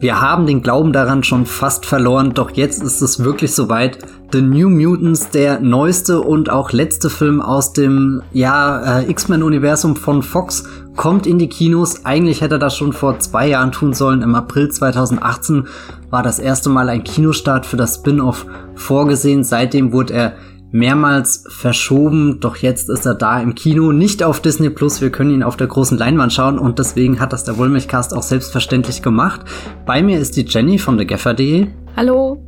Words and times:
Wir 0.00 0.18
haben 0.18 0.46
den 0.46 0.62
Glauben 0.62 0.94
daran 0.94 1.22
schon 1.24 1.44
fast 1.44 1.84
verloren, 1.84 2.32
doch 2.32 2.52
jetzt 2.52 2.82
ist 2.82 3.02
es 3.02 3.22
wirklich 3.22 3.54
soweit. 3.54 3.98
The 4.32 4.40
New 4.40 4.70
Mutants, 4.70 5.28
der 5.28 5.60
neueste 5.60 6.22
und 6.22 6.48
auch 6.48 6.72
letzte 6.72 7.10
Film 7.10 7.42
aus 7.42 7.74
dem 7.74 8.22
ja, 8.32 9.00
äh, 9.00 9.10
X-Men-Universum 9.10 9.96
von 9.96 10.22
Fox, 10.22 10.64
kommt 10.96 11.26
in 11.26 11.38
die 11.38 11.50
Kinos. 11.50 12.06
Eigentlich 12.06 12.40
hätte 12.40 12.54
er 12.54 12.60
das 12.60 12.76
schon 12.78 12.94
vor 12.94 13.18
zwei 13.18 13.48
Jahren 13.48 13.72
tun 13.72 13.92
sollen. 13.92 14.22
Im 14.22 14.34
April 14.34 14.70
2018 14.70 15.66
war 16.08 16.22
das 16.22 16.38
erste 16.38 16.70
Mal 16.70 16.88
ein 16.88 17.04
Kinostart 17.04 17.66
für 17.66 17.76
das 17.76 17.96
Spin-off 17.96 18.46
vorgesehen. 18.76 19.44
Seitdem 19.44 19.92
wurde 19.92 20.14
er 20.14 20.32
mehrmals 20.72 21.44
verschoben, 21.48 22.40
doch 22.40 22.56
jetzt 22.56 22.88
ist 22.88 23.06
er 23.06 23.14
da 23.14 23.40
im 23.40 23.54
Kino, 23.54 23.92
nicht 23.92 24.22
auf 24.22 24.40
Disney 24.40 24.70
Plus. 24.70 25.00
Wir 25.00 25.10
können 25.10 25.32
ihn 25.32 25.42
auf 25.42 25.56
der 25.56 25.66
großen 25.66 25.98
Leinwand 25.98 26.32
schauen 26.32 26.58
und 26.58 26.78
deswegen 26.78 27.20
hat 27.20 27.32
das 27.32 27.44
der 27.44 27.58
Wollmilchcast 27.58 28.14
auch 28.14 28.22
selbstverständlich 28.22 29.02
gemacht. 29.02 29.40
Bei 29.86 30.02
mir 30.02 30.18
ist 30.18 30.36
die 30.36 30.44
Jenny 30.44 30.78
von 30.78 30.98
TheGaffer.de. 30.98 31.68
Hallo. 31.96 32.42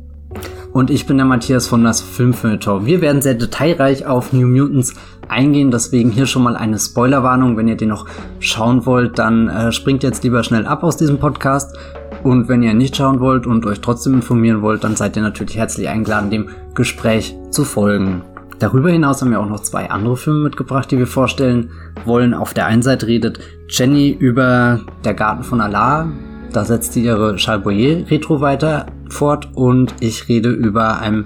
Und 0.71 0.89
ich 0.89 1.05
bin 1.05 1.17
der 1.17 1.27
Matthias 1.27 1.67
von 1.67 1.83
das 1.83 2.01
Filmfilter. 2.01 2.85
Wir 2.85 2.99
werden 2.99 3.21
sehr 3.21 3.35
detailreich 3.35 4.07
auf 4.07 4.33
New 4.33 4.47
Mutants 4.47 4.95
eingehen, 5.27 5.69
deswegen 5.69 6.09
hier 6.09 6.25
schon 6.25 6.41
mal 6.41 6.55
eine 6.55 6.79
Spoilerwarnung. 6.79 7.57
Wenn 7.57 7.67
ihr 7.67 7.77
den 7.77 7.89
noch 7.89 8.07
schauen 8.39 8.87
wollt, 8.87 9.19
dann 9.19 9.49
äh, 9.49 9.71
springt 9.71 10.01
jetzt 10.01 10.23
lieber 10.23 10.43
schnell 10.43 10.65
ab 10.65 10.83
aus 10.83 10.97
diesem 10.97 11.19
Podcast. 11.19 11.77
Und 12.23 12.47
wenn 12.47 12.63
ihr 12.63 12.73
nicht 12.73 12.95
schauen 12.95 13.19
wollt 13.19 13.45
und 13.45 13.65
euch 13.65 13.81
trotzdem 13.81 14.13
informieren 14.13 14.61
wollt, 14.61 14.83
dann 14.83 14.95
seid 14.95 15.15
ihr 15.15 15.21
natürlich 15.21 15.57
herzlich 15.57 15.89
eingeladen, 15.89 16.29
dem 16.29 16.49
Gespräch 16.73 17.35
zu 17.51 17.65
folgen. 17.65 18.21
Darüber 18.59 18.89
hinaus 18.89 19.21
haben 19.21 19.31
wir 19.31 19.41
auch 19.41 19.49
noch 19.49 19.61
zwei 19.61 19.89
andere 19.89 20.15
Filme 20.15 20.43
mitgebracht, 20.43 20.89
die 20.89 20.97
wir 20.97 21.07
vorstellen 21.07 21.71
wollen. 22.05 22.33
Auf 22.33 22.53
der 22.53 22.65
einen 22.65 22.81
Seite 22.81 23.07
redet 23.07 23.39
Jenny 23.67 24.11
über 24.11 24.79
Der 25.03 25.13
Garten 25.13 25.43
von 25.43 25.59
Allah. 25.59 26.07
Da 26.53 26.63
setzt 26.63 26.93
sie 26.93 27.03
ihre 27.03 27.35
Charles 27.35 27.63
Boyer 27.63 28.09
Retro 28.09 28.39
weiter 28.39 28.85
fort 29.09 29.49
und 29.55 29.95
ich 29.99 30.29
rede 30.29 30.49
über 30.49 30.99
ein 30.99 31.25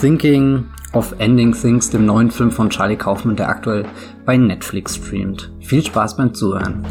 Thinking 0.00 0.66
of 0.92 1.14
Ending 1.18 1.52
Things, 1.52 1.90
dem 1.90 2.06
neuen 2.06 2.30
Film 2.30 2.50
von 2.50 2.70
Charlie 2.70 2.96
Kaufman, 2.96 3.36
der 3.36 3.48
aktuell 3.48 3.84
bei 4.24 4.36
Netflix 4.36 4.96
streamt. 4.96 5.50
Viel 5.60 5.84
Spaß 5.84 6.16
beim 6.16 6.34
Zuhören. 6.34 6.84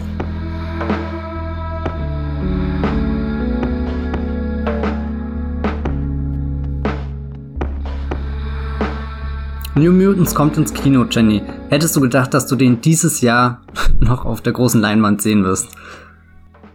New 9.77 9.91
Mutants 9.91 10.33
kommt 10.33 10.57
ins 10.57 10.73
Kino, 10.73 11.05
Jenny. 11.07 11.43
Hättest 11.69 11.95
du 11.95 12.01
gedacht, 12.01 12.33
dass 12.33 12.47
du 12.47 12.55
den 12.55 12.81
dieses 12.81 13.21
Jahr 13.21 13.61
noch 13.99 14.25
auf 14.25 14.41
der 14.41 14.53
großen 14.53 14.81
Leinwand 14.81 15.21
sehen 15.21 15.43
wirst? 15.43 15.69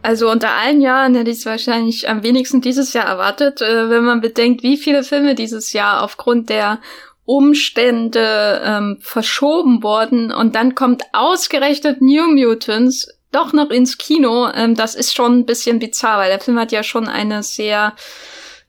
Also 0.02 0.30
unter 0.30 0.50
allen 0.50 0.80
Jahren 0.80 1.16
hätte 1.16 1.30
ich 1.30 1.38
es 1.38 1.46
wahrscheinlich 1.46 2.08
am 2.08 2.22
wenigsten 2.22 2.60
dieses 2.60 2.92
Jahr 2.92 3.06
erwartet, 3.06 3.60
äh, 3.60 3.90
wenn 3.90 4.04
man 4.04 4.20
bedenkt, 4.20 4.62
wie 4.62 4.76
viele 4.76 5.02
Filme 5.02 5.34
dieses 5.34 5.72
Jahr 5.72 6.02
aufgrund 6.02 6.48
der 6.48 6.78
Umstände 7.24 8.60
ähm, 8.64 8.98
verschoben 9.00 9.82
wurden 9.82 10.32
und 10.32 10.54
dann 10.54 10.74
kommt 10.74 11.02
ausgerechnet 11.12 12.02
New 12.02 12.26
Mutants 12.28 13.08
doch 13.32 13.52
noch 13.52 13.70
ins 13.70 13.98
Kino. 13.98 14.48
Ähm, 14.54 14.76
das 14.76 14.94
ist 14.94 15.14
schon 15.14 15.40
ein 15.40 15.46
bisschen 15.46 15.80
bizarr, 15.80 16.18
weil 16.18 16.30
der 16.30 16.40
Film 16.40 16.58
hat 16.58 16.70
ja 16.70 16.84
schon 16.84 17.08
eine 17.08 17.42
sehr 17.42 17.94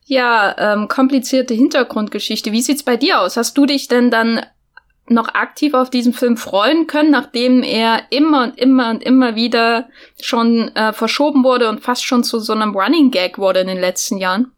ja, 0.04 0.54
ähm, 0.58 0.88
komplizierte 0.88 1.54
Hintergrundgeschichte. 1.54 2.52
Wie 2.52 2.62
sieht's 2.62 2.82
bei 2.82 2.96
dir 2.96 3.20
aus? 3.20 3.36
Hast 3.36 3.56
du 3.56 3.66
dich 3.66 3.88
denn 3.88 4.10
dann 4.10 4.44
noch 5.06 5.28
aktiv 5.34 5.74
auf 5.74 5.90
diesen 5.90 6.12
Film 6.12 6.36
freuen 6.36 6.86
können, 6.86 7.10
nachdem 7.10 7.62
er 7.62 8.02
immer 8.10 8.44
und 8.44 8.58
immer 8.58 8.90
und 8.90 9.02
immer 9.02 9.34
wieder 9.34 9.88
schon 10.20 10.74
äh, 10.74 10.92
verschoben 10.92 11.44
wurde 11.44 11.68
und 11.68 11.80
fast 11.80 12.04
schon 12.04 12.24
zu 12.24 12.38
so 12.38 12.52
einem 12.52 12.74
Running 12.74 13.10
Gag 13.10 13.38
wurde 13.38 13.60
in 13.60 13.66
den 13.66 13.80
letzten 13.80 14.18
Jahren? 14.18 14.52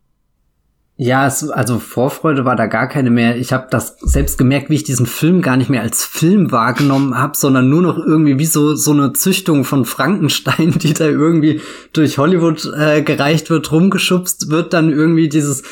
Ja, 0.98 1.26
es, 1.26 1.46
also 1.50 1.78
Vorfreude 1.78 2.46
war 2.46 2.56
da 2.56 2.64
gar 2.66 2.88
keine 2.88 3.10
mehr. 3.10 3.36
Ich 3.36 3.52
habe 3.52 3.66
das 3.70 3.98
selbst 4.00 4.38
gemerkt, 4.38 4.70
wie 4.70 4.76
ich 4.76 4.84
diesen 4.84 5.04
Film 5.04 5.42
gar 5.42 5.58
nicht 5.58 5.68
mehr 5.68 5.82
als 5.82 6.04
Film 6.06 6.52
wahrgenommen 6.52 7.18
habe, 7.18 7.36
sondern 7.36 7.68
nur 7.68 7.82
noch 7.82 7.98
irgendwie 7.98 8.38
wie 8.38 8.46
so 8.46 8.74
so 8.74 8.92
eine 8.92 9.12
Züchtung 9.12 9.64
von 9.64 9.84
Frankenstein, 9.84 10.70
die 10.78 10.94
da 10.94 11.04
irgendwie 11.04 11.60
durch 11.92 12.16
Hollywood 12.16 12.72
äh, 12.74 13.02
gereicht 13.02 13.50
wird, 13.50 13.70
rumgeschubst 13.70 14.48
wird, 14.48 14.72
dann 14.72 14.90
irgendwie 14.90 15.28
dieses 15.28 15.64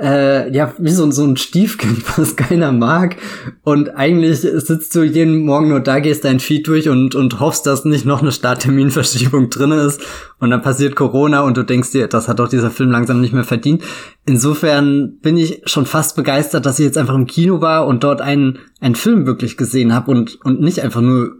äh, 0.00 0.50
ja, 0.54 0.72
wie 0.78 0.90
so, 0.90 1.10
so 1.10 1.24
ein 1.24 1.36
Stiefkind, 1.36 2.02
was 2.18 2.36
keiner 2.36 2.72
mag. 2.72 3.16
Und 3.62 3.90
eigentlich 3.90 4.40
sitzt 4.40 4.94
du 4.94 5.02
jeden 5.02 5.44
Morgen 5.44 5.68
nur 5.68 5.80
da, 5.80 6.00
gehst 6.00 6.24
dein 6.24 6.40
Feed 6.40 6.66
durch 6.66 6.88
und, 6.88 7.14
und 7.14 7.40
hoffst, 7.40 7.66
dass 7.66 7.84
nicht 7.84 8.04
noch 8.04 8.22
eine 8.22 8.32
Startterminverschiebung 8.32 9.50
drin 9.50 9.72
ist. 9.72 10.00
Und 10.38 10.50
dann 10.50 10.62
passiert 10.62 10.96
Corona 10.96 11.40
und 11.42 11.56
du 11.56 11.62
denkst 11.62 11.92
dir, 11.92 12.08
das 12.08 12.28
hat 12.28 12.38
doch 12.38 12.48
dieser 12.48 12.70
Film 12.70 12.90
langsam 12.90 13.20
nicht 13.20 13.34
mehr 13.34 13.44
verdient. 13.44 13.82
Insofern 14.24 15.18
bin 15.20 15.36
ich 15.36 15.62
schon 15.66 15.86
fast 15.86 16.16
begeistert, 16.16 16.64
dass 16.64 16.78
ich 16.78 16.86
jetzt 16.86 16.98
einfach 16.98 17.14
im 17.14 17.26
Kino 17.26 17.60
war 17.60 17.86
und 17.86 18.02
dort 18.02 18.20
einen, 18.20 18.58
einen 18.80 18.94
Film 18.94 19.26
wirklich 19.26 19.56
gesehen 19.56 19.94
habe 19.94 20.10
und, 20.10 20.38
und 20.44 20.60
nicht 20.60 20.80
einfach 20.80 21.02
nur 21.02 21.32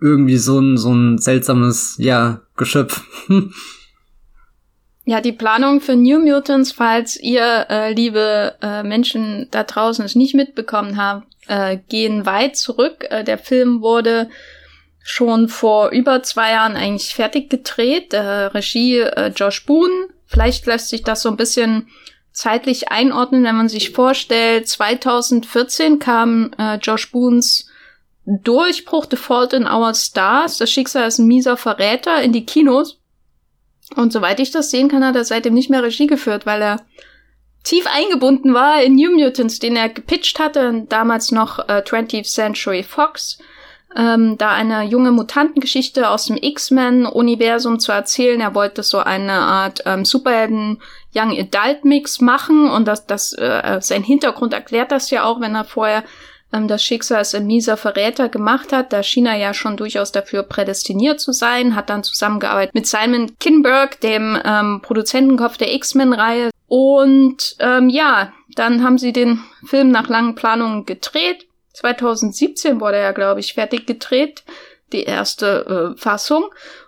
irgendwie 0.00 0.36
so 0.36 0.58
ein, 0.58 0.76
so 0.76 0.92
ein 0.92 1.18
seltsames, 1.18 1.96
ja, 1.98 2.42
Geschöpf. 2.56 3.02
Ja, 5.06 5.20
die 5.20 5.32
Planung 5.32 5.80
für 5.80 5.96
New 5.96 6.18
Mutants, 6.18 6.72
falls 6.72 7.16
ihr, 7.16 7.66
äh, 7.68 7.92
liebe 7.92 8.54
äh, 8.62 8.82
Menschen 8.82 9.48
da 9.50 9.62
draußen, 9.62 10.04
es 10.04 10.14
nicht 10.14 10.34
mitbekommen 10.34 10.96
habt, 10.96 11.26
äh, 11.46 11.76
gehen 11.88 12.24
weit 12.24 12.56
zurück. 12.56 13.06
Äh, 13.10 13.22
der 13.22 13.36
Film 13.36 13.82
wurde 13.82 14.30
schon 15.02 15.48
vor 15.48 15.90
über 15.90 16.22
zwei 16.22 16.52
Jahren 16.52 16.76
eigentlich 16.76 17.14
fertig 17.14 17.50
gedreht. 17.50 18.14
Äh, 18.14 18.18
Regie 18.18 19.00
äh, 19.00 19.30
Josh 19.36 19.66
Boone. 19.66 20.08
Vielleicht 20.26 20.64
lässt 20.64 20.88
sich 20.88 21.02
das 21.02 21.20
so 21.20 21.28
ein 21.28 21.36
bisschen 21.36 21.88
zeitlich 22.32 22.90
einordnen, 22.90 23.44
wenn 23.44 23.56
man 23.56 23.68
sich 23.68 23.90
vorstellt, 23.90 24.68
2014 24.68 26.00
kam 26.00 26.50
äh, 26.58 26.76
Josh 26.76 27.12
Boones 27.12 27.68
Durchbruch 28.26 29.06
The 29.08 29.16
Fault 29.16 29.52
in 29.52 29.66
Our 29.66 29.94
Stars, 29.94 30.56
das 30.56 30.70
Schicksal 30.70 31.06
ist 31.06 31.18
ein 31.18 31.26
mieser 31.26 31.56
Verräter 31.56 32.22
in 32.22 32.32
die 32.32 32.46
Kinos. 32.46 32.98
Und 33.96 34.12
soweit 34.12 34.40
ich 34.40 34.50
das 34.50 34.70
sehen 34.70 34.88
kann, 34.88 35.04
hat 35.04 35.16
er 35.16 35.24
seitdem 35.24 35.54
nicht 35.54 35.70
mehr 35.70 35.82
Regie 35.82 36.06
geführt, 36.06 36.46
weil 36.46 36.62
er 36.62 36.80
tief 37.64 37.86
eingebunden 37.86 38.54
war 38.54 38.82
in 38.82 38.94
New 38.94 39.10
Mutants, 39.10 39.58
den 39.58 39.76
er 39.76 39.88
gepitcht 39.88 40.38
hatte, 40.38 40.84
damals 40.88 41.32
noch 41.32 41.58
äh, 41.68 41.82
20th 41.84 42.30
Century 42.30 42.82
Fox, 42.82 43.38
ähm, 43.96 44.36
da 44.38 44.50
eine 44.50 44.82
junge 44.82 45.12
Mutantengeschichte 45.12 46.10
aus 46.10 46.26
dem 46.26 46.36
X-Men-Universum 46.36 47.78
zu 47.78 47.92
erzählen. 47.92 48.40
Er 48.40 48.54
wollte 48.54 48.82
so 48.82 48.98
eine 48.98 49.32
Art 49.32 49.82
ähm, 49.86 50.04
Superhelden 50.04 50.82
Young 51.14 51.30
Adult 51.30 51.84
Mix 51.84 52.20
machen 52.20 52.68
und 52.68 52.86
das, 52.86 53.06
das 53.06 53.32
äh, 53.34 53.78
sein 53.80 54.02
Hintergrund 54.02 54.52
erklärt 54.52 54.90
das 54.90 55.10
ja 55.10 55.24
auch, 55.24 55.40
wenn 55.40 55.54
er 55.54 55.64
vorher 55.64 56.02
ähm, 56.52 56.68
das 56.68 56.82
Schicksal 56.82 57.18
als 57.18 57.34
ein 57.34 57.46
mieser 57.46 57.76
Verräter 57.76 58.28
gemacht 58.28 58.72
hat. 58.72 58.92
Da 58.92 59.02
schien 59.02 59.26
er 59.26 59.36
ja 59.36 59.54
schon 59.54 59.76
durchaus 59.76 60.12
dafür 60.12 60.42
prädestiniert 60.42 61.20
zu 61.20 61.32
sein, 61.32 61.74
hat 61.74 61.90
dann 61.90 62.04
zusammengearbeitet 62.04 62.74
mit 62.74 62.86
Simon 62.86 63.38
Kinberg, 63.38 64.00
dem 64.00 64.38
ähm, 64.44 64.80
Produzentenkopf 64.82 65.56
der 65.56 65.74
X-Men-Reihe. 65.74 66.50
Und 66.68 67.56
ähm, 67.60 67.88
ja, 67.88 68.32
dann 68.54 68.82
haben 68.82 68.98
sie 68.98 69.12
den 69.12 69.40
Film 69.66 69.90
nach 69.90 70.08
langen 70.08 70.34
Planungen 70.34 70.86
gedreht. 70.86 71.46
2017 71.74 72.80
wurde 72.80 72.98
er, 72.98 73.12
glaube 73.12 73.40
ich, 73.40 73.54
fertig 73.54 73.86
gedreht, 73.86 74.44
die 74.92 75.02
erste 75.02 75.94
äh, 75.96 76.00
Fassung. 76.00 76.46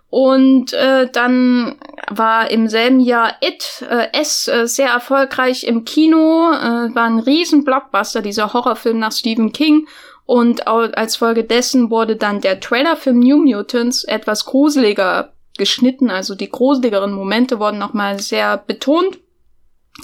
Und 0.08 0.72
äh, 0.72 1.10
dann 1.10 1.76
war 2.08 2.50
im 2.50 2.68
selben 2.68 3.00
Jahr 3.00 3.34
It, 3.40 3.84
äh, 3.88 4.08
S, 4.12 4.48
äh, 4.48 4.66
sehr 4.66 4.88
erfolgreich 4.88 5.64
im 5.64 5.84
Kino, 5.84 6.50
äh, 6.52 6.94
war 6.94 7.04
ein 7.04 7.18
riesen 7.18 7.64
Blockbuster, 7.64 8.22
dieser 8.22 8.52
Horrorfilm 8.52 8.98
nach 8.98 9.12
Stephen 9.12 9.52
King. 9.52 9.86
Und 10.24 10.66
als 10.66 11.14
Folge 11.14 11.44
dessen 11.44 11.88
wurde 11.88 12.16
dann 12.16 12.40
der 12.40 12.58
Trailerfilm 12.58 13.20
New 13.20 13.38
Mutants 13.38 14.02
etwas 14.02 14.44
gruseliger 14.44 15.32
geschnitten, 15.56 16.10
also 16.10 16.34
die 16.34 16.50
gruseligeren 16.50 17.12
Momente 17.12 17.60
wurden 17.60 17.78
nochmal 17.78 18.18
sehr 18.18 18.56
betont. 18.58 19.18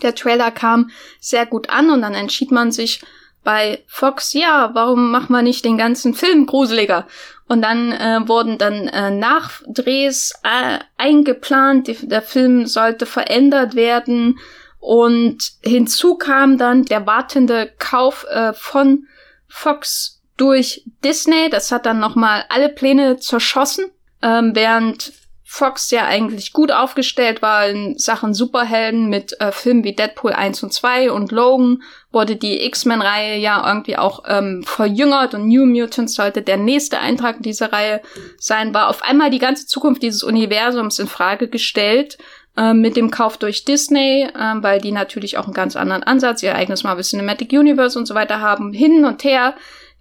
Der 0.03 0.15
Trailer 0.15 0.53
kam 0.53 0.91
sehr 1.19 1.45
gut 1.45 1.71
an 1.71 1.91
und 1.91 2.03
dann 2.03 2.15
entschied 2.15 2.53
man 2.53 2.71
sich 2.71 3.03
bei 3.45 3.83
Fox, 3.89 4.33
ja, 4.33 4.71
warum 4.75 5.11
machen 5.11 5.33
wir 5.33 5.43
nicht 5.43 5.65
den 5.65 5.77
ganzen 5.77 6.15
Film 6.15 6.47
gruseliger? 6.47 7.07
Und 7.53 7.61
dann 7.61 7.93
äh, 7.93 8.27
wurden 8.27 8.57
dann 8.57 8.89
äh, 8.89 9.11
Nachdrehs 9.11 10.33
äh, 10.43 10.79
eingeplant. 10.97 11.87
Die, 11.87 12.09
der 12.09 12.23
Film 12.23 12.65
sollte 12.65 13.05
verändert 13.05 13.75
werden. 13.75 14.39
Und 14.79 15.51
hinzu 15.63 16.15
kam 16.15 16.57
dann 16.57 16.87
der 16.87 17.07
wartende 17.07 17.71
Kauf 17.79 18.25
äh, 18.31 18.55
von 18.55 19.07
Fox 19.49 20.23
durch 20.39 20.87
Disney. 21.05 21.51
Das 21.51 21.71
hat 21.71 21.85
dann 21.85 21.99
nochmal 21.99 22.47
alle 22.49 22.71
Pläne 22.71 23.19
zerschossen. 23.19 23.85
Ähm, 24.23 24.53
während 24.55 25.13
Fox 25.55 25.91
ja 25.91 26.07
eigentlich 26.07 26.55
gut 26.55 26.73
aufgestellt 26.73 27.43
war 27.43 27.69
in 27.69 27.99
Sachen 27.99 28.33
Superhelden 28.33 29.11
mit 29.11 29.39
äh, 29.39 29.53
Filmen 29.53 29.85
wie 29.85 29.95
Deadpool 29.95 30.33
1 30.33 30.63
und 30.63 30.73
2 30.73 31.13
und 31.13 31.31
Logan 31.31 31.83
wurde 32.11 32.37
die 32.37 32.65
X-Men-Reihe 32.65 33.37
ja 33.37 33.63
irgendwie 33.69 33.99
auch 33.99 34.23
ähm, 34.27 34.63
verjüngert 34.65 35.35
und 35.35 35.49
New 35.49 35.67
Mutants 35.67 36.15
sollte 36.15 36.41
der 36.41 36.57
nächste 36.57 37.01
Eintrag 37.01 37.37
in 37.37 37.43
dieser 37.43 37.71
Reihe 37.71 38.01
sein, 38.39 38.73
war 38.73 38.89
auf 38.89 39.03
einmal 39.03 39.29
die 39.29 39.41
ganze 39.41 39.67
Zukunft 39.67 40.03
dieses 40.03 40.23
Universums 40.23 40.99
in 40.99 41.07
Frage 41.07 41.49
gestellt, 41.49 42.17
äh, 42.57 42.73
mit 42.73 42.97
dem 42.97 43.11
Kauf 43.11 43.37
durch 43.37 43.67
Disney, 43.67 44.23
äh, 44.23 44.55
weil 44.63 44.81
die 44.81 44.91
natürlich 44.91 45.37
auch 45.37 45.45
einen 45.45 45.53
ganz 45.53 45.77
anderen 45.77 46.03
Ansatz, 46.03 46.43
ihr 46.43 46.55
eigenes 46.55 46.83
Marvel 46.83 47.05
Cinematic 47.05 47.53
Universe 47.53 47.99
und 47.99 48.07
so 48.07 48.15
weiter 48.15 48.41
haben, 48.41 48.73
hin 48.73 49.05
und 49.05 49.23
her 49.23 49.55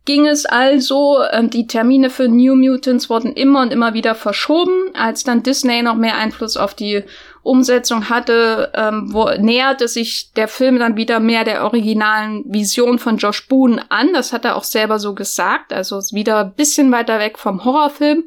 ging 0.06 0.28
es 0.28 0.46
also, 0.46 1.20
ähm, 1.32 1.50
die 1.50 1.68
Termine 1.68 2.10
für 2.10 2.28
New 2.28 2.56
Mutants 2.56 3.10
wurden 3.10 3.34
immer 3.34 3.62
und 3.62 3.72
immer 3.72 3.94
wieder 3.94 4.16
verschoben. 4.16 4.94
Als 4.94 5.24
dann 5.24 5.44
Disney 5.44 5.82
noch 5.84 5.96
mehr 5.96 6.18
Einfluss 6.18 6.58
auf 6.58 6.74
die 6.74 7.04
Umsetzung 7.44 8.10
hatte, 8.10 8.72
ähm, 8.76 9.10
wo, 9.14 9.30
näherte 9.38 9.88
sich 9.88 10.32
der 10.34 10.48
Film 10.48 10.80
dann 10.80 10.96
wieder 10.96 11.20
mehr 11.20 11.44
der 11.44 11.64
originalen 11.64 12.44
Vision 12.48 13.00
von 13.00 13.18
Josh 13.18 13.48
Boone 13.48 13.84
an. 13.90 14.14
Das 14.14 14.34
hat 14.34 14.46
er 14.46 14.56
auch 14.56 14.64
selber 14.64 15.00
so 15.00 15.14
gesagt. 15.14 15.72
Also 15.72 16.00
wieder 16.12 16.40
ein 16.40 16.54
bisschen 16.54 16.92
weiter 16.92 17.20
weg 17.20 17.38
vom 17.38 17.64
Horrorfilm 17.64 18.26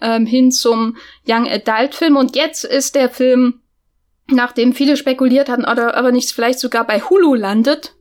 ähm, 0.00 0.26
hin 0.26 0.50
zum 0.50 0.96
Young 1.26 1.48
Adult 1.48 1.94
Film. 1.94 2.16
Und 2.16 2.34
jetzt 2.34 2.64
ist 2.64 2.96
der 2.96 3.08
Film, 3.08 3.60
nachdem 4.26 4.72
viele 4.72 4.96
spekuliert 4.96 5.48
hatten, 5.48 5.64
oder 5.64 5.96
aber 5.96 6.10
nicht 6.10 6.30
vielleicht 6.30 6.58
sogar 6.58 6.84
bei 6.84 7.00
Hulu 7.00 7.34
landet, 7.34 7.94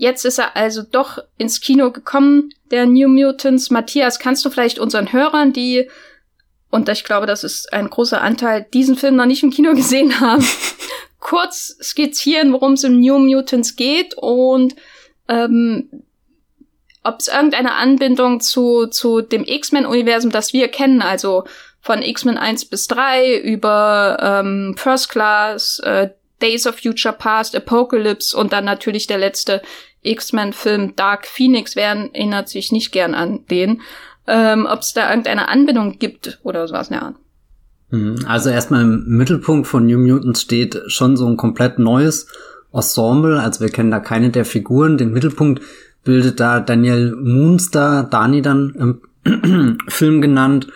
Jetzt 0.00 0.24
ist 0.24 0.38
er 0.38 0.56
also 0.56 0.80
doch 0.80 1.18
ins 1.36 1.60
Kino 1.60 1.92
gekommen, 1.92 2.54
der 2.70 2.86
New 2.86 3.06
Mutants. 3.06 3.68
Matthias, 3.68 4.18
kannst 4.18 4.42
du 4.42 4.48
vielleicht 4.48 4.78
unseren 4.78 5.12
Hörern, 5.12 5.52
die, 5.52 5.90
und 6.70 6.88
ich 6.88 7.04
glaube, 7.04 7.26
das 7.26 7.44
ist 7.44 7.70
ein 7.74 7.90
großer 7.90 8.22
Anteil, 8.22 8.66
diesen 8.72 8.96
Film 8.96 9.16
noch 9.16 9.26
nicht 9.26 9.42
im 9.42 9.50
Kino 9.50 9.74
gesehen 9.74 10.18
haben, 10.18 10.42
kurz 11.20 11.76
skizzieren, 11.82 12.54
worum 12.54 12.72
es 12.72 12.84
im 12.84 12.98
New 12.98 13.18
Mutants 13.18 13.76
geht 13.76 14.14
und 14.16 14.74
ähm, 15.28 15.90
ob 17.04 17.20
es 17.20 17.28
irgendeine 17.28 17.74
Anbindung 17.74 18.40
zu, 18.40 18.86
zu 18.86 19.20
dem 19.20 19.44
X-Men-Universum, 19.44 20.30
das 20.30 20.54
wir 20.54 20.68
kennen, 20.68 21.02
also 21.02 21.44
von 21.82 22.00
X-Men 22.00 22.38
1 22.38 22.64
bis 22.64 22.86
3 22.86 23.36
über 23.36 24.16
ähm, 24.18 24.76
First 24.78 25.10
Class, 25.10 25.78
äh, 25.80 26.08
Days 26.40 26.66
of 26.66 26.78
Future 26.78 27.14
Past, 27.14 27.54
Apocalypse 27.54 28.34
und 28.34 28.54
dann 28.54 28.64
natürlich 28.64 29.06
der 29.06 29.18
letzte 29.18 29.60
X-Men-Film 30.02 30.96
Dark 30.96 31.26
Phoenix, 31.26 31.76
wer 31.76 31.88
erinnert 32.12 32.48
sich 32.48 32.72
nicht 32.72 32.92
gern 32.92 33.14
an 33.14 33.40
den, 33.50 33.82
ähm, 34.26 34.66
ob 34.70 34.80
es 34.80 34.92
da 34.92 35.10
irgendeine 35.10 35.48
Anbindung 35.48 35.98
gibt 35.98 36.40
oder 36.42 36.66
sowas 36.66 36.88
in 36.88 36.94
der 36.94 37.02
Art. 37.02 37.16
Mhm. 37.90 38.24
Also 38.26 38.50
erstmal 38.50 38.82
im 38.82 39.04
Mittelpunkt 39.06 39.66
von 39.66 39.86
New 39.86 39.98
Mutants 39.98 40.42
steht 40.42 40.80
schon 40.86 41.16
so 41.16 41.26
ein 41.26 41.36
komplett 41.36 41.78
neues 41.78 42.28
Ensemble. 42.72 43.40
Also 43.40 43.60
wir 43.60 43.70
kennen 43.70 43.90
da 43.90 44.00
keine 44.00 44.30
der 44.30 44.44
Figuren. 44.44 44.98
Den 44.98 45.12
Mittelpunkt 45.12 45.62
bildet 46.04 46.40
da 46.40 46.60
Daniel 46.60 47.14
Moonster, 47.16 48.04
Dani 48.04 48.42
dann 48.42 48.74
im 49.24 49.78
Film 49.88 50.22
genannt. 50.22 50.68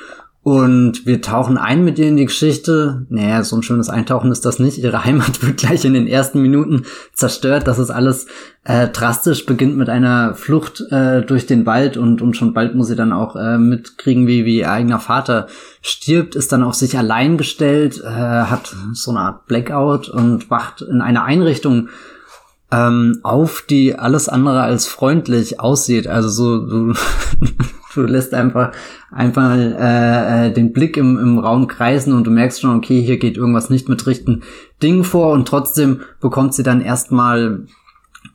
Und 0.44 1.06
wir 1.06 1.22
tauchen 1.22 1.56
ein 1.56 1.84
mit 1.84 1.98
ihr 1.98 2.06
in 2.06 2.18
die 2.18 2.26
Geschichte. 2.26 3.06
Naja, 3.08 3.42
so 3.42 3.56
ein 3.56 3.62
schönes 3.62 3.88
Eintauchen 3.88 4.30
ist 4.30 4.44
das 4.44 4.58
nicht. 4.58 4.76
Ihre 4.76 5.02
Heimat 5.02 5.42
wird 5.42 5.56
gleich 5.56 5.86
in 5.86 5.94
den 5.94 6.06
ersten 6.06 6.42
Minuten 6.42 6.84
zerstört. 7.14 7.66
Das 7.66 7.78
ist 7.78 7.88
alles 7.88 8.26
äh, 8.64 8.88
drastisch, 8.88 9.46
beginnt 9.46 9.78
mit 9.78 9.88
einer 9.88 10.34
Flucht 10.34 10.82
äh, 10.90 11.22
durch 11.22 11.46
den 11.46 11.64
Wald 11.64 11.96
und, 11.96 12.20
und 12.20 12.36
schon 12.36 12.52
bald 12.52 12.74
muss 12.74 12.88
sie 12.88 12.94
dann 12.94 13.14
auch 13.14 13.36
äh, 13.36 13.56
mitkriegen, 13.56 14.26
wie, 14.26 14.44
wie 14.44 14.58
ihr 14.58 14.70
eigener 14.70 15.00
Vater 15.00 15.46
stirbt, 15.80 16.34
ist 16.34 16.52
dann 16.52 16.62
auf 16.62 16.74
sich 16.74 16.98
allein 16.98 17.38
gestellt, 17.38 18.02
äh, 18.04 18.06
hat 18.06 18.76
so 18.92 19.12
eine 19.12 19.20
Art 19.20 19.46
Blackout 19.46 20.10
und 20.10 20.50
wacht 20.50 20.82
in 20.82 21.00
einer 21.00 21.24
Einrichtung 21.24 21.88
ähm, 22.70 23.20
auf, 23.22 23.62
die 23.62 23.98
alles 23.98 24.28
andere 24.28 24.60
als 24.60 24.86
freundlich 24.86 25.58
aussieht. 25.58 26.06
Also 26.06 26.28
so, 26.28 26.66
du, 26.66 26.92
du 27.94 28.02
lässt 28.02 28.34
einfach 28.34 28.72
einfach 29.10 29.56
äh, 29.56 30.48
äh, 30.48 30.52
den 30.52 30.72
Blick 30.72 30.96
im, 30.96 31.18
im 31.18 31.38
Raum 31.38 31.66
kreisen 31.66 32.12
und 32.12 32.26
du 32.26 32.30
merkst 32.30 32.60
schon, 32.60 32.76
okay, 32.76 33.00
hier 33.00 33.18
geht 33.18 33.36
irgendwas 33.36 33.70
nicht 33.70 33.88
mit 33.88 34.06
richtigen 34.06 34.42
Dingen 34.82 35.04
vor 35.04 35.32
und 35.32 35.48
trotzdem 35.48 36.00
bekommt 36.20 36.54
sie 36.54 36.62
dann 36.62 36.80
erstmal 36.80 37.66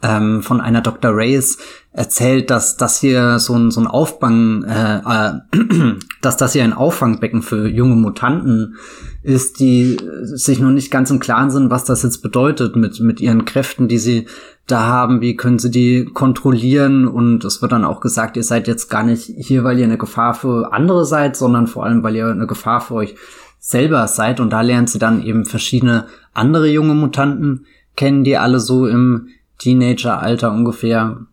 ähm, 0.02 0.42
von 0.42 0.62
einer 0.62 0.82
Dr. 0.82 1.16
Reyes 1.16 1.58
erzählt, 2.00 2.50
dass 2.50 2.78
das 2.78 2.98
hier 3.02 3.40
so 3.40 3.56
ein, 3.56 3.72
so 3.72 3.82
ein 3.82 3.88
Auffang, 3.88 4.64
äh, 4.64 5.00
äh, 5.00 5.96
dass 6.22 6.38
das 6.38 6.54
hier 6.54 6.64
ein 6.64 6.72
Auffangbecken 6.72 7.42
für 7.42 7.68
junge 7.68 7.98
Mutanten 7.98 8.78
ist, 9.22 9.60
die 9.60 9.98
sich 10.22 10.62
noch 10.62 10.72
nicht 10.72 10.92
ganz 10.92 11.12
im 11.12 11.20
Klaren 11.20 11.52
sind, 11.52 11.70
was 11.70 11.84
das 11.84 12.04
jetzt 12.04 12.22
bedeutet 12.22 12.78
mit, 12.78 13.02
mit 13.02 13.20
ihren 13.20 13.44
Kräften, 13.44 13.90
die 13.90 13.98
sie 13.98 14.28
da 14.66 14.84
haben, 14.84 15.20
wie 15.20 15.36
können 15.36 15.60
sie 15.60 15.72
die 15.72 16.06
kontrollieren? 16.06 17.06
Und 17.06 17.44
es 17.44 17.62
wird 17.62 17.74
dann 17.74 17.84
auch 17.84 18.00
gesagt, 18.00 18.38
ihr 18.38 18.44
seid 18.44 18.70
jetzt 18.70 18.90
gar 18.90 19.04
nicht 19.04 19.24
hier, 19.38 19.66
weil 19.66 19.78
ihr 19.78 19.84
eine 19.84 19.98
Gefahr 19.98 20.34
für 20.34 20.72
andere 20.72 21.06
seid, 21.06 21.36
sondern 21.36 21.68
vor 21.68 21.84
allem, 21.84 22.02
weil 22.02 22.16
ihr 22.16 22.28
eine 22.28 22.48
Gefahr 22.48 22.80
für 22.80 22.94
euch 22.94 23.16
selber 23.60 24.08
seid. 24.08 24.40
Und 24.40 24.52
da 24.52 24.62
lernt 24.62 24.90
sie 24.90 25.00
dann 25.00 25.22
eben 25.22 25.44
verschiedene 25.44 26.06
andere 26.34 26.70
junge 26.70 26.94
Mutanten 26.94 27.66
kennen, 27.98 28.24
die 28.24 28.38
alle 28.38 28.62
so 28.62 28.88
im 28.88 29.28
Teenageralter 29.58 30.50
ungefähr 30.50 31.26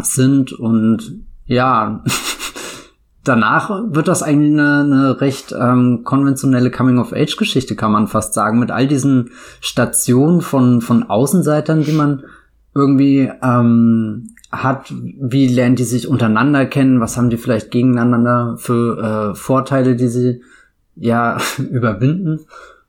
sind 0.00 0.52
und 0.52 1.24
ja, 1.46 2.02
danach 3.24 3.70
wird 3.90 4.08
das 4.08 4.22
eigentlich 4.22 4.52
eine, 4.52 4.80
eine 4.80 5.20
recht 5.20 5.54
ähm, 5.58 6.02
konventionelle 6.04 6.70
Coming-of-Age-Geschichte, 6.70 7.76
kann 7.76 7.92
man 7.92 8.08
fast 8.08 8.34
sagen, 8.34 8.58
mit 8.58 8.70
all 8.70 8.86
diesen 8.86 9.30
Stationen 9.60 10.40
von, 10.40 10.80
von 10.80 11.04
Außenseitern, 11.04 11.84
die 11.84 11.92
man 11.92 12.24
irgendwie 12.74 13.30
ähm, 13.42 14.30
hat, 14.50 14.92
wie 14.92 15.46
lernen 15.48 15.76
die 15.76 15.84
sich 15.84 16.08
untereinander 16.08 16.66
kennen, 16.66 17.00
was 17.00 17.16
haben 17.16 17.30
die 17.30 17.36
vielleicht 17.36 17.70
gegeneinander 17.70 18.56
für 18.58 19.32
äh, 19.32 19.34
Vorteile, 19.34 19.96
die 19.96 20.08
sie 20.08 20.42
ja 20.94 21.38
überwinden 21.58 22.40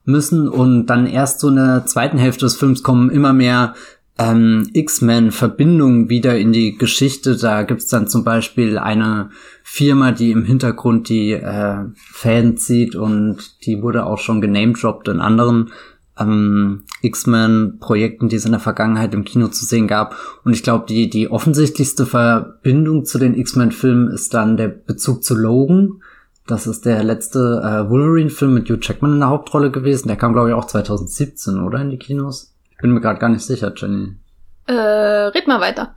müssen 0.04 0.48
und 0.48 0.86
dann 0.86 1.06
erst 1.06 1.40
so 1.40 1.48
in 1.48 1.56
der 1.56 1.86
zweiten 1.86 2.18
Hälfte 2.18 2.44
des 2.44 2.56
Films 2.56 2.82
kommen 2.82 3.10
immer 3.10 3.32
mehr 3.32 3.74
ähm, 4.18 4.70
X-Men-Verbindungen 4.72 6.08
wieder 6.08 6.38
in 6.38 6.52
die 6.52 6.78
Geschichte. 6.78 7.36
Da 7.36 7.62
gibt's 7.62 7.88
dann 7.88 8.06
zum 8.06 8.24
Beispiel 8.24 8.78
eine 8.78 9.30
Firma, 9.62 10.12
die 10.12 10.30
im 10.30 10.44
Hintergrund 10.44 11.08
die 11.08 11.32
äh, 11.32 11.84
Fäden 11.96 12.56
zieht 12.56 12.94
und 12.94 13.64
die 13.66 13.82
wurde 13.82 14.06
auch 14.06 14.18
schon 14.18 14.40
genamedroppt 14.40 15.08
in 15.08 15.20
anderen 15.20 15.72
ähm, 16.18 16.84
X-Men-Projekten, 17.02 18.28
die 18.28 18.36
es 18.36 18.44
in 18.44 18.52
der 18.52 18.60
Vergangenheit 18.60 19.14
im 19.14 19.24
Kino 19.24 19.48
zu 19.48 19.64
sehen 19.64 19.88
gab. 19.88 20.14
Und 20.44 20.52
ich 20.52 20.62
glaube, 20.62 20.86
die, 20.88 21.10
die 21.10 21.30
offensichtlichste 21.30 22.06
Verbindung 22.06 23.04
zu 23.04 23.18
den 23.18 23.34
X-Men-Filmen 23.34 24.08
ist 24.08 24.32
dann 24.32 24.56
der 24.56 24.68
Bezug 24.68 25.24
zu 25.24 25.34
Logan. 25.34 26.02
Das 26.46 26.66
ist 26.66 26.84
der 26.84 27.02
letzte 27.02 27.62
äh, 27.64 27.90
Wolverine-Film 27.90 28.54
mit 28.54 28.68
Hugh 28.68 28.78
Jackman 28.80 29.14
in 29.14 29.20
der 29.20 29.30
Hauptrolle 29.30 29.72
gewesen. 29.72 30.08
Der 30.08 30.16
kam, 30.16 30.34
glaube 30.34 30.50
ich, 30.50 30.54
auch 30.54 30.66
2017, 30.66 31.58
oder? 31.58 31.80
In 31.80 31.90
die 31.90 31.98
Kinos? 31.98 32.53
Ich 32.84 32.86
bin 32.86 32.92
mir 32.92 33.00
gerade 33.00 33.18
gar 33.18 33.30
nicht 33.30 33.40
sicher, 33.40 33.72
Jenny. 33.74 34.14
Äh, 34.66 34.74
red 34.74 35.46
mal 35.46 35.58
weiter. 35.58 35.94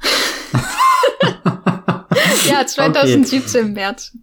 ja, 2.50 2.66
2017 2.66 3.62
okay. 3.62 3.74
März. 3.74 4.14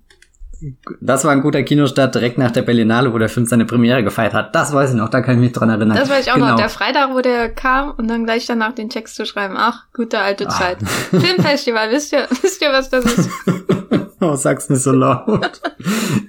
Das 1.02 1.26
war 1.26 1.33
ein 1.33 1.42
guter 1.42 1.62
Kinostart 1.62 2.14
direkt 2.14 2.38
nach 2.38 2.52
der 2.52 2.62
Berlinale, 2.62 3.12
wo 3.12 3.18
der 3.18 3.28
Film 3.28 3.44
seine 3.44 3.66
Premiere 3.66 4.02
gefeiert 4.02 4.33
hat. 4.33 4.54
Das 4.54 4.73
weiß 4.73 4.92
ich 4.92 4.97
noch, 4.97 5.11
da 5.11 5.21
kann 5.21 5.35
ich 5.35 5.40
mich 5.42 5.52
dran 5.52 5.68
erinnern. 5.68 5.94
Das 5.94 6.09
weiß 6.09 6.25
ich 6.25 6.30
auch 6.30 6.37
genau. 6.37 6.52
noch. 6.52 6.56
Der 6.56 6.71
Freitag, 6.71 7.11
wo 7.12 7.21
der 7.21 7.50
kam 7.50 7.90
und 7.99 8.09
dann 8.09 8.25
gleich 8.25 8.47
danach 8.47 8.73
den 8.73 8.88
Text 8.88 9.16
zu 9.16 9.26
schreiben. 9.26 9.56
Ach, 9.59 9.85
gute 9.92 10.21
alte 10.21 10.47
ah. 10.47 10.49
Zeit. 10.49 10.78
Filmfestival, 11.11 11.90
wisst 11.90 12.14
ihr, 12.14 12.26
wisst 12.30 12.62
ihr, 12.62 12.73
was 12.73 12.88
das 12.88 13.04
ist? 13.04 13.28
oh, 14.33 14.37
sag's 14.37 14.71
nicht 14.71 14.83
so 14.83 14.93
laut. 14.93 15.61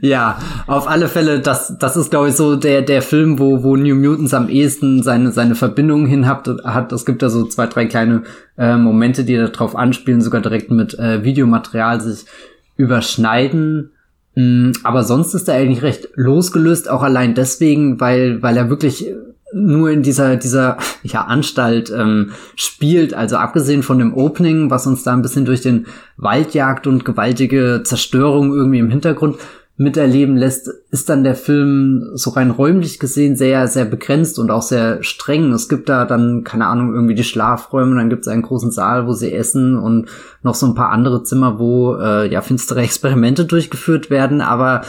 ja, 0.01 0.37
auf 0.67 0.87
alle 0.87 1.07
Fälle, 1.07 1.39
das, 1.39 1.77
das 1.79 1.95
ist, 1.97 2.09
glaube 2.09 2.29
ich, 2.29 2.35
so 2.35 2.55
der, 2.55 2.81
der 2.81 3.01
Film, 3.01 3.39
wo, 3.39 3.63
wo 3.63 3.75
New 3.75 3.95
Mutants 3.95 4.33
am 4.33 4.49
ehesten 4.49 5.03
seine, 5.03 5.31
seine 5.31 5.55
Verbindungen 5.55 6.05
hin 6.05 6.27
hat. 6.27 6.47
hat. 6.63 6.91
Es 6.91 7.05
gibt 7.05 7.21
da 7.21 7.29
so 7.29 7.45
zwei, 7.45 7.67
drei 7.67 7.85
kleine 7.85 8.23
äh, 8.57 8.77
Momente, 8.77 9.23
die 9.23 9.37
darauf 9.37 9.75
anspielen, 9.75 10.21
sogar 10.21 10.41
direkt 10.41 10.71
mit 10.71 10.97
äh, 10.99 11.23
Videomaterial 11.23 12.01
sich 12.01 12.25
überschneiden. 12.75 13.91
Mm, 14.35 14.71
aber 14.83 15.03
sonst 15.03 15.33
ist 15.33 15.47
er 15.47 15.55
eigentlich 15.55 15.81
recht 15.81 16.09
losgelöst, 16.15 16.89
auch 16.89 17.03
allein 17.03 17.35
deswegen, 17.35 17.99
weil, 17.99 18.41
weil 18.41 18.57
er 18.57 18.69
wirklich 18.69 19.07
nur 19.55 19.89
in 19.89 20.03
dieser, 20.03 20.35
dieser 20.35 20.77
ja, 21.01 21.21
Anstalt 21.21 21.89
ähm, 21.89 22.31
spielt. 22.55 23.13
Also 23.13 23.37
abgesehen 23.37 23.83
von 23.83 23.99
dem 23.99 24.13
Opening, 24.13 24.69
was 24.69 24.85
uns 24.85 25.03
da 25.03 25.13
ein 25.13 25.21
bisschen 25.21 25.45
durch 25.45 25.61
den 25.61 25.85
Wald 26.17 26.53
jagt 26.53 26.87
und 26.87 27.05
gewaltige 27.05 27.81
Zerstörung 27.83 28.53
irgendwie 28.53 28.79
im 28.79 28.89
Hintergrund 28.89 29.37
miterleben 29.77 30.35
lässt, 30.35 30.69
ist 30.91 31.09
dann 31.09 31.23
der 31.23 31.35
Film 31.35 32.11
so 32.13 32.31
rein 32.31 32.51
räumlich 32.51 32.99
gesehen 32.99 33.35
sehr, 33.35 33.67
sehr 33.67 33.85
begrenzt 33.85 34.39
und 34.39 34.51
auch 34.51 34.61
sehr 34.61 35.03
streng. 35.03 35.51
Es 35.53 35.69
gibt 35.69 35.87
da 35.89 36.05
dann, 36.05 36.43
keine 36.43 36.67
Ahnung, 36.67 36.93
irgendwie 36.93 37.15
die 37.15 37.25
Schlafräume, 37.25 37.95
dann 37.95 38.09
gibt 38.09 38.23
es 38.23 38.27
einen 38.27 38.41
großen 38.41 38.71
Saal, 38.71 39.07
wo 39.07 39.13
sie 39.13 39.33
essen 39.33 39.77
und 39.77 40.07
noch 40.43 40.55
so 40.55 40.65
ein 40.65 40.75
paar 40.75 40.91
andere 40.91 41.23
Zimmer, 41.23 41.59
wo 41.59 41.95
äh, 41.95 42.31
ja 42.31 42.41
finstere 42.41 42.81
Experimente 42.81 43.45
durchgeführt 43.45 44.09
werden, 44.09 44.41
aber 44.41 44.81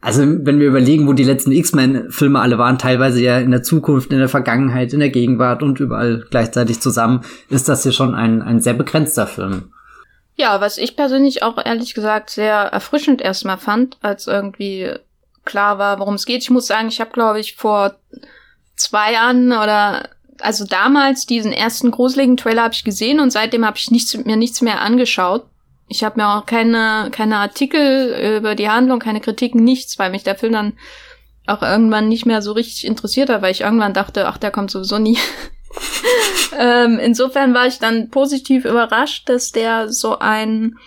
also 0.00 0.22
wenn 0.22 0.60
wir 0.60 0.68
überlegen, 0.68 1.08
wo 1.08 1.12
die 1.12 1.24
letzten 1.24 1.50
X-Men-Filme 1.50 2.38
alle 2.38 2.56
waren, 2.56 2.78
teilweise 2.78 3.20
ja 3.20 3.38
in 3.38 3.50
der 3.50 3.64
Zukunft, 3.64 4.12
in 4.12 4.18
der 4.18 4.28
Vergangenheit, 4.28 4.92
in 4.92 5.00
der 5.00 5.10
Gegenwart 5.10 5.62
und 5.62 5.80
überall 5.80 6.24
gleichzeitig 6.30 6.80
zusammen, 6.80 7.22
ist 7.50 7.68
das 7.68 7.82
hier 7.82 7.92
schon 7.92 8.14
ein, 8.14 8.40
ein 8.40 8.60
sehr 8.60 8.74
begrenzter 8.74 9.26
Film. 9.26 9.72
Ja, 10.36 10.60
was 10.60 10.78
ich 10.78 10.94
persönlich 10.94 11.42
auch 11.42 11.58
ehrlich 11.64 11.94
gesagt 11.94 12.30
sehr 12.30 12.54
erfrischend 12.54 13.20
erstmal 13.20 13.58
fand, 13.58 13.98
als 14.00 14.28
irgendwie 14.28 14.92
klar 15.44 15.78
war, 15.78 15.98
worum 15.98 16.14
es 16.14 16.26
geht. 16.26 16.42
Ich 16.42 16.50
muss 16.50 16.68
sagen, 16.68 16.88
ich 16.88 17.00
habe, 17.00 17.10
glaube 17.10 17.40
ich, 17.40 17.56
vor 17.56 17.96
zwei 18.76 19.18
an 19.18 19.48
oder 19.50 20.10
also 20.40 20.64
damals 20.64 21.26
diesen 21.26 21.52
ersten 21.52 21.90
gruseligen 21.90 22.36
Trailer 22.36 22.62
habe 22.62 22.74
ich 22.74 22.84
gesehen 22.84 23.18
und 23.18 23.32
seitdem 23.32 23.66
habe 23.66 23.76
ich 23.76 23.90
nichts, 23.90 24.16
mir 24.16 24.36
nichts 24.36 24.60
mehr 24.60 24.80
angeschaut. 24.80 25.46
Ich 25.88 26.04
habe 26.04 26.20
mir 26.20 26.28
auch 26.28 26.46
keine, 26.46 27.08
keine 27.10 27.38
Artikel 27.38 28.36
über 28.38 28.54
die 28.54 28.68
Handlung, 28.68 28.98
keine 28.98 29.20
Kritiken, 29.20 29.64
nichts, 29.64 29.98
weil 29.98 30.10
mich 30.10 30.22
der 30.22 30.36
Film 30.36 30.52
dann 30.52 30.72
auch 31.46 31.62
irgendwann 31.62 32.08
nicht 32.08 32.26
mehr 32.26 32.42
so 32.42 32.52
richtig 32.52 32.84
interessiert 32.84 33.30
hat, 33.30 33.42
weil 33.42 33.52
ich 33.52 33.62
irgendwann 33.62 33.94
dachte, 33.94 34.28
ach, 34.28 34.38
der 34.38 34.50
kommt 34.50 34.70
sowieso 34.70 34.98
nie. 34.98 35.18
ähm, 36.58 36.98
insofern 36.98 37.54
war 37.54 37.66
ich 37.66 37.78
dann 37.78 38.10
positiv 38.10 38.64
überrascht, 38.64 39.28
dass 39.28 39.52
der 39.52 39.90
so 39.90 40.18
ein 40.18 40.78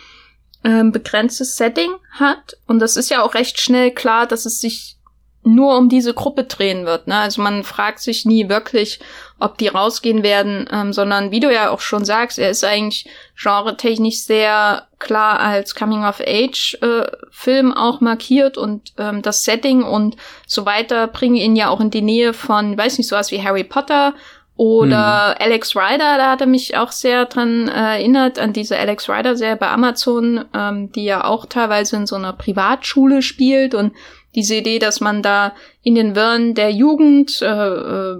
ähm, 0.64 0.92
begrenztes 0.92 1.56
Setting 1.56 1.92
hat. 2.12 2.58
Und 2.68 2.80
das 2.80 2.98
ist 2.98 3.10
ja 3.10 3.24
auch 3.24 3.34
recht 3.34 3.60
schnell 3.60 3.92
klar, 3.92 4.28
dass 4.28 4.46
es 4.46 4.60
sich 4.60 4.98
nur 5.44 5.78
um 5.78 5.90
diese 5.90 6.14
Gruppe 6.14 6.44
drehen 6.44 6.86
wird. 6.86 7.08
Ne? 7.08 7.16
Also 7.16 7.42
man 7.42 7.64
fragt 7.64 8.00
sich 8.00 8.26
nie 8.26 8.48
wirklich, 8.48 9.00
ob 9.42 9.58
die 9.58 9.68
rausgehen 9.68 10.24
werden, 10.24 10.70
ähm, 10.72 10.94
sondern 10.94 11.32
wie 11.32 11.40
du 11.40 11.52
ja 11.52 11.70
auch 11.72 11.82
schon 11.82 12.06
sagst, 12.06 12.40
er 12.40 12.52
ist 12.52 12.64
eigentlich 12.64 13.10
genre-technisch 13.36 14.20
sehr 14.20 14.88
klar 15.00 15.40
als 15.40 15.76
Coming-of-Age-Film 15.76 17.72
äh, 17.72 17.76
auch 17.76 18.02
markiert 18.02 18.58
und 18.58 18.94
ähm, 18.98 19.22
das 19.22 19.44
Setting 19.44 19.84
und 19.84 20.16
so 20.46 20.66
weiter 20.66 21.08
bringen 21.08 21.36
ihn 21.36 21.56
ja 21.56 21.70
auch 21.70 21.80
in 21.80 21.90
die 21.90 22.02
Nähe 22.02 22.34
von, 22.34 22.78
weiß 22.78 22.98
nicht, 22.98 23.08
sowas 23.08 23.32
wie 23.32 23.44
Harry 23.44 23.64
Potter 23.64 24.14
oder 24.56 25.30
hm. 25.30 25.36
Alex 25.40 25.76
Rider, 25.76 26.18
da 26.18 26.30
hat 26.30 26.42
er 26.42 26.48
mich 26.48 26.78
auch 26.78 26.92
sehr 26.92 27.26
dran 27.26 27.68
äh, 27.68 27.98
erinnert, 27.98 28.38
an 28.38 28.54
diese 28.54 28.78
Alex 28.78 29.10
Rider-Serie 29.10 29.56
bei 29.56 29.70
Amazon, 29.70 30.46
ähm, 30.54 30.92
die 30.92 31.06
ja 31.06 31.24
auch 31.24 31.48
teilweise 31.48 31.96
in 31.96 32.06
so 32.06 32.16
einer 32.16 32.34
Privatschule 32.34 33.24
spielt 33.24 33.74
und 33.74 33.94
diese 34.36 34.56
Idee, 34.56 34.78
dass 34.78 35.02
man 35.02 35.24
da 35.24 35.54
in 35.82 35.96
den 35.96 36.16
Wirren 36.16 36.54
der 36.54 36.72
Jugend 36.72 37.42
äh, 37.42 37.48
äh, 37.48 38.20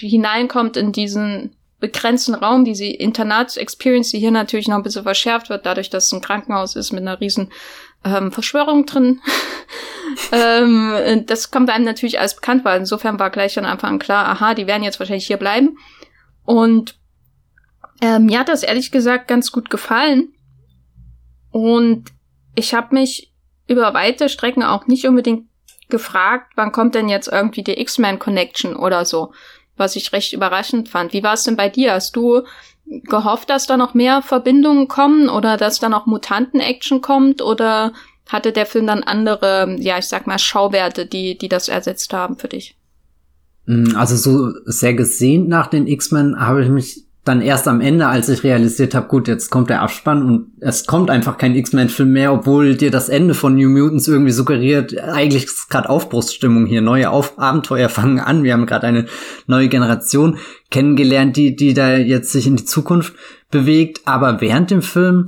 hineinkommt 0.00 0.76
in 0.76 0.92
diesen 0.92 1.56
begrenzten 1.80 2.34
Raum, 2.34 2.64
diese 2.64 2.86
Internats-Experience, 2.86 4.10
die 4.10 4.18
hier 4.18 4.30
natürlich 4.30 4.68
noch 4.68 4.76
ein 4.76 4.82
bisschen 4.82 5.04
verschärft 5.04 5.48
wird, 5.48 5.64
dadurch, 5.64 5.90
dass 5.90 6.06
es 6.06 6.12
ein 6.12 6.20
Krankenhaus 6.20 6.74
ist 6.74 6.92
mit 6.92 7.02
einer 7.02 7.20
riesen 7.20 7.52
ähm, 8.04 8.32
Verschwörung 8.32 8.84
drin. 8.86 9.20
ähm, 10.32 11.24
das 11.26 11.50
kommt 11.50 11.70
einem 11.70 11.84
natürlich 11.84 12.18
alles 12.18 12.34
bekannt, 12.34 12.64
weil 12.64 12.80
insofern 12.80 13.18
war 13.18 13.30
gleich 13.30 13.58
Anfang 13.58 13.92
an 13.92 13.98
klar, 13.98 14.26
aha, 14.26 14.54
die 14.54 14.66
werden 14.66 14.82
jetzt 14.82 14.98
wahrscheinlich 14.98 15.26
hier 15.26 15.36
bleiben. 15.36 15.78
Und 16.44 16.96
ähm, 18.00 18.26
mir 18.26 18.40
hat 18.40 18.48
das 18.48 18.62
ehrlich 18.62 18.90
gesagt 18.90 19.28
ganz 19.28 19.52
gut 19.52 19.70
gefallen. 19.70 20.32
Und 21.50 22.10
ich 22.54 22.74
habe 22.74 22.94
mich 22.94 23.32
über 23.68 23.94
weite 23.94 24.28
Strecken 24.28 24.62
auch 24.62 24.86
nicht 24.86 25.06
unbedingt 25.06 25.46
gefragt, 25.88 26.52
wann 26.56 26.72
kommt 26.72 26.94
denn 26.94 27.08
jetzt 27.08 27.28
irgendwie 27.28 27.62
die 27.62 27.80
X-Men 27.80 28.18
Connection 28.18 28.76
oder 28.76 29.04
so, 29.04 29.32
was 29.78 29.96
ich 29.96 30.12
recht 30.12 30.32
überraschend 30.32 30.88
fand. 30.88 31.12
Wie 31.12 31.22
war 31.22 31.34
es 31.34 31.44
denn 31.44 31.56
bei 31.56 31.68
dir? 31.68 31.92
Hast 31.92 32.16
du 32.16 32.42
gehofft, 32.86 33.50
dass 33.50 33.66
da 33.66 33.76
noch 33.76 33.94
mehr 33.94 34.22
Verbindungen 34.22 34.88
kommen 34.88 35.28
oder 35.28 35.56
dass 35.56 35.78
da 35.78 35.88
noch 35.88 36.06
Mutanten-Action 36.06 37.00
kommt 37.00 37.42
oder 37.42 37.92
hatte 38.28 38.52
der 38.52 38.66
Film 38.66 38.86
dann 38.86 39.02
andere, 39.02 39.76
ja, 39.78 39.98
ich 39.98 40.06
sag 40.06 40.26
mal, 40.26 40.38
Schauwerte, 40.38 41.06
die, 41.06 41.36
die 41.36 41.48
das 41.48 41.68
ersetzt 41.68 42.12
haben 42.12 42.36
für 42.36 42.48
dich? 42.48 42.76
Mm, 43.66 43.96
also 43.96 44.16
so 44.16 44.52
sehr 44.64 44.94
gesehnt 44.94 45.48
nach 45.48 45.66
den 45.66 45.86
X-Men 45.86 46.38
habe 46.38 46.62
ich 46.62 46.68
mich 46.68 47.07
dann 47.28 47.42
erst 47.42 47.68
am 47.68 47.80
Ende, 47.80 48.06
als 48.06 48.28
ich 48.28 48.42
realisiert 48.42 48.94
habe, 48.94 49.06
gut, 49.06 49.28
jetzt 49.28 49.50
kommt 49.50 49.68
der 49.68 49.82
Abspann 49.82 50.22
und 50.22 50.52
es 50.60 50.86
kommt 50.86 51.10
einfach 51.10 51.36
kein 51.36 51.54
X-Men-Film 51.54 52.10
mehr, 52.10 52.32
obwohl 52.32 52.74
dir 52.74 52.90
das 52.90 53.08
Ende 53.08 53.34
von 53.34 53.54
New 53.54 53.68
Mutants 53.68 54.08
irgendwie 54.08 54.32
suggeriert, 54.32 54.98
eigentlich 54.98 55.44
ist 55.44 55.68
gerade 55.68 55.90
Aufbruchsstimmung 55.90 56.66
hier, 56.66 56.80
neue 56.80 57.10
Auf 57.10 57.38
Abenteuer 57.38 57.90
fangen 57.90 58.18
an, 58.18 58.42
wir 58.42 58.54
haben 58.54 58.66
gerade 58.66 58.86
eine 58.86 59.06
neue 59.46 59.68
Generation 59.68 60.38
kennengelernt, 60.70 61.36
die, 61.36 61.54
die 61.54 61.74
da 61.74 61.96
jetzt 61.96 62.32
sich 62.32 62.46
in 62.46 62.56
die 62.56 62.64
Zukunft 62.64 63.12
bewegt, 63.50 64.00
aber 64.06 64.40
während 64.40 64.70
dem 64.70 64.82
Film 64.82 65.26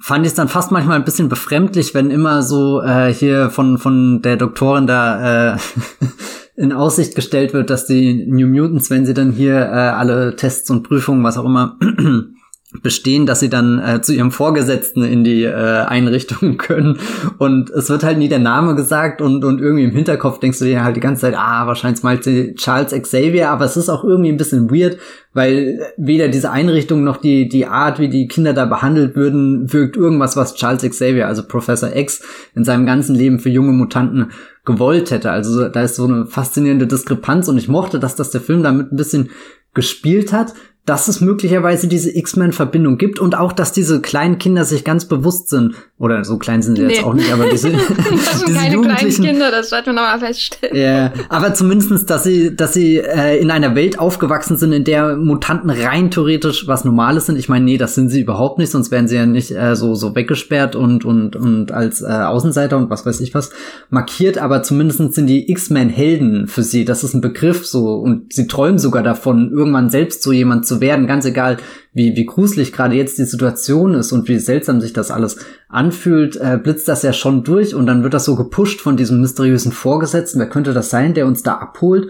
fand 0.00 0.26
ich 0.26 0.32
es 0.32 0.36
dann 0.36 0.48
fast 0.48 0.72
manchmal 0.72 0.96
ein 0.96 1.04
bisschen 1.04 1.28
befremdlich, 1.28 1.94
wenn 1.94 2.10
immer 2.10 2.42
so 2.42 2.82
äh, 2.82 3.12
hier 3.12 3.50
von 3.50 3.78
von 3.78 4.20
der 4.20 4.36
Doktorin 4.36 4.86
da 4.88 5.54
äh, 5.54 5.58
in 6.56 6.72
Aussicht 6.72 7.14
gestellt 7.14 7.54
wird, 7.54 7.70
dass 7.70 7.86
die 7.86 8.26
New 8.26 8.46
Mutants, 8.46 8.90
wenn 8.90 9.06
sie 9.06 9.14
dann 9.14 9.32
hier 9.32 9.54
äh, 9.54 9.68
alle 9.68 10.36
Tests 10.36 10.70
und 10.70 10.82
Prüfungen, 10.82 11.24
was 11.24 11.38
auch 11.38 11.46
immer, 11.46 11.78
bestehen, 12.82 13.26
dass 13.26 13.40
sie 13.40 13.50
dann 13.50 13.78
äh, 13.78 14.00
zu 14.00 14.14
ihrem 14.14 14.30
Vorgesetzten 14.30 15.04
in 15.04 15.24
die 15.24 15.44
äh, 15.44 15.52
Einrichtung 15.52 16.56
können. 16.58 16.98
Und 17.38 17.70
es 17.70 17.90
wird 17.90 18.02
halt 18.02 18.18
nie 18.18 18.28
der 18.28 18.38
Name 18.38 18.74
gesagt 18.74 19.20
und, 19.20 19.44
und 19.44 19.60
irgendwie 19.60 19.84
im 19.84 19.90
Hinterkopf 19.90 20.40
denkst 20.40 20.58
du 20.58 20.64
dir 20.64 20.82
halt 20.82 20.96
die 20.96 21.00
ganze 21.00 21.22
Zeit, 21.22 21.34
ah, 21.36 21.66
wahrscheinlich 21.66 22.02
mal 22.02 22.18
Charles 22.18 22.92
Xavier, 22.92 23.50
aber 23.50 23.66
es 23.66 23.76
ist 23.76 23.88
auch 23.88 24.04
irgendwie 24.04 24.30
ein 24.30 24.38
bisschen 24.38 24.70
weird, 24.70 24.98
weil 25.34 25.80
weder 25.96 26.28
diese 26.28 26.50
Einrichtung 26.50 27.04
noch 27.04 27.18
die, 27.18 27.48
die 27.48 27.66
Art, 27.66 27.98
wie 27.98 28.08
die 28.08 28.26
Kinder 28.26 28.54
da 28.54 28.64
behandelt 28.64 29.16
würden, 29.16 29.72
wirkt 29.72 29.96
irgendwas, 29.96 30.36
was 30.36 30.54
Charles 30.54 30.82
Xavier, 30.82 31.26
also 31.26 31.42
Professor 31.42 31.94
X, 31.94 32.22
in 32.54 32.64
seinem 32.64 32.86
ganzen 32.86 33.14
Leben 33.14 33.38
für 33.38 33.50
junge 33.50 33.72
Mutanten 33.72 34.30
gewollt 34.64 35.10
hätte. 35.10 35.30
Also 35.30 35.68
da 35.68 35.82
ist 35.82 35.96
so 35.96 36.04
eine 36.04 36.26
faszinierende 36.26 36.86
Diskrepanz 36.86 37.48
und 37.48 37.58
ich 37.58 37.68
mochte, 37.68 37.98
dass 37.98 38.16
das 38.16 38.30
der 38.30 38.40
Film 38.40 38.62
damit 38.62 38.92
ein 38.92 38.96
bisschen 38.96 39.30
gespielt 39.74 40.32
hat, 40.32 40.54
dass 40.84 41.06
es 41.06 41.20
möglicherweise 41.20 41.86
diese 41.86 42.16
X-Men-Verbindung 42.16 42.98
gibt 42.98 43.20
und 43.20 43.36
auch, 43.36 43.52
dass 43.52 43.72
diese 43.72 44.00
kleinen 44.00 44.38
Kinder 44.38 44.64
sich 44.64 44.82
ganz 44.82 45.04
bewusst 45.04 45.48
sind, 45.48 45.74
oder 45.96 46.24
so 46.24 46.36
klein 46.36 46.62
sind 46.62 46.76
sie 46.76 46.82
nee. 46.82 46.94
jetzt 46.94 47.04
auch 47.04 47.14
nicht, 47.14 47.32
aber 47.32 47.48
diese, 47.48 47.70
das 47.72 47.86
sind 47.86 48.48
diese 48.48 48.58
keine 48.58 48.74
Jugendlichen, 48.74 49.22
kleinen 49.22 49.38
Kinder, 49.38 49.50
das 49.52 49.70
sollten 49.70 49.86
wir 49.86 49.92
nochmal 49.92 50.18
feststellen. 50.18 50.76
Ja, 50.76 51.12
aber 51.28 51.54
zumindestens, 51.54 52.06
dass 52.06 52.24
sie, 52.24 52.56
dass 52.56 52.74
sie 52.74 52.98
äh, 52.98 53.40
in 53.40 53.52
einer 53.52 53.76
Welt 53.76 54.00
aufgewachsen 54.00 54.56
sind, 54.56 54.72
in 54.72 54.82
der 54.82 55.16
Mutanten 55.16 55.70
rein 55.70 56.10
theoretisch 56.10 56.66
was 56.66 56.84
Normales 56.84 57.26
sind. 57.26 57.38
Ich 57.38 57.48
meine, 57.48 57.64
nee, 57.64 57.78
das 57.78 57.94
sind 57.94 58.08
sie 58.08 58.22
überhaupt 58.22 58.58
nicht, 58.58 58.70
sonst 58.70 58.90
wären 58.90 59.06
sie 59.06 59.14
ja 59.14 59.26
nicht 59.26 59.52
äh, 59.52 59.76
so 59.76 59.94
so 59.94 60.16
weggesperrt 60.16 60.74
und 60.74 61.04
und 61.04 61.36
und 61.36 61.70
als 61.70 62.02
äh, 62.02 62.06
Außenseiter 62.06 62.76
und 62.76 62.90
was 62.90 63.06
weiß 63.06 63.20
ich 63.20 63.32
was 63.34 63.50
markiert, 63.88 64.38
aber 64.38 64.64
zumindestens 64.64 65.14
sind 65.14 65.28
die 65.28 65.48
X-Men 65.52 65.88
Helden 65.88 66.48
für 66.48 66.64
sie. 66.64 66.84
Das 66.84 67.04
ist 67.04 67.14
ein 67.14 67.20
Begriff 67.20 67.64
so 67.64 67.94
und 67.94 68.32
sie 68.32 68.48
träumen 68.48 68.78
sogar 68.80 69.04
davon, 69.04 69.52
irgendwann 69.52 69.88
selbst 69.88 70.24
so 70.24 70.32
jemand 70.32 70.66
zu 70.66 70.71
werden, 70.80 71.06
ganz 71.06 71.24
egal, 71.24 71.58
wie, 71.92 72.16
wie 72.16 72.24
gruselig 72.24 72.72
gerade 72.72 72.94
jetzt 72.94 73.18
die 73.18 73.24
Situation 73.24 73.94
ist 73.94 74.12
und 74.12 74.28
wie 74.28 74.38
seltsam 74.38 74.80
sich 74.80 74.92
das 74.92 75.10
alles 75.10 75.36
anfühlt, 75.68 76.36
äh, 76.36 76.58
blitzt 76.62 76.88
das 76.88 77.02
ja 77.02 77.12
schon 77.12 77.44
durch 77.44 77.74
und 77.74 77.86
dann 77.86 78.02
wird 78.02 78.14
das 78.14 78.24
so 78.24 78.36
gepusht 78.36 78.80
von 78.80 78.96
diesem 78.96 79.20
mysteriösen 79.20 79.72
Vorgesetzten. 79.72 80.38
Wer 80.40 80.48
könnte 80.48 80.72
das 80.72 80.90
sein, 80.90 81.14
der 81.14 81.26
uns 81.26 81.42
da 81.42 81.54
abholt? 81.54 82.08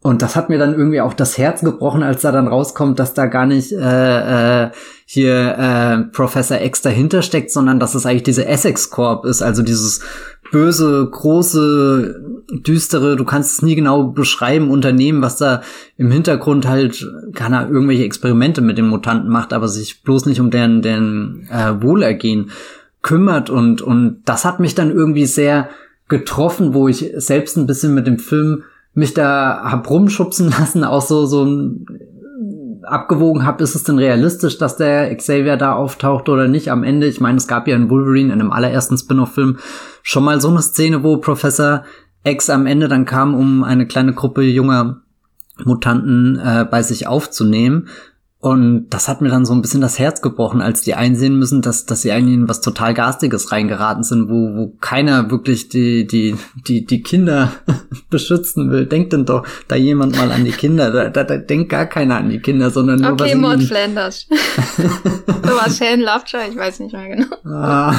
Und 0.00 0.22
das 0.22 0.36
hat 0.36 0.48
mir 0.48 0.58
dann 0.58 0.74
irgendwie 0.74 1.00
auch 1.00 1.12
das 1.12 1.38
Herz 1.38 1.60
gebrochen, 1.60 2.04
als 2.04 2.22
da 2.22 2.30
dann 2.30 2.46
rauskommt, 2.46 3.00
dass 3.00 3.14
da 3.14 3.26
gar 3.26 3.46
nicht 3.46 3.72
äh, 3.72 4.64
äh, 4.64 4.70
hier 5.04 5.58
äh, 5.58 5.98
Professor 6.12 6.60
X 6.60 6.82
dahinter 6.82 7.22
steckt, 7.22 7.50
sondern 7.50 7.80
dass 7.80 7.96
es 7.96 8.06
eigentlich 8.06 8.22
diese 8.22 8.46
Essex 8.46 8.90
Corp 8.90 9.24
ist, 9.24 9.42
also 9.42 9.62
dieses 9.62 10.00
böse, 10.50 11.08
große, 11.10 12.22
düstere, 12.66 13.16
du 13.16 13.24
kannst 13.24 13.52
es 13.52 13.62
nie 13.62 13.74
genau 13.74 14.04
beschreiben, 14.04 14.70
Unternehmen, 14.70 15.22
was 15.22 15.36
da 15.36 15.62
im 15.96 16.10
Hintergrund 16.10 16.66
halt, 16.66 17.06
kann 17.34 17.52
er 17.52 17.68
irgendwelche 17.68 18.04
Experimente 18.04 18.60
mit 18.60 18.78
den 18.78 18.88
Mutanten 18.88 19.30
macht, 19.30 19.52
aber 19.52 19.68
sich 19.68 20.02
bloß 20.02 20.26
nicht 20.26 20.40
um 20.40 20.50
deren, 20.50 20.82
deren 20.82 21.48
äh, 21.50 21.82
Wohlergehen 21.82 22.50
kümmert 23.02 23.50
und, 23.50 23.82
und 23.82 24.22
das 24.24 24.44
hat 24.44 24.60
mich 24.60 24.74
dann 24.74 24.90
irgendwie 24.90 25.26
sehr 25.26 25.68
getroffen, 26.08 26.74
wo 26.74 26.88
ich 26.88 27.12
selbst 27.16 27.56
ein 27.56 27.66
bisschen 27.66 27.94
mit 27.94 28.06
dem 28.06 28.18
Film 28.18 28.64
mich 28.94 29.14
da 29.14 29.60
hab 29.64 29.88
rumschubsen 29.88 30.50
lassen, 30.58 30.84
auch 30.84 31.02
so, 31.02 31.26
so 31.26 31.46
abgewogen 32.82 33.44
habe, 33.44 33.62
ist 33.62 33.74
es 33.74 33.84
denn 33.84 33.98
realistisch, 33.98 34.58
dass 34.58 34.76
der 34.76 35.14
Xavier 35.14 35.56
da 35.56 35.74
auftaucht 35.74 36.28
oder 36.28 36.48
nicht 36.48 36.70
am 36.70 36.84
Ende? 36.84 37.06
Ich 37.06 37.20
meine, 37.20 37.36
es 37.36 37.46
gab 37.46 37.68
ja 37.68 37.76
in 37.76 37.90
Wolverine, 37.90 38.32
in 38.32 38.40
einem 38.40 38.52
allerersten 38.52 38.96
Spin-off-Film, 38.96 39.58
schon 40.08 40.24
mal 40.24 40.40
so 40.40 40.48
eine 40.48 40.62
Szene, 40.62 41.02
wo 41.02 41.18
Professor 41.18 41.84
X 42.24 42.48
am 42.48 42.64
Ende 42.64 42.88
dann 42.88 43.04
kam, 43.04 43.34
um 43.34 43.62
eine 43.62 43.86
kleine 43.86 44.14
Gruppe 44.14 44.40
junger 44.40 45.02
Mutanten 45.66 46.38
äh, 46.38 46.64
bei 46.64 46.82
sich 46.82 47.06
aufzunehmen. 47.06 47.88
Und 48.40 48.90
das 48.90 49.08
hat 49.08 49.20
mir 49.20 49.30
dann 49.30 49.44
so 49.44 49.52
ein 49.52 49.62
bisschen 49.62 49.80
das 49.80 49.98
Herz 49.98 50.22
gebrochen, 50.22 50.60
als 50.60 50.82
die 50.82 50.94
einsehen 50.94 51.40
müssen, 51.40 51.60
dass, 51.60 51.86
dass 51.86 52.02
sie 52.02 52.12
eigentlich 52.12 52.34
in 52.34 52.48
was 52.48 52.60
total 52.60 52.94
Garstiges 52.94 53.50
reingeraten 53.50 54.04
sind, 54.04 54.28
wo, 54.28 54.54
wo 54.54 54.72
keiner 54.80 55.32
wirklich 55.32 55.68
die, 55.68 56.06
die, 56.06 56.36
die, 56.68 56.86
die 56.86 57.02
Kinder 57.02 57.50
beschützen 58.10 58.70
will. 58.70 58.86
Denkt 58.86 59.12
denn 59.12 59.24
doch 59.24 59.44
da 59.66 59.74
jemand 59.74 60.16
mal 60.16 60.30
an 60.30 60.44
die 60.44 60.52
Kinder. 60.52 60.92
Da, 60.92 61.08
da, 61.08 61.24
da 61.24 61.36
denkt 61.36 61.70
gar 61.70 61.86
keiner 61.86 62.18
an 62.18 62.30
die 62.30 62.38
Kinder, 62.38 62.70
sondern 62.70 63.00
nur 63.00 63.12
okay, 63.14 63.34
Maud 63.34 63.60
Flanders. 63.60 64.28
so 64.76 65.50
was 65.60 65.80
Helen 65.80 66.02
Lovejoy, 66.02 66.48
ich 66.48 66.56
weiß 66.56 66.78
nicht 66.78 66.92
mehr 66.92 67.08
genau. 67.08 67.34
Ah. 67.44 67.92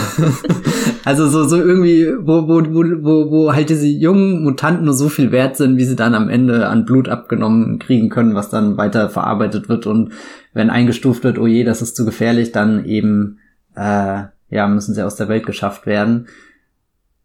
also 1.03 1.27
so, 1.27 1.49
so 1.49 1.57
irgendwie, 1.57 2.13
wo, 2.17 2.47
wo, 2.47 2.63
wo, 2.63 2.83
wo, 3.03 3.29
wo 3.29 3.53
halt 3.53 3.69
diese 3.69 3.87
jungen 3.87 4.41
Mutanten 4.43 4.85
nur 4.85 4.93
so 4.93 5.09
viel 5.09 5.33
wert 5.33 5.57
sind, 5.57 5.75
wie 5.75 5.83
sie 5.83 5.97
dann 5.97 6.15
am 6.15 6.29
Ende 6.29 6.69
an 6.69 6.85
Blut 6.85 7.09
abgenommen 7.09 7.77
kriegen 7.77 8.07
können, 8.07 8.35
was 8.35 8.49
dann 8.49 8.77
weiter 8.77 9.09
verarbeitet 9.09 9.67
wird 9.67 9.85
und 9.85 10.13
wenn 10.53 10.69
eingestuft 10.69 11.23
wird, 11.23 11.37
oh 11.37 11.47
je, 11.47 11.63
das 11.63 11.81
ist 11.81 11.95
zu 11.95 12.05
gefährlich, 12.05 12.51
dann 12.51 12.85
eben 12.85 13.39
äh, 13.75 14.23
ja 14.49 14.67
müssen 14.67 14.93
sie 14.93 15.05
aus 15.05 15.15
der 15.15 15.29
Welt 15.29 15.45
geschafft 15.45 15.85
werden. 15.85 16.27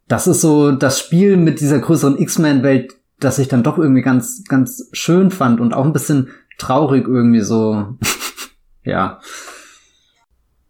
Das 0.07 0.27
ist 0.27 0.41
so 0.41 0.71
das 0.71 0.99
Spiel 0.99 1.37
mit 1.37 1.59
dieser 1.59 1.79
größeren 1.79 2.17
X-Men-Welt, 2.19 2.93
das 3.19 3.39
ich 3.39 3.47
dann 3.47 3.63
doch 3.63 3.77
irgendwie 3.77 4.03
ganz, 4.03 4.43
ganz 4.47 4.89
schön 4.91 5.31
fand 5.31 5.59
und 5.59 5.73
auch 5.73 5.85
ein 5.85 5.93
bisschen 5.93 6.29
traurig 6.57 7.07
irgendwie 7.07 7.41
so. 7.41 7.97
ja. 8.83 9.19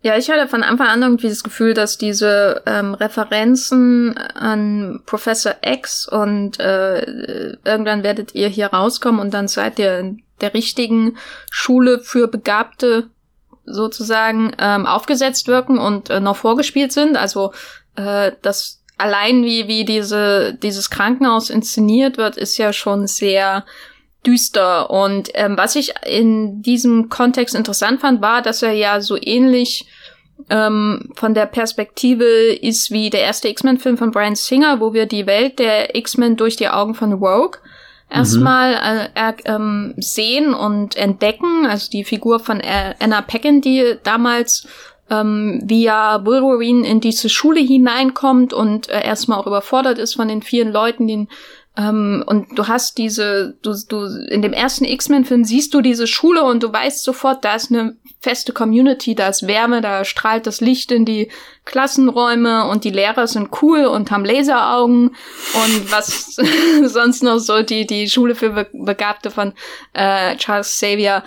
Ja, 0.02 0.16
ich 0.18 0.30
hatte 0.30 0.48
von 0.48 0.62
Anfang 0.62 0.88
an 0.88 1.02
irgendwie 1.02 1.30
das 1.30 1.44
Gefühl, 1.44 1.74
dass 1.74 1.98
diese 1.98 2.62
ähm, 2.68 2.94
Referenzen 2.94 4.16
an 4.16 5.02
Professor 5.08 5.56
X 5.66 6.08
und 6.08 6.60
äh, 6.60 7.58
irgendwann 7.66 8.04
werdet 8.04 8.36
ihr 8.36 8.48
hier 8.48 8.68
rauskommen 8.68 9.20
und 9.20 9.34
dann 9.34 9.48
seid 9.48 9.80
ihr 9.80 9.98
in 9.98 10.22
der 10.42 10.54
richtigen 10.54 11.18
Schule 11.50 12.00
für 12.00 12.28
Begabte 12.28 13.10
sozusagen 13.66 14.52
ähm, 14.60 14.86
aufgesetzt 14.86 15.48
wirken 15.48 15.78
und 15.78 16.10
äh, 16.10 16.20
noch 16.20 16.36
vorgespielt 16.36 16.92
sind. 16.92 17.18
Also 17.18 17.54
äh, 17.96 18.32
das 18.42 18.82
allein 18.98 19.44
wie 19.44 19.68
wie 19.68 19.86
diese 19.86 20.54
dieses 20.54 20.90
Krankenhaus 20.90 21.50
inszeniert 21.50 22.18
wird, 22.18 22.38
ist 22.38 22.58
ja 22.58 22.74
schon 22.74 23.08
sehr 23.08 23.66
düster. 24.26 24.90
Und 24.90 25.30
ähm, 25.34 25.58
was 25.58 25.76
ich 25.76 25.94
in 26.06 26.62
diesem 26.62 27.10
Kontext 27.10 27.56
interessant 27.56 28.02
fand, 28.02 28.22
war, 28.22 28.42
dass 28.42 28.62
er 28.62 28.74
ja 28.74 29.02
so 29.02 29.18
ähnlich 29.20 29.88
ähm, 30.50 31.12
von 31.16 31.34
der 31.34 31.46
Perspektive 31.46 32.26
ist 32.26 32.92
wie 32.92 33.10
der 33.10 33.22
erste 33.22 33.48
X-Men-Film 33.48 33.98
von 33.98 34.12
Brian 34.12 34.36
Singer, 34.36 34.80
wo 34.80 34.94
wir 34.94 35.06
die 35.06 35.26
Welt 35.26 35.60
der 35.60 35.96
X-Men 35.96 36.36
durch 36.36 36.56
die 36.56 36.70
Augen 36.70 36.94
von 36.94 37.14
Rogue 37.14 37.60
erstmal 38.10 39.12
äh, 39.16 39.34
ähm, 39.46 39.94
sehen 39.98 40.54
und 40.54 40.96
entdecken. 40.96 41.66
Also 41.66 41.90
die 41.90 42.04
Figur 42.04 42.40
von 42.40 42.62
Anna 43.00 43.22
Paquin, 43.22 43.62
die 43.62 43.96
damals 44.04 44.68
ähm, 45.10 45.62
via 45.66 46.26
Wolverine 46.26 46.88
in 46.88 47.00
diese 47.00 47.30
Schule 47.30 47.60
hineinkommt 47.60 48.54
und 48.54 48.90
äh, 48.90 49.04
erstmal 49.04 49.40
auch 49.40 49.48
überfordert 49.48 50.00
ist 50.00 50.16
von 50.16 50.28
den 50.28 50.42
vielen 50.42 50.72
Leuten, 50.72 51.08
den 51.08 51.28
ähm, 51.78 52.24
und 52.26 52.58
du 52.58 52.68
hast 52.68 52.98
diese, 52.98 53.58
du, 53.62 53.74
du, 53.90 54.06
in 54.30 54.42
dem 54.42 54.54
ersten 54.54 54.86
X-Men-Film 54.86 55.44
siehst 55.44 55.74
du 55.74 55.82
diese 55.82 56.08
Schule 56.08 56.44
und 56.44 56.64
du 56.64 56.72
weißt 56.72 57.04
sofort, 57.04 57.44
da 57.44 57.56
ist 57.56 57.72
eine 57.72 57.98
feste 58.26 58.52
Community, 58.54 59.14
da 59.14 59.28
ist 59.28 59.46
Wärme, 59.46 59.82
da 59.82 60.04
strahlt 60.04 60.48
das 60.48 60.60
Licht 60.60 60.92
in 60.92 61.06
die 61.06 61.30
Klassenräume 61.64 62.68
und 62.68 62.84
die 62.84 62.90
Lehrer 62.90 63.28
sind 63.28 63.50
cool 63.62 63.86
und 63.86 64.10
haben 64.10 64.26
Laseraugen 64.26 65.16
und 65.54 65.92
was 65.92 66.36
sonst 66.86 67.22
noch 67.22 67.38
so 67.38 67.62
die, 67.62 67.86
die 67.86 68.10
Schule 68.10 68.34
für 68.34 68.68
Begabte 68.74 69.30
von 69.30 69.54
äh, 69.94 70.36
Charles 70.38 70.70
Xavier 70.70 71.22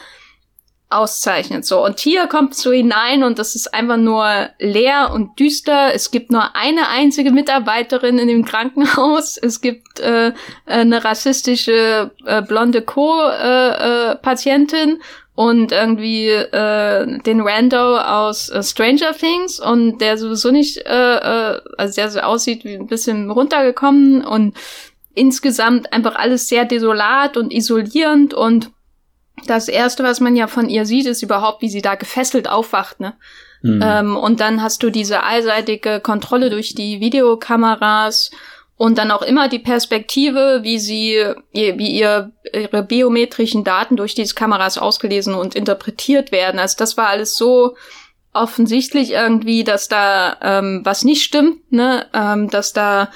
auszeichnet. 0.91 1.67
So, 1.67 1.85
und 1.85 2.01
hier 2.01 2.27
kommst 2.27 2.67
du 2.67 2.73
hinein 2.73 3.23
und 3.23 3.39
das 3.39 3.55
ist 3.55 3.73
einfach 3.73 3.99
nur 3.99 4.49
leer 4.59 5.13
und 5.13 5.39
düster. 5.39 5.95
Es 5.95 6.11
gibt 6.11 6.33
nur 6.33 6.57
eine 6.57 6.89
einzige 6.89 7.31
Mitarbeiterin 7.31 8.19
in 8.19 8.27
dem 8.27 8.45
Krankenhaus. 8.45 9.37
Es 9.37 9.61
gibt 9.61 10.01
äh, 10.01 10.33
eine 10.67 11.05
rassistische 11.05 12.11
äh, 12.25 12.43
blonde 12.43 12.83
Co-Patientin 12.83 14.89
äh, 14.89 14.95
äh, 14.95 14.99
und 15.39 15.71
irgendwie 15.71 16.31
äh, 16.31 17.21
den 17.21 17.41
Rando 17.43 17.99
aus 17.99 18.49
äh, 18.49 18.61
Stranger 18.61 19.13
Things 19.17 19.61
und 19.61 19.99
der 19.99 20.19
sowieso 20.19 20.51
nicht, 20.51 20.79
äh, 20.79 21.17
äh, 21.17 21.61
also 21.77 21.95
der 21.95 22.11
so 22.11 22.19
aussieht 22.19 22.65
wie 22.65 22.75
ein 22.75 22.89
bisschen 22.89 23.31
runtergekommen 23.31 24.25
und 24.25 24.57
insgesamt 25.15 25.93
einfach 25.93 26.17
alles 26.17 26.49
sehr 26.49 26.65
desolat 26.65 27.37
und 27.37 27.53
isolierend 27.53 28.35
und 28.35 28.73
das 29.47 29.69
erste, 29.69 30.03
was 30.03 30.19
man 30.19 30.35
ja 30.35 30.49
von 30.49 30.69
ihr 30.69 30.85
sieht, 30.85 31.07
ist 31.07 31.23
überhaupt, 31.23 31.63
wie 31.63 31.69
sie 31.69 31.83
da 31.83 31.95
gefesselt 31.95 32.51
aufwacht, 32.51 32.99
ne? 32.99 33.15
Mhm. 33.63 33.81
Ähm, 33.81 34.17
und 34.17 34.41
dann 34.41 34.61
hast 34.61 34.83
du 34.83 34.91
diese 34.91 35.23
allseitige 35.23 36.01
Kontrolle 36.01 36.51
durch 36.51 36.75
die 36.75 36.99
Videokameras 36.99 38.33
und 38.79 38.97
dann 38.97 39.11
auch 39.11 39.23
immer 39.23 39.49
die 39.49 39.59
Perspektive, 39.59 40.61
wie 40.63 40.79
sie, 40.79 41.23
wie 41.53 41.91
ihr, 41.91 42.31
ihre 42.55 42.83
biometrischen 42.85 43.65
Daten 43.65 43.97
durch 43.97 44.15
diese 44.15 44.35
Kameras 44.35 44.79
ausgelesen 44.79 45.35
und 45.35 45.57
interpretiert 45.57 46.31
werden. 46.31 46.61
Also 46.61 46.77
das 46.79 46.97
war 46.97 47.09
alles 47.09 47.37
so 47.37 47.77
offensichtlich 48.33 49.11
irgendwie, 49.11 49.65
dass 49.65 49.89
da 49.89 50.37
ähm, 50.41 50.83
was 50.85 51.05
nicht 51.05 51.25
stimmt, 51.25 51.73
ne? 51.73 52.07
Ähm, 52.15 52.49
dass 52.51 52.73
da 52.73 53.11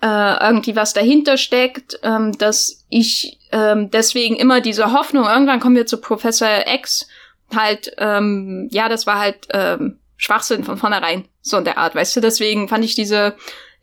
äh, 0.00 0.44
irgendwie 0.44 0.76
was 0.76 0.92
dahinter 0.92 1.36
steckt, 1.36 1.98
ähm, 2.04 2.38
dass 2.38 2.86
ich 2.88 3.40
ähm, 3.50 3.90
deswegen 3.90 4.36
immer 4.36 4.60
diese 4.60 4.92
Hoffnung, 4.92 5.24
irgendwann 5.24 5.58
kommen 5.58 5.74
wir 5.74 5.86
zu 5.86 6.00
Professor 6.00 6.64
X, 6.66 7.08
halt, 7.54 7.92
ähm, 7.98 8.68
ja, 8.70 8.88
das 8.88 9.06
war 9.06 9.18
halt 9.18 9.48
ähm, 9.50 9.98
Schwachsinn 10.16 10.62
von 10.62 10.76
vornherein, 10.76 11.26
so 11.40 11.56
in 11.56 11.64
der 11.64 11.78
Art, 11.78 11.96
weißt 11.96 12.14
du, 12.14 12.20
deswegen 12.20 12.68
fand 12.68 12.84
ich 12.84 12.94
diese, 12.94 13.34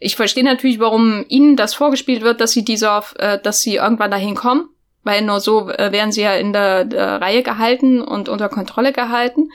ich 0.04 0.16
verstehe 0.18 0.44
natürlich, 0.44 0.80
warum 0.80 1.26
ihnen 1.30 1.56
das 1.56 1.74
vorgespielt 1.74 2.22
wird, 2.24 2.42
dass 2.42 2.52
sie 2.52 2.66
diese, 2.66 3.02
äh, 3.18 3.40
dass 3.40 3.62
sie 3.62 3.76
irgendwann 3.76 4.12
dahin 4.12 4.36
kommen, 4.36 4.68
weil 5.04 5.22
nur 5.22 5.40
so 5.40 5.70
äh, 5.70 5.92
werden 5.92 6.12
sie 6.12 6.22
ja 6.22 6.34
in 6.34 6.52
der, 6.52 6.86
der 6.86 7.22
Reihe 7.22 7.42
gehalten 7.42 8.02
und 8.02 8.28
unter 8.28 8.50
Kontrolle 8.50 8.92
gehalten. 8.92 9.50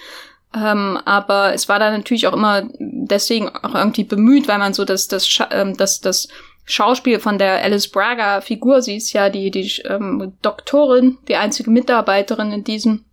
Ähm, 0.54 0.98
aber 1.04 1.52
es 1.52 1.68
war 1.68 1.78
dann 1.78 1.92
natürlich 1.92 2.26
auch 2.26 2.32
immer 2.32 2.62
deswegen 2.78 3.50
auch 3.50 3.74
irgendwie 3.74 4.04
bemüht, 4.04 4.48
weil 4.48 4.58
man 4.58 4.72
so 4.72 4.86
das, 4.86 5.06
das, 5.06 5.28
ähm, 5.50 5.76
das, 5.76 6.00
das 6.00 6.28
Schauspiel 6.64 7.20
von 7.20 7.36
der 7.36 7.62
Alice 7.62 7.88
Braga 7.88 8.40
Figur. 8.40 8.80
Sie 8.80 8.96
ist 8.96 9.12
ja 9.12 9.28
die, 9.28 9.50
die 9.50 9.82
ähm, 9.84 10.32
Doktorin, 10.40 11.18
die 11.28 11.36
einzige 11.36 11.70
Mitarbeiterin 11.70 12.52
in 12.52 12.64
diesem 12.64 13.04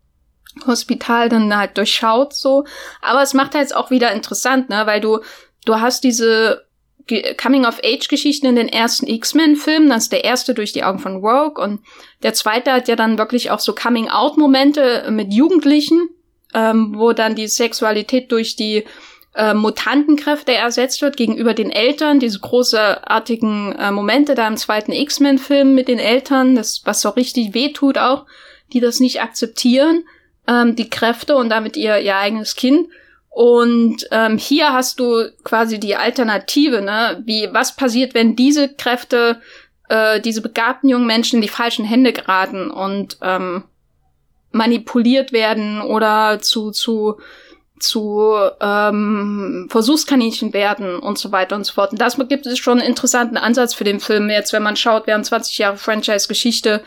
Hospital 0.65 1.27
dann 1.27 1.55
halt 1.55 1.77
durchschaut 1.77 2.33
so. 2.33 2.63
Aber 3.01 3.21
es 3.21 3.33
macht 3.33 3.55
halt 3.55 3.75
auch 3.75 3.91
wieder 3.91 4.13
interessant, 4.13 4.69
ne, 4.69 4.83
weil 4.85 5.01
du, 5.01 5.19
du 5.65 5.81
hast 5.81 6.05
diese 6.05 6.64
Coming-of-Age-Geschichten 7.07 8.47
in 8.47 8.55
den 8.55 8.67
ersten 8.67 9.07
X-Men-Filmen. 9.07 9.89
Das 9.89 10.03
ist 10.03 10.11
der 10.11 10.23
erste 10.23 10.53
durch 10.53 10.73
die 10.73 10.83
Augen 10.83 10.99
von 10.99 11.17
Rogue 11.17 11.63
und 11.63 11.81
der 12.23 12.33
zweite 12.33 12.71
hat 12.71 12.87
ja 12.87 12.95
dann 12.95 13.17
wirklich 13.17 13.51
auch 13.51 13.59
so 13.59 13.75
Coming-out-Momente 13.75 15.07
mit 15.11 15.33
Jugendlichen, 15.33 16.09
ähm, 16.53 16.95
wo 16.97 17.13
dann 17.13 17.35
die 17.35 17.47
Sexualität 17.47 18.31
durch 18.31 18.55
die 18.55 18.85
äh, 19.35 19.53
Mutantenkräfte 19.53 20.53
ersetzt 20.53 21.01
wird 21.01 21.17
gegenüber 21.17 21.53
den 21.53 21.69
Eltern, 21.69 22.19
diese 22.19 22.39
großartigen 22.39 23.73
äh, 23.73 23.91
Momente 23.91 24.33
da 24.33 24.47
im 24.47 24.57
zweiten 24.57 24.91
X-Men-Film 24.93 25.75
mit 25.75 25.87
den 25.87 25.99
Eltern, 25.99 26.55
das 26.55 26.81
was 26.85 27.01
so 27.01 27.09
richtig 27.09 27.53
wehtut 27.53 27.97
auch, 27.97 28.25
die 28.73 28.79
das 28.79 28.99
nicht 28.99 29.21
akzeptieren, 29.21 30.05
ähm, 30.47 30.75
die 30.75 30.89
Kräfte 30.89 31.35
und 31.35 31.49
damit 31.49 31.77
ihr 31.77 31.99
ihr 31.99 32.15
eigenes 32.15 32.55
Kind. 32.55 32.87
Und 33.35 34.07
ähm, 34.11 34.37
hier 34.37 34.71
hast 34.71 34.97
du 35.01 35.25
quasi 35.43 35.77
die 35.77 35.97
Alternative, 35.97 36.81
ne? 36.81 37.21
Wie 37.25 37.49
was 37.51 37.75
passiert, 37.75 38.13
wenn 38.13 38.37
diese 38.37 38.73
Kräfte, 38.73 39.41
äh, 39.89 40.21
diese 40.21 40.41
begabten 40.41 40.87
jungen 40.87 41.05
Menschen 41.05 41.35
in 41.35 41.41
die 41.41 41.49
falschen 41.49 41.83
Hände 41.83 42.13
geraten 42.13 42.71
und 42.71 43.17
ähm, 43.21 43.65
manipuliert 44.51 45.33
werden 45.33 45.81
oder 45.81 46.39
zu 46.39 46.71
zu 46.71 47.19
zu 47.77 48.31
ähm, 48.61 49.67
Versuchskaninchen 49.69 50.53
werden 50.53 50.97
und 50.97 51.17
so 51.17 51.33
weiter 51.33 51.57
und 51.57 51.65
so 51.65 51.73
fort. 51.73 51.91
Und 51.91 51.99
das 51.99 52.17
gibt 52.29 52.45
es 52.45 52.57
schon 52.57 52.79
einen 52.79 52.87
interessanten 52.87 53.35
Ansatz 53.35 53.73
für 53.73 53.83
den 53.83 53.99
Film 53.99 54.29
jetzt, 54.29 54.53
wenn 54.53 54.63
man 54.63 54.77
schaut, 54.77 55.07
wir 55.07 55.13
haben 55.13 55.25
20 55.25 55.57
Jahre 55.57 55.75
Franchise-Geschichte. 55.75 56.85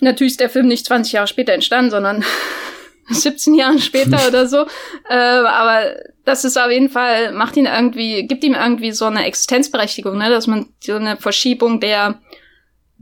Natürlich 0.00 0.32
ist 0.32 0.40
der 0.40 0.48
Film 0.48 0.68
nicht 0.68 0.86
20 0.86 1.12
Jahre 1.12 1.26
später 1.26 1.52
entstanden, 1.52 1.90
sondern 1.90 2.24
17 3.12 3.54
Jahre 3.54 3.78
später 3.78 4.18
oder 4.28 4.46
so. 4.46 4.66
Äh, 5.08 5.14
aber 5.14 5.94
das 6.24 6.44
ist 6.44 6.56
auf 6.56 6.70
jeden 6.70 6.88
Fall, 6.88 7.32
macht 7.32 7.56
ihn 7.56 7.66
irgendwie, 7.66 8.26
gibt 8.26 8.44
ihm 8.44 8.54
irgendwie 8.54 8.92
so 8.92 9.06
eine 9.06 9.24
Existenzberechtigung, 9.24 10.16
ne? 10.18 10.30
dass 10.30 10.46
man 10.46 10.66
so 10.80 10.94
eine 10.94 11.16
Verschiebung 11.16 11.80
der 11.80 12.20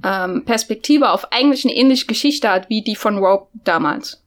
ähm, 0.04 0.44
Perspektive 0.44 1.10
auf 1.10 1.32
eigentlich 1.32 1.64
eine 1.64 1.74
ähnliche 1.74 2.06
Geschichte 2.06 2.48
hat 2.48 2.68
wie 2.68 2.82
die 2.82 2.96
von 2.96 3.18
Rogue 3.18 3.48
damals. 3.64 4.22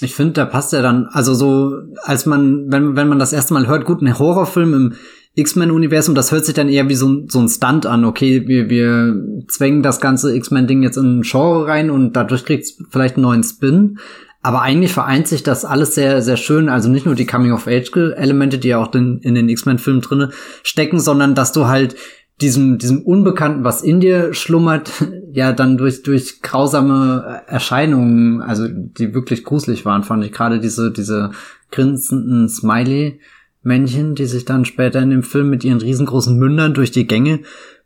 Ich 0.00 0.14
finde, 0.14 0.34
da 0.34 0.44
passt 0.44 0.74
er 0.74 0.82
dann, 0.82 1.06
also 1.10 1.32
so, 1.34 1.74
als 2.02 2.26
man, 2.26 2.70
wenn, 2.70 2.96
wenn 2.96 3.08
man 3.08 3.18
das 3.18 3.32
erste 3.32 3.54
Mal 3.54 3.66
hört, 3.66 3.86
gut, 3.86 4.02
ein 4.02 4.18
Horrorfilm 4.18 4.74
im 4.74 4.94
X-Men-Universum, 5.36 6.14
das 6.14 6.32
hört 6.32 6.44
sich 6.44 6.54
dann 6.54 6.68
eher 6.68 6.88
wie 6.88 6.94
so, 6.94 7.26
so 7.28 7.38
ein 7.38 7.48
Stunt 7.48 7.86
an. 7.86 8.04
Okay, 8.04 8.46
wir, 8.46 8.68
wir 8.68 9.14
zwängen 9.48 9.82
das 9.82 10.00
ganze 10.00 10.34
X-Men-Ding 10.34 10.82
jetzt 10.82 10.96
in 10.96 11.20
ein 11.20 11.22
Genre 11.22 11.66
rein 11.66 11.90
und 11.90 12.14
dadurch 12.14 12.44
kriegt 12.44 12.64
es 12.64 12.78
vielleicht 12.90 13.16
einen 13.16 13.22
neuen 13.22 13.42
Spin. 13.42 13.98
Aber 14.46 14.62
eigentlich 14.62 14.92
vereint 14.92 15.26
sich 15.26 15.42
das 15.42 15.64
alles 15.64 15.96
sehr, 15.96 16.22
sehr 16.22 16.36
schön. 16.36 16.68
Also 16.68 16.88
nicht 16.88 17.04
nur 17.04 17.16
die 17.16 17.26
Coming-of-Age-Elemente, 17.26 18.58
die 18.58 18.68
ja 18.68 18.78
auch 18.78 18.94
in, 18.94 19.18
in 19.18 19.34
den 19.34 19.48
X-Men-Filmen 19.48 20.02
drinne 20.02 20.30
stecken, 20.62 21.00
sondern 21.00 21.34
dass 21.34 21.50
du 21.50 21.66
halt 21.66 21.96
diesem, 22.40 22.78
diesem 22.78 23.02
Unbekannten, 23.02 23.64
was 23.64 23.82
in 23.82 23.98
dir 23.98 24.34
schlummert, 24.34 24.92
ja 25.32 25.52
dann 25.52 25.76
durch, 25.76 26.04
durch 26.04 26.42
grausame 26.42 27.42
Erscheinungen, 27.48 28.40
also 28.40 28.68
die 28.68 29.14
wirklich 29.14 29.42
gruselig 29.42 29.84
waren, 29.84 30.04
fand 30.04 30.24
ich 30.24 30.30
gerade 30.30 30.60
diese, 30.60 30.92
diese 30.92 31.32
grinsenden 31.72 32.48
Smiley-Männchen, 32.48 34.14
die 34.14 34.26
sich 34.26 34.44
dann 34.44 34.64
später 34.64 35.02
in 35.02 35.10
dem 35.10 35.24
Film 35.24 35.50
mit 35.50 35.64
ihren 35.64 35.80
riesengroßen 35.80 36.38
Mündern 36.38 36.72
durch 36.72 36.92
die 36.92 37.08
Gänge 37.08 37.40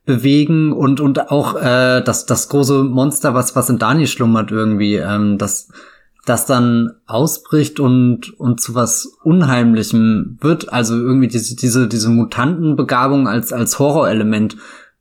bewegen 0.04 0.74
und, 0.74 1.00
und 1.00 1.30
auch 1.30 1.56
äh, 1.56 2.02
das, 2.02 2.26
das 2.26 2.50
große 2.50 2.84
Monster, 2.84 3.32
was, 3.32 3.56
was 3.56 3.70
in 3.70 3.78
Dani 3.78 4.06
schlummert 4.06 4.50
irgendwie, 4.50 4.96
ähm, 4.96 5.38
das 5.38 5.70
das 6.30 6.46
dann 6.46 6.92
ausbricht 7.06 7.80
und, 7.80 8.38
und 8.38 8.60
zu 8.60 8.76
was 8.76 9.18
Unheimlichem 9.24 10.38
wird. 10.40 10.72
Also 10.72 10.94
irgendwie 10.94 11.26
diese, 11.26 11.56
diese, 11.56 11.88
diese 11.88 12.08
Mutantenbegabung 12.08 13.26
als, 13.26 13.52
als 13.52 13.80
Horrorelement 13.80 14.56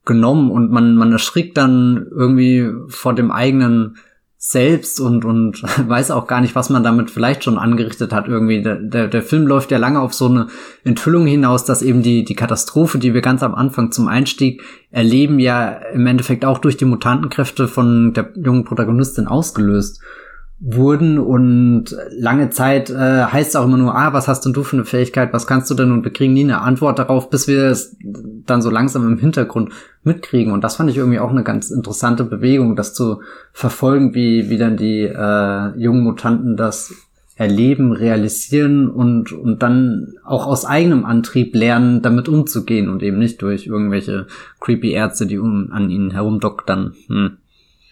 genommen 0.06 0.50
und 0.50 0.72
man, 0.72 0.96
man 0.96 1.12
erschrickt 1.12 1.56
dann 1.56 2.08
irgendwie 2.12 2.72
vor 2.88 3.14
dem 3.14 3.30
eigenen 3.30 3.98
selbst 4.38 5.00
und, 5.00 5.24
und 5.24 5.62
weiß 5.88 6.10
auch 6.10 6.26
gar 6.26 6.42
nicht, 6.42 6.56
was 6.56 6.72
man 6.72 6.82
damit 6.82 7.12
vielleicht 7.12 7.44
schon 7.44 7.60
angerichtet 7.60 8.12
hat 8.12 8.28
irgendwie. 8.28 8.64
Der, 8.64 8.78
der, 8.78 9.08
der 9.08 9.22
Film 9.22 9.46
läuft 9.46 9.70
ja 9.70 9.78
lange 9.78 10.00
auf 10.00 10.16
so 10.16 10.26
eine 10.26 10.48
Enthüllung 10.84 11.28
hinaus, 11.28 11.64
dass 11.64 11.84
eben 11.84 12.02
die, 12.02 12.26
die 12.26 12.36
Katastrophe, 12.36 12.98
die 12.98 13.14
wir 13.14 13.22
ganz 13.22 13.44
am 13.44 13.54
Anfang 13.54 13.92
zum 13.92 14.08
Einstieg 14.08 14.64
erleben, 14.90 15.38
ja 15.38 15.74
im 15.94 16.08
Endeffekt 16.08 16.44
auch 16.44 16.58
durch 16.58 16.76
die 16.76 16.86
Mutantenkräfte 16.86 17.68
von 17.68 18.14
der 18.14 18.32
jungen 18.36 18.64
Protagonistin 18.64 19.28
ausgelöst 19.28 20.02
wurden 20.62 21.20
und 21.20 21.96
lange 22.10 22.50
Zeit 22.50 22.90
äh, 22.90 23.24
heißt 23.24 23.50
es 23.50 23.56
auch 23.56 23.64
immer 23.64 23.78
nur, 23.78 23.96
ah, 23.96 24.12
was 24.12 24.28
hast 24.28 24.42
denn 24.46 24.52
du 24.52 24.64
für 24.64 24.76
eine 24.76 24.86
Fähigkeit, 24.86 25.32
was 25.32 25.48
kannst 25.48 25.70
du 25.70 25.74
denn 25.74 25.92
und 25.92 26.04
wir 26.04 26.12
kriegen 26.12 26.34
nie 26.34 26.44
eine 26.44 26.62
Antwort 26.62 27.00
darauf, 27.00 27.30
bis 27.30 27.48
wir 27.48 27.66
es 27.66 27.96
dann 28.02 28.62
so 28.62 28.70
langsam 28.70 29.08
im 29.08 29.18
Hintergrund 29.18 29.72
mitkriegen 30.04 30.52
und 30.52 30.64
das 30.64 30.76
fand 30.76 30.90
ich 30.90 30.98
irgendwie 30.98 31.20
auch 31.20 31.30
eine 31.32 31.44
ganz 31.44 31.72
interessante 31.72 32.26
Bewegung, 32.26 32.76
das 32.76 32.94
zu 32.94 33.22
verfolgen, 33.54 34.14
wie, 34.14 34.50
wie 34.50 34.58
dann 34.58 34.76
die 34.76 35.04
äh, 35.04 35.78
jungen 35.78 36.04
Mutanten 36.04 36.58
das 36.58 36.94
erleben, 37.40 37.94
realisieren 37.94 38.90
und, 38.90 39.32
und 39.32 39.64
dann 39.64 40.16
auch 40.26 40.46
aus 40.46 40.66
eigenem 40.66 41.06
Antrieb 41.06 41.56
lernen, 41.56 42.02
damit 42.02 42.28
umzugehen 42.28 42.90
und 42.90 43.02
eben 43.02 43.18
nicht 43.18 43.42
durch 43.42 43.66
irgendwelche 43.66 44.28
creepy 44.60 44.92
Ärzte, 44.92 45.26
die 45.26 45.38
um, 45.38 45.72
an 45.72 45.90
ihnen 45.90 46.12
herumdoktern. 46.12 46.96
Hm. 47.08 47.38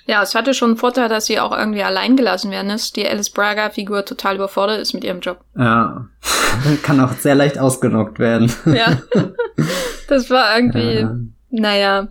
Ja, 0.08 0.24
es 0.24 0.36
hatte 0.36 0.54
schon 0.54 0.72
einen 0.72 0.78
Vorteil, 0.78 1.10
dass 1.10 1.26
sie 1.26 1.40
auch 1.40 1.56
irgendwie 1.56 1.84
allein 1.84 2.16
gelassen 2.16 2.50
werden 2.50 2.72
ist. 2.72 2.96
Die 2.96 3.08
Alice 3.08 3.30
Braga-Figur 3.30 4.06
total 4.06 4.36
überfordert 4.36 4.80
ist 4.80 4.94
mit 4.94 5.04
ihrem 5.04 5.20
Job. 5.20 5.42
Ja, 5.58 6.08
kann 6.84 7.02
auch 7.02 7.12
sehr 7.12 7.36
leicht 7.36 7.60
ausgenockt 7.60 8.18
werden. 8.18 8.52
ja, 8.66 9.02
das 10.08 10.30
war 10.30 10.56
irgendwie, 10.56 11.00
ja. 11.02 11.16
naja. 11.50 12.08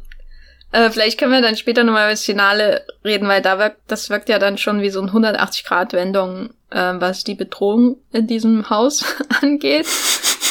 Äh, 0.73 0.91
vielleicht 0.91 1.19
können 1.19 1.33
wir 1.33 1.41
dann 1.41 1.57
später 1.57 1.85
nochmal 1.85 2.05
über 2.05 2.11
das 2.11 2.25
Finale 2.25 2.85
reden, 3.03 3.29
weil 3.29 3.41
da 3.41 3.59
wirkt, 3.59 3.81
das 3.87 4.11
wirkt 4.11 4.29
ja 4.29 4.39
dann 4.39 4.59
schon 4.59 4.83
wie 4.83 4.91
so 4.91 5.01
ein 5.01 5.11
180-Grad-Wendung, 5.11 6.51
äh, 6.71 6.95
was 6.99 7.25
die 7.25 7.35
Bedrohung 7.35 7.97
in 8.13 8.27
diesem 8.27 8.69
Haus 8.69 9.05
angeht. 9.41 9.87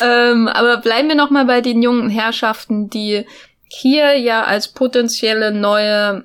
ähm, 0.01 0.47
aber 0.47 0.77
bleiben 0.77 1.09
wir 1.09 1.15
nochmal 1.15 1.45
bei 1.45 1.61
den 1.61 1.83
jungen 1.83 2.09
Herrschaften, 2.09 2.89
die 2.89 3.27
hier 3.67 4.17
ja 4.17 4.43
als 4.45 4.69
potenzielle 4.69 5.51
neue 5.51 6.23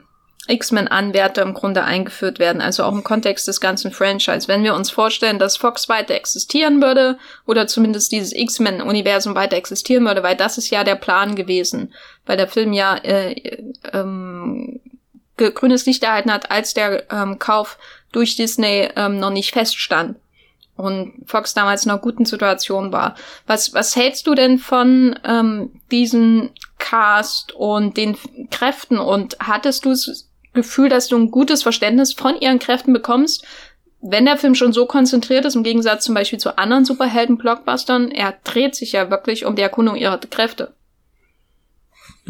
X-Men-Anwärter 0.50 1.42
im 1.42 1.54
Grunde 1.54 1.84
eingeführt 1.84 2.38
werden, 2.38 2.60
also 2.60 2.84
auch 2.84 2.92
im 2.92 3.04
Kontext 3.04 3.48
des 3.48 3.60
ganzen 3.60 3.92
Franchise. 3.92 4.48
Wenn 4.48 4.64
wir 4.64 4.74
uns 4.74 4.90
vorstellen, 4.90 5.38
dass 5.38 5.56
Fox 5.56 5.88
weiter 5.88 6.14
existieren 6.14 6.82
würde, 6.82 7.18
oder 7.46 7.66
zumindest 7.66 8.12
dieses 8.12 8.32
X-Men-Universum 8.34 9.34
weiter 9.34 9.56
existieren 9.56 10.04
würde, 10.04 10.22
weil 10.22 10.36
das 10.36 10.58
ist 10.58 10.70
ja 10.70 10.84
der 10.84 10.96
Plan 10.96 11.34
gewesen, 11.34 11.94
weil 12.26 12.36
der 12.36 12.48
Film 12.48 12.72
ja 12.72 12.96
äh, 12.96 13.62
ähm, 13.92 14.80
grünes 15.36 15.86
Licht 15.86 16.02
erhalten 16.02 16.32
hat, 16.32 16.50
als 16.50 16.74
der 16.74 17.10
ähm, 17.10 17.38
Kauf 17.38 17.78
durch 18.12 18.36
Disney 18.36 18.88
ähm, 18.96 19.18
noch 19.18 19.30
nicht 19.30 19.52
feststand 19.52 20.16
und 20.80 21.12
Fox 21.26 21.54
damals 21.54 21.84
in 21.84 21.90
einer 21.90 22.00
guten 22.00 22.24
Situation 22.24 22.92
war. 22.92 23.14
Was, 23.46 23.74
was 23.74 23.94
hältst 23.96 24.26
du 24.26 24.34
denn 24.34 24.58
von 24.58 25.18
ähm, 25.24 25.80
diesem 25.90 26.50
Cast 26.78 27.52
und 27.52 27.96
den 27.96 28.16
Kräften 28.50 28.98
und 28.98 29.36
hattest 29.40 29.84
du 29.84 29.94
Gefühl, 30.62 30.88
dass 30.88 31.08
du 31.08 31.16
ein 31.16 31.30
gutes 31.30 31.62
Verständnis 31.62 32.12
von 32.12 32.40
ihren 32.40 32.58
Kräften 32.58 32.92
bekommst, 32.92 33.44
wenn 34.02 34.24
der 34.24 34.38
Film 34.38 34.54
schon 34.54 34.72
so 34.72 34.86
konzentriert 34.86 35.44
ist, 35.44 35.56
im 35.56 35.62
Gegensatz 35.62 36.04
zum 36.04 36.14
Beispiel 36.14 36.38
zu 36.38 36.56
anderen 36.56 36.84
Superhelden-Blockbustern, 36.84 38.10
er 38.10 38.34
dreht 38.44 38.74
sich 38.74 38.92
ja 38.92 39.10
wirklich 39.10 39.44
um 39.44 39.56
die 39.56 39.62
Erkundung 39.62 39.96
ihrer 39.96 40.18
Kräfte. 40.18 40.72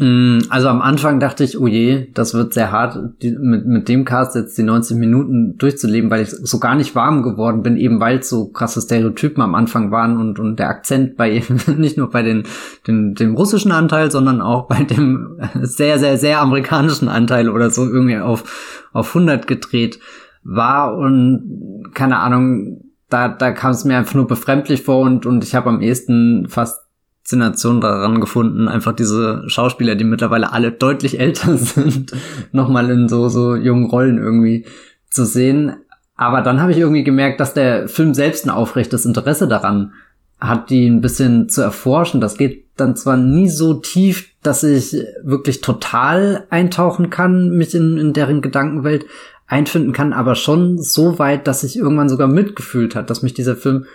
Mm, 0.01 0.39
also 0.49 0.67
am 0.67 0.81
Anfang 0.81 1.19
dachte 1.19 1.43
ich, 1.43 1.59
oh 1.59 1.67
je, 1.67 2.07
das 2.15 2.33
wird 2.33 2.55
sehr 2.55 2.71
hart, 2.71 2.97
die, 3.21 3.37
mit, 3.37 3.67
mit 3.67 3.87
dem 3.87 4.03
Cast 4.03 4.35
jetzt 4.35 4.57
die 4.57 4.63
90 4.63 4.97
Minuten 4.97 5.59
durchzuleben, 5.59 6.09
weil 6.09 6.23
ich 6.23 6.31
so 6.31 6.57
gar 6.57 6.73
nicht 6.73 6.95
warm 6.95 7.21
geworden 7.21 7.61
bin, 7.61 7.77
eben 7.77 7.99
weil 7.99 8.23
so 8.23 8.47
krasse 8.47 8.81
Stereotypen 8.81 9.43
am 9.43 9.53
Anfang 9.53 9.91
waren 9.91 10.17
und, 10.17 10.39
und 10.39 10.57
der 10.57 10.69
Akzent 10.69 11.17
bei 11.17 11.43
nicht 11.77 11.97
nur 11.97 12.09
bei 12.09 12.23
den, 12.23 12.45
den, 12.87 13.13
dem 13.13 13.35
russischen 13.35 13.71
Anteil, 13.71 14.09
sondern 14.09 14.41
auch 14.41 14.67
bei 14.67 14.83
dem 14.83 15.37
sehr, 15.61 15.99
sehr, 15.99 16.17
sehr 16.17 16.41
amerikanischen 16.41 17.07
Anteil 17.07 17.47
oder 17.47 17.69
so 17.69 17.85
irgendwie 17.85 18.17
auf, 18.17 18.87
auf 18.93 19.09
100 19.09 19.45
gedreht 19.45 19.99
war 20.43 20.97
und 20.97 21.91
keine 21.93 22.17
Ahnung, 22.17 22.85
da, 23.07 23.27
da 23.27 23.51
kam 23.51 23.71
es 23.71 23.85
mir 23.85 23.97
einfach 23.97 24.15
nur 24.15 24.25
befremdlich 24.25 24.81
vor 24.81 25.01
und, 25.01 25.27
und 25.27 25.43
ich 25.43 25.53
habe 25.53 25.69
am 25.69 25.81
ehesten 25.81 26.47
fast 26.49 26.80
Faszination 27.31 27.79
daran 27.79 28.19
gefunden, 28.19 28.67
einfach 28.67 28.91
diese 28.91 29.43
Schauspieler, 29.47 29.95
die 29.95 30.03
mittlerweile 30.03 30.51
alle 30.51 30.71
deutlich 30.71 31.19
älter 31.19 31.57
sind, 31.57 32.11
nochmal 32.51 32.89
in 32.89 33.07
so, 33.07 33.29
so 33.29 33.55
jungen 33.55 33.85
Rollen 33.85 34.17
irgendwie 34.17 34.65
zu 35.09 35.25
sehen. 35.25 35.77
Aber 36.15 36.41
dann 36.41 36.61
habe 36.61 36.71
ich 36.71 36.77
irgendwie 36.77 37.05
gemerkt, 37.05 37.39
dass 37.39 37.53
der 37.53 37.87
Film 37.87 38.13
selbst 38.13 38.45
ein 38.45 38.49
aufrechtes 38.51 39.05
Interesse 39.05 39.47
daran 39.47 39.93
hat, 40.39 40.69
die 40.69 40.87
ein 40.87 41.01
bisschen 41.01 41.47
zu 41.47 41.61
erforschen. 41.61 42.19
Das 42.19 42.37
geht 42.37 42.65
dann 42.75 42.95
zwar 42.95 43.15
nie 43.15 43.47
so 43.47 43.75
tief, 43.75 44.29
dass 44.43 44.63
ich 44.63 44.93
wirklich 45.23 45.61
total 45.61 46.45
eintauchen 46.49 47.09
kann, 47.09 47.51
mich 47.51 47.73
in, 47.73 47.97
in 47.97 48.13
deren 48.13 48.41
Gedankenwelt 48.41 49.05
einfinden 49.47 49.93
kann, 49.93 50.13
aber 50.13 50.35
schon 50.35 50.79
so 50.79 51.17
weit, 51.17 51.47
dass 51.47 51.63
ich 51.63 51.77
irgendwann 51.77 52.09
sogar 52.09 52.27
mitgefühlt 52.27 52.95
hat, 52.95 53.09
dass 53.09 53.21
mich 53.21 53.33
dieser 53.33 53.55
Film 53.55 53.85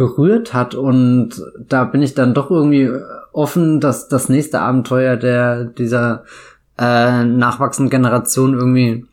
berührt 0.00 0.54
hat 0.54 0.74
und 0.74 1.42
da 1.58 1.84
bin 1.84 2.00
ich 2.00 2.14
dann 2.14 2.32
doch 2.32 2.50
irgendwie 2.50 2.90
offen, 3.32 3.80
dass 3.80 4.08
das 4.08 4.30
nächste 4.30 4.62
Abenteuer 4.62 5.18
der 5.18 5.64
dieser 5.64 6.24
äh, 6.78 7.22
nachwachsenden 7.26 7.90
Generation 7.90 8.54
irgendwie 8.54 9.04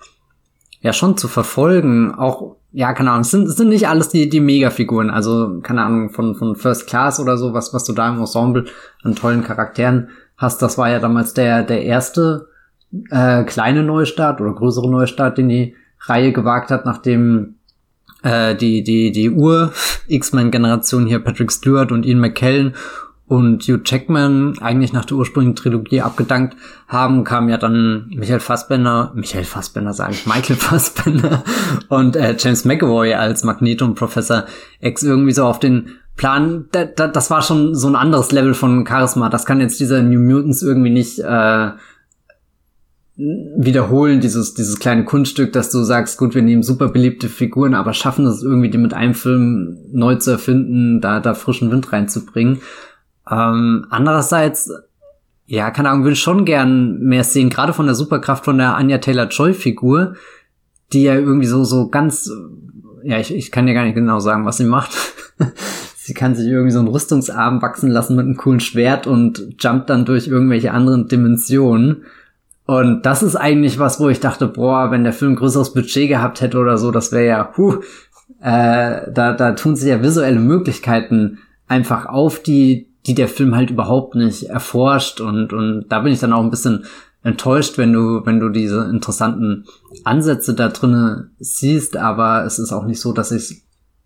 ja 0.80 0.93
schon 0.93 1.17
zu 1.17 1.28
verfolgen. 1.28 2.15
Auch 2.15 2.56
ja, 2.71 2.93
keine 2.93 3.12
Ahnung, 3.12 3.23
es 3.23 3.32
sind, 3.32 3.50
es 3.50 3.58
sind 3.58 3.67
nicht 3.67 3.89
alles 3.89 4.08
die 4.08 4.30
die 4.30 4.39
Megafiguren, 4.39 5.10
also 5.10 5.60
keine 5.62 5.84
Ahnung 5.84 6.10
von 6.12 6.36
von 6.36 6.56
First 6.56 6.88
Class 6.88 7.19
oder 7.19 7.38
so, 7.38 7.54
was 7.54 7.73
was 7.73 7.84
du 7.84 7.91
da 7.91 8.08
im 8.08 8.19
Ensemble 8.21 8.63
an 9.04 9.13
tollen 9.13 9.43
Charakteren 9.43 10.08
hast. 10.38 10.62
Das 10.62 10.78
war 10.78 10.89
ja 10.89 11.00
damals 11.00 11.34
der 11.34 11.63
der 11.63 11.84
erste 11.84 12.47
äh, 13.10 13.43
kleine 13.43 13.84
Neustart 13.84 14.39
oder 14.39 14.54
größere 14.54 14.89
Neustart, 14.89 15.38
den 15.38 15.50
die 15.50 15.76
Reihe 16.00 16.32
gewagt 16.32 16.71
hat, 16.71 16.86
nachdem 16.86 17.57
äh, 18.28 18.56
die, 18.56 18.84
die, 18.84 19.12
die 19.12 19.30
Ur-X-Men-Generation 19.30 21.06
hier, 21.08 21.20
Patrick 21.20 21.52
Stewart 21.52 21.92
und 21.92 22.06
Ian 22.06 22.20
McKellen 22.20 22.76
und 23.28 23.63
Hugh 23.63 23.82
Jackman 23.84 24.58
eigentlich 24.60 24.94
nach 24.94 25.04
der 25.04 25.18
ursprünglichen 25.18 25.56
Trilogie 25.56 26.02
abgedankt 26.02 26.56
haben, 26.88 27.26
kam 27.26 27.50
ja 27.50 27.58
dann 27.58 28.10
Michael 28.16 28.40
Fassbender, 28.40 29.12
Michael 29.16 29.44
Fassbender 29.44 29.94
sage 29.94 30.13
ich, 30.13 30.26
Michael 30.26 30.56
Fassbender 30.58 31.44
und 31.90 32.16
äh, 32.16 32.36
James 32.38 32.63
McAvoy 32.63 33.13
als 33.13 33.44
Magneto 33.44 33.84
und 33.86 33.96
Professor 33.96 34.46
X 34.80 35.04
irgendwie 35.04 35.34
so 35.34 35.46
auf 35.46 35.60
den 35.60 35.98
Plan. 36.16 36.66
Da, 36.72 36.86
da, 36.86 37.08
das 37.08 37.30
war 37.30 37.42
schon 37.42 37.76
so 37.76 37.88
ein 37.88 37.96
anderes 37.96 38.32
Level 38.32 38.54
von 38.54 38.88
Charisma. 38.88 39.30
Das 39.30 39.46
kann 39.46 39.60
jetzt 39.60 39.80
dieser 39.80 40.02
New 40.02 40.20
Mutants 40.20 40.63
irgendwie 40.63 40.90
nicht 40.90 41.20
äh, 41.20 41.72
wiederholen, 43.17 44.19
dieses, 44.19 44.53
dieses 44.53 44.77
kleine 44.77 45.03
Kunststück, 45.03 45.51
dass 45.51 45.71
du 45.71 45.84
sagst, 45.84 46.19
gut, 46.19 46.36
wir 46.36 46.43
nehmen 46.43 46.62
super 46.62 46.89
beliebte 46.89 47.30
Figuren, 47.30 47.73
aber 47.73 47.93
schaffen 47.93 48.27
es 48.27 48.43
irgendwie, 48.43 48.69
die 48.69 48.77
mit 48.77 48.93
einem 48.93 49.15
Film 49.15 49.80
neu 49.91 50.15
zu 50.15 50.32
erfinden, 50.32 51.01
da, 51.01 51.19
da 51.19 51.34
frischen 51.34 51.71
Wind 51.71 51.91
reinzubringen. 51.91 52.62
Ähm, 53.30 53.88
andererseits, 53.89 54.71
ja, 55.47 55.71
keine 55.71 55.89
Ahnung, 55.89 56.03
würde 56.03 56.15
schon 56.15 56.45
gern 56.45 56.99
mehr 56.99 57.23
sehen, 57.23 57.49
gerade 57.49 57.73
von 57.73 57.88
der 57.88 57.95
Superkraft 57.95 58.45
von 58.45 58.60
der 58.60 58.75
Anya 58.75 58.99
Taylor-Joy-Figur, 58.99 60.13
die 60.93 61.03
ja 61.03 61.15
irgendwie 61.15 61.47
so, 61.47 61.63
so 61.63 61.89
ganz, 61.89 62.32
ja, 63.03 63.19
ich, 63.19 63.34
ich 63.34 63.51
kann 63.51 63.65
dir 63.65 63.73
gar 63.73 63.84
nicht 63.84 63.95
genau 63.95 64.19
sagen, 64.19 64.45
was 64.45 64.58
sie 64.58 64.65
macht. 64.65 64.95
sie 65.97 66.13
kann 66.13 66.36
sich 66.36 66.47
irgendwie 66.47 66.71
so 66.71 66.80
einen 66.80 66.88
Rüstungsarm 66.88 67.63
wachsen 67.63 67.89
lassen 67.89 68.15
mit 68.15 68.25
einem 68.25 68.38
coolen 68.38 68.60
Schwert 68.60 69.08
und 69.08 69.56
jumpt 69.60 69.89
dann 69.89 70.06
durch 70.06 70.27
irgendwelche 70.27 70.71
anderen 70.71 71.08
Dimensionen. 71.08 72.03
Und 72.67 73.06
das 73.06 73.23
ist 73.23 73.38
eigentlich 73.38 73.80
was, 73.80 73.99
wo 73.99 74.10
ich 74.10 74.19
dachte, 74.19 74.45
boah, 74.45 74.91
wenn 74.91 75.06
der 75.06 75.13
Film 75.13 75.38
größeres 75.38 75.73
Budget 75.73 76.10
gehabt 76.10 76.41
hätte 76.41 76.60
oder 76.60 76.77
so, 76.77 76.91
das 76.91 77.13
wäre 77.13 77.25
ja, 77.25 77.53
huh, 77.56 77.80
äh, 78.41 79.10
da, 79.10 79.34
da 79.34 79.53
tun 79.53 79.77
sich 79.77 79.89
ja 79.89 80.03
visuelle 80.03 80.39
Möglichkeiten 80.39 81.39
einfach 81.69 82.06
auf, 82.08 82.43
die, 82.43 82.89
die 83.06 83.15
der 83.15 83.30
Film 83.30 83.56
halt 83.56 83.71
überhaupt 83.71 84.15
nicht 84.15 84.49
erforscht. 84.49 85.21
Und, 85.21 85.53
und 85.53 85.86
da 85.88 85.99
bin 85.99 86.12
ich 86.12 86.19
dann 86.19 86.34
auch 86.34 86.43
ein 86.43 86.49
bisschen 86.49 86.84
enttäuscht, 87.23 87.77
wenn 87.77 87.93
du, 87.93 88.25
wenn 88.25 88.41
du 88.41 88.49
diese 88.49 88.84
interessanten 88.84 89.65
Ansätze 90.03 90.53
da 90.53 90.67
drinnen 90.67 91.32
siehst, 91.39 91.95
aber 91.95 92.43
es 92.43 92.60
ist 92.60 92.73
auch 92.73 92.86
nicht 92.86 92.99
so, 92.99 93.13
dass 93.13 93.32
ich 93.32 93.63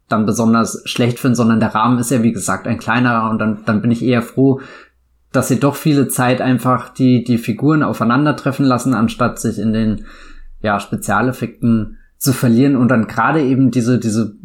dann 0.08 0.28
besonders 0.28 0.84
schlecht 0.86 1.17
finde, 1.17 1.36
sondern 1.36 1.60
der 1.60 1.74
Rahmen 1.74 1.97
ist 1.97 2.12
ja 2.12 2.21
wie 2.21 2.32
gesagt 2.32 2.67
ein 2.67 2.78
kleinerer 2.78 3.30
und 3.32 3.39
dann, 3.39 3.60
dann 3.65 3.82
bin 3.82 3.89
ich 3.89 4.04
eher 4.04 4.21
froh, 4.21 4.62
dass 5.32 5.48
sie 5.48 5.60
doch 5.60 5.76
viele 5.76 6.08
Zeit 6.08 6.41
einfach 6.41 6.89
die, 6.89 7.24
die 7.24 7.38
Figuren 7.38 7.84
aufeinandertreffen 7.84 8.65
lassen, 8.65 8.94
anstatt 8.94 9.39
sich 9.39 9.60
in 9.60 9.74
den, 9.74 10.06
ja, 10.62 10.80
Spezialeffekten 10.80 11.98
zu 12.17 12.34
verlieren 12.34 12.76
und 12.76 12.89
dann 12.89 13.08
gerade 13.08 13.41
eben 13.41 13.72
diese, 13.72 13.98
diese, 13.98 14.36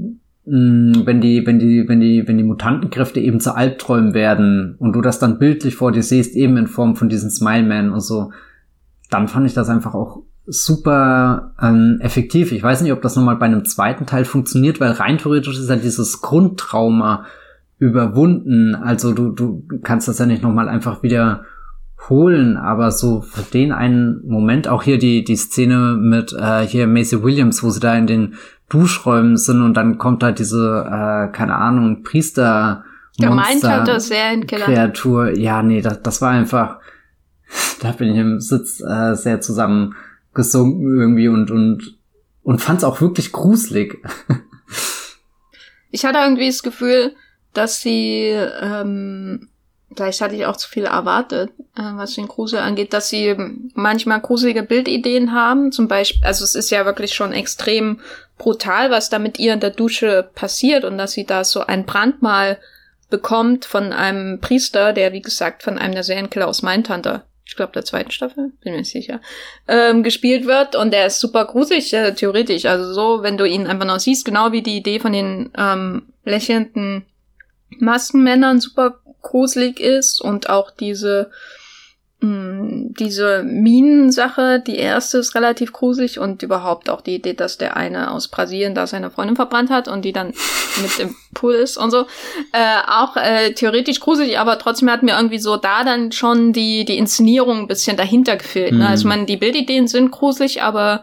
mh, 0.46 1.00
mm, 1.00 1.06
wenn 1.06 1.20
die, 1.20 1.46
wenn 1.46 1.58
die, 1.58 1.88
wenn 1.88 2.00
die, 2.00 2.26
wenn 2.26 2.38
die 2.38 2.44
Mutantenkräfte 2.44 3.20
eben 3.20 3.40
zu 3.40 3.54
Albträumen 3.54 4.14
werden 4.14 4.76
und 4.78 4.92
du 4.92 5.00
das 5.00 5.18
dann 5.18 5.38
bildlich 5.38 5.74
vor 5.74 5.92
dir 5.92 6.02
siehst, 6.02 6.34
eben 6.34 6.56
in 6.56 6.68
Form 6.68 6.96
von 6.96 7.08
diesen 7.08 7.30
Smile 7.30 7.64
Man 7.64 7.90
und 7.90 8.00
so, 8.00 8.32
dann 9.10 9.28
fand 9.28 9.46
ich 9.46 9.54
das 9.54 9.68
einfach 9.68 9.94
auch 9.94 10.22
super 10.46 11.52
ähm, 11.60 11.98
effektiv. 12.00 12.52
Ich 12.52 12.62
weiß 12.62 12.80
nicht, 12.80 12.92
ob 12.92 13.02
das 13.02 13.16
nochmal 13.16 13.36
bei 13.36 13.46
einem 13.46 13.64
zweiten 13.64 14.06
Teil 14.06 14.24
funktioniert, 14.24 14.80
weil 14.80 14.92
rein 14.92 15.18
theoretisch 15.18 15.58
ist 15.58 15.68
ja 15.68 15.76
dieses 15.76 16.22
Grundtrauma 16.22 17.26
überwunden. 17.78 18.74
Also 18.74 19.12
du, 19.12 19.30
du 19.30 19.64
kannst 19.82 20.08
das 20.08 20.18
ja 20.18 20.26
nicht 20.26 20.42
nochmal 20.42 20.68
einfach 20.68 21.02
wieder 21.02 21.44
holen, 22.08 22.56
aber 22.56 22.90
so 22.90 23.22
für 23.22 23.42
den 23.42 23.72
einen 23.72 24.20
Moment, 24.26 24.68
auch 24.68 24.82
hier 24.82 24.98
die, 24.98 25.24
die 25.24 25.36
Szene 25.36 25.96
mit 25.98 26.32
äh, 26.32 26.66
hier 26.66 26.86
Macy 26.86 27.22
Williams, 27.22 27.62
wo 27.62 27.70
sie 27.70 27.80
da 27.80 27.94
in 27.96 28.06
den 28.06 28.34
Duschräumen 28.68 29.36
sind 29.36 29.62
und 29.62 29.74
dann 29.74 29.98
kommt 29.98 30.22
da 30.22 30.32
diese, 30.32 30.84
äh, 30.86 31.32
keine 31.32 31.56
Ahnung, 31.56 32.02
Priester 32.02 32.84
Monster 33.18 33.84
Kreatur. 34.46 35.36
Ja, 35.36 35.62
nee, 35.62 35.80
das, 35.80 36.02
das 36.02 36.20
war 36.20 36.30
einfach, 36.30 36.80
da 37.80 37.92
bin 37.92 38.10
ich 38.10 38.18
im 38.18 38.40
Sitz 38.40 38.80
äh, 38.80 39.14
sehr 39.14 39.40
zusammengesunken 39.40 40.98
irgendwie 40.98 41.28
und, 41.28 41.50
und, 41.50 41.98
und 42.42 42.60
fand's 42.60 42.84
auch 42.84 43.00
wirklich 43.00 43.32
gruselig. 43.32 44.02
ich 45.90 46.04
hatte 46.04 46.18
irgendwie 46.18 46.48
das 46.48 46.62
Gefühl, 46.62 47.14
dass 47.56 47.80
sie, 47.80 48.28
ähm, 48.60 49.48
vielleicht 49.94 50.20
hatte 50.20 50.34
ich 50.34 50.46
auch 50.46 50.56
zu 50.56 50.68
viel 50.68 50.84
erwartet, 50.84 51.50
äh, 51.76 51.82
was 51.94 52.14
den 52.14 52.28
Grusel 52.28 52.58
angeht, 52.58 52.92
dass 52.92 53.08
sie 53.08 53.34
manchmal 53.74 54.20
gruselige 54.20 54.62
Bildideen 54.62 55.32
haben. 55.32 55.72
Zum 55.72 55.88
Beispiel, 55.88 56.24
also 56.24 56.44
es 56.44 56.54
ist 56.54 56.70
ja 56.70 56.84
wirklich 56.84 57.14
schon 57.14 57.32
extrem 57.32 58.00
brutal, 58.38 58.90
was 58.90 59.08
da 59.08 59.18
mit 59.18 59.38
ihr 59.38 59.54
in 59.54 59.60
der 59.60 59.70
Dusche 59.70 60.28
passiert 60.34 60.84
und 60.84 60.98
dass 60.98 61.12
sie 61.12 61.24
da 61.24 61.44
so 61.44 61.60
ein 61.60 61.86
Brandmal 61.86 62.58
bekommt 63.08 63.64
von 63.64 63.92
einem 63.92 64.40
Priester, 64.40 64.92
der, 64.92 65.12
wie 65.12 65.22
gesagt, 65.22 65.62
von 65.62 65.78
einem 65.78 65.94
der 65.94 66.02
Serienkiller 66.02 66.48
aus 66.48 66.62
Mindhunter, 66.62 67.24
ich 67.46 67.54
glaube 67.54 67.72
der 67.72 67.84
zweiten 67.84 68.10
Staffel, 68.10 68.52
bin 68.60 68.72
mir 68.72 68.78
nicht 68.80 68.90
sicher, 68.90 69.20
ähm, 69.68 70.02
gespielt 70.02 70.46
wird. 70.46 70.74
Und 70.74 70.92
der 70.92 71.06
ist 71.06 71.20
super 71.20 71.44
gruselig, 71.44 71.92
äh, 71.94 72.12
theoretisch. 72.12 72.64
Also 72.66 72.92
so, 72.92 73.22
wenn 73.22 73.38
du 73.38 73.46
ihn 73.46 73.68
einfach 73.68 73.86
noch 73.86 74.00
siehst, 74.00 74.24
genau 74.24 74.50
wie 74.50 74.62
die 74.62 74.76
Idee 74.76 74.98
von 74.98 75.12
den 75.12 75.50
ähm, 75.56 76.08
lächelnden 76.24 77.06
Maskenmännern 77.80 78.60
super 78.60 79.00
gruselig 79.22 79.80
ist 79.80 80.20
und 80.20 80.48
auch 80.48 80.70
diese 80.70 81.30
hm, 82.22 82.94
diese 82.98 83.42
Minensache, 83.42 84.58
die 84.66 84.76
erste 84.76 85.18
ist 85.18 85.34
relativ 85.34 85.72
gruselig 85.72 86.18
und 86.18 86.42
überhaupt 86.42 86.88
auch 86.88 87.02
die 87.02 87.16
Idee, 87.16 87.34
dass 87.34 87.58
der 87.58 87.76
eine 87.76 88.10
aus 88.10 88.28
Brasilien 88.28 88.74
da 88.74 88.86
seine 88.86 89.10
Freundin 89.10 89.36
verbrannt 89.36 89.68
hat 89.68 89.86
und 89.86 90.02
die 90.02 90.14
dann 90.14 90.28
mit 90.82 90.98
im 90.98 91.14
Pool 91.34 91.54
ist 91.54 91.76
und 91.76 91.90
so. 91.90 92.06
Äh, 92.52 92.78
auch 92.88 93.16
äh, 93.16 93.52
theoretisch 93.52 94.00
gruselig, 94.00 94.38
aber 94.38 94.58
trotzdem 94.58 94.90
hat 94.90 95.02
mir 95.02 95.16
irgendwie 95.16 95.38
so 95.38 95.58
da 95.58 95.84
dann 95.84 96.10
schon 96.10 96.54
die, 96.54 96.86
die 96.86 96.96
Inszenierung 96.96 97.58
ein 97.58 97.68
bisschen 97.68 97.98
dahinter 97.98 98.38
gefehlt. 98.38 98.72
Mhm. 98.72 98.78
Ne? 98.78 98.88
Also 98.88 99.02
ich 99.02 99.08
meine, 99.08 99.26
die 99.26 99.36
Bildideen 99.36 99.86
sind 99.86 100.10
gruselig, 100.10 100.62
aber 100.62 101.02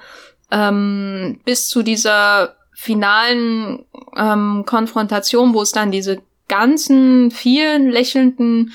ähm, 0.50 1.42
bis 1.46 1.68
zu 1.68 1.84
dieser 1.84 2.56
finalen 2.74 3.86
ähm, 4.18 4.64
Konfrontation, 4.66 5.54
wo 5.54 5.62
es 5.62 5.72
dann 5.72 5.92
diese 5.92 6.24
ganzen 6.48 7.32
vielen 7.32 7.90
lächelnden 7.90 8.74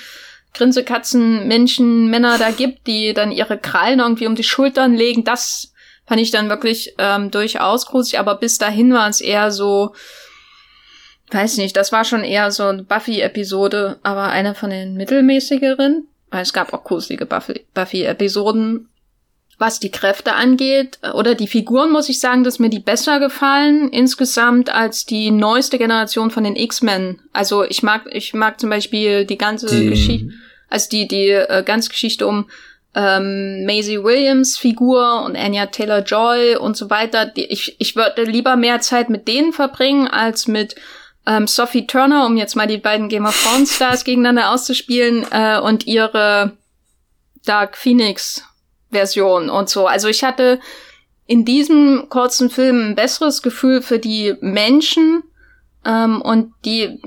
Grinsekatzen, 0.55 1.47
Menschen, 1.47 2.11
Männer 2.11 2.39
da 2.39 2.51
gibt, 2.51 2.87
die 2.87 3.15
dann 3.15 3.31
ihre 3.31 3.59
Krallen 3.59 4.01
irgendwie 4.01 4.27
um 4.27 4.35
die 4.35 4.45
Schultern 4.45 4.95
legen, 4.95 5.25
das 5.25 5.73
fand 6.07 6.21
ich 6.21 6.31
dann 6.31 6.49
wirklich 6.49 6.95
ähm, 6.99 7.31
durchaus 7.31 7.87
gruselig, 7.87 8.19
aber 8.19 8.37
bis 8.37 8.59
dahin 8.59 8.93
war 8.93 9.09
es 9.09 9.21
eher 9.21 9.51
so, 9.51 9.95
weiß 11.31 11.59
nicht, 11.59 11.77
das 11.77 11.93
war 11.93 12.05
schon 12.05 12.25
eher 12.25 12.51
so 12.51 12.65
eine 12.65 12.83
Buffy-Episode, 12.83 13.99
aber 14.03 14.25
eine 14.25 14.55
von 14.55 14.71
den 14.71 14.95
mittelmäßigeren, 14.95 16.09
weil 16.31 16.43
es 16.43 16.55
gab 16.55 16.73
auch 16.73 16.83
gruselige 16.83 17.27
Buffy-Episoden, 17.27 18.89
was 19.59 19.81
die 19.81 19.91
Kräfte 19.91 20.35
angeht, 20.35 20.99
oder 21.15 21.35
die 21.35 21.49
Figuren, 21.49 21.91
muss 21.91 22.09
ich 22.09 22.21
sagen, 22.21 22.45
dass 22.45 22.61
mir 22.61 22.71
die 22.71 22.79
besser 22.79 23.19
gefallen 23.19 23.89
insgesamt 23.91 24.73
als 24.73 25.05
die 25.05 25.33
neueste 25.33 25.79
Generation 25.79 26.31
von 26.31 26.45
den 26.45 26.55
X-Men. 26.55 27.21
Also 27.33 27.65
ich 27.65 27.83
mag, 27.83 28.07
ich 28.13 28.35
mag 28.35 28.61
zum 28.61 28.71
Beispiel 28.71 29.25
die 29.25 29.39
ganze 29.39 29.67
Geschichte, 29.89 30.33
also 30.69 30.89
die, 30.91 31.09
die 31.09 31.31
äh, 31.31 31.65
ganze 31.65 31.91
Geschichte 31.91 32.27
um 32.27 32.49
ähm, 32.95 33.65
Maisie 33.65 34.03
Williams 34.03 34.57
Figur 34.57 35.25
und 35.25 35.37
Anya 35.37 35.67
Taylor 35.67 36.03
Joy 36.03 36.57
und 36.57 36.77
so 36.77 36.89
weiter. 36.89 37.27
Die, 37.27 37.45
ich, 37.45 37.77
ich 37.81 37.97
würde 37.97 38.23
lieber 38.25 38.57
mehr 38.57 38.81
Zeit 38.81 39.11
mit 39.11 39.27
denen 39.29 39.53
verbringen 39.53 40.07
als 40.09 40.47
mit 40.47 40.77
ähm, 41.27 41.47
Sophie 41.47 41.87
Turner, 41.87 42.27
um 42.27 42.37
jetzt 42.37 42.55
mal 42.55 42.67
die 42.67 42.79
beiden 42.79 43.09
Game 43.09 43.27
of 43.27 43.41
Thrones 43.43 43.75
Stars 43.75 44.05
gegeneinander 44.05 44.51
auszuspielen 44.53 45.27
äh, 45.31 45.59
und 45.59 45.87
ihre 45.87 46.57
Dark 47.45 47.77
Phoenix 47.77 48.45
Version 48.91 49.51
und 49.51 49.69
so. 49.69 49.87
Also 49.87 50.09
ich 50.09 50.25
hatte 50.25 50.61
in 51.27 51.45
diesem 51.45 52.09
kurzen 52.09 52.51
Film 52.51 52.91
ein 52.91 52.95
besseres 52.95 53.43
Gefühl 53.43 53.83
für 53.83 53.99
die 53.99 54.35
Menschen 54.41 55.23
ähm, 55.85 56.23
und 56.23 56.53
die 56.65 56.99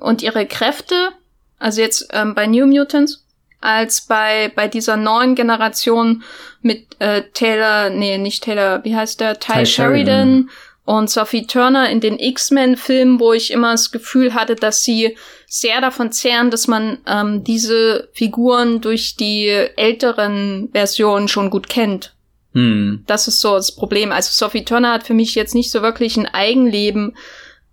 und 0.00 0.22
ihre 0.22 0.46
Kräfte, 0.46 1.10
also 1.58 1.80
jetzt 1.80 2.08
ähm, 2.12 2.34
bei 2.34 2.46
New 2.46 2.66
Mutants, 2.66 3.24
als 3.60 4.02
bei 4.02 4.50
bei 4.54 4.68
dieser 4.68 4.96
neuen 4.96 5.34
Generation 5.34 6.22
mit 6.62 6.96
äh, 6.98 7.24
Taylor, 7.34 7.90
nee, 7.90 8.16
nicht 8.18 8.42
Taylor, 8.42 8.82
wie 8.84 8.96
heißt 8.96 9.20
der, 9.20 9.38
Ty, 9.38 9.52
Ty 9.52 9.66
Sheridan, 9.66 10.04
Sheridan 10.06 10.50
und 10.88 11.10
Sophie 11.10 11.46
Turner 11.46 11.90
in 11.90 12.00
den 12.00 12.18
X-Men-Filmen, 12.18 13.20
wo 13.20 13.34
ich 13.34 13.50
immer 13.50 13.72
das 13.72 13.90
Gefühl 13.90 14.32
hatte, 14.32 14.54
dass 14.56 14.84
sie 14.84 15.18
sehr 15.46 15.82
davon 15.82 16.12
zehren, 16.12 16.50
dass 16.50 16.66
man 16.66 16.96
ähm, 17.06 17.44
diese 17.44 18.08
Figuren 18.14 18.80
durch 18.80 19.14
die 19.14 19.48
älteren 19.48 20.70
Versionen 20.72 21.28
schon 21.28 21.50
gut 21.50 21.68
kennt. 21.68 22.14
Hm. 22.54 23.04
Das 23.06 23.28
ist 23.28 23.42
so 23.42 23.54
das 23.56 23.76
Problem. 23.76 24.12
Also 24.12 24.30
Sophie 24.32 24.64
Turner 24.64 24.92
hat 24.92 25.06
für 25.06 25.12
mich 25.12 25.34
jetzt 25.34 25.54
nicht 25.54 25.70
so 25.70 25.82
wirklich 25.82 26.16
ein 26.16 26.24
Eigenleben 26.24 27.18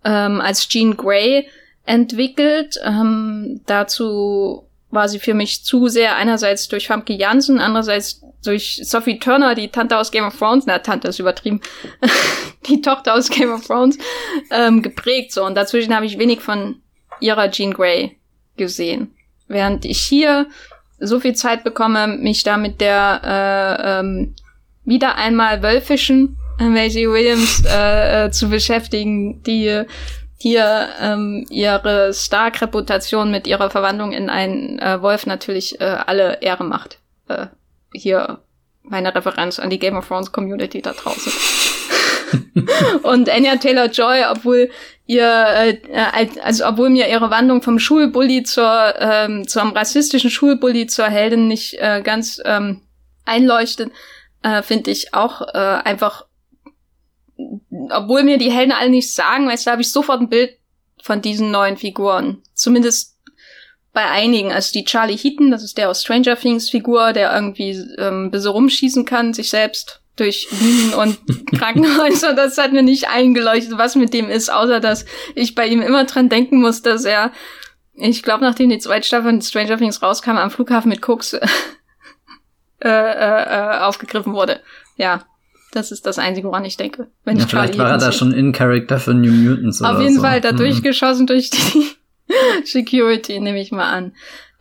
ähm, 0.04 0.42
als 0.42 0.68
Jean 0.68 0.94
Grey 0.94 1.48
entwickelt. 1.86 2.78
Ähm, 2.84 3.62
dazu 3.64 4.65
war 4.96 5.08
sie 5.08 5.20
für 5.20 5.34
mich 5.34 5.62
zu 5.62 5.86
sehr 5.86 6.16
einerseits 6.16 6.66
durch 6.66 6.88
Famke 6.88 7.12
Janssen, 7.12 7.60
andererseits 7.60 8.22
durch 8.44 8.80
Sophie 8.82 9.20
Turner, 9.20 9.54
die 9.54 9.68
Tante 9.68 9.96
aus 9.96 10.10
Game 10.10 10.24
of 10.24 10.36
Thrones, 10.36 10.64
na, 10.66 10.80
Tante 10.80 11.08
ist 11.08 11.20
übertrieben, 11.20 11.60
die 12.68 12.80
Tochter 12.80 13.14
aus 13.14 13.28
Game 13.30 13.52
of 13.52 13.64
Thrones, 13.64 13.98
ähm, 14.50 14.82
geprägt. 14.82 15.32
So, 15.32 15.44
und 15.44 15.54
dazwischen 15.54 15.94
habe 15.94 16.06
ich 16.06 16.18
wenig 16.18 16.40
von 16.40 16.80
ihrer 17.20 17.50
Jean 17.50 17.72
Grey 17.72 18.18
gesehen. 18.56 19.14
Während 19.46 19.84
ich 19.84 20.00
hier 20.00 20.48
so 20.98 21.20
viel 21.20 21.34
Zeit 21.34 21.62
bekomme, 21.62 22.08
mich 22.08 22.42
da 22.42 22.56
mit 22.56 22.80
der 22.80 23.20
äh, 23.22 24.00
ähm, 24.00 24.34
wieder 24.84 25.16
einmal 25.16 25.62
wölfischen 25.62 26.36
Maisie 26.58 27.08
Williams 27.08 27.62
äh, 27.66 28.26
äh, 28.26 28.30
zu 28.30 28.48
beschäftigen, 28.48 29.42
die 29.42 29.84
hier 30.36 30.88
ähm, 31.00 31.46
ihre 31.50 32.12
Stark-Reputation 32.12 33.30
mit 33.30 33.46
ihrer 33.46 33.70
Verwandlung 33.70 34.12
in 34.12 34.28
einen 34.28 34.78
äh, 34.78 35.00
Wolf 35.00 35.26
natürlich 35.26 35.80
äh, 35.80 35.84
alle 35.84 36.42
Ehre 36.42 36.64
macht. 36.64 36.98
Äh, 37.28 37.46
hier 37.92 38.40
meine 38.82 39.14
Referenz 39.14 39.58
an 39.58 39.70
die 39.70 39.78
Game 39.78 39.96
of 39.96 40.06
Thrones 40.06 40.32
Community 40.32 40.82
da 40.82 40.92
draußen. 40.92 41.32
und 43.02 43.28
Anya 43.28 43.56
Taylor 43.56 43.86
Joy, 43.86 44.24
obwohl 44.30 44.70
ihr, 45.06 45.78
äh, 45.92 46.28
also 46.42 46.66
obwohl 46.66 46.90
mir 46.90 47.08
ihre 47.08 47.30
Wandlung 47.30 47.62
vom 47.62 47.78
Schulbully 47.78 48.42
zur 48.42 48.94
ähm, 48.98 49.46
zum 49.48 49.72
rassistischen 49.72 50.30
Schulbully 50.30 50.86
zur 50.86 51.06
Heldin 51.06 51.48
nicht 51.48 51.74
äh, 51.74 52.02
ganz 52.02 52.40
ähm, 52.44 52.82
einleuchtet, 53.24 53.90
äh, 54.42 54.62
finde 54.62 54.90
ich 54.90 55.14
auch 55.14 55.42
äh, 55.42 55.58
einfach, 55.84 56.25
obwohl 57.90 58.22
mir 58.22 58.38
die 58.38 58.50
Helden 58.50 58.72
alle 58.72 58.90
nichts 58.90 59.14
sagen, 59.14 59.46
weißt 59.46 59.66
du, 59.66 59.70
habe 59.70 59.82
ich 59.82 59.90
sofort 59.90 60.20
ein 60.20 60.28
Bild 60.28 60.56
von 61.02 61.22
diesen 61.22 61.50
neuen 61.50 61.76
Figuren. 61.76 62.42
Zumindest 62.54 63.16
bei 63.96 64.04
einigen. 64.04 64.52
Also 64.52 64.72
die 64.72 64.84
Charlie 64.84 65.16
Heaton, 65.16 65.50
das 65.50 65.64
ist 65.64 65.78
der 65.78 65.88
aus 65.88 66.02
Stranger 66.02 66.36
Things 66.36 66.68
Figur, 66.68 67.14
der 67.14 67.34
irgendwie 67.34 67.70
ähm, 67.96 68.26
ein 68.26 68.30
bisschen 68.30 68.50
rumschießen 68.50 69.04
kann, 69.06 69.32
sich 69.32 69.48
selbst 69.48 70.02
durch 70.16 70.48
Minen 70.50 70.94
und 70.94 71.18
Krankenhäuser. 71.58 72.34
Das 72.34 72.58
hat 72.58 72.72
mir 72.72 72.82
nicht 72.82 73.08
eingeleuchtet, 73.08 73.78
was 73.78 73.96
mit 73.96 74.12
dem 74.12 74.28
ist, 74.28 74.50
außer 74.50 74.80
dass 74.80 75.06
ich 75.34 75.54
bei 75.54 75.66
ihm 75.66 75.80
immer 75.80 76.04
dran 76.04 76.28
denken 76.28 76.60
muss, 76.60 76.82
dass 76.82 77.04
er, 77.04 77.32
ich 77.94 78.22
glaube, 78.22 78.44
nachdem 78.44 78.68
die 78.68 78.78
zweite 78.78 79.06
Staffel 79.06 79.30
von 79.30 79.40
Stranger 79.40 79.78
Things 79.78 80.02
rauskam, 80.02 80.36
am 80.36 80.50
Flughafen 80.50 80.90
mit 80.90 81.06
Cooks 81.06 81.32
äh, 81.32 81.48
äh, 82.82 82.88
äh, 82.88 83.78
aufgegriffen 83.78 84.34
wurde. 84.34 84.60
Ja, 84.96 85.24
das 85.76 85.92
ist 85.92 86.06
das 86.06 86.18
Einzige, 86.18 86.48
woran 86.48 86.64
ich 86.64 86.76
denke. 86.76 87.08
Wenn 87.24 87.36
ja, 87.36 87.44
ich 87.44 87.50
vielleicht 87.50 87.78
war 87.78 87.90
er 87.90 87.98
da 87.98 88.10
schon 88.10 88.32
in 88.32 88.52
Character 88.52 88.98
für 88.98 89.14
New 89.14 89.32
Mutants 89.32 89.82
Auf 89.82 90.00
jeden 90.00 90.16
so. 90.16 90.22
Fall 90.22 90.40
da 90.40 90.52
mhm. 90.52 90.56
durchgeschossen 90.56 91.26
durch 91.26 91.50
die 91.50 91.86
Security, 92.64 93.38
nehme 93.38 93.60
ich 93.60 93.70
mal 93.70 93.90
an. 93.90 94.12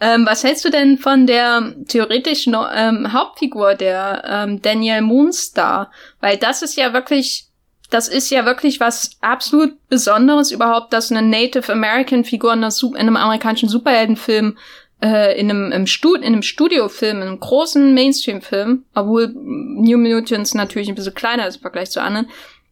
Ähm, 0.01 0.25
was 0.25 0.43
hältst 0.43 0.65
du 0.65 0.69
denn 0.69 0.97
von 0.97 1.25
der 1.25 1.73
theoretischen 1.87 2.55
ähm, 2.75 3.13
Hauptfigur, 3.13 3.75
der 3.75 4.23
ähm, 4.27 4.61
Daniel 4.61 5.01
Moonstar? 5.01 5.89
Weil 6.19 6.37
das 6.37 6.61
ist 6.61 6.75
ja 6.75 6.91
wirklich, 6.91 7.47
das 7.89 8.09
ist 8.09 8.29
ja 8.29 8.45
wirklich 8.45 8.81
was 8.81 9.11
absolut 9.21 9.73
Besonderes 9.87 10.51
überhaupt, 10.51 10.91
dass 10.91 11.11
eine 11.11 11.21
Native 11.21 11.71
American 11.71 12.25
Figur 12.25 12.51
in, 12.53 12.61
in 12.61 12.95
einem 12.95 13.15
amerikanischen 13.15 13.69
Superheldenfilm 13.69 14.57
äh, 15.05 15.39
in 15.39 15.51
einem, 15.51 15.71
im 15.71 15.85
Stud 15.85 16.21
in 16.21 16.33
einem 16.33 16.41
Studiofilm, 16.41 17.17
in 17.17 17.27
einem 17.27 17.39
großen 17.39 17.93
Mainstream-Film, 17.93 18.85
obwohl 18.95 19.27
New 19.27 19.97
Mutants 19.97 20.55
natürlich 20.55 20.89
ein 20.89 20.95
bisschen 20.95 21.13
kleiner 21.13 21.47
ist 21.47 21.57
im 21.57 21.61
Vergleich 21.61 21.91
zu 21.91 22.01
anderen, 22.01 22.27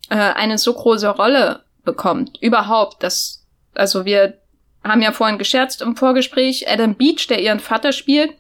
äh, 0.10 0.15
eine 0.15 0.58
so 0.58 0.74
große 0.74 1.10
Rolle 1.10 1.63
bekommt. 1.86 2.39
Überhaupt, 2.41 3.04
das, 3.04 3.46
also 3.76 4.06
wir 4.06 4.39
haben 4.84 5.04
ja 5.04 5.12
vorhin 5.12 5.38
gescherzt 5.38 5.84
im 5.84 5.96
Vorgespräch, 5.96 6.67
Adam 6.67 6.96
Beach, 6.96 7.28
der 7.28 7.39
ihren 7.39 7.60
Vater 7.60 7.91
spielt, 7.91 8.32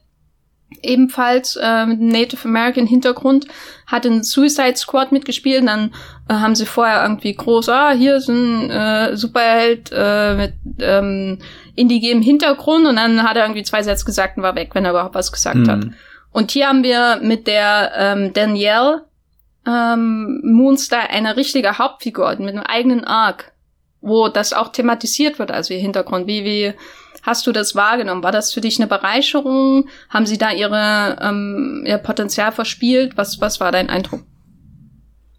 ebenfalls 0.81 1.55
äh, 1.61 1.85
mit 1.85 2.01
Native 2.01 2.47
American 2.47 2.87
Hintergrund, 2.87 3.45
hat 3.85 4.05
in 4.05 4.23
Suicide 4.23 4.75
Squad 4.75 5.11
mitgespielt. 5.11 5.67
Dann 5.67 5.93
äh, 6.27 6.33
haben 6.33 6.55
sie 6.55 6.65
vorher 6.65 7.03
irgendwie 7.03 7.35
groß, 7.35 7.69
ah, 7.69 7.91
hier 7.91 8.15
ist 8.15 8.27
ein 8.27 8.71
äh, 8.71 9.15
Superheld 9.15 9.91
äh, 9.93 10.35
mit 10.35 10.53
ähm, 10.79 11.37
indigem 11.75 12.21
Hintergrund 12.21 12.85
und 12.85 12.95
dann 12.95 13.23
hat 13.23 13.35
er 13.35 13.43
irgendwie 13.43 13.63
zwei 13.63 13.83
Sätze 13.83 14.05
gesagt 14.05 14.37
und 14.37 14.43
war 14.43 14.55
weg, 14.55 14.71
wenn 14.73 14.85
er 14.85 14.91
überhaupt 14.91 15.15
was 15.15 15.31
gesagt 15.31 15.57
mhm. 15.57 15.69
hat. 15.69 15.85
Und 16.31 16.51
hier 16.51 16.67
haben 16.67 16.83
wir 16.83 17.19
mit 17.21 17.47
der 17.47 17.91
ähm, 17.95 18.33
Danielle 18.33 19.05
ähm, 19.65 20.41
Moonstar 20.43 21.09
eine 21.09 21.37
richtige 21.37 21.77
Hauptfigur 21.77 22.29
mit 22.39 22.49
einem 22.49 22.63
eigenen 22.63 23.03
Arc, 23.03 23.53
wo 24.01 24.27
das 24.27 24.53
auch 24.53 24.69
thematisiert 24.69 25.39
wird, 25.39 25.51
also 25.51 25.73
ihr 25.73 25.79
Hintergrund. 25.79 26.27
Wie, 26.27 26.43
wie 26.43 26.73
hast 27.21 27.47
du 27.47 27.51
das 27.51 27.75
wahrgenommen? 27.75 28.23
War 28.23 28.31
das 28.31 28.53
für 28.53 28.61
dich 28.61 28.79
eine 28.79 28.87
Bereicherung? 28.87 29.87
Haben 30.09 30.25
sie 30.25 30.37
da 30.37 30.51
ihre, 30.51 31.17
ähm, 31.21 31.83
ihr 31.87 31.97
Potenzial 31.97 32.51
verspielt? 32.51 33.15
Was, 33.15 33.39
was 33.39 33.59
war 33.59 33.71
dein 33.71 33.89
Eindruck? 33.89 34.21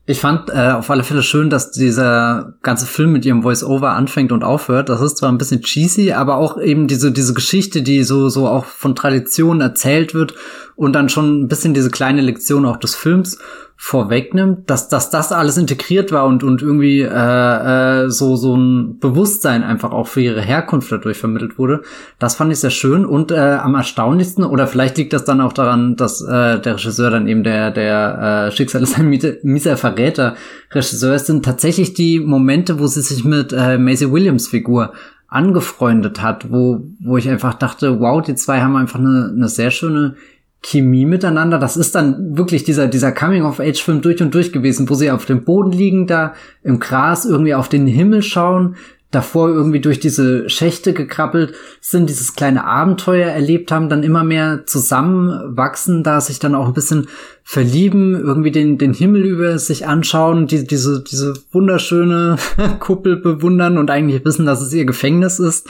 Ich 0.07 0.21
fand 0.21 0.51
äh, 0.51 0.73
auf 0.73 0.91
alle 0.91 1.03
Fälle 1.03 1.23
schön, 1.23 1.49
dass 1.49 1.71
dieser 1.71 2.55
ganze 2.61 2.85
Film 2.85 3.13
mit 3.13 3.25
ihrem 3.25 3.43
Voice-Over 3.43 3.93
anfängt 3.93 4.33
und 4.33 4.45
aufhört. 4.45 4.91
Das 4.91 5.01
ist 5.01 5.17
zwar 5.17 5.33
ein 5.33 5.39
bisschen 5.39 5.63
cheesy, 5.63 6.13
aber 6.13 6.37
auch 6.37 6.61
eben 6.61 6.87
diese 6.87 7.11
diese 7.11 7.33
Geschichte, 7.33 7.81
die 7.81 8.05
so 8.05 8.29
so 8.29 8.47
auch 8.47 8.67
von 8.67 8.95
Tradition 8.95 9.63
erzählt 9.63 10.13
wird 10.13 10.35
und 10.77 10.93
dann 10.93 11.09
schon 11.09 11.45
ein 11.45 11.49
bisschen 11.49 11.73
diese 11.73 11.91
kleine 11.91 12.21
Lektion 12.21 12.67
auch 12.67 12.77
des 12.77 12.95
Films 12.95 13.39
vorwegnimmt, 13.77 14.71
dass, 14.71 14.89
dass 14.89 15.11
das 15.11 15.33
alles 15.33 15.57
integriert 15.57 16.13
war 16.13 16.27
und, 16.27 16.45
und 16.45 16.63
irgendwie 16.63 17.01
äh, 17.01 18.05
äh, 18.05 18.09
so, 18.09 18.37
so 18.37 18.57
ein 18.57 18.99
Bewusstsein 18.99 19.63
einfach 19.63 19.91
auch 19.91 20.07
für 20.07 20.21
ihre 20.21 20.41
Herkunft 20.41 20.91
dadurch 20.93 21.19
vermittelt 21.19 21.59
wurde. 21.59 21.83
Das 22.19 22.37
fand 22.37 22.53
ich 22.53 22.61
sehr 22.61 22.71
schön 22.71 23.05
und 23.05 23.33
äh, 23.33 23.37
am 23.37 23.75
erstaunlichsten, 23.75 24.45
oder 24.45 24.67
vielleicht 24.67 24.97
liegt 24.97 25.13
das 25.13 25.25
dann 25.25 25.41
auch 25.41 25.53
daran, 25.53 25.97
dass 25.97 26.23
äh, 26.23 26.61
der 26.61 26.77
Regisseur 26.77 27.11
dann 27.11 27.27
eben 27.27 27.43
der, 27.43 27.73
der 27.73 28.47
äh, 28.49 28.57
Schicksal 28.57 28.83
ist 28.83 28.99
ein 28.99 29.09
mieser 29.43 29.77
Verräter 29.77 30.37
Regisseur 30.71 31.15
ist, 31.15 31.27
sind 31.27 31.45
tatsächlich 31.45 31.95
die 31.95 32.21
Momente, 32.21 32.79
wo 32.79 32.87
sie 32.87 33.03
sich 33.03 33.25
mit 33.25 33.53
äh, 33.53 33.79
Maisie 33.79 34.11
Williams 34.11 34.49
Figur 34.49 34.93
angefreundet 35.35 36.23
hat, 36.23 36.53
wo, 36.53 36.85
wo 37.01 37.17
ich 37.17 37.29
einfach 37.29 37.55
dachte, 37.55 37.99
wow, 37.99 38.23
die 38.23 38.37
zwei 38.37 38.61
haben 38.61 38.77
einfach 38.77 39.01
eine, 39.01 39.33
eine 39.35 39.49
sehr 39.49 39.73
schöne 39.73 40.15
Chemie 40.65 41.05
miteinander. 41.05 41.59
Das 41.59 41.77
ist 41.77 41.95
dann 41.95 42.37
wirklich 42.37 42.65
dieser, 42.65 42.89
dieser 42.89 43.13
Coming-of-Age-Film 43.13 44.01
durch 44.01 44.23
und 44.23 44.35
durch 44.35 44.51
gewesen, 44.51 44.89
wo 44.89 44.95
sie 44.95 45.11
auf 45.11 45.27
dem 45.27 45.45
Boden 45.45 45.73
liegen, 45.73 46.07
da 46.07 46.35
im 46.63 46.81
Gras 46.81 47.27
irgendwie 47.27 47.55
auf 47.55 47.69
den 47.69 47.87
Himmel 47.87 48.23
schauen, 48.23 48.77
davor 49.11 49.51
irgendwie 49.51 49.81
durch 49.81 50.01
diese 50.01 50.49
Schächte 50.49 50.95
gekrabbelt 50.95 51.55
sind, 51.81 52.09
dieses 52.09 52.35
kleine 52.35 52.65
Abenteuer 52.65 53.29
erlebt 53.29 53.71
haben, 53.71 53.89
dann 53.91 54.03
immer 54.03 54.25
mehr 54.25 54.65
zusammenwachsen, 54.65 56.03
da 56.03 56.21
sich 56.21 56.39
dann 56.39 56.55
auch 56.55 56.67
ein 56.67 56.75
bisschen 56.75 57.09
verlieben, 57.43 58.15
irgendwie 58.15 58.51
den, 58.51 58.79
den 58.79 58.95
Himmel 58.95 59.25
über 59.25 59.59
sich 59.59 59.87
anschauen, 59.87 60.47
die, 60.47 60.67
diese, 60.67 61.05
diese 61.05 61.35
wunderschöne 61.53 62.37
Kuppel 62.81 63.17
bewundern 63.17 63.77
und 63.77 63.91
eigentlich 63.91 64.25
wissen, 64.25 64.47
dass 64.47 64.63
es 64.63 64.73
ihr 64.73 64.87
Gefängnis 64.87 65.39
ist. 65.39 65.69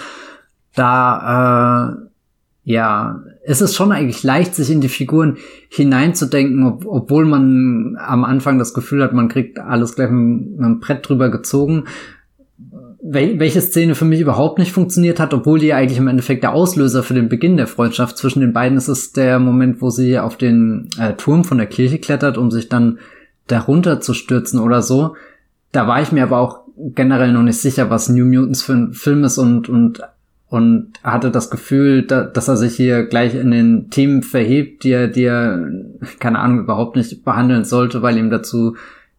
Da, 0.75 1.99
äh, 2.01 2.14
ja, 2.65 3.23
es 3.45 3.61
ist 3.61 3.75
schon 3.75 3.93
eigentlich 3.93 4.23
leicht, 4.23 4.55
sich 4.55 4.71
in 4.71 4.81
die 4.81 4.89
Figuren 4.89 5.37
hineinzudenken, 5.69 6.65
ob, 6.65 6.87
obwohl 6.87 7.27
man 7.27 7.97
am 7.99 8.25
Anfang 8.25 8.59
das 8.59 8.73
Gefühl 8.73 9.03
hat, 9.03 9.13
man 9.13 9.29
kriegt 9.29 9.59
alles 9.59 9.95
gleich 9.95 10.11
mit, 10.11 10.59
einem 10.59 10.81
Brett 10.81 11.07
drüber 11.07 11.31
gezogen. 11.31 11.85
Wel 13.03 13.39
welche 13.39 13.61
Szene 13.61 13.95
für 13.95 14.07
mich 14.07 14.21
überhaupt 14.21 14.59
nicht 14.59 14.73
funktioniert 14.73 15.21
hat, 15.21 15.35
obwohl 15.35 15.59
die 15.59 15.75
eigentlich 15.75 15.99
im 15.99 16.09
Endeffekt 16.09 16.43
der 16.43 16.55
Auslöser 16.55 17.03
für 17.03 17.13
den 17.13 17.29
Beginn 17.29 17.59
der 17.59 17.67
Freundschaft 17.67 18.17
zwischen 18.17 18.41
den 18.41 18.55
beiden 18.55 18.79
ist, 18.79 18.89
ist 18.89 19.19
der 19.19 19.39
Moment, 19.39 19.83
wo 19.83 19.91
sie 19.91 20.19
auf 20.19 20.39
den 20.39 20.89
äh, 20.99 21.13
Turm 21.13 21.45
von 21.45 21.59
der 21.59 21.67
Kirche 21.67 21.99
klettert, 21.99 22.39
um 22.39 22.51
sich 22.51 22.71
dann 22.71 22.99
darunter 23.47 24.01
zu 24.01 24.15
stürzen 24.15 24.59
oder 24.59 24.81
so. 24.81 25.17
Da 25.71 25.87
war 25.87 26.01
ich 26.01 26.13
mir 26.13 26.23
aber 26.23 26.39
auch 26.39 26.61
generell 26.77 27.33
noch 27.33 27.43
nicht 27.43 27.61
sicher, 27.61 27.91
was 27.91 28.09
New 28.09 28.25
Mutants 28.25 28.63
für 28.63 28.73
ein 28.73 28.95
Film 28.95 29.23
ist 29.25 29.37
und, 29.37 29.69
und 29.69 30.01
und 30.49 30.93
hatte 31.03 31.31
das 31.31 31.51
Gefühl, 31.51 32.03
da, 32.03 32.23
dass 32.23 32.49
er 32.49 32.57
sich 32.57 32.77
hier 32.77 33.05
gleich 33.07 33.35
in 33.35 33.51
den 33.51 33.91
Themen 33.91 34.23
verhebt, 34.23 34.85
die 34.85 34.93
er, 34.93 35.09
die 35.09 35.25
er, 35.25 35.59
keine 36.21 36.39
Ahnung, 36.39 36.61
überhaupt 36.61 36.97
nicht 36.97 37.25
behandeln 37.25 37.65
sollte, 37.65 38.03
weil 38.03 38.19
ihm 38.19 38.31
dazu, 38.31 38.77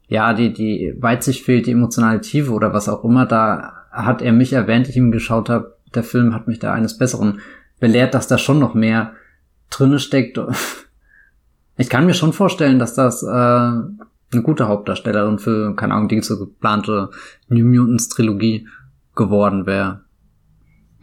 ja, 0.07 0.33
die, 0.33 0.53
die 0.53 0.95
Weitsicht 0.99 1.43
fehlt, 1.43 1.65
die 1.65 1.71
emotionale 1.71 2.21
Tiefe 2.21 2.51
oder 2.51 2.73
was 2.73 2.87
auch 2.87 3.03
immer. 3.03 3.25
Da 3.25 3.73
hat 3.91 4.21
er 4.21 4.31
mich 4.31 4.53
erwähnt, 4.53 4.87
ich 4.87 4.97
ihm 4.97 5.11
geschaut 5.11 5.49
habe, 5.49 5.75
der 5.93 6.03
Film 6.03 6.33
hat 6.33 6.47
mich 6.47 6.59
da 6.59 6.73
eines 6.73 6.97
Besseren 6.97 7.39
belehrt, 7.79 8.13
dass 8.13 8.27
da 8.27 8.37
schon 8.37 8.59
noch 8.59 8.73
mehr 8.73 9.13
drinne 9.69 9.99
steckt. 9.99 10.39
Ich 11.77 11.89
kann 11.89 12.05
mir 12.05 12.13
schon 12.13 12.31
vorstellen, 12.31 12.79
dass 12.79 12.93
das 12.93 13.21
äh, 13.21 13.27
eine 13.27 14.41
gute 14.43 14.69
Hauptdarstellerin 14.69 15.39
für, 15.39 15.75
keine 15.75 15.93
Ahnung, 15.93 16.07
die 16.07 16.21
so 16.21 16.39
geplante 16.39 17.09
New 17.49 17.65
Mutants 17.65 18.07
Trilogie 18.07 18.65
geworden 19.13 19.65
wäre. 19.65 20.04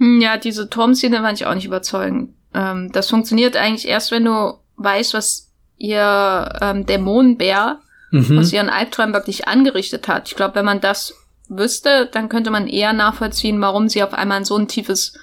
Hm, 0.02 0.20
ja, 0.20 0.36
diese 0.36 0.68
Turmszene 0.68 1.20
fand 1.20 1.40
ich 1.40 1.46
auch 1.46 1.54
nicht 1.54 1.64
überzeugend. 1.64 2.34
Ähm, 2.52 2.90
das 2.90 3.08
funktioniert 3.08 3.56
eigentlich 3.56 3.86
erst, 3.86 4.10
wenn 4.10 4.24
du 4.24 4.54
weißt, 4.76 5.14
was 5.14 5.52
ihr 5.78 6.58
ähm, 6.60 6.86
Dämonenbär 6.86 7.78
mhm. 8.10 8.36
aus 8.36 8.52
ihren 8.52 8.68
Albträumen 8.68 9.14
wirklich 9.14 9.46
angerichtet 9.46 10.08
hat. 10.08 10.26
Ich 10.26 10.34
glaube, 10.34 10.56
wenn 10.56 10.64
man 10.64 10.80
das 10.80 11.14
wüsste, 11.48 12.08
dann 12.10 12.28
könnte 12.28 12.50
man 12.50 12.66
eher 12.66 12.92
nachvollziehen, 12.92 13.60
warum 13.60 13.88
sie 13.88 14.02
auf 14.02 14.12
einmal 14.12 14.38
in 14.38 14.44
so 14.44 14.56
ein 14.56 14.66
tiefes 14.66 15.16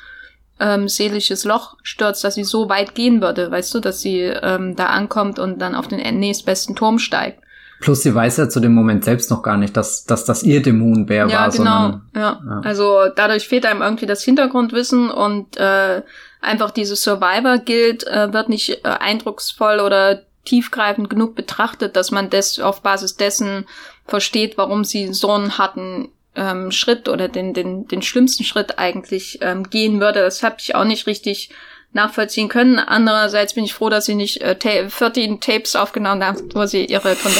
ähm, 0.61 0.87
seelisches 0.87 1.43
Loch 1.43 1.75
stürzt, 1.83 2.23
dass 2.23 2.35
sie 2.35 2.45
so 2.45 2.69
weit 2.69 2.95
gehen 2.95 3.21
würde, 3.21 3.51
weißt 3.51 3.75
du, 3.75 3.81
dass 3.81 3.99
sie 3.99 4.21
ähm, 4.21 4.77
da 4.77 4.85
ankommt 4.85 5.39
und 5.39 5.59
dann 5.59 5.75
auf 5.75 5.89
den 5.89 6.19
nächstbesten 6.19 6.77
Turm 6.77 6.99
steigt. 6.99 7.43
Plus 7.79 8.03
sie 8.03 8.13
weiß 8.13 8.37
ja 8.37 8.49
zu 8.49 8.59
dem 8.59 8.73
Moment 8.73 9.05
selbst 9.05 9.31
noch 9.31 9.41
gar 9.41 9.57
nicht, 9.57 9.77
dass, 9.77 10.03
dass 10.05 10.25
das 10.25 10.43
ihr 10.43 10.61
Dämonenbär 10.61 11.27
ja, 11.27 11.39
war. 11.39 11.49
Genau. 11.49 11.81
Sondern, 11.81 12.09
ja, 12.15 12.39
genau. 12.41 12.61
Also 12.61 12.99
dadurch 13.15 13.47
fehlt 13.47 13.65
einem 13.65 13.81
irgendwie 13.81 14.05
das 14.05 14.23
Hintergrundwissen 14.23 15.09
und 15.09 15.57
äh, 15.57 16.01
einfach 16.41 16.71
dieses 16.71 17.03
Survivor-Guild 17.03 18.05
äh, 18.07 18.33
wird 18.33 18.49
nicht 18.49 18.83
äh, 18.83 18.89
eindrucksvoll 18.89 19.79
oder 19.79 20.23
tiefgreifend 20.45 21.09
genug 21.09 21.35
betrachtet, 21.35 21.95
dass 21.95 22.11
man 22.11 22.29
das 22.29 22.59
auf 22.59 22.81
Basis 22.81 23.15
dessen 23.15 23.65
versteht, 24.05 24.57
warum 24.57 24.83
sie 24.83 25.13
so 25.13 25.31
einen 25.31 25.57
harten 25.57 26.09
ähm, 26.35 26.71
Schritt 26.71 27.07
oder 27.07 27.27
den, 27.27 27.53
den, 27.53 27.87
den 27.87 28.01
schlimmsten 28.01 28.43
Schritt 28.43 28.79
eigentlich 28.79 29.39
ähm, 29.41 29.69
gehen 29.69 29.99
würde. 29.99 30.21
Das 30.21 30.43
habe 30.43 30.55
ich 30.59 30.75
auch 30.75 30.85
nicht 30.85 31.07
richtig 31.07 31.51
nachvollziehen 31.93 32.49
können. 32.49 32.79
Andererseits 32.79 33.53
bin 33.53 33.63
ich 33.63 33.73
froh, 33.73 33.89
dass 33.89 34.05
sie 34.05 34.15
nicht 34.15 34.41
äh, 34.41 34.55
ta 34.55 34.89
14 34.89 35.39
Tapes 35.39 35.75
aufgenommen 35.75 36.23
haben, 36.23 36.49
wo 36.53 36.65
sie 36.65 36.85
ihre 36.85 37.15
Kunde 37.15 37.39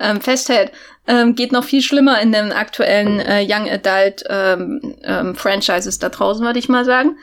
ähm, 0.00 0.20
festhält. 0.20 0.72
Ähm, 1.06 1.34
geht 1.34 1.52
noch 1.52 1.64
viel 1.64 1.82
schlimmer 1.82 2.20
in 2.20 2.32
den 2.32 2.52
aktuellen 2.52 3.20
äh, 3.20 3.46
Young 3.48 3.68
Adult 3.68 4.24
ähm, 4.28 4.96
ähm, 5.02 5.34
Franchises 5.34 5.98
da 5.98 6.08
draußen, 6.08 6.44
würde 6.44 6.58
ich 6.58 6.68
mal 6.68 6.84
sagen. 6.84 7.16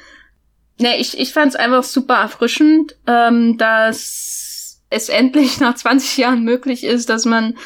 Nee, 0.78 1.00
ich, 1.00 1.20
ich 1.20 1.34
fand 1.34 1.50
es 1.50 1.56
einfach 1.56 1.84
super 1.84 2.16
erfrischend, 2.16 2.96
ähm, 3.08 3.58
dass 3.58 4.82
es 4.90 5.10
endlich 5.10 5.60
nach 5.60 5.76
20 5.76 6.18
Jahren 6.18 6.44
möglich 6.44 6.84
ist, 6.84 7.10
dass 7.10 7.26
man 7.26 7.58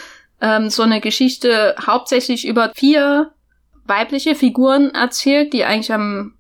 ähm, 0.41 0.69
so 0.69 0.83
eine 0.83 1.01
Geschichte 1.01 1.75
hauptsächlich 1.85 2.47
über 2.47 2.71
vier 2.75 3.31
weibliche 3.85 4.35
Figuren 4.35 4.91
erzählt, 4.93 5.53
die 5.53 5.63
eigentlich 5.63 5.93
am 5.93 6.33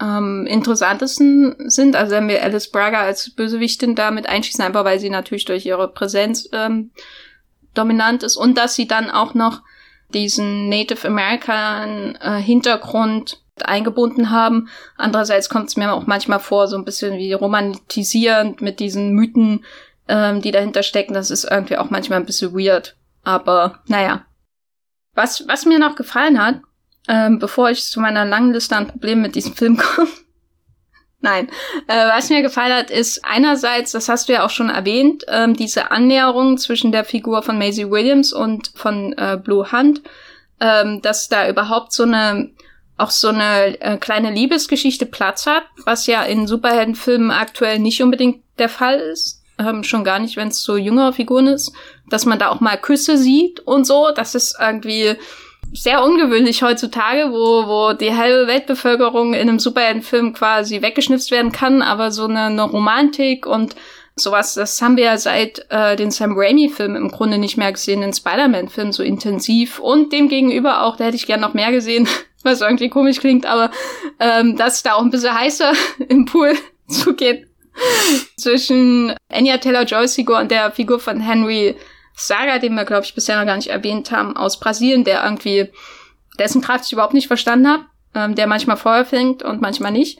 ähm, 0.00 0.46
interessantesten 0.46 1.70
sind. 1.70 1.96
Also 1.96 2.12
wenn 2.12 2.28
wir 2.28 2.42
Alice 2.42 2.70
Braga 2.70 3.00
als 3.00 3.30
Bösewichtin 3.30 3.94
damit 3.94 4.28
einschließen, 4.28 4.64
einfach 4.64 4.84
weil 4.84 5.00
sie 5.00 5.10
natürlich 5.10 5.44
durch 5.44 5.66
ihre 5.66 5.88
Präsenz 5.88 6.48
ähm, 6.52 6.90
dominant 7.74 8.22
ist 8.22 8.36
und 8.36 8.56
dass 8.56 8.74
sie 8.74 8.86
dann 8.86 9.10
auch 9.10 9.34
noch 9.34 9.62
diesen 10.14 10.68
Native 10.68 11.06
American 11.06 12.16
äh, 12.20 12.40
Hintergrund 12.40 13.42
eingebunden 13.62 14.30
haben. 14.30 14.68
Andererseits 14.96 15.48
kommt 15.48 15.68
es 15.68 15.76
mir 15.76 15.92
auch 15.92 16.06
manchmal 16.06 16.40
vor, 16.40 16.68
so 16.68 16.76
ein 16.76 16.84
bisschen 16.84 17.18
wie 17.18 17.32
romantisierend 17.32 18.60
mit 18.60 18.80
diesen 18.80 19.12
Mythen, 19.12 19.64
ähm, 20.06 20.40
die 20.40 20.52
dahinter 20.52 20.82
stecken. 20.82 21.14
Das 21.14 21.30
ist 21.30 21.44
irgendwie 21.44 21.76
auch 21.76 21.90
manchmal 21.90 22.20
ein 22.20 22.26
bisschen 22.26 22.54
weird. 22.54 22.96
Aber 23.24 23.80
naja. 23.86 24.24
Was, 25.14 25.48
was 25.48 25.66
mir 25.66 25.80
noch 25.80 25.96
gefallen 25.96 26.42
hat, 26.42 26.60
ähm, 27.08 27.38
bevor 27.38 27.70
ich 27.70 27.84
zu 27.84 28.00
meiner 28.00 28.24
langen 28.24 28.52
Liste 28.52 28.76
an 28.76 28.86
Problemen 28.86 29.22
mit 29.22 29.34
diesem 29.34 29.54
Film 29.54 29.76
komme. 29.96 30.08
Nein, 31.20 31.48
äh, 31.88 32.06
was 32.08 32.30
mir 32.30 32.42
gefallen 32.42 32.72
hat, 32.72 32.90
ist 32.90 33.24
einerseits, 33.24 33.90
das 33.90 34.08
hast 34.08 34.28
du 34.28 34.34
ja 34.34 34.44
auch 34.44 34.50
schon 34.50 34.70
erwähnt, 34.70 35.24
ähm, 35.26 35.54
diese 35.54 35.90
Annäherung 35.90 36.58
zwischen 36.58 36.92
der 36.92 37.04
Figur 37.04 37.42
von 37.42 37.58
Maisie 37.58 37.90
Williams 37.90 38.32
und 38.32 38.70
von 38.76 39.14
äh, 39.18 39.36
Blue 39.42 39.72
Hunt, 39.72 40.02
ähm, 40.60 41.02
dass 41.02 41.28
da 41.28 41.48
überhaupt 41.48 41.92
so 41.92 42.04
eine 42.04 42.50
auch 42.98 43.10
so 43.10 43.28
eine 43.28 43.80
äh, 43.80 43.96
kleine 43.96 44.32
Liebesgeschichte 44.32 45.06
Platz 45.06 45.46
hat, 45.46 45.62
was 45.84 46.06
ja 46.06 46.22
in 46.24 46.48
Superheldenfilmen 46.48 47.30
aktuell 47.30 47.78
nicht 47.78 48.02
unbedingt 48.02 48.42
der 48.58 48.68
Fall 48.68 48.98
ist. 48.98 49.44
Ähm, 49.56 49.84
schon 49.84 50.04
gar 50.04 50.18
nicht, 50.18 50.36
wenn 50.36 50.48
es 50.48 50.62
so 50.62 50.76
jüngere 50.76 51.12
Figuren 51.12 51.46
ist, 51.46 51.72
dass 52.10 52.26
man 52.26 52.40
da 52.40 52.48
auch 52.48 52.60
mal 52.60 52.76
Küsse 52.76 53.16
sieht 53.16 53.60
und 53.60 53.86
so. 53.86 54.10
Das 54.14 54.34
ist 54.34 54.56
irgendwie 54.60 55.16
sehr 55.72 56.02
ungewöhnlich 56.04 56.62
heutzutage, 56.62 57.30
wo, 57.30 57.66
wo 57.66 57.92
die 57.92 58.14
halbe 58.14 58.46
Weltbevölkerung 58.46 59.34
in 59.34 59.48
einem 59.48 59.58
Superheldenfilm 59.58 60.32
quasi 60.32 60.82
weggeschnipst 60.82 61.30
werden 61.30 61.52
kann, 61.52 61.82
aber 61.82 62.10
so 62.10 62.24
eine, 62.24 62.44
eine 62.44 62.62
Romantik 62.62 63.46
und 63.46 63.74
sowas, 64.18 64.54
das 64.54 64.80
haben 64.82 64.96
wir 64.96 65.04
ja 65.04 65.16
seit 65.16 65.66
äh, 65.70 65.96
den 65.96 66.10
Sam 66.10 66.34
Raimi-Filmen 66.36 66.96
im 66.96 67.10
Grunde 67.10 67.38
nicht 67.38 67.56
mehr 67.56 67.72
gesehen, 67.72 68.00
den 68.00 68.12
Spider-Man-Film 68.12 68.92
so 68.92 69.02
intensiv. 69.02 69.78
Und 69.78 70.12
demgegenüber 70.12 70.82
auch, 70.82 70.96
da 70.96 71.04
hätte 71.04 71.16
ich 71.16 71.26
gern 71.26 71.40
noch 71.40 71.54
mehr 71.54 71.70
gesehen, 71.70 72.08
was 72.42 72.60
irgendwie 72.60 72.88
komisch 72.88 73.20
klingt, 73.20 73.46
aber 73.46 73.70
ähm, 74.18 74.56
dass 74.56 74.82
da 74.82 74.94
auch 74.94 75.02
ein 75.02 75.10
bisschen 75.10 75.38
heißer 75.38 75.72
im 76.08 76.24
Pool 76.24 76.54
zugeht 76.88 77.46
zwischen 78.36 79.14
Anya 79.28 79.58
Taylor-Joy's 79.58 80.16
Figur 80.16 80.38
und 80.38 80.50
der 80.50 80.72
Figur 80.72 80.98
von 80.98 81.20
Henry 81.20 81.76
Saga, 82.18 82.58
den 82.58 82.74
wir, 82.74 82.84
glaube 82.84 83.04
ich, 83.04 83.14
bisher 83.14 83.38
noch 83.38 83.46
gar 83.46 83.56
nicht 83.56 83.70
erwähnt 83.70 84.10
haben, 84.10 84.36
aus 84.36 84.58
Brasilien, 84.58 85.04
der 85.04 85.24
irgendwie, 85.24 85.70
dessen 86.38 86.60
Kraft 86.60 86.86
ich 86.86 86.92
überhaupt 86.92 87.14
nicht 87.14 87.28
verstanden 87.28 87.68
habe, 87.68 87.84
ähm, 88.14 88.34
der 88.34 88.46
manchmal 88.46 88.76
Feuer 88.76 89.04
fängt 89.04 89.42
und 89.42 89.60
manchmal 89.60 89.92
nicht. 89.92 90.18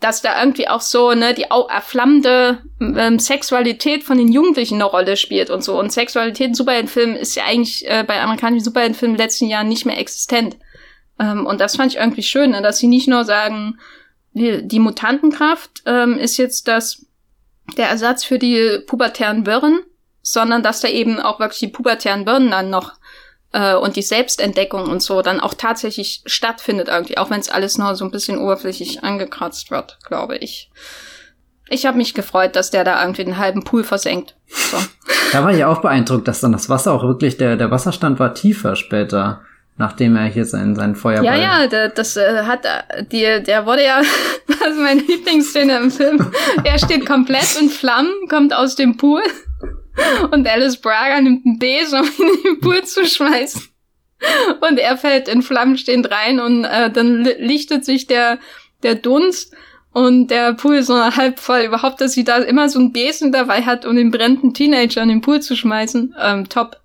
Dass 0.00 0.22
da 0.22 0.40
irgendwie 0.40 0.68
auch 0.68 0.80
so, 0.80 1.12
ne, 1.12 1.34
die 1.34 1.46
erflammende 1.68 2.62
ähm, 2.80 3.18
Sexualität 3.18 4.04
von 4.04 4.18
den 4.18 4.32
Jugendlichen 4.32 4.76
eine 4.76 4.84
Rolle 4.84 5.16
spielt 5.16 5.50
und 5.50 5.62
so. 5.62 5.78
Und 5.78 5.92
Sexualität 5.92 6.48
in 6.48 6.54
Superheldenfilmen 6.54 7.16
ist 7.16 7.34
ja 7.34 7.44
eigentlich 7.44 7.88
äh, 7.88 8.04
bei 8.06 8.20
amerikanischen 8.20 8.64
Superheldenfilmen 8.64 9.14
in 9.14 9.18
den 9.18 9.24
letzten 9.24 9.48
Jahren 9.48 9.68
nicht 9.68 9.86
mehr 9.86 9.98
existent. 9.98 10.56
Ähm, 11.18 11.46
und 11.46 11.60
das 11.60 11.76
fand 11.76 11.92
ich 11.92 11.98
irgendwie 11.98 12.22
schön, 12.22 12.50
ne, 12.50 12.62
dass 12.62 12.78
sie 12.78 12.86
nicht 12.86 13.08
nur 13.08 13.24
sagen, 13.24 13.78
die, 14.32 14.66
die 14.66 14.78
Mutantenkraft 14.78 15.82
ähm, 15.86 16.18
ist 16.18 16.36
jetzt 16.36 16.68
das 16.68 17.04
der 17.76 17.88
Ersatz 17.88 18.24
für 18.24 18.38
die 18.38 18.78
pubertären 18.86 19.46
Wirren, 19.46 19.80
sondern 20.32 20.62
dass 20.62 20.80
da 20.80 20.88
eben 20.88 21.20
auch 21.20 21.40
wirklich 21.40 21.60
die 21.60 21.68
pubertären 21.68 22.26
Birnen 22.26 22.50
dann 22.50 22.68
noch 22.68 22.92
äh, 23.52 23.74
und 23.74 23.96
die 23.96 24.02
Selbstentdeckung 24.02 24.82
und 24.82 25.02
so 25.02 25.22
dann 25.22 25.40
auch 25.40 25.54
tatsächlich 25.54 26.22
stattfindet 26.26 26.88
irgendwie, 26.88 27.16
auch 27.16 27.30
wenn 27.30 27.40
es 27.40 27.48
alles 27.48 27.78
nur 27.78 27.94
so 27.94 28.04
ein 28.04 28.10
bisschen 28.10 28.38
oberflächlich 28.38 29.02
angekratzt 29.02 29.70
wird, 29.70 29.98
glaube 30.04 30.36
ich. 30.36 30.70
Ich 31.70 31.86
habe 31.86 31.96
mich 31.96 32.12
gefreut, 32.12 32.56
dass 32.56 32.70
der 32.70 32.84
da 32.84 33.00
irgendwie 33.00 33.24
den 33.24 33.38
halben 33.38 33.64
Pool 33.64 33.84
versenkt. 33.84 34.36
So. 34.46 34.76
Da 35.30 35.44
war 35.44 35.52
ich 35.52 35.62
auch 35.62 35.82
beeindruckt, 35.82 36.26
dass 36.26 36.40
dann 36.40 36.52
das 36.52 36.70
Wasser 36.70 36.90
auch 36.90 37.02
wirklich, 37.02 37.36
der, 37.36 37.58
der 37.58 37.70
Wasserstand 37.70 38.18
war 38.18 38.32
tiefer 38.32 38.76
später, 38.76 39.42
nachdem 39.76 40.16
er 40.16 40.24
hier 40.24 40.46
sein, 40.46 40.74
sein 40.74 40.94
Feuerball... 40.94 41.26
Ja, 41.26 41.36
ja, 41.36 41.66
der, 41.66 41.90
das 41.90 42.16
äh, 42.16 42.44
hat, 42.44 42.60
die, 43.12 43.42
der 43.42 43.66
wurde 43.66 43.84
ja, 43.84 44.00
das 44.46 44.70
ist 44.70 44.80
meine 44.80 45.02
Lieblingsszene 45.02 45.76
im 45.76 45.90
Film, 45.90 46.32
er 46.64 46.78
steht 46.78 47.04
komplett 47.04 47.60
in 47.60 47.68
Flammen, 47.68 48.10
kommt 48.30 48.54
aus 48.54 48.74
dem 48.74 48.96
Pool 48.96 49.20
und 50.30 50.46
Alice 50.46 50.80
Braga 50.80 51.20
nimmt 51.20 51.44
einen 51.46 51.58
Besen, 51.58 52.00
um 52.00 52.06
ihn 52.06 52.34
in 52.34 52.42
den 52.42 52.60
Pool 52.60 52.84
zu 52.84 53.04
schmeißen. 53.04 53.62
Und 54.60 54.78
er 54.78 54.96
fällt 54.96 55.28
in 55.28 55.42
Flammen 55.42 55.78
stehend 55.78 56.10
rein 56.10 56.40
und 56.40 56.64
äh, 56.64 56.90
dann 56.90 57.22
lichtet 57.22 57.84
sich 57.84 58.06
der, 58.08 58.38
der 58.82 58.96
Dunst 58.96 59.54
und 59.92 60.28
der 60.28 60.54
Pool 60.54 60.76
ist 60.76 60.86
so 60.86 60.94
halb 60.94 61.38
voll. 61.38 61.60
Überhaupt, 61.60 62.00
dass 62.00 62.12
sie 62.12 62.24
da 62.24 62.36
immer 62.38 62.68
so 62.68 62.78
einen 62.78 62.92
Besen 62.92 63.32
dabei 63.32 63.62
hat, 63.62 63.86
um 63.86 63.96
den 63.96 64.10
brennenden 64.10 64.54
Teenager 64.54 65.02
in 65.02 65.08
den 65.08 65.20
Pool 65.20 65.40
zu 65.40 65.56
schmeißen. 65.56 66.14
Ähm, 66.20 66.48
top. 66.48 66.80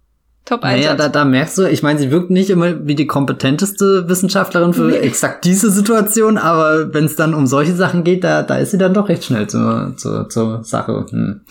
Top 0.46 0.64
Einsatz. 0.64 0.84
Naja, 0.84 0.96
da, 0.96 1.08
da 1.08 1.26
merkst 1.26 1.58
du, 1.58 1.70
ich 1.70 1.84
meine, 1.84 2.00
sie 2.00 2.12
wirkt 2.12 2.30
nicht 2.30 2.50
immer 2.50 2.86
wie 2.86 2.96
die 2.96 3.08
kompetenteste 3.08 4.10
Wissenschaftlerin 4.10 4.74
für 4.74 4.90
nee. 4.90 4.98
exakt 4.98 5.46
diese 5.46 5.72
Situation, 5.72 6.38
aber 6.38 6.94
wenn 6.94 7.06
es 7.06 7.16
dann 7.16 7.34
um 7.34 7.48
solche 7.48 7.74
Sachen 7.74 8.04
geht, 8.04 8.26
da, 8.26 8.44
da 8.44 8.58
ist 8.58 8.72
sie 8.72 8.78
dann 8.78 8.94
doch 8.94 9.08
recht 9.08 9.24
schnell 9.24 9.48
zur, 9.48 9.94
zur, 9.96 10.28
zur 10.28 10.64
Sache. 10.66 11.06
Hm. 11.10 11.42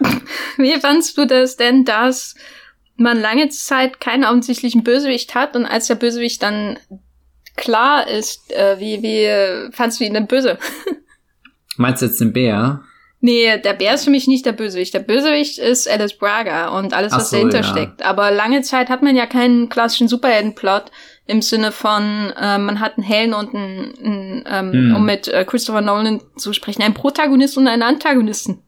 Wie 0.58 0.78
fandst 0.80 1.16
du 1.16 1.26
das 1.26 1.56
denn, 1.56 1.86
dass 1.86 2.34
man 2.96 3.18
lange 3.18 3.48
Zeit 3.48 4.00
keinen 4.00 4.24
offensichtlichen 4.24 4.84
Bösewicht 4.84 5.34
hat 5.34 5.56
und 5.56 5.64
als 5.64 5.86
der 5.86 5.94
Bösewicht 5.94 6.42
dann 6.42 6.78
klar 7.56 8.06
ist, 8.06 8.52
äh, 8.52 8.78
wie, 8.78 9.02
wie 9.02 9.72
fandst 9.72 9.98
du 9.98 10.04
ihn 10.04 10.14
denn 10.14 10.26
böse? 10.26 10.58
Meinst 11.76 12.02
du 12.02 12.06
jetzt 12.06 12.20
den 12.20 12.34
Bär? 12.34 12.82
Nee, 13.24 13.56
der 13.58 13.74
Bär 13.74 13.94
ist 13.94 14.04
für 14.04 14.10
mich 14.10 14.26
nicht 14.26 14.44
der 14.44 14.52
Bösewicht. 14.52 14.92
Der 14.94 14.98
Bösewicht 14.98 15.56
ist 15.56 15.88
Alice 15.88 16.18
Braga 16.18 16.76
und 16.76 16.92
alles, 16.92 17.12
was 17.12 17.30
so, 17.30 17.36
dahinter 17.36 17.58
ja. 17.58 17.62
steckt. 17.62 18.04
Aber 18.04 18.32
lange 18.32 18.62
Zeit 18.62 18.90
hat 18.90 19.02
man 19.02 19.14
ja 19.14 19.26
keinen 19.26 19.68
klassischen 19.68 20.08
Superheldenplot 20.08 20.90
im 21.26 21.40
Sinne 21.40 21.70
von, 21.70 22.32
äh, 22.36 22.58
man 22.58 22.80
hat 22.80 22.98
einen 22.98 23.06
Hellen 23.06 23.32
und 23.32 23.54
einen, 23.54 23.94
einen 24.04 24.44
ähm, 24.50 24.72
hm. 24.72 24.96
um 24.96 25.06
mit 25.06 25.28
äh, 25.28 25.44
Christopher 25.44 25.82
Nolan 25.82 26.20
zu 26.36 26.52
sprechen, 26.52 26.82
einen 26.82 26.94
Protagonisten 26.94 27.60
und 27.60 27.68
einen 27.68 27.82
Antagonisten. 27.82 28.58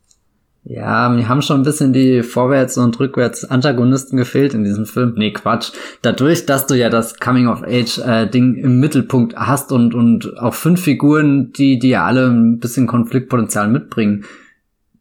Ja, 0.63 1.09
mir 1.09 1.29
haben 1.29 1.43
schon 1.43 1.61
ein 1.61 1.65
bisschen 1.65 1.93
die 1.93 2.23
Vorwärts- 2.23 2.79
und 2.79 2.99
Rückwärts-Antagonisten 2.99 4.17
gefehlt 4.17 4.55
in 4.55 4.63
diesem 4.63 4.87
Film. 4.87 5.15
Nee, 5.17 5.33
Quatsch. 5.33 5.73
Dadurch, 6.01 6.47
dass 6.47 6.69
du 6.69 6.75
ja 6.75 6.91
das 6.91 7.19
Coming-of-Age-Ding 7.19 8.55
äh, 8.55 8.61
im 8.61 8.79
Mittelpunkt 8.79 9.35
hast 9.35 9.73
und, 9.73 9.95
und 9.95 10.39
auch 10.39 10.55
fünf 10.55 10.81
Figuren, 10.81 11.53
die, 11.53 11.81
die 11.81 11.89
ja 11.89 12.07
alle 12.07 12.29
ein 12.29 12.61
bisschen 12.61 12.87
Konfliktpotenzial 12.87 13.69
mitbringen, 13.69 14.25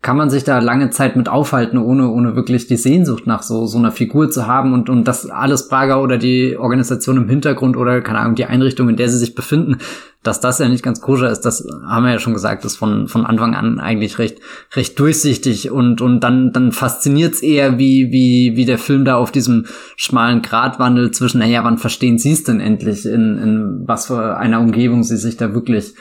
kann 0.04 0.18
man 0.18 0.30
sich 0.30 0.44
da 0.44 0.60
lange 0.60 0.90
Zeit 0.90 1.16
mit 1.16 1.30
aufhalten, 1.30 1.78
ohne, 1.78 2.10
ohne 2.10 2.36
wirklich 2.36 2.68
die 2.68 2.76
Sehnsucht 2.76 3.26
nach 3.26 3.42
so, 3.42 3.66
so 3.68 3.78
einer 3.78 3.94
Figur 3.94 4.30
zu 4.30 4.48
haben 4.48 4.74
und, 4.74 4.90
und 4.90 5.06
das 5.06 5.30
alles 5.30 5.70
Prager 5.70 6.04
oder 6.04 6.18
die 6.18 6.58
Organisation 6.58 7.16
im 7.16 7.30
Hintergrund 7.30 7.78
oder, 7.78 8.02
keine 8.02 8.20
Ahnung, 8.20 8.36
die 8.36 8.44
Einrichtung, 8.44 8.90
in 8.90 8.98
der 8.98 9.08
sie 9.08 9.18
sich 9.18 9.34
befinden, 9.34 9.78
dass 10.22 10.42
das 10.42 10.60
ja 10.60 10.68
nicht 10.68 10.84
ganz 10.84 11.00
koscher 11.00 11.32
ist, 11.32 11.42
das 11.42 11.66
haben 11.88 12.04
wir 12.04 12.12
ja 12.12 12.20
schon 12.20 12.34
gesagt, 12.34 12.66
ist 12.66 12.76
von, 12.76 13.08
von 13.08 13.26
Anfang 13.26 13.56
an 13.56 13.80
eigentlich 13.80 14.20
recht, 14.20 14.40
recht 14.76 15.00
durchsichtig 15.00 15.72
und, 15.72 16.02
und 16.02 16.20
dann, 16.20 16.52
dann 16.52 16.74
fasziniert's 16.74 17.42
eher, 17.42 17.80
wie, 17.80 18.12
wie, 18.12 18.58
wie 18.58 18.66
der 18.66 18.80
Film 18.80 19.06
da 19.06 19.16
auf 19.16 19.32
diesem 19.32 19.68
schmalen 19.96 20.42
Gratwandel 20.42 21.12
zwischen, 21.12 21.40
naja, 21.40 21.64
wann 21.64 21.78
verstehen 21.78 22.20
sie 22.20 22.34
es 22.34 22.44
denn 22.44 22.60
endlich, 22.60 23.06
in, 23.06 23.38
in 23.38 23.84
was 23.86 24.08
für 24.08 24.36
einer 24.36 24.60
Umgebung 24.60 25.04
sie 25.04 25.18
sich 25.18 25.38
da 25.38 25.54
wirklich 25.54 25.94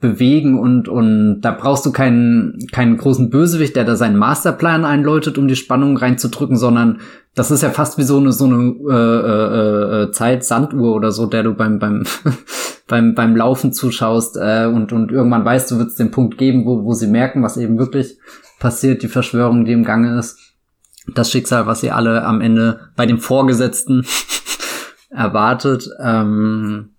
bewegen 0.00 0.58
und 0.58 0.88
und 0.88 1.40
da 1.40 1.50
brauchst 1.50 1.84
du 1.84 1.90
keinen 1.90 2.68
keinen 2.70 2.98
großen 2.98 3.30
Bösewicht, 3.30 3.74
der 3.74 3.84
da 3.84 3.96
seinen 3.96 4.16
Masterplan 4.16 4.84
einläutet, 4.84 5.38
um 5.38 5.48
die 5.48 5.56
Spannung 5.56 5.96
reinzudrücken, 5.96 6.56
sondern 6.56 7.00
das 7.34 7.50
ist 7.50 7.62
ja 7.62 7.70
fast 7.70 7.98
wie 7.98 8.04
so 8.04 8.18
eine 8.18 8.32
so 8.32 8.44
eine 8.44 8.74
äh, 8.88 8.92
äh, 8.94 10.02
äh, 10.02 10.10
Zeit 10.12 10.44
Sanduhr 10.44 10.94
oder 10.94 11.10
so, 11.10 11.26
der 11.26 11.42
du 11.42 11.54
beim 11.54 11.80
beim 11.80 12.04
beim 12.86 13.14
beim 13.16 13.34
Laufen 13.34 13.72
zuschaust 13.72 14.36
äh, 14.36 14.66
und 14.66 14.92
und 14.92 15.10
irgendwann 15.10 15.44
weißt 15.44 15.72
du, 15.72 15.78
wird 15.78 15.98
den 15.98 16.12
Punkt 16.12 16.38
geben, 16.38 16.64
wo 16.64 16.84
wo 16.84 16.92
sie 16.92 17.08
merken, 17.08 17.42
was 17.42 17.56
eben 17.56 17.78
wirklich 17.78 18.18
passiert, 18.60 19.02
die 19.02 19.08
Verschwörung, 19.08 19.64
die 19.64 19.72
im 19.72 19.84
Gange 19.84 20.16
ist, 20.16 20.38
das 21.12 21.30
Schicksal, 21.30 21.66
was 21.66 21.80
sie 21.80 21.90
alle 21.90 22.24
am 22.24 22.40
Ende 22.40 22.80
bei 22.94 23.06
dem 23.06 23.18
Vorgesetzten 23.18 24.06
erwartet. 25.10 25.90
Ähm, 26.00 26.90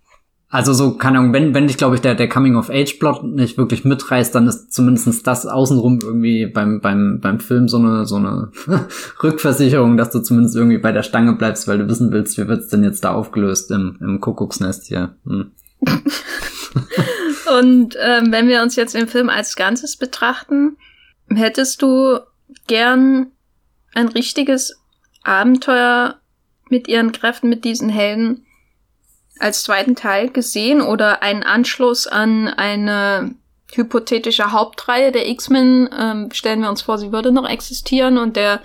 also 0.52 0.74
so, 0.74 0.98
keine 0.98 1.20
Ahnung, 1.20 1.32
wenn, 1.32 1.54
wenn 1.54 1.68
dich, 1.68 1.78
glaube 1.78 1.96
ich, 1.96 2.02
der, 2.02 2.16
der 2.16 2.28
Coming-of-Age-Plot 2.28 3.24
nicht 3.24 3.60
wirklich 3.60 3.86
mitreißt, 3.86 4.34
dann 4.34 4.48
ist 4.48 4.74
zumindest 4.74 5.28
das 5.28 5.46
außenrum 5.46 6.00
irgendwie 6.02 6.48
beim, 6.48 6.82
beim, 6.82 7.20
beim 7.22 7.40
Film 7.40 7.68
so 7.68 7.78
eine, 7.78 8.08
so 8.08 8.16
eine 8.16 8.52
Rückversicherung, 9.24 9.96
dass 9.96 10.10
du 10.10 10.22
zumindest 10.22 10.56
irgendwie 10.56 10.80
bei 10.80 10.92
der 10.92 11.04
Stange 11.04 11.34
bleibst, 11.34 11.68
weil 11.68 11.78
du 11.78 11.88
wissen 11.88 12.12
willst, 12.12 12.36
wie 12.40 12.48
wird's 12.48 12.70
denn 12.70 12.84
jetzt 12.84 13.04
da 13.04 13.12
aufgelöst 13.12 13.70
im, 13.70 13.98
im 14.02 14.20
Kuckucksnest 14.20 14.88
hier. 14.88 15.16
Hm. 15.26 15.52
Und 17.60 17.96
ähm, 18.02 18.32
wenn 18.32 18.48
wir 18.48 18.64
uns 18.64 18.76
jetzt 18.76 18.96
den 18.96 19.08
Film 19.08 19.30
als 19.30 19.56
Ganzes 19.56 19.98
betrachten, 19.98 20.78
hättest 21.30 21.84
du 21.84 22.20
gern 22.66 23.28
ein 23.94 24.08
richtiges 24.08 24.80
Abenteuer 25.24 26.16
mit 26.70 26.88
ihren 26.88 27.12
Kräften, 27.12 27.50
mit 27.50 27.66
diesen 27.66 27.90
Helden 27.90 28.46
als 29.40 29.64
zweiten 29.64 29.96
Teil 29.96 30.30
gesehen 30.30 30.82
oder 30.82 31.24
einen 31.24 31.44
Anschluss 31.44 32.08
an 32.08 32.48
eine 32.48 33.36
hypothetische 33.74 34.52
Hauptreihe 34.52 35.12
der 35.12 35.28
X-Men. 35.30 35.90
Ähm, 35.98 36.30
stellen 36.32 36.62
wir 36.62 36.70
uns 36.70 36.82
vor, 36.82 36.98
sie 36.98 37.12
würde 37.12 37.32
noch 37.32 37.48
existieren 37.48 38.18
und 38.18 38.36
der 38.36 38.62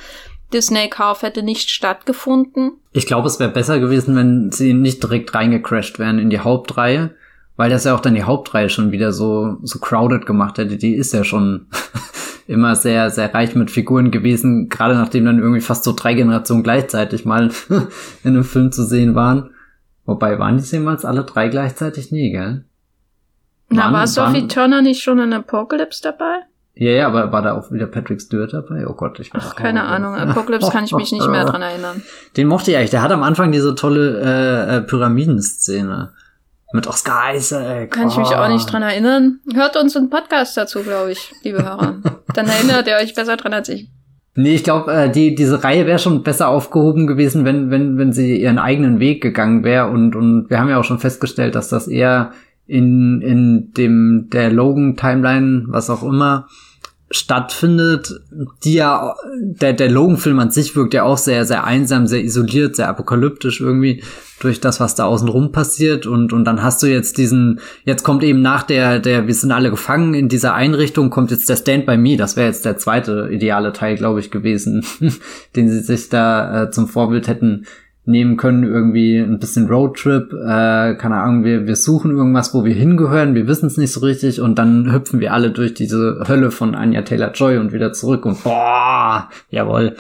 Disney-Kauf 0.52 1.22
hätte 1.22 1.42
nicht 1.42 1.70
stattgefunden. 1.70 2.72
Ich 2.92 3.06
glaube, 3.06 3.26
es 3.26 3.40
wäre 3.40 3.50
besser 3.50 3.80
gewesen, 3.80 4.16
wenn 4.16 4.52
sie 4.52 4.72
nicht 4.72 5.02
direkt 5.02 5.34
reingecrashed 5.34 5.98
wären 5.98 6.18
in 6.18 6.30
die 6.30 6.40
Hauptreihe, 6.40 7.10
weil 7.56 7.70
das 7.70 7.84
ja 7.84 7.94
auch 7.94 8.00
dann 8.00 8.14
die 8.14 8.22
Hauptreihe 8.22 8.68
schon 8.68 8.92
wieder 8.92 9.12
so, 9.12 9.58
so 9.62 9.78
crowded 9.78 10.26
gemacht 10.26 10.58
hätte. 10.58 10.76
Die 10.76 10.94
ist 10.94 11.12
ja 11.12 11.24
schon 11.24 11.66
immer 12.46 12.76
sehr, 12.76 13.10
sehr 13.10 13.34
reich 13.34 13.54
mit 13.54 13.70
Figuren 13.70 14.10
gewesen, 14.10 14.68
gerade 14.68 14.94
nachdem 14.94 15.24
dann 15.24 15.38
irgendwie 15.38 15.60
fast 15.60 15.84
so 15.84 15.92
drei 15.92 16.14
Generationen 16.14 16.62
gleichzeitig 16.62 17.24
mal 17.24 17.50
in 17.68 17.88
einem 18.24 18.44
Film 18.44 18.70
zu 18.70 18.84
sehen 18.84 19.14
waren. 19.14 19.50
Wobei, 20.06 20.38
waren 20.38 20.58
die 20.58 20.64
jemals 20.64 21.04
alle 21.04 21.24
drei 21.24 21.48
gleichzeitig? 21.48 22.12
Nee, 22.12 22.30
gell? 22.30 22.64
Na, 23.70 23.92
war 23.92 24.06
Sophie 24.06 24.34
waren, 24.34 24.48
Turner 24.48 24.82
nicht 24.82 25.02
schon 25.02 25.18
in 25.18 25.32
Apocalypse 25.32 26.02
dabei? 26.02 26.40
Ja, 26.74 26.90
ja, 26.90 27.06
aber 27.06 27.32
war 27.32 27.42
da 27.42 27.56
auch 27.56 27.70
wieder 27.70 27.86
Patrick 27.86 28.20
Stewart 28.20 28.52
dabei? 28.52 28.86
Oh 28.86 28.94
Gott, 28.94 29.18
ich 29.20 29.32
weiß 29.32 29.42
Ach, 29.46 29.56
keine 29.56 29.84
Ahnung. 29.84 30.14
Apocalypse 30.14 30.70
kann 30.70 30.84
ich 30.84 30.92
mich 30.92 31.12
nicht 31.12 31.28
mehr 31.28 31.44
dran 31.44 31.62
erinnern. 31.62 32.02
Den 32.36 32.48
mochte 32.48 32.70
ich 32.70 32.76
eigentlich. 32.76 32.90
Der 32.90 33.02
hat 33.02 33.12
am 33.12 33.22
Anfang 33.22 33.52
diese 33.52 33.74
tolle 33.74 34.20
äh, 34.20 34.76
äh, 34.76 34.80
Pyramidenszene. 34.82 36.12
Mit 36.72 36.88
Oscar 36.88 37.32
Isaac. 37.34 37.92
Kann 37.92 38.08
ich 38.08 38.16
mich 38.16 38.34
auch 38.34 38.48
nicht 38.48 38.66
dran 38.66 38.82
erinnern. 38.82 39.38
Hört 39.54 39.76
uns 39.76 39.96
einen 39.96 40.10
Podcast 40.10 40.56
dazu, 40.56 40.82
glaube 40.82 41.12
ich, 41.12 41.32
liebe 41.44 41.62
Hörer. 41.62 42.00
Dann 42.34 42.48
erinnert 42.48 42.88
ihr 42.88 42.96
euch 42.96 43.14
besser 43.14 43.36
dran 43.36 43.54
als 43.54 43.68
ich. 43.68 43.88
Nee, 44.36 44.56
ich 44.56 44.64
glaube, 44.64 44.92
äh, 44.92 45.10
die, 45.10 45.34
diese 45.34 45.62
Reihe 45.62 45.86
wäre 45.86 46.00
schon 46.00 46.24
besser 46.24 46.48
aufgehoben 46.48 47.06
gewesen, 47.06 47.44
wenn, 47.44 47.70
wenn, 47.70 47.98
wenn 47.98 48.12
sie 48.12 48.40
ihren 48.40 48.58
eigenen 48.58 48.98
Weg 48.98 49.22
gegangen 49.22 49.62
wäre. 49.62 49.88
Und, 49.88 50.16
und 50.16 50.50
wir 50.50 50.58
haben 50.58 50.68
ja 50.68 50.78
auch 50.78 50.84
schon 50.84 50.98
festgestellt, 50.98 51.54
dass 51.54 51.68
das 51.68 51.86
eher 51.86 52.32
in, 52.66 53.20
in 53.20 53.72
dem, 53.76 54.28
der 54.32 54.50
Logan-Timeline, 54.50 55.66
was 55.68 55.88
auch 55.88 56.02
immer, 56.02 56.48
stattfindet, 57.10 58.20
die 58.64 58.74
ja, 58.74 59.14
der, 59.38 59.72
der 59.72 59.90
Logan-Film 59.90 60.38
an 60.38 60.50
sich 60.50 60.74
wirkt 60.74 60.94
ja 60.94 61.04
auch 61.04 61.18
sehr, 61.18 61.44
sehr 61.44 61.64
einsam, 61.64 62.06
sehr 62.06 62.24
isoliert, 62.24 62.76
sehr 62.76 62.88
apokalyptisch 62.88 63.60
irgendwie 63.60 64.02
durch 64.40 64.60
das, 64.60 64.80
was 64.80 64.94
da 64.94 65.04
außenrum 65.04 65.52
passiert. 65.52 66.06
Und, 66.06 66.32
und 66.32 66.44
dann 66.44 66.62
hast 66.62 66.82
du 66.82 66.86
jetzt 66.86 67.18
diesen, 67.18 67.60
jetzt 67.84 68.02
kommt 68.02 68.24
eben 68.24 68.42
nach 68.42 68.62
der, 68.62 68.98
der, 68.98 69.26
wir 69.26 69.34
sind 69.34 69.52
alle 69.52 69.70
gefangen 69.70 70.14
in 70.14 70.28
dieser 70.28 70.54
Einrichtung, 70.54 71.10
kommt 71.10 71.30
jetzt 71.30 71.48
der 71.48 71.56
Stand 71.56 71.86
by 71.86 71.96
Me, 71.96 72.16
das 72.16 72.36
wäre 72.36 72.48
jetzt 72.48 72.64
der 72.64 72.78
zweite 72.78 73.28
ideale 73.30 73.72
Teil, 73.72 73.96
glaube 73.96 74.20
ich, 74.20 74.30
gewesen, 74.30 74.84
den 75.56 75.68
sie 75.70 75.80
sich 75.80 76.08
da 76.08 76.64
äh, 76.64 76.70
zum 76.70 76.88
Vorbild 76.88 77.28
hätten 77.28 77.66
nehmen 78.06 78.36
können, 78.36 78.64
irgendwie 78.64 79.18
ein 79.18 79.38
bisschen 79.38 79.66
Roadtrip, 79.66 80.32
äh, 80.32 80.94
keine 80.94 81.16
Ahnung, 81.16 81.44
wir, 81.44 81.66
wir 81.66 81.76
suchen 81.76 82.10
irgendwas, 82.10 82.52
wo 82.52 82.64
wir 82.64 82.74
hingehören, 82.74 83.34
wir 83.34 83.46
wissen 83.46 83.66
es 83.66 83.78
nicht 83.78 83.92
so 83.92 84.00
richtig 84.00 84.40
und 84.40 84.58
dann 84.58 84.92
hüpfen 84.92 85.20
wir 85.20 85.32
alle 85.32 85.50
durch 85.50 85.74
diese 85.74 86.24
Hölle 86.28 86.50
von 86.50 86.74
Anya 86.74 87.02
Taylor-Joy 87.02 87.58
und 87.58 87.72
wieder 87.72 87.92
zurück 87.92 88.26
und 88.26 88.42
boah, 88.44 89.30
jawohl. 89.48 89.96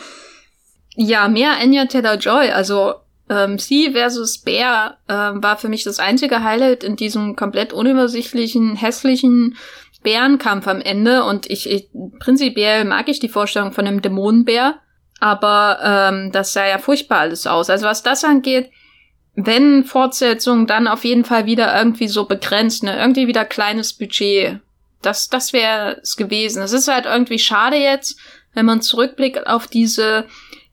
Ja, 0.96 1.28
mehr 1.28 1.52
Anya 1.60 1.86
Taylor-Joy, 1.86 2.50
also 2.50 2.94
ähm, 3.30 3.58
sie 3.58 3.92
versus 3.92 4.38
Bär 4.38 4.98
ähm, 5.08 5.42
war 5.42 5.56
für 5.56 5.70
mich 5.70 5.84
das 5.84 5.98
einzige 5.98 6.42
Highlight 6.42 6.84
in 6.84 6.96
diesem 6.96 7.36
komplett 7.36 7.72
unübersichtlichen, 7.72 8.76
hässlichen 8.76 9.56
Bärenkampf 10.02 10.68
am 10.68 10.82
Ende 10.82 11.24
und 11.24 11.48
ich, 11.50 11.70
ich 11.70 11.88
prinzipiell 12.20 12.84
mag 12.84 13.08
ich 13.08 13.20
die 13.20 13.30
Vorstellung 13.30 13.72
von 13.72 13.86
einem 13.86 14.02
Dämonenbär, 14.02 14.74
aber 15.20 15.78
ähm, 15.82 16.32
das 16.32 16.52
sah 16.52 16.66
ja 16.66 16.78
furchtbar 16.78 17.20
alles 17.20 17.46
aus. 17.46 17.70
Also 17.70 17.86
was 17.86 18.02
das 18.02 18.24
angeht, 18.24 18.70
wenn 19.36 19.84
Fortsetzung, 19.84 20.66
dann 20.66 20.86
auf 20.86 21.04
jeden 21.04 21.24
Fall 21.24 21.46
wieder 21.46 21.76
irgendwie 21.76 22.08
so 22.08 22.26
begrenzt, 22.26 22.82
ne? 22.82 22.96
Irgendwie 22.96 23.26
wieder 23.26 23.44
kleines 23.44 23.92
Budget. 23.92 24.60
Das, 25.02 25.28
das 25.28 25.52
wäre 25.52 25.98
es 26.02 26.16
gewesen. 26.16 26.62
Es 26.62 26.72
ist 26.72 26.88
halt 26.88 27.06
irgendwie 27.06 27.38
schade 27.38 27.76
jetzt, 27.76 28.18
wenn 28.54 28.64
man 28.64 28.80
zurückblickt 28.80 29.46
auf 29.46 29.66
diese 29.66 30.26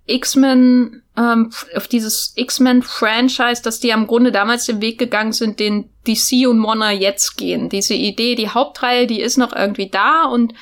X-Men, 0.05 1.01
ähm, 1.17 1.51
auf 1.75 1.87
dieses 1.87 2.33
X-Men-Franchise, 2.35 3.61
dass 3.63 3.79
die 3.79 3.93
am 3.93 4.07
Grunde 4.07 4.31
damals 4.31 4.65
den 4.65 4.81
Weg 4.81 4.99
gegangen 4.99 5.33
sind, 5.33 5.59
den 5.59 5.89
DC 6.07 6.47
und 6.47 6.63
Warner 6.63 6.91
jetzt 6.91 7.37
gehen. 7.37 7.69
Diese 7.69 7.93
Idee, 7.93 8.35
die 8.35 8.49
Hauptreihe, 8.49 9.07
die 9.07 9.21
ist 9.21 9.37
noch 9.37 9.55
irgendwie 9.55 9.89
da 9.89 10.25
und 10.25 10.53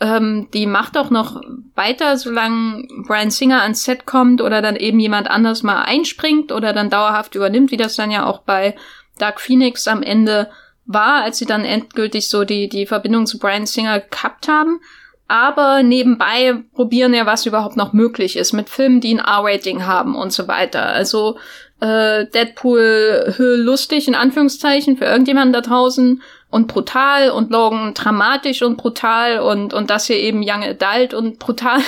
ähm, 0.00 0.48
die 0.52 0.66
macht 0.66 0.98
auch 0.98 1.10
noch 1.10 1.40
weiter, 1.74 2.18
solange 2.18 2.86
Brian 3.06 3.30
Singer 3.30 3.62
ans 3.62 3.84
Set 3.84 4.04
kommt 4.04 4.42
oder 4.42 4.60
dann 4.60 4.76
eben 4.76 5.00
jemand 5.00 5.30
anders 5.30 5.62
mal 5.62 5.82
einspringt 5.82 6.52
oder 6.52 6.72
dann 6.72 6.90
dauerhaft 6.90 7.34
übernimmt, 7.34 7.70
wie 7.70 7.78
das 7.78 7.96
dann 7.96 8.10
ja 8.10 8.26
auch 8.26 8.40
bei 8.40 8.74
Dark 9.18 9.40
Phoenix 9.40 9.88
am 9.88 10.02
Ende 10.02 10.50
war, 10.84 11.22
als 11.22 11.38
sie 11.38 11.46
dann 11.46 11.64
endgültig 11.64 12.28
so 12.28 12.44
die, 12.44 12.68
die 12.68 12.86
Verbindung 12.86 13.26
zu 13.26 13.38
Brian 13.38 13.66
Singer 13.66 14.00
gehabt 14.00 14.48
haben. 14.48 14.80
Aber 15.28 15.82
nebenbei 15.82 16.62
probieren 16.74 17.12
ja, 17.12 17.26
was 17.26 17.46
überhaupt 17.46 17.76
noch 17.76 17.92
möglich 17.92 18.36
ist, 18.36 18.52
mit 18.52 18.70
Filmen, 18.70 19.00
die 19.00 19.14
ein 19.14 19.18
R-Rating 19.18 19.84
haben 19.84 20.14
und 20.14 20.32
so 20.32 20.46
weiter. 20.46 20.86
Also 20.86 21.36
äh, 21.80 22.26
Deadpool 22.26 23.34
lustig 23.38 24.06
in 24.06 24.14
Anführungszeichen 24.14 24.96
für 24.96 25.06
irgendjemanden 25.06 25.52
da 25.52 25.62
draußen 25.62 26.22
und 26.56 26.68
brutal 26.68 27.30
und 27.30 27.50
Logan 27.50 27.92
dramatisch 27.92 28.62
und 28.62 28.78
brutal 28.78 29.40
und, 29.40 29.74
und 29.74 29.90
das 29.90 30.06
hier 30.06 30.16
eben 30.16 30.40
Young 30.42 30.64
Adult 30.64 31.12
und 31.12 31.38
brutal. 31.38 31.80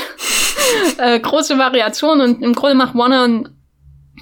äh, 0.98 1.18
große 1.18 1.56
Variation 1.56 2.20
und 2.20 2.42
im 2.42 2.54
Grunde 2.54 2.74
macht 2.74 2.94
Warner 2.94 3.44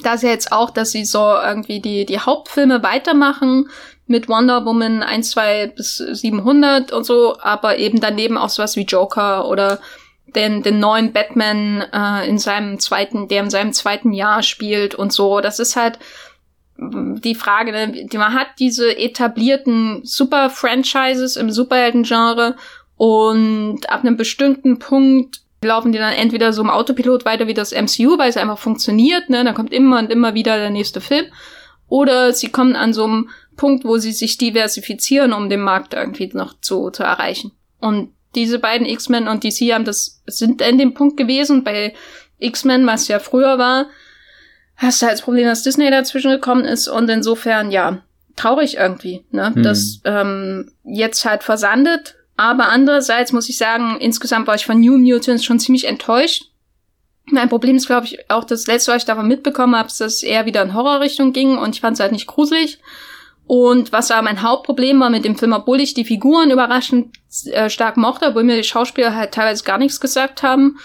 das 0.05 0.23
ja 0.23 0.29
jetzt 0.29 0.53
auch, 0.53 0.71
dass 0.71 0.93
sie 0.93 1.05
so 1.05 1.19
irgendwie 1.19 1.81
die, 1.81 2.07
die 2.07 2.21
Hauptfilme 2.21 2.85
weitermachen 2.85 3.69
mit 4.07 4.29
Wonder 4.29 4.65
Woman 4.65 5.03
1, 5.03 5.31
2 5.31 5.73
bis 5.75 5.97
700 5.97 6.93
und 6.93 7.05
so, 7.05 7.41
aber 7.41 7.79
eben 7.79 8.01
daneben 8.01 8.39
auch 8.39 8.51
sowas 8.51 8.77
wie 8.77 8.85
Joker 8.85 9.49
oder 9.49 9.81
den, 10.37 10.63
den 10.63 10.79
neuen 10.79 11.13
Batman 11.13 11.83
äh, 11.93 12.29
in 12.29 12.39
seinem 12.39 12.79
zweiten, 12.79 13.27
der 13.27 13.43
in 13.43 13.51
seinem 13.51 13.73
zweiten 13.73 14.13
Jahr 14.13 14.45
spielt 14.45 14.95
und 14.95 15.13
so. 15.13 15.41
Das 15.41 15.59
ist 15.59 15.75
halt 15.75 15.99
die 16.79 17.35
Frage, 17.35 17.73
ne, 17.73 18.07
man 18.15 18.35
hat 18.35 18.49
diese 18.59 18.97
etablierten 18.97 20.01
Super-Franchises 20.05 21.37
im 21.37 21.51
Superhelden-Genre 21.51 22.57
und 22.97 23.89
ab 23.89 24.01
einem 24.01 24.17
bestimmten 24.17 24.79
Punkt 24.79 25.41
laufen 25.63 25.93
die 25.93 25.99
dann 25.99 26.13
entweder 26.13 26.53
so 26.53 26.63
im 26.63 26.71
Autopilot 26.71 27.25
weiter 27.25 27.47
wie 27.47 27.55
das 27.55 27.73
MCU, 27.73 28.19
weil 28.19 28.29
es 28.29 28.37
einfach 28.37 28.59
funktioniert, 28.59 29.31
ne, 29.31 29.45
da 29.45 29.53
kommt 29.53 29.73
immer 29.73 29.99
und 29.99 30.11
immer 30.11 30.35
wieder 30.35 30.57
der 30.57 30.71
nächste 30.71 31.01
Film, 31.01 31.27
oder 31.89 32.33
sie 32.33 32.49
kommen 32.49 32.77
an 32.77 32.93
so 32.93 33.05
einem 33.05 33.31
Punkt, 33.57 33.85
wo 33.85 33.97
sie 33.97 34.13
sich 34.13 34.37
diversifizieren, 34.39 35.33
um 35.33 35.49
den 35.49 35.61
Markt 35.61 35.95
irgendwie 35.95 36.31
noch 36.35 36.61
zu, 36.61 36.91
zu 36.91 37.03
erreichen. 37.03 37.53
Und 37.81 38.13
diese 38.35 38.59
beiden 38.59 38.87
X-Men 38.87 39.29
und 39.29 39.45
DC 39.45 39.73
haben 39.73 39.85
das, 39.85 40.23
sind 40.27 40.61
in 40.61 40.79
dem 40.79 40.95
Punkt 40.95 41.17
gewesen, 41.17 41.65
bei 41.65 41.95
X-Men, 42.39 42.87
was 42.87 43.09
ja 43.09 43.19
früher 43.19 43.59
war, 43.59 43.87
hast 44.77 45.01
du 45.01 45.07
halt 45.07 45.15
das 45.15 45.23
Problem, 45.23 45.47
dass 45.47 45.63
Disney 45.63 45.91
dazwischen 45.91 46.31
gekommen 46.31 46.65
ist 46.65 46.89
und 46.89 47.09
insofern, 47.09 47.71
ja, 47.71 48.03
traurig 48.37 48.77
irgendwie, 48.77 49.25
ne, 49.31 49.55
hm. 49.55 49.63
das 49.63 50.01
ähm, 50.05 50.73
jetzt 50.85 51.25
halt 51.25 51.43
versandet. 51.43 52.17
Aber 52.37 52.69
andererseits 52.69 53.33
muss 53.33 53.49
ich 53.49 53.57
sagen, 53.57 53.97
insgesamt 53.99 54.47
war 54.47 54.55
ich 54.55 54.67
von 54.67 54.79
New 54.79 54.99
Mutants 54.99 55.45
schon 55.45 55.59
ziemlich 55.59 55.87
enttäuscht. 55.87 56.51
Mein 57.31 57.49
Problem 57.49 57.77
ist, 57.77 57.87
glaube 57.87 58.07
ich, 58.07 58.31
auch 58.31 58.45
das 58.45 58.67
letzte, 58.67 58.93
was 58.93 59.03
ich 59.03 59.07
davon 59.07 59.27
mitbekommen 59.27 59.75
habe, 59.75 59.89
ist, 59.89 60.01
dass 60.01 60.17
es 60.17 60.23
eher 60.23 60.45
wieder 60.47 60.63
in 60.63 60.75
Horrorrichtung 60.75 61.33
ging 61.33 61.57
und 61.57 61.75
ich 61.75 61.81
fand 61.81 61.95
es 61.95 62.01
halt 62.01 62.13
nicht 62.13 62.27
gruselig. 62.27 62.79
Und 63.47 63.93
was 63.93 64.11
aber 64.11 64.23
mein 64.23 64.43
Hauptproblem 64.43 65.01
war 65.01 65.09
mit 65.09 65.25
dem 65.25 65.37
Film, 65.37 65.53
obwohl 65.53 65.81
ich 65.81 65.95
die 65.95 66.05
Figuren 66.05 66.51
überraschend 66.51 67.17
äh, 67.47 67.71
stark 67.71 67.97
mochte, 67.97 68.27
obwohl 68.27 68.45
mir 68.45 68.57
die 68.57 68.65
Schauspieler 68.65 69.15
halt 69.15 69.33
teilweise 69.33 69.65
gar 69.65 69.79
nichts 69.79 70.01
gesagt 70.01 70.43
haben, 70.43 70.79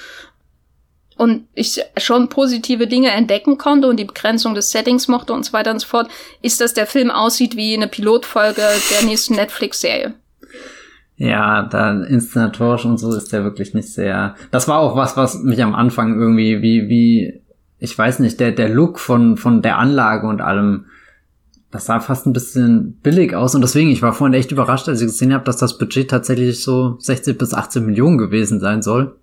und 1.22 1.44
ich 1.54 1.80
schon 1.98 2.30
positive 2.30 2.88
Dinge 2.88 3.12
entdecken 3.12 3.60
konnte 3.60 3.88
und 3.88 3.98
die 3.98 4.06
Begrenzung 4.06 4.56
des 4.56 4.72
Settings 4.72 5.08
mochte 5.08 5.34
und 5.34 5.46
so 5.46 5.54
weiter 5.54 5.70
und 5.70 5.78
so 5.78 5.88
fort, 5.88 6.10
ist, 6.42 6.60
dass 6.60 6.74
der 6.74 6.88
Film 6.88 7.12
aussieht 7.12 7.56
wie 7.56 7.76
eine 7.76 7.88
Pilotfolge 7.88 8.64
der 8.90 9.08
nächsten 9.08 9.36
Netflix-Serie. 9.36 10.16
Ja, 11.18 11.62
da 11.62 11.92
Inszenatorisch 12.06 12.86
und 12.86 12.98
so 12.98 13.16
ist 13.16 13.32
der 13.32 13.44
wirklich 13.44 13.76
nicht 13.76 13.94
sehr. 13.94 14.34
Das 14.50 14.68
war 14.68 14.80
auch 14.80 14.96
was, 14.96 15.16
was 15.16 15.44
mich 15.44 15.62
am 15.62 15.76
Anfang 15.76 16.20
irgendwie 16.20 16.64
wie, 16.64 16.90
wie, 16.90 17.42
ich 17.78 17.96
weiß 17.96 18.18
nicht, 18.18 18.40
der, 18.40 18.52
der 18.52 18.70
Look 18.70 18.98
von, 18.98 19.38
von 19.38 19.62
der 19.62 19.78
Anlage 19.78 20.26
und 20.26 20.42
allem, 20.42 20.86
das 21.70 21.86
sah 21.86 22.00
fast 22.00 22.26
ein 22.26 22.34
bisschen 22.34 23.00
billig 23.04 23.36
aus 23.36 23.54
und 23.54 23.62
deswegen, 23.62 23.92
ich 23.92 24.02
war 24.02 24.14
vorhin 24.14 24.34
echt 24.34 24.52
überrascht, 24.52 24.90
als 24.90 25.02
ich 25.02 25.08
gesehen 25.08 25.36
habe, 25.36 25.44
dass 25.44 25.58
das 25.58 25.78
Budget 25.78 26.10
tatsächlich 26.10 26.64
so 26.64 26.96
60 26.98 27.38
bis 27.38 27.54
18 27.54 27.86
Millionen 27.86 28.18
gewesen 28.18 28.60
sein 28.60 28.82
soll 28.82 29.16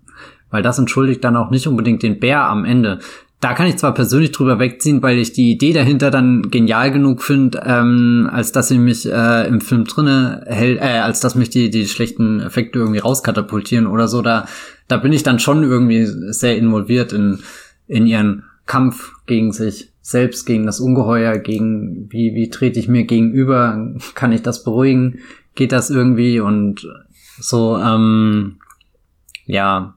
weil 0.49 0.63
das 0.63 0.79
entschuldigt 0.79 1.23
dann 1.23 1.37
auch 1.37 1.51
nicht 1.51 1.67
unbedingt 1.67 2.03
den 2.03 2.19
Bär 2.19 2.43
am 2.43 2.65
Ende. 2.65 2.99
Da 3.41 3.53
kann 3.53 3.67
ich 3.67 3.77
zwar 3.77 3.93
persönlich 3.93 4.33
drüber 4.33 4.59
wegziehen, 4.59 5.01
weil 5.01 5.17
ich 5.17 5.31
die 5.31 5.51
Idee 5.51 5.71
dahinter 5.71 6.11
dann 6.11 6.51
genial 6.51 6.91
genug 6.91 7.23
finde, 7.23 7.63
ähm, 7.65 8.29
als 8.31 8.51
dass 8.51 8.67
sie 8.67 8.77
mich 8.77 9.09
äh, 9.09 9.47
im 9.47 9.61
Film 9.61 9.85
drinne 9.85 10.43
hält, 10.45 10.81
äh, 10.81 10.99
als 10.99 11.21
dass 11.21 11.35
mich 11.35 11.49
die 11.49 11.69
die 11.69 11.87
schlechten 11.87 12.41
Effekte 12.41 12.79
irgendwie 12.79 12.99
rauskatapultieren 12.99 13.87
oder 13.87 14.09
so. 14.09 14.21
Da 14.21 14.45
da 14.89 14.97
bin 14.97 15.13
ich 15.13 15.23
dann 15.23 15.39
schon 15.39 15.63
irgendwie 15.63 16.05
sehr 16.05 16.57
involviert 16.57 17.13
in 17.13 17.39
in 17.87 18.07
ihren 18.07 18.43
Kampf 18.65 19.13
gegen 19.25 19.53
sich 19.53 19.93
selbst, 20.01 20.45
gegen 20.45 20.65
das 20.65 20.81
Ungeheuer, 20.81 21.37
gegen 21.37 22.07
wie 22.11 22.35
wie 22.35 22.49
trete 22.49 22.77
ich 22.77 22.89
mir 22.89 23.05
gegenüber, 23.05 23.95
kann 24.15 24.33
ich 24.33 24.41
das 24.41 24.65
beruhigen, 24.65 25.19
geht 25.55 25.71
das 25.71 25.89
irgendwie 25.89 26.41
und 26.41 26.85
so 27.39 27.77
ähm, 27.77 28.57
ja 29.45 29.95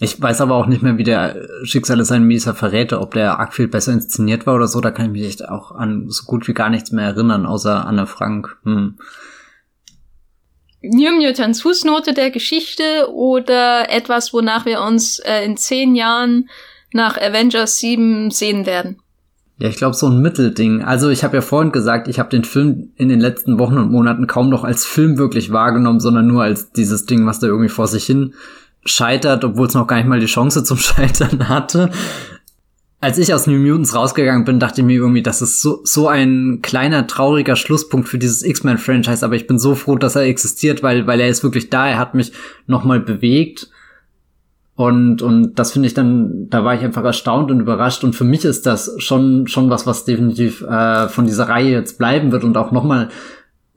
ich 0.00 0.20
weiß 0.20 0.40
aber 0.40 0.54
auch 0.54 0.66
nicht 0.66 0.82
mehr, 0.82 0.96
wie 0.96 1.04
der 1.04 1.48
Schicksale 1.64 2.04
sein 2.04 2.22
Mieser 2.22 2.54
verräte, 2.54 3.00
ob 3.00 3.14
der 3.14 3.40
arg 3.40 3.52
viel 3.52 3.66
besser 3.66 3.92
inszeniert 3.92 4.46
war 4.46 4.54
oder 4.54 4.68
so. 4.68 4.80
Da 4.80 4.92
kann 4.92 5.06
ich 5.06 5.12
mich 5.12 5.28
echt 5.28 5.48
auch 5.48 5.72
an 5.72 6.08
so 6.08 6.24
gut 6.24 6.46
wie 6.46 6.54
gar 6.54 6.70
nichts 6.70 6.92
mehr 6.92 7.06
erinnern, 7.06 7.46
außer 7.46 7.84
Anne 7.84 8.06
Frank. 8.06 8.56
Hm. 8.62 8.98
New 10.82 11.10
Mutants 11.20 11.62
Fußnote 11.62 12.14
der 12.14 12.30
Geschichte 12.30 13.12
oder 13.12 13.90
etwas, 13.90 14.32
wonach 14.32 14.64
wir 14.64 14.80
uns 14.82 15.18
äh, 15.18 15.44
in 15.44 15.56
zehn 15.56 15.96
Jahren 15.96 16.48
nach 16.92 17.16
Avengers 17.20 17.78
7 17.78 18.30
sehen 18.30 18.66
werden? 18.66 18.98
Ja, 19.58 19.68
ich 19.68 19.76
glaube 19.76 19.96
so 19.96 20.06
ein 20.06 20.20
Mittelding. 20.20 20.84
Also 20.84 21.08
ich 21.10 21.24
habe 21.24 21.36
ja 21.36 21.40
vorhin 21.40 21.72
gesagt, 21.72 22.06
ich 22.06 22.20
habe 22.20 22.28
den 22.28 22.44
Film 22.44 22.92
in 22.94 23.08
den 23.08 23.18
letzten 23.18 23.58
Wochen 23.58 23.76
und 23.76 23.90
Monaten 23.90 24.28
kaum 24.28 24.48
noch 24.48 24.62
als 24.62 24.84
Film 24.86 25.18
wirklich 25.18 25.50
wahrgenommen, 25.50 25.98
sondern 25.98 26.28
nur 26.28 26.44
als 26.44 26.70
dieses 26.70 27.06
Ding, 27.06 27.26
was 27.26 27.40
da 27.40 27.48
irgendwie 27.48 27.68
vor 27.68 27.88
sich 27.88 28.06
hin 28.06 28.34
scheitert, 28.88 29.44
obwohl 29.44 29.66
es 29.66 29.74
noch 29.74 29.86
gar 29.86 29.96
nicht 29.96 30.08
mal 30.08 30.20
die 30.20 30.26
Chance 30.26 30.64
zum 30.64 30.76
Scheitern 30.78 31.48
hatte. 31.48 31.90
als 33.00 33.18
ich 33.18 33.32
aus 33.32 33.46
New 33.46 33.58
Mutants 33.58 33.94
rausgegangen 33.94 34.44
bin, 34.44 34.58
dachte 34.58 34.80
ich 34.80 34.86
mir 34.86 34.96
irgendwie, 34.96 35.22
das 35.22 35.40
ist 35.40 35.62
so, 35.62 35.80
so 35.84 36.08
ein 36.08 36.60
kleiner, 36.62 37.06
trauriger 37.06 37.54
Schlusspunkt 37.54 38.08
für 38.08 38.18
dieses 38.18 38.42
X-Men-Franchise, 38.42 39.24
aber 39.24 39.36
ich 39.36 39.46
bin 39.46 39.58
so 39.58 39.74
froh, 39.74 39.96
dass 39.96 40.16
er 40.16 40.22
existiert, 40.22 40.82
weil, 40.82 41.06
weil 41.06 41.20
er 41.20 41.28
ist 41.28 41.44
wirklich 41.44 41.70
da, 41.70 41.88
er 41.88 41.98
hat 41.98 42.14
mich 42.14 42.32
nochmal 42.66 43.00
bewegt. 43.00 43.70
Und, 44.78 45.22
und 45.22 45.58
das 45.58 45.72
finde 45.72 45.88
ich 45.88 45.94
dann, 45.94 46.48
da 46.50 46.64
war 46.64 46.72
ich 46.72 46.82
einfach 46.82 47.02
erstaunt 47.02 47.50
und 47.50 47.58
überrascht. 47.58 48.04
Und 48.04 48.14
für 48.14 48.22
mich 48.22 48.44
ist 48.44 48.64
das 48.64 48.94
schon, 48.98 49.48
schon 49.48 49.70
was, 49.70 49.88
was 49.88 50.04
definitiv 50.04 50.62
äh, 50.62 51.08
von 51.08 51.26
dieser 51.26 51.48
Reihe 51.48 51.72
jetzt 51.72 51.98
bleiben 51.98 52.30
wird 52.30 52.44
und 52.44 52.56
auch 52.56 52.70
nochmal 52.70 53.08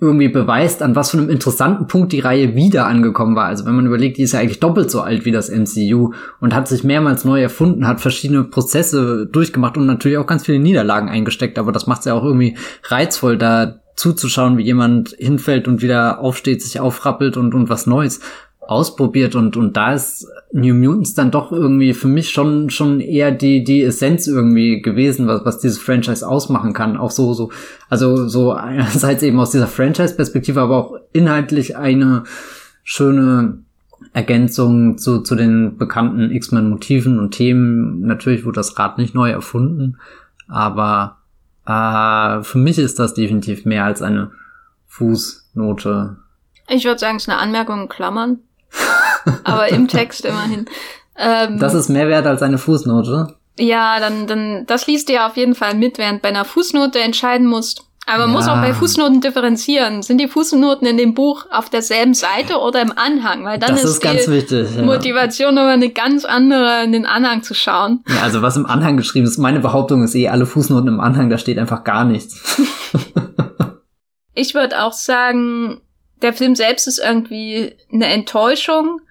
irgendwie 0.02 0.30
beweist, 0.30 0.82
an 0.82 0.96
was 0.96 1.12
für 1.12 1.20
einem 1.20 1.30
interessanten 1.30 1.86
Punkt 1.86 2.12
die 2.12 2.22
Reihe 2.22 2.56
wieder 2.56 2.88
angekommen 2.88 3.36
war. 3.36 3.46
Also 3.46 3.66
wenn 3.68 3.76
man 3.76 3.86
überlegt, 3.86 4.18
die 4.18 4.24
ist 4.24 4.32
ja 4.32 4.40
eigentlich 4.40 4.60
doppelt 4.60 4.90
so 4.90 5.02
alt 5.02 5.26
wie 5.26 5.32
das 5.32 5.52
MCU 5.52 6.12
und 6.40 6.56
hat 6.56 6.68
sich 6.68 6.84
mehrmals 6.84 7.24
neu 7.24 7.40
erfunden, 7.40 7.88
hat 7.88 8.02
verschiedene 8.02 8.44
Prozesse 8.44 9.28
durchgemacht 9.28 9.78
und 9.78 9.86
natürlich 9.86 10.18
auch 10.18 10.26
ganz 10.26 10.44
viele 10.44 10.58
Niederlagen 10.58 11.08
eingesteckt. 11.08 11.60
Aber 11.60 11.72
das 11.72 11.86
macht 11.86 12.00
es 12.00 12.06
ja 12.06 12.16
auch 12.16 12.24
irgendwie 12.24 12.58
reizvoll, 12.86 13.38
da 13.38 13.80
zuzuschauen, 13.96 14.58
wie 14.58 14.64
jemand 14.64 15.16
hinfällt 15.20 15.68
und 15.68 15.84
wieder 15.84 16.20
aufsteht, 16.20 16.64
sich 16.64 16.80
aufrappelt 16.80 17.38
und, 17.38 17.54
und 17.54 17.70
was 17.70 17.86
Neues 17.86 18.22
ausprobiert 18.62 19.36
und, 19.36 19.58
und 19.58 19.76
da 19.76 19.94
ist 19.94 20.28
New 20.52 20.76
Mutants 20.76 21.16
dann 21.16 21.32
doch 21.32 21.52
irgendwie 21.52 21.94
für 21.94 22.08
mich 22.08 22.30
schon, 22.30 22.70
schon 22.70 23.00
eher 23.00 23.32
die, 23.32 23.64
die 23.64 23.82
Essenz 23.82 24.28
irgendwie 24.28 24.82
gewesen, 24.82 25.28
was, 25.28 25.44
was 25.44 25.60
dieses 25.60 25.80
Franchise 25.80 26.26
ausmachen 26.26 26.74
kann. 26.74 26.96
Auch 26.96 27.12
so, 27.12 27.34
so, 27.34 27.52
also 27.90 28.28
so 28.28 28.54
einerseits 28.54 29.24
eben 29.24 29.40
aus 29.40 29.50
dieser 29.50 29.68
Franchise-Perspektive, 29.68 30.62
aber 30.62 30.78
auch 30.78 30.96
inhaltlich 31.12 31.76
eine 31.76 32.24
schöne 32.84 33.60
Ergänzung 34.14 34.98
zu, 34.98 35.22
zu 35.22 35.36
den 35.36 35.78
bekannten 35.78 36.32
X-Men-Motiven 36.32 37.20
und 37.20 37.32
Themen. 37.32 38.02
Natürlich 38.02 38.46
wurde 38.46 38.56
das 38.56 38.78
Rad 38.78 38.98
nicht 38.98 39.16
neu 39.16 39.32
erfunden, 39.32 39.98
aber 40.48 41.18
äh, 41.66 42.44
für 42.44 42.58
mich 42.58 42.78
ist 42.78 43.00
das 43.00 43.16
definitiv 43.16 43.66
mehr 43.66 43.86
als 43.86 44.02
eine 44.02 44.32
Fußnote. 44.88 46.18
Ich 46.68 46.86
würde 46.86 47.00
sagen, 47.00 47.18
es 47.18 47.24
ist 47.24 47.30
eine 47.30 47.40
Anmerkung 47.40 47.82
in 47.82 47.90
Klammern 47.90 48.40
aber 49.44 49.70
im 49.70 49.88
Text 49.88 50.26
immerhin. 50.26 50.66
Ähm, 51.18 51.60
das 51.60 51.74
ist 51.74 51.90
mehr 51.90 52.08
wert 52.08 52.26
als 52.26 52.42
eine 52.42 52.58
Fußnote. 52.58 53.36
Ja, 53.60 54.00
dann, 54.00 54.28
dann, 54.28 54.66
das 54.66 54.88
liest 54.88 55.10
ja 55.10 55.28
auf 55.28 55.38
jeden 55.38 55.56
Fall 55.56 55.76
mit, 55.76 55.98
während 55.98 56.22
bei 56.22 56.30
einer 56.30 56.46
Fußnote 56.46 57.00
entscheiden 57.00 57.48
musst. 57.48 57.86
Aber 58.08 58.26
man 58.26 58.30
ja. 58.30 58.36
muss 58.36 58.48
auch 58.48 58.62
bei 58.62 58.74
Fußnoten 58.74 59.22
differenzieren. 59.22 60.02
Sind 60.02 60.20
die 60.20 60.28
Fußnoten 60.28 60.88
in 60.88 60.98
dem 60.98 61.14
Buch 61.14 61.46
auf 61.52 61.70
derselben 61.70 62.14
Seite 62.14 62.58
oder 62.58 62.82
im 62.82 62.92
Anhang? 62.98 63.46
Weil 63.46 63.60
dann 63.60 63.76
das 63.76 63.84
ist, 63.84 64.02
ganz 64.02 64.26
die 64.26 64.32
wichtig, 64.32 64.68
ja. 64.76 64.82
Motivation 64.82 65.58
aber 65.58 65.70
eine 65.70 65.90
ganz 65.90 66.26
andere, 66.26 66.84
in 66.84 66.92
den 66.92 67.06
Anhang 67.06 67.44
zu 67.44 67.54
schauen. 67.54 68.04
Ja, 68.08 68.24
also 68.24 68.42
was 68.42 68.58
im 68.58 68.66
Anhang 68.66 68.98
geschrieben 68.98 69.28
ist, 69.28 69.38
meine 69.38 69.60
Behauptung 69.60 70.04
ist 70.04 70.16
eh, 70.16 70.30
alle 70.30 70.46
Fußnoten 70.46 70.88
im 70.88 71.00
Anhang, 71.00 71.30
da 71.30 71.38
steht 71.38 71.60
einfach 71.60 71.84
gar 71.84 72.04
nichts. 72.04 72.60
ich 74.34 74.56
würde 74.56 74.84
auch 74.84 74.94
sagen, 74.94 75.82
der 76.22 76.34
Film 76.34 76.56
selbst 76.56 76.88
ist 76.88 77.00
irgendwie 77.00 77.76
eine 77.92 78.08
Enttäuschung. 78.08 79.02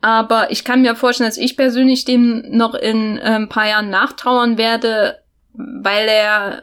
Aber 0.00 0.50
ich 0.50 0.64
kann 0.64 0.82
mir 0.82 0.94
vorstellen, 0.94 1.28
dass 1.28 1.38
ich 1.38 1.56
persönlich 1.56 2.04
dem 2.04 2.44
noch 2.50 2.74
in 2.74 3.18
äh, 3.18 3.22
ein 3.22 3.48
paar 3.48 3.68
Jahren 3.68 3.90
nachtrauern 3.90 4.56
werde, 4.56 5.18
weil 5.54 6.06
er 6.08 6.62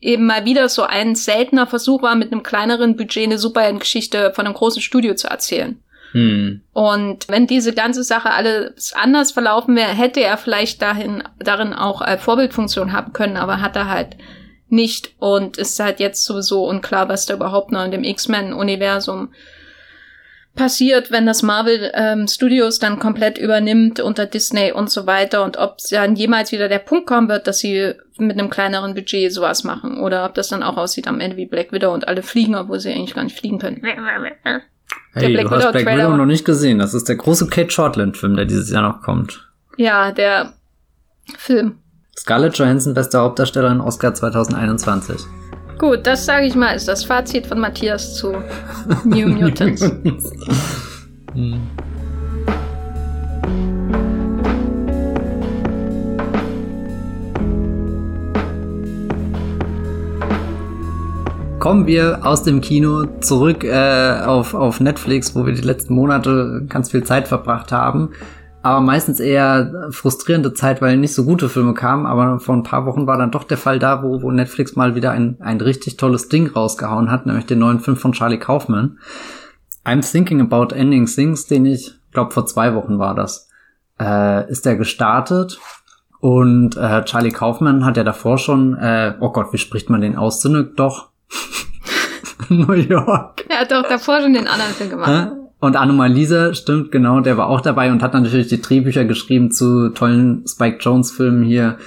eben 0.00 0.26
mal 0.26 0.44
wieder 0.44 0.68
so 0.68 0.82
ein 0.82 1.14
seltener 1.14 1.68
Versuch 1.68 2.02
war, 2.02 2.16
mit 2.16 2.32
einem 2.32 2.42
kleineren 2.42 2.96
Budget 2.96 3.24
eine 3.24 3.38
Superheldengeschichte 3.38 4.32
von 4.34 4.46
einem 4.46 4.54
großen 4.54 4.82
Studio 4.82 5.14
zu 5.14 5.28
erzählen. 5.28 5.80
Hm. 6.10 6.60
Und 6.72 7.28
wenn 7.28 7.46
diese 7.46 7.72
ganze 7.72 8.02
Sache 8.02 8.30
alles 8.30 8.92
anders 8.94 9.30
verlaufen 9.30 9.76
wäre, 9.76 9.92
hätte 9.92 10.20
er 10.20 10.36
vielleicht 10.36 10.82
dahin, 10.82 11.22
darin 11.38 11.72
auch 11.72 12.02
äh, 12.02 12.18
Vorbildfunktion 12.18 12.92
haben 12.92 13.12
können, 13.12 13.36
aber 13.36 13.60
hat 13.60 13.76
er 13.76 13.88
halt 13.88 14.16
nicht 14.72 15.14
und 15.18 15.58
ist 15.58 15.78
halt 15.78 16.00
jetzt 16.00 16.24
sowieso 16.24 16.66
unklar, 16.66 17.08
was 17.08 17.26
da 17.26 17.34
überhaupt 17.34 17.70
noch 17.72 17.84
in 17.84 17.90
dem 17.90 18.04
X-Men-Universum 18.04 19.32
passiert, 20.54 21.10
wenn 21.10 21.24
das 21.24 21.42
Marvel 21.42 21.90
ähm, 21.94 22.28
Studios 22.28 22.78
dann 22.78 22.98
komplett 22.98 23.38
übernimmt 23.38 24.00
unter 24.00 24.26
Disney 24.26 24.72
und 24.72 24.90
so 24.90 25.06
weiter 25.06 25.44
und 25.44 25.56
ob 25.56 25.78
dann 25.90 26.14
jemals 26.14 26.52
wieder 26.52 26.68
der 26.68 26.78
Punkt 26.78 27.06
kommen 27.06 27.28
wird, 27.28 27.46
dass 27.46 27.58
sie 27.58 27.94
mit 28.18 28.38
einem 28.38 28.50
kleineren 28.50 28.94
Budget 28.94 29.32
sowas 29.32 29.64
machen 29.64 30.00
oder 30.00 30.26
ob 30.26 30.34
das 30.34 30.48
dann 30.48 30.62
auch 30.62 30.76
aussieht 30.76 31.08
am 31.08 31.20
Ende 31.20 31.36
wie 31.36 31.46
Black 31.46 31.72
Widow 31.72 31.92
und 31.92 32.06
alle 32.06 32.22
fliegen, 32.22 32.54
obwohl 32.54 32.80
sie 32.80 32.90
eigentlich 32.90 33.14
gar 33.14 33.24
nicht 33.24 33.38
fliegen 33.38 33.58
können. 33.58 33.80
Hey, 35.14 35.32
Black 35.32 35.48
du 35.48 35.50
hast 35.50 35.72
Black 35.72 35.86
Widow 35.86 36.16
noch 36.16 36.26
nicht 36.26 36.44
gesehen. 36.44 36.78
Das 36.78 36.92
ist 36.92 37.08
der 37.08 37.16
große 37.16 37.48
Kate 37.48 37.70
Shortland 37.70 38.16
Film, 38.16 38.36
der 38.36 38.44
dieses 38.44 38.70
Jahr 38.70 38.82
noch 38.82 39.00
kommt. 39.00 39.48
Ja, 39.76 40.12
der 40.12 40.52
Film. 41.38 41.78
Scarlett 42.18 42.58
Johansson, 42.58 42.92
beste 42.94 43.18
Hauptdarstellerin, 43.18 43.80
Oscar 43.80 44.12
2021. 44.12 45.16
Gut, 45.78 46.06
das 46.06 46.26
sage 46.26 46.46
ich 46.46 46.54
mal, 46.54 46.72
ist 46.76 46.86
das 46.86 47.04
Fazit 47.04 47.46
von 47.46 47.58
Matthias 47.58 48.16
zu 48.16 48.34
New 49.04 49.28
Mutants. 49.40 49.82
hm. 51.32 51.60
Kommen 61.58 61.86
wir 61.86 62.26
aus 62.26 62.42
dem 62.42 62.60
Kino 62.60 63.06
zurück 63.20 63.64
äh, 63.64 64.20
auf, 64.24 64.52
auf 64.52 64.80
Netflix, 64.80 65.34
wo 65.34 65.46
wir 65.46 65.54
die 65.54 65.62
letzten 65.62 65.94
Monate 65.94 66.64
ganz 66.68 66.90
viel 66.90 67.04
Zeit 67.04 67.28
verbracht 67.28 67.72
haben 67.72 68.10
aber 68.62 68.80
meistens 68.80 69.18
eher 69.18 69.88
frustrierende 69.90 70.54
Zeit, 70.54 70.80
weil 70.80 70.96
nicht 70.96 71.14
so 71.14 71.24
gute 71.24 71.48
Filme 71.48 71.74
kamen. 71.74 72.06
Aber 72.06 72.38
vor 72.38 72.54
ein 72.54 72.62
paar 72.62 72.86
Wochen 72.86 73.06
war 73.06 73.18
dann 73.18 73.30
doch 73.30 73.44
der 73.44 73.58
Fall 73.58 73.78
da, 73.78 74.02
wo, 74.02 74.22
wo 74.22 74.30
Netflix 74.30 74.76
mal 74.76 74.94
wieder 74.94 75.10
ein, 75.10 75.36
ein 75.40 75.60
richtig 75.60 75.96
tolles 75.96 76.28
Ding 76.28 76.48
rausgehauen 76.48 77.10
hat, 77.10 77.26
nämlich 77.26 77.46
den 77.46 77.58
neuen 77.58 77.80
Film 77.80 77.96
von 77.96 78.12
Charlie 78.12 78.38
Kaufman. 78.38 78.98
I'm 79.84 80.08
Thinking 80.08 80.40
About 80.40 80.74
Ending 80.74 81.06
Things, 81.06 81.46
den 81.46 81.66
ich 81.66 81.94
glaube 82.12 82.30
vor 82.30 82.46
zwei 82.46 82.74
Wochen 82.74 82.98
war 82.98 83.14
das, 83.14 83.48
äh, 84.00 84.48
ist 84.50 84.64
der 84.64 84.76
gestartet. 84.76 85.58
Und 86.20 86.76
äh, 86.76 87.04
Charlie 87.04 87.32
Kaufman 87.32 87.84
hat 87.84 87.96
ja 87.96 88.04
davor 88.04 88.38
schon, 88.38 88.74
äh, 88.78 89.14
oh 89.18 89.30
Gott, 89.30 89.52
wie 89.52 89.58
spricht 89.58 89.90
man 89.90 90.00
den 90.00 90.16
aus? 90.16 90.40
Synec 90.40 90.76
doch. 90.76 91.08
New 92.48 92.72
York. 92.74 93.44
Er 93.48 93.60
hat 93.60 93.72
doch 93.72 93.82
davor 93.82 94.20
schon 94.20 94.34
den 94.34 94.46
anderen 94.46 94.72
Film 94.72 94.90
gemacht. 94.90 95.32
Und 95.62 95.76
Anomalisa, 95.76 96.54
stimmt, 96.54 96.90
genau, 96.90 97.20
der 97.20 97.36
war 97.36 97.46
auch 97.46 97.60
dabei 97.60 97.92
und 97.92 98.02
hat 98.02 98.14
natürlich 98.14 98.48
die 98.48 98.60
Drehbücher 98.60 99.04
geschrieben 99.04 99.52
zu 99.52 99.90
tollen 99.90 100.44
Spike 100.44 100.78
Jones-Filmen 100.80 101.44
hier, 101.44 101.78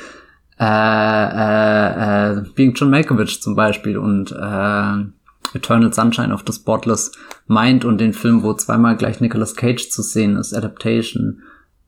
äh, 0.58 0.64
äh, 0.64 2.38
äh, 2.38 2.44
Being 2.56 2.74
John 2.74 2.90
Malkovich 2.90 3.42
zum 3.42 3.54
Beispiel 3.54 3.98
und 3.98 4.32
äh, 4.32 5.58
Eternal 5.58 5.92
Sunshine 5.92 6.34
of 6.34 6.46
the 6.48 6.54
Spotless 6.54 7.12
Mind 7.48 7.84
und 7.84 8.00
den 8.00 8.14
Film, 8.14 8.44
wo 8.44 8.54
zweimal 8.54 8.96
gleich 8.96 9.20
Nicolas 9.20 9.58
Cage 9.58 9.90
zu 9.90 10.04
sehen 10.04 10.38
ist, 10.38 10.54
Adaptation. 10.54 11.42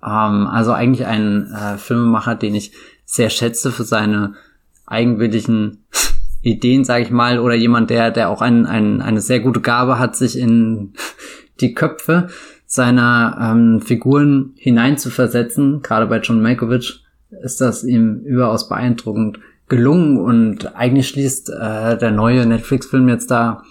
Ähm, 0.04 0.46
also 0.46 0.74
eigentlich 0.74 1.08
ein 1.08 1.50
äh, 1.54 1.78
Filmemacher, 1.78 2.36
den 2.36 2.54
ich 2.54 2.74
sehr 3.06 3.30
schätze 3.30 3.72
für 3.72 3.86
seine 3.86 4.34
eigenwilligen 4.86 5.86
Ideen, 6.42 6.84
sage 6.84 7.06
ich 7.06 7.12
mal, 7.12 7.40
oder 7.40 7.56
jemand, 7.56 7.90
der, 7.90 8.12
der 8.12 8.28
auch 8.30 8.42
ein, 8.42 8.66
ein, 8.66 9.02
eine 9.02 9.22
sehr 9.22 9.40
gute 9.40 9.62
Gabe 9.62 10.00
hat, 10.00 10.18
sich 10.18 10.38
in 10.38 10.94
die 11.62 11.74
Köpfe 11.74 12.28
seiner 12.66 13.38
ähm, 13.41 13.82
Figuren 13.82 14.53
hineinzuversetzen. 14.58 15.82
Gerade 15.82 16.08
bei 16.08 16.20
John 16.20 16.41
Malkovich 16.41 17.03
ist 17.43 17.62
das 17.62 17.84
ihm 17.84 18.22
überaus 18.22 18.70
beeindruckend 18.70 19.39
gelungen 19.70 20.18
und 20.18 20.76
eigentlich 20.76 21.10
schließt 21.10 21.49
äh, 21.49 21.97
der 21.97 22.12
neue 22.12 22.45
Netflix-Film 22.45 23.10
jetzt 23.10 23.32
da 23.32 23.64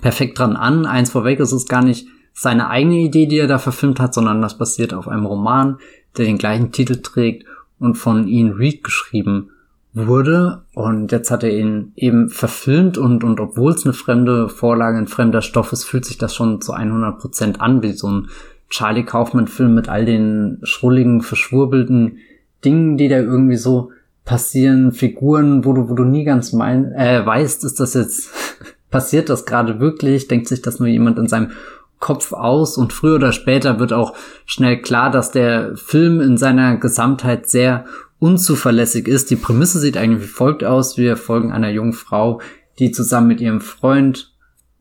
perfekt 0.00 0.38
dran 0.38 0.56
an. 0.56 0.86
Eins 0.86 1.10
vorweg, 1.10 1.40
es 1.40 1.52
ist 1.52 1.68
gar 1.68 1.82
nicht 1.82 2.06
seine 2.34 2.68
eigene 2.68 2.96
Idee, 2.96 3.26
die 3.26 3.38
er 3.38 3.46
da 3.46 3.58
verfilmt 3.58 4.00
hat, 4.00 4.12
sondern 4.12 4.42
das 4.42 4.58
basiert 4.58 4.92
auf 4.92 5.08
einem 5.08 5.24
Roman, 5.24 5.78
der 6.16 6.26
den 6.26 6.38
gleichen 6.38 6.72
Titel 6.72 7.00
trägt 7.00 7.46
und 7.78 7.94
von 7.94 8.28
Ian 8.28 8.52
Reed 8.52 8.84
geschrieben 8.84 9.50
wurde. 9.94 10.62
Und 10.74 11.12
jetzt 11.12 11.30
hat 11.30 11.44
er 11.44 11.56
ihn 11.56 11.92
eben 11.96 12.28
verfilmt 12.28 12.98
und, 12.98 13.24
und 13.24 13.40
obwohl 13.40 13.72
es 13.72 13.84
eine 13.84 13.94
fremde 13.94 14.48
Vorlage, 14.48 14.98
ein 14.98 15.06
fremder 15.06 15.40
Stoff 15.40 15.72
ist, 15.72 15.84
fühlt 15.84 16.04
sich 16.04 16.18
das 16.18 16.34
schon 16.34 16.60
zu 16.60 16.72
100 16.72 17.18
Prozent 17.18 17.60
an 17.60 17.82
wie 17.82 17.92
so 17.92 18.08
ein 18.10 18.28
Charlie 18.68 19.04
Kaufman 19.04 19.46
Film 19.46 19.74
mit 19.74 19.88
all 19.88 20.04
den 20.04 20.58
schrulligen, 20.64 21.22
verschwurbelten 21.22 22.18
Dingen, 22.64 22.96
die 22.96 23.08
da 23.08 23.18
irgendwie 23.18 23.56
so 23.56 23.90
passieren, 24.24 24.92
Figuren, 24.92 25.64
wo 25.64 25.72
du, 25.74 25.88
wo 25.88 25.94
du 25.94 26.04
nie 26.04 26.24
ganz 26.24 26.52
mein, 26.52 26.92
äh, 26.92 27.24
weißt, 27.24 27.62
ist 27.64 27.78
das 27.78 27.94
jetzt, 27.94 28.30
passiert 28.90 29.28
das 29.28 29.46
gerade 29.46 29.80
wirklich, 29.80 30.28
denkt 30.28 30.48
sich 30.48 30.62
das 30.62 30.80
nur 30.80 30.88
jemand 30.88 31.18
in 31.18 31.28
seinem 31.28 31.52
Kopf 32.00 32.32
aus? 32.32 32.78
Und 32.78 32.92
früher 32.92 33.16
oder 33.16 33.32
später 33.32 33.78
wird 33.78 33.92
auch 33.92 34.14
schnell 34.46 34.80
klar, 34.80 35.10
dass 35.10 35.30
der 35.30 35.76
Film 35.76 36.20
in 36.20 36.36
seiner 36.36 36.78
Gesamtheit 36.78 37.48
sehr 37.48 37.84
unzuverlässig 38.24 39.06
ist. 39.06 39.30
Die 39.30 39.36
Prämisse 39.36 39.78
sieht 39.80 39.98
eigentlich 39.98 40.22
wie 40.22 40.32
folgt 40.32 40.64
aus. 40.64 40.96
Wir 40.96 41.18
folgen 41.18 41.52
einer 41.52 41.68
jungen 41.68 41.92
Frau, 41.92 42.40
die 42.78 42.90
zusammen 42.90 43.28
mit 43.28 43.42
ihrem 43.42 43.60
Freund 43.60 44.32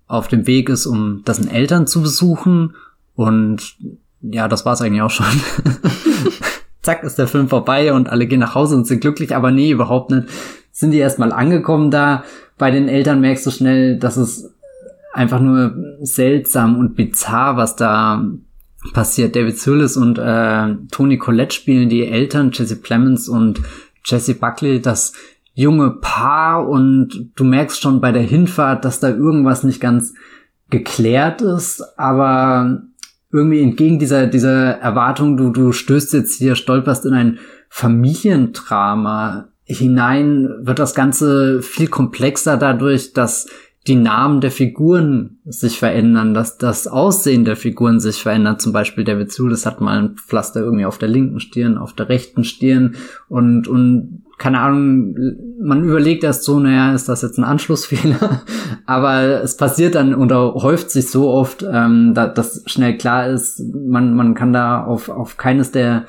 auf 0.07 0.29
dem 0.29 0.47
Weg 0.47 0.69
ist, 0.69 0.85
um 0.85 1.23
dessen 1.27 1.49
Eltern 1.49 1.85
zu 1.85 2.01
besuchen. 2.01 2.75
Und 3.15 3.75
ja, 4.21 4.47
das 4.47 4.65
war's 4.65 4.81
eigentlich 4.81 5.01
auch 5.01 5.09
schon. 5.09 5.25
zack, 6.81 7.03
ist 7.03 7.19
der 7.19 7.27
Film 7.27 7.49
vorbei 7.49 7.91
und 7.91 8.07
alle 8.07 8.27
gehen 8.27 8.39
nach 8.39 8.55
Hause 8.55 8.77
und 8.77 8.87
sind 8.87 9.01
glücklich, 9.01 9.35
aber 9.35 9.51
nee, 9.51 9.71
überhaupt 9.71 10.11
nicht. 10.11 10.29
Sind 10.71 10.91
die 10.91 10.99
erstmal 10.99 11.33
angekommen 11.33 11.91
da. 11.91 12.23
Bei 12.57 12.71
den 12.71 12.87
Eltern 12.87 13.19
merkst 13.19 13.45
du 13.45 13.51
schnell, 13.51 13.99
dass 13.99 14.15
es 14.15 14.53
einfach 15.11 15.41
nur 15.41 15.97
seltsam 15.99 16.79
und 16.79 16.95
bizarr, 16.95 17.57
was 17.57 17.75
da 17.75 18.25
passiert. 18.91 19.35
David 19.35 19.61
Thewlis 19.61 19.95
und 19.97 20.17
äh, 20.17 20.75
Tony 20.91 21.17
Collette 21.17 21.55
spielen 21.55 21.89
die 21.89 22.05
Eltern, 22.05 22.51
Jesse 22.53 22.75
Plemons 22.75 23.29
und 23.29 23.61
Jesse 24.03 24.35
Buckley, 24.35 24.81
das 24.81 25.13
junge 25.53 25.91
Paar 26.01 26.67
und 26.67 27.31
du 27.35 27.43
merkst 27.43 27.81
schon 27.81 28.01
bei 28.01 28.11
der 28.11 28.23
Hinfahrt, 28.23 28.83
dass 28.85 28.99
da 28.99 29.09
irgendwas 29.09 29.63
nicht 29.63 29.79
ganz 29.79 30.13
geklärt 30.69 31.41
ist, 31.41 31.83
aber 31.97 32.81
irgendwie 33.31 33.61
entgegen 33.61 33.99
dieser, 33.99 34.27
dieser 34.27 34.79
Erwartung, 34.79 35.37
du, 35.37 35.51
du 35.51 35.71
stößt 35.71 36.13
jetzt 36.13 36.37
hier, 36.37 36.55
stolperst 36.55 37.05
in 37.05 37.13
ein 37.13 37.39
Familiendrama 37.69 39.49
hinein, 39.65 40.49
wird 40.61 40.79
das 40.79 40.93
Ganze 40.93 41.61
viel 41.61 41.87
komplexer 41.87 42.57
dadurch, 42.57 43.13
dass 43.13 43.47
die 43.87 43.95
Namen 43.95 44.39
der 44.39 44.51
Figuren 44.51 45.39
sich 45.45 45.77
verändern, 45.77 46.33
dass 46.33 46.57
das 46.57 46.87
Aussehen 46.87 47.43
der 47.43 47.57
Figuren 47.57 47.99
sich 47.99 48.21
verändert. 48.21 48.61
Zum 48.61 48.71
Beispiel 48.71 49.03
David 49.03 49.31
Zulis 49.31 49.65
hat 49.65 49.81
mal 49.81 49.99
ein 49.99 50.15
Pflaster 50.15 50.61
irgendwie 50.61 50.85
auf 50.85 50.97
der 50.97 51.09
linken 51.09 51.41
Stirn, 51.41 51.77
auf 51.77 51.93
der 51.93 52.07
rechten 52.07 52.45
Stirn 52.45 52.95
und, 53.27 53.67
und 53.67 54.23
keine 54.37 54.59
Ahnung, 54.59 55.15
man 55.61 55.83
überlegt 55.83 56.23
erst 56.23 56.43
so, 56.43 56.59
naja, 56.59 56.93
ist 56.93 57.07
das 57.07 57.21
jetzt 57.21 57.37
ein 57.37 57.43
Anschlussfehler? 57.43 58.41
Aber 58.85 59.43
es 59.43 59.57
passiert 59.57 59.95
dann 59.95 60.15
oder 60.15 60.55
häuft 60.55 60.89
sich 60.89 61.11
so 61.11 61.29
oft, 61.29 61.63
ähm, 61.69 62.13
da, 62.13 62.27
dass 62.27 62.63
schnell 62.65 62.97
klar 62.97 63.27
ist, 63.27 63.61
man, 63.73 64.15
man 64.15 64.33
kann 64.33 64.53
da 64.53 64.83
auf, 64.83 65.09
auf 65.09 65.37
keines 65.37 65.71
der 65.71 66.05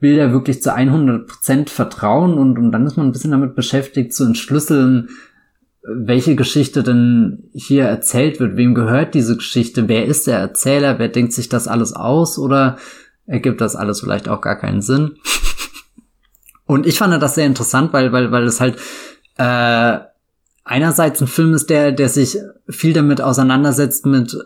Bilder 0.00 0.32
wirklich 0.32 0.62
zu 0.62 0.74
100 0.74 1.26
Prozent 1.26 1.70
vertrauen 1.70 2.34
und, 2.34 2.58
und 2.58 2.72
dann 2.72 2.86
ist 2.86 2.96
man 2.96 3.06
ein 3.06 3.12
bisschen 3.12 3.30
damit 3.30 3.54
beschäftigt 3.54 4.14
zu 4.14 4.24
entschlüsseln, 4.24 5.10
welche 5.92 6.36
Geschichte 6.36 6.82
denn 6.82 7.50
hier 7.52 7.84
erzählt 7.84 8.40
wird, 8.40 8.56
wem 8.56 8.74
gehört 8.74 9.14
diese 9.14 9.36
Geschichte, 9.36 9.88
wer 9.88 10.06
ist 10.06 10.26
der 10.26 10.38
Erzähler, 10.38 10.98
wer 10.98 11.08
denkt 11.08 11.32
sich 11.32 11.48
das 11.48 11.68
alles 11.68 11.92
aus? 11.92 12.38
Oder 12.38 12.78
ergibt 13.26 13.60
das 13.60 13.76
alles 13.76 14.00
vielleicht 14.00 14.28
auch 14.28 14.40
gar 14.40 14.56
keinen 14.56 14.82
Sinn. 14.82 15.16
Und 16.66 16.86
ich 16.86 16.98
fand 16.98 17.20
das 17.20 17.34
sehr 17.34 17.46
interessant, 17.46 17.92
weil, 17.92 18.12
weil, 18.12 18.30
weil 18.30 18.44
es 18.44 18.60
halt 18.60 18.76
äh, 19.36 19.98
einerseits 20.64 21.20
ein 21.20 21.26
Film 21.26 21.54
ist, 21.54 21.70
der, 21.70 21.92
der 21.92 22.08
sich 22.08 22.38
viel 22.68 22.92
damit 22.92 23.20
auseinandersetzt 23.20 24.06
mit 24.06 24.36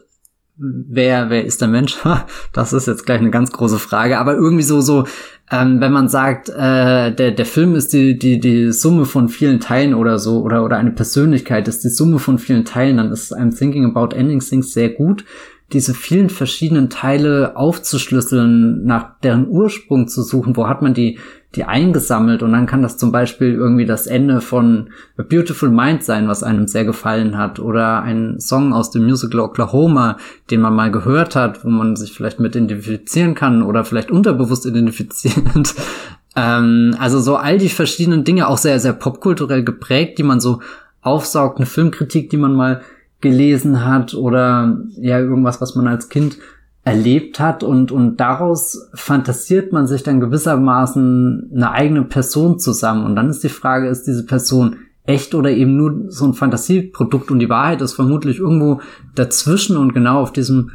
wer, 0.57 1.31
wer 1.31 1.45
ist 1.45 1.61
der 1.61 1.69
Mensch? 1.69 1.97
das 2.53 2.73
ist 2.73 2.87
jetzt 2.87 3.07
gleich 3.07 3.21
eine 3.21 3.31
ganz 3.31 3.53
große 3.53 3.79
Frage, 3.79 4.19
aber 4.19 4.35
irgendwie 4.35 4.63
so, 4.63 4.81
so, 4.81 5.05
ähm, 5.51 5.81
wenn 5.81 5.93
man 5.93 6.09
sagt, 6.09 6.49
äh, 6.49 7.15
der, 7.15 7.33
der 7.33 7.47
Film 7.47 7.75
ist 7.75 7.93
die, 7.93 8.19
die, 8.19 8.41
die 8.41 8.73
Summe 8.73 9.05
von 9.05 9.29
vielen 9.29 9.61
Teilen 9.61 9.95
oder 9.95 10.19
so, 10.19 10.43
oder, 10.43 10.65
oder 10.65 10.77
eine 10.77 10.93
Persönlichkeit 10.93 11.69
ist 11.69 11.85
die 11.85 11.89
Summe 11.89 12.19
von 12.19 12.39
vielen 12.39 12.65
Teilen, 12.65 12.97
dann 12.97 13.13
ist 13.13 13.35
I'm 13.37 13.57
Thinking 13.57 13.85
About 13.85 14.15
Ending 14.15 14.41
Things 14.41 14.73
sehr 14.73 14.91
gut, 14.91 15.25
diese 15.73 15.95
vielen 15.95 16.31
verschiedenen 16.31 16.89
Teile 16.89 17.57
aufzuschlüsseln, 17.57 18.85
nach 18.85 19.19
deren 19.21 19.49
Ursprung 19.49 20.09
zu 20.09 20.23
suchen, 20.23 20.57
wo 20.57 20.69
hat 20.69 20.83
man 20.83 20.95
die, 20.95 21.19
die 21.57 21.65
eingesammelt 21.65 22.43
und 22.43 22.53
dann 22.53 22.67
kann 22.67 22.83
das 22.83 22.97
zum 22.97 23.13
Beispiel 23.13 23.55
irgendwie 23.55 23.87
das 23.87 24.07
Ende 24.07 24.41
von 24.41 24.91
A 25.17 25.23
Beautiful 25.23 25.71
Mind 25.71 26.03
sein, 26.03 26.29
was 26.29 26.43
einem 26.43 26.67
sehr 26.67 26.85
gefallen 26.85 27.39
hat 27.39 27.59
oder 27.59 28.03
ein 28.03 28.41
Song 28.41 28.73
aus 28.73 28.91
dem 28.91 29.05
Musical 29.05 29.41
Oklahoma, 29.41 30.17
den 30.51 30.61
man 30.61 30.75
mal 30.75 30.91
gehört 30.91 31.37
hat, 31.37 31.65
wo 31.65 31.71
man 31.71 31.97
sich 31.97 32.13
vielleicht 32.13 32.41
mit 32.41 32.57
identifizieren 32.57 33.35
kann 33.35 33.63
oder 33.63 33.85
vielleicht 33.85 34.11
unterbewusst 34.11 34.67
identifiziert. 34.67 35.75
ähm, 36.37 36.97
also 36.99 37.21
so 37.21 37.37
all 37.37 37.59
die 37.59 37.69
verschiedenen 37.69 38.25
Dinge, 38.25 38.49
auch 38.49 38.59
sehr, 38.59 38.81
sehr 38.81 38.93
popkulturell 38.93 39.65
geprägt, 39.65 40.19
die 40.19 40.25
man 40.25 40.41
so 40.41 40.61
aufsaugt, 41.03 41.59
eine 41.59 41.67
Filmkritik, 41.67 42.31
die 42.31 42.37
man 42.37 42.55
mal 42.55 42.83
gelesen 43.21 43.85
hat 43.85 44.15
oder 44.15 44.79
ja 44.97 45.19
irgendwas, 45.19 45.61
was 45.61 45.75
man 45.75 45.89
als 45.89 46.11
Kind 46.11 46.37
erlebt 46.85 47.41
hat 47.41 47.62
und, 47.62 47.91
und 47.91 48.18
daraus 48.18 48.91
fantasiert 48.95 49.72
man 49.72 49.87
sich 49.87 50.03
dann 50.03 50.20
gewissermaßen 50.20 51.51
eine 51.55 51.72
eigene 51.72 52.05
Person 52.05 52.59
zusammen. 52.59 53.05
Und 53.07 53.16
dann 53.16 53.30
ist 53.30 53.43
die 53.43 53.49
Frage, 53.49 53.89
ist 53.89 54.07
diese 54.07 54.26
Person 54.26 54.76
echt 55.05 55.35
oder 55.35 55.51
eben 55.51 55.76
nur 55.76 56.11
so 56.11 56.26
ein 56.26 56.35
Fantasieprodukt 56.35 57.30
und 57.30 57.39
die 57.39 57.49
Wahrheit 57.49 57.80
ist 57.80 57.95
vermutlich 57.95 58.39
irgendwo 58.39 58.80
dazwischen 59.14 59.76
und 59.76 59.95
genau 59.95 60.20
auf 60.20 60.32
diesem 60.32 60.70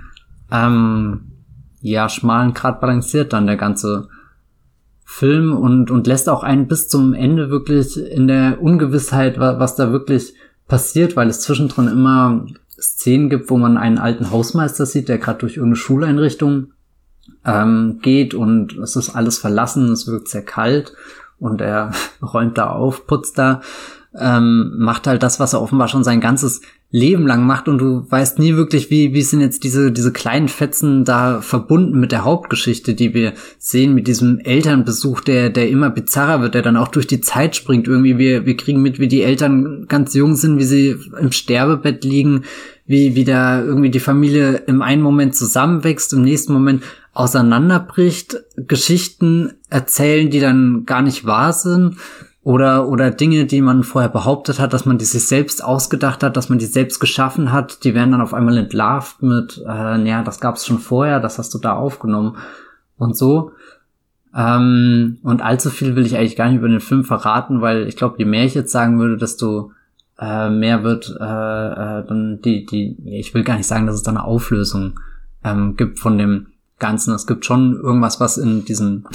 ähm, 0.51 1.21
ja 1.81 2.09
schmalen 2.09 2.53
Grad 2.53 2.81
balanciert 2.81 3.33
dann 3.33 3.47
der 3.47 3.57
ganze 3.57 4.07
Film 5.03 5.55
und, 5.55 5.89
und 5.89 6.05
lässt 6.05 6.29
auch 6.29 6.43
einen 6.43 6.67
bis 6.67 6.87
zum 6.87 7.13
Ende 7.13 7.49
wirklich 7.49 7.97
in 7.97 8.27
der 8.27 8.61
Ungewissheit, 8.61 9.39
was, 9.39 9.59
was 9.59 9.75
da 9.75 9.91
wirklich 9.91 10.35
passiert, 10.67 11.15
weil 11.15 11.29
es 11.29 11.41
zwischendrin 11.41 11.87
immer 11.87 12.45
Szenen 12.81 13.29
gibt, 13.29 13.49
wo 13.49 13.57
man 13.57 13.77
einen 13.77 13.97
alten 13.97 14.31
Hausmeister 14.31 14.85
sieht, 14.85 15.09
der 15.09 15.17
gerade 15.17 15.39
durch 15.39 15.57
irgendeine 15.57 15.75
Schuleinrichtung 15.77 16.73
ähm, 17.45 17.99
geht 18.01 18.33
und 18.33 18.77
es 18.77 18.95
ist 18.95 19.11
alles 19.11 19.37
verlassen, 19.37 19.91
es 19.91 20.07
wirkt 20.07 20.27
sehr 20.27 20.43
kalt 20.43 20.93
und 21.37 21.61
er 21.61 21.91
räumt 22.21 22.57
da 22.57 22.69
auf, 22.69 23.07
putzt 23.07 23.37
da, 23.37 23.61
ähm, 24.17 24.73
macht 24.77 25.07
halt 25.07 25.23
das, 25.23 25.39
was 25.39 25.53
er 25.53 25.61
offenbar 25.61 25.87
schon 25.87 26.03
sein 26.03 26.21
ganzes 26.21 26.61
Leben 26.91 27.27
lang 27.27 27.45
macht 27.45 27.67
und 27.67 27.77
du 27.77 28.09
weißt 28.09 28.39
nie 28.39 28.55
wirklich, 28.55 28.89
wie, 28.89 29.13
wie 29.13 29.21
sind 29.21 29.41
jetzt 29.41 29.63
diese, 29.63 29.91
diese 29.91 30.11
kleinen 30.11 30.47
Fetzen 30.47 31.05
da 31.05 31.39
verbunden 31.39 31.99
mit 31.99 32.11
der 32.11 32.25
Hauptgeschichte, 32.25 32.95
die 32.95 33.13
wir 33.13 33.33
sehen, 33.59 33.93
mit 33.93 34.07
diesem 34.07 34.39
Elternbesuch, 34.39 35.21
der, 35.21 35.51
der 35.51 35.69
immer 35.69 35.91
bizarrer 35.91 36.41
wird, 36.41 36.55
der 36.55 36.63
dann 36.63 36.77
auch 36.77 36.87
durch 36.87 37.05
die 37.05 37.21
Zeit 37.21 37.55
springt. 37.55 37.87
Irgendwie, 37.87 38.17
wir, 38.17 38.47
wir 38.47 38.57
kriegen 38.57 38.81
mit, 38.81 38.99
wie 38.99 39.07
die 39.07 39.21
Eltern 39.21 39.85
ganz 39.87 40.15
jung 40.15 40.33
sind, 40.33 40.57
wie 40.57 40.63
sie 40.63 40.95
im 41.19 41.31
Sterbebett 41.31 42.03
liegen, 42.03 42.45
wie, 42.87 43.13
wie 43.13 43.23
da 43.23 43.63
irgendwie 43.63 43.91
die 43.91 43.99
Familie 43.99 44.63
im 44.65 44.81
einen 44.81 45.03
Moment 45.03 45.35
zusammenwächst, 45.35 46.11
im 46.13 46.23
nächsten 46.23 46.53
Moment 46.53 46.81
auseinanderbricht, 47.13 48.37
Geschichten 48.55 49.51
erzählen, 49.69 50.31
die 50.31 50.39
dann 50.39 50.85
gar 50.87 51.03
nicht 51.03 51.23
wahr 51.25 51.53
sind 51.53 51.97
oder, 52.49 52.89
oder 52.89 53.11
Dinge, 53.11 53.45
die 53.45 53.61
man 53.61 53.83
vorher 53.83 54.09
behauptet 54.09 54.59
hat, 54.59 54.73
dass 54.73 54.87
man 54.87 54.97
die 54.97 55.05
sich 55.05 55.27
selbst 55.27 55.63
ausgedacht 55.63 56.23
hat, 56.23 56.35
dass 56.35 56.49
man 56.49 56.57
die 56.57 56.65
selbst 56.65 56.99
geschaffen 56.99 57.51
hat, 57.51 57.83
die 57.83 57.93
werden 57.93 58.11
dann 58.11 58.21
auf 58.21 58.33
einmal 58.33 58.57
entlarvt 58.57 59.21
mit, 59.21 59.63
äh, 59.67 60.03
ja, 60.03 60.23
das 60.23 60.39
gab's 60.39 60.65
schon 60.65 60.79
vorher, 60.79 61.19
das 61.19 61.37
hast 61.37 61.53
du 61.53 61.59
da 61.59 61.73
aufgenommen 61.73 62.37
und 62.97 63.15
so. 63.15 63.51
Ähm, 64.35 65.19
und 65.21 65.43
allzu 65.43 65.69
viel 65.69 65.95
will 65.95 66.07
ich 66.07 66.17
eigentlich 66.17 66.35
gar 66.35 66.47
nicht 66.47 66.57
über 66.57 66.67
den 66.67 66.79
Film 66.79 67.03
verraten, 67.03 67.61
weil 67.61 67.87
ich 67.87 67.95
glaube, 67.95 68.15
je 68.17 68.25
mehr 68.25 68.45
ich 68.45 68.55
jetzt 68.55 68.71
sagen 68.71 68.97
würde, 68.97 69.17
desto 69.17 69.71
äh, 70.17 70.49
mehr 70.49 70.83
wird 70.83 71.15
äh, 71.19 71.23
äh, 71.23 72.03
dann 72.03 72.39
die, 72.43 72.65
die, 72.65 72.97
ich 73.05 73.31
will 73.35 73.43
gar 73.43 73.57
nicht 73.57 73.67
sagen, 73.67 73.85
dass 73.85 73.93
es 73.93 74.01
da 74.01 74.09
eine 74.09 74.23
Auflösung 74.23 74.99
ähm, 75.43 75.75
gibt 75.75 75.99
von 75.99 76.17
dem 76.17 76.47
Ganzen. 76.79 77.13
Es 77.13 77.27
gibt 77.27 77.45
schon 77.45 77.79
irgendwas, 77.79 78.19
was 78.19 78.39
in 78.39 78.65
diesem 78.65 79.05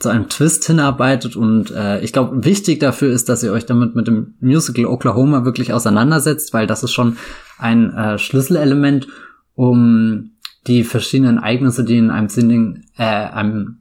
zu 0.00 0.08
einem 0.08 0.28
Twist 0.28 0.64
hinarbeitet 0.64 1.36
und 1.36 1.70
äh, 1.70 2.00
ich 2.00 2.12
glaube, 2.12 2.44
wichtig 2.44 2.80
dafür 2.80 3.12
ist, 3.12 3.28
dass 3.28 3.42
ihr 3.44 3.52
euch 3.52 3.66
damit 3.66 3.94
mit 3.94 4.08
dem 4.08 4.34
Musical 4.40 4.86
Oklahoma 4.86 5.44
wirklich 5.44 5.72
auseinandersetzt, 5.72 6.52
weil 6.52 6.66
das 6.66 6.82
ist 6.82 6.92
schon 6.92 7.16
ein 7.58 7.92
äh, 7.92 8.18
Schlüsselelement, 8.18 9.06
um 9.54 10.32
die 10.66 10.82
verschiedenen 10.82 11.38
Ereignisse, 11.38 11.84
die 11.84 11.98
in 11.98 12.10
einem 12.10 12.28
Singing, 12.28 12.84
äh, 12.96 13.04
einem 13.04 13.78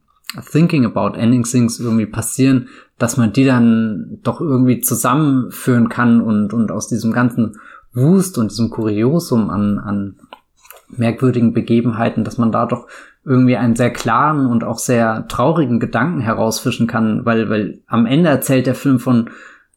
Thinking 0.52 0.86
About 0.86 1.18
Ending 1.18 1.44
Things 1.44 1.80
irgendwie 1.80 2.06
passieren, 2.06 2.68
dass 2.98 3.18
man 3.18 3.34
die 3.34 3.46
dann 3.46 4.20
doch 4.24 4.42
irgendwie 4.42 4.82
zusammenführen 4.82 5.90
kann 5.90 6.22
und, 6.22 6.54
und 6.54 6.72
aus 6.72 6.88
diesem 6.88 7.14
ganzen 7.14 7.58
Wust 7.94 8.38
und 8.38 8.52
diesem 8.52 8.70
Kuriosum 8.70 9.50
an, 9.50 9.80
an 9.80 10.16
merkwürdigen 10.90 11.54
Begebenheiten, 11.54 12.24
dass 12.24 12.38
man 12.38 12.52
da 12.52 12.66
doch 12.66 12.88
irgendwie 13.26 13.58
einen 13.58 13.76
sehr 13.76 13.92
klaren 13.92 14.46
und 14.46 14.64
auch 14.64 14.78
sehr 14.78 15.28
traurigen 15.28 15.80
Gedanken 15.80 16.22
herausfischen 16.22 16.88
kann, 16.88 17.26
weil, 17.26 17.50
weil 17.50 17.80
am 17.88 18.06
Ende 18.06 18.30
erzählt 18.30 18.68
der 18.68 18.76
Film 18.76 19.00
von 19.00 19.30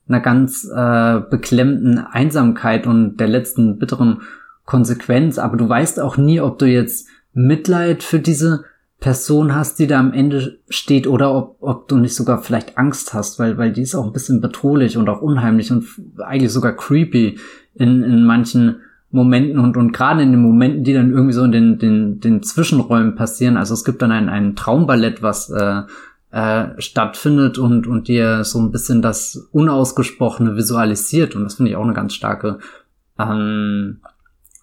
einer 0.07 0.19
ganz 0.19 0.65
äh, 0.65 1.19
beklemmten 1.29 1.99
Einsamkeit 1.99 2.87
und 2.87 3.17
der 3.17 3.27
letzten 3.27 3.77
bitteren 3.79 4.21
Konsequenz, 4.65 5.39
aber 5.39 5.57
du 5.57 5.67
weißt 5.67 5.99
auch 5.99 6.17
nie, 6.17 6.41
ob 6.41 6.59
du 6.59 6.65
jetzt 6.65 7.07
Mitleid 7.33 8.03
für 8.03 8.19
diese 8.19 8.65
Person 8.99 9.55
hast, 9.55 9.79
die 9.79 9.87
da 9.87 9.99
am 9.99 10.13
Ende 10.13 10.59
steht, 10.67 11.07
oder 11.07 11.33
ob, 11.33 11.57
ob 11.61 11.87
du 11.87 11.97
nicht 11.97 12.15
sogar 12.15 12.41
vielleicht 12.41 12.77
Angst 12.77 13.13
hast, 13.13 13.39
weil, 13.39 13.57
weil 13.57 13.71
die 13.71 13.81
ist 13.81 13.95
auch 13.95 14.05
ein 14.05 14.13
bisschen 14.13 14.41
bedrohlich 14.41 14.97
und 14.97 15.09
auch 15.09 15.21
unheimlich 15.21 15.71
und 15.71 15.85
eigentlich 16.19 16.51
sogar 16.51 16.73
creepy 16.73 17.39
in, 17.75 18.03
in 18.03 18.25
manchen 18.25 18.81
Momenten 19.11 19.59
und, 19.59 19.75
und 19.75 19.91
gerade 19.91 20.21
in 20.21 20.31
den 20.31 20.41
Momenten, 20.41 20.83
die 20.83 20.93
dann 20.93 21.11
irgendwie 21.11 21.33
so 21.33 21.43
in 21.43 21.51
den, 21.51 21.79
den, 21.79 22.19
den 22.19 22.43
Zwischenräumen 22.43 23.15
passieren. 23.15 23.57
Also 23.57 23.73
es 23.73 23.83
gibt 23.83 24.01
dann 24.01 24.11
ein, 24.11 24.29
ein 24.29 24.55
Traumballett, 24.55 25.23
was 25.23 25.49
äh, 25.49 25.81
äh, 26.31 26.79
stattfindet 26.79 27.57
und, 27.57 27.87
und 27.87 28.07
dir 28.07 28.43
so 28.43 28.59
ein 28.59 28.71
bisschen 28.71 29.01
das 29.01 29.49
Unausgesprochene 29.51 30.55
visualisiert. 30.55 31.35
Und 31.35 31.43
das 31.43 31.55
finde 31.55 31.71
ich 31.71 31.77
auch 31.77 31.83
eine 31.83 31.93
ganz 31.93 32.13
starke 32.13 32.59
ähm, 33.17 34.01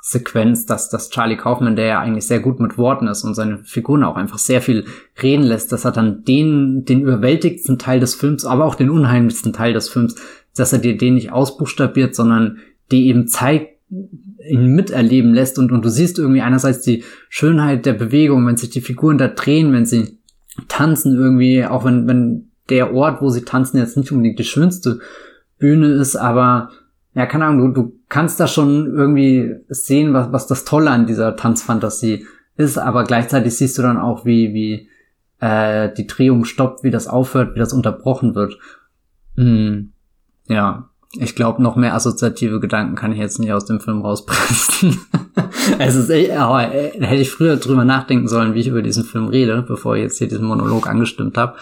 Sequenz, 0.01 0.67
dass, 0.67 0.89
dass 0.89 1.11
Charlie 1.11 1.37
Kaufman, 1.37 1.75
der 1.75 1.87
ja 1.87 2.01
eigentlich 2.01 2.29
sehr 2.29 2.39
gut 2.39 2.61
mit 2.61 2.79
Worten 2.79 3.09
ist 3.09 3.25
und 3.25 3.35
seine 3.35 3.59
Figuren 3.65 4.05
auch 4.05 4.15
einfach 4.15 4.39
sehr 4.39 4.63
viel 4.63 4.85
reden 5.21 5.43
lässt, 5.43 5.73
dass 5.73 5.85
er 5.85 5.91
dann 5.91 6.23
den, 6.23 6.85
den 6.85 7.01
überwältigsten 7.01 7.81
Teil 7.81 7.99
des 7.99 8.15
Films, 8.15 8.45
aber 8.45 8.65
auch 8.65 8.77
den 8.77 8.91
unheimlichsten 8.91 9.53
Teil 9.53 9.73
des 9.73 9.89
Films, 9.89 10.15
dass 10.55 10.73
er 10.73 10.79
dir 10.79 10.97
den 10.97 11.15
nicht 11.15 11.33
ausbuchstabiert, 11.33 12.15
sondern 12.15 12.59
dir 12.93 13.01
eben 13.01 13.27
zeigt, 13.27 13.81
ihn 14.49 14.75
miterleben 14.75 15.35
lässt 15.35 15.59
und, 15.59 15.73
und 15.73 15.85
du 15.85 15.89
siehst 15.89 16.19
irgendwie 16.19 16.43
einerseits 16.43 16.83
die 16.83 17.05
Schönheit 17.29 17.87
der 17.87 17.95
Bewegung, 17.95 18.47
wenn 18.47 18.57
sich 18.57 18.71
die 18.71 18.81
Figuren 18.81 19.19
da 19.19 19.29
drehen, 19.29 19.73
wenn 19.73 19.87
sie 19.87 20.19
tanzen 20.69 21.15
irgendwie, 21.15 21.65
auch 21.65 21.85
wenn, 21.85 22.07
wenn 22.07 22.51
der 22.69 22.95
Ort, 22.95 23.23
wo 23.23 23.31
sie 23.31 23.43
tanzen, 23.43 23.79
jetzt 23.79 23.97
nicht 23.97 24.11
unbedingt 24.11 24.39
die 24.39 24.45
schönste 24.45 25.01
Bühne 25.59 25.89
ist, 25.89 26.17
aber 26.17 26.71
ja, 27.15 27.27
keine 27.27 27.47
Ahnung, 27.47 27.73
du, 27.73 27.83
du 27.83 27.93
kannst 28.09 28.39
da 28.41 28.47
schon 28.47 28.87
irgendwie 28.95 29.55
sehen, 29.69 30.13
was, 30.13 30.33
was 30.33 30.47
das 30.47 30.65
Tolle 30.65 30.91
an 30.91 31.07
dieser 31.07 31.37
Tanzfantasie 31.37 32.27
ist, 32.57 32.79
aber 32.79 33.05
gleichzeitig 33.05 33.57
siehst 33.57 33.79
du 33.79 33.83
dann 33.83 33.97
auch, 33.97 34.25
wie, 34.25 34.53
wie 34.53 34.89
äh, 35.41 35.93
die 35.95 36.07
Drehung 36.07 36.45
stoppt, 36.45 36.85
wie 36.85 36.91
das 36.91 37.07
aufhört, 37.07 37.55
wie 37.55 37.59
das 37.59 37.73
unterbrochen 37.73 38.35
wird. 38.35 38.59
Hm, 39.37 39.93
ja, 40.49 40.91
ich 41.13 41.35
glaube, 41.35 41.63
noch 41.63 41.77
mehr 41.77 41.95
assoziative 41.95 42.61
Gedanken 42.61 42.95
kann 42.95 43.13
ich 43.13 43.19
jetzt 43.19 43.39
nicht 43.39 43.53
aus 43.53 43.65
dem 43.65 43.81
Film 43.81 44.03
rauspressen. 44.03 45.01
es 45.79 45.95
ist 45.95 46.11
echt, 46.11 46.33
oh, 46.33 46.59
hätte 46.59 47.15
ich 47.15 47.31
früher 47.31 47.57
drüber 47.57 47.85
nachdenken 47.85 48.29
sollen, 48.29 48.55
wie 48.55 48.61
ich 48.61 48.69
über 48.69 48.83
diesen 48.83 49.05
Film 49.05 49.29
rede, 49.29 49.65
bevor 49.67 49.97
ich 49.97 50.03
jetzt 50.03 50.19
hier 50.19 50.29
diesen 50.29 50.47
Monolog 50.47 50.89
angestimmt 50.89 51.39
habe. 51.39 51.57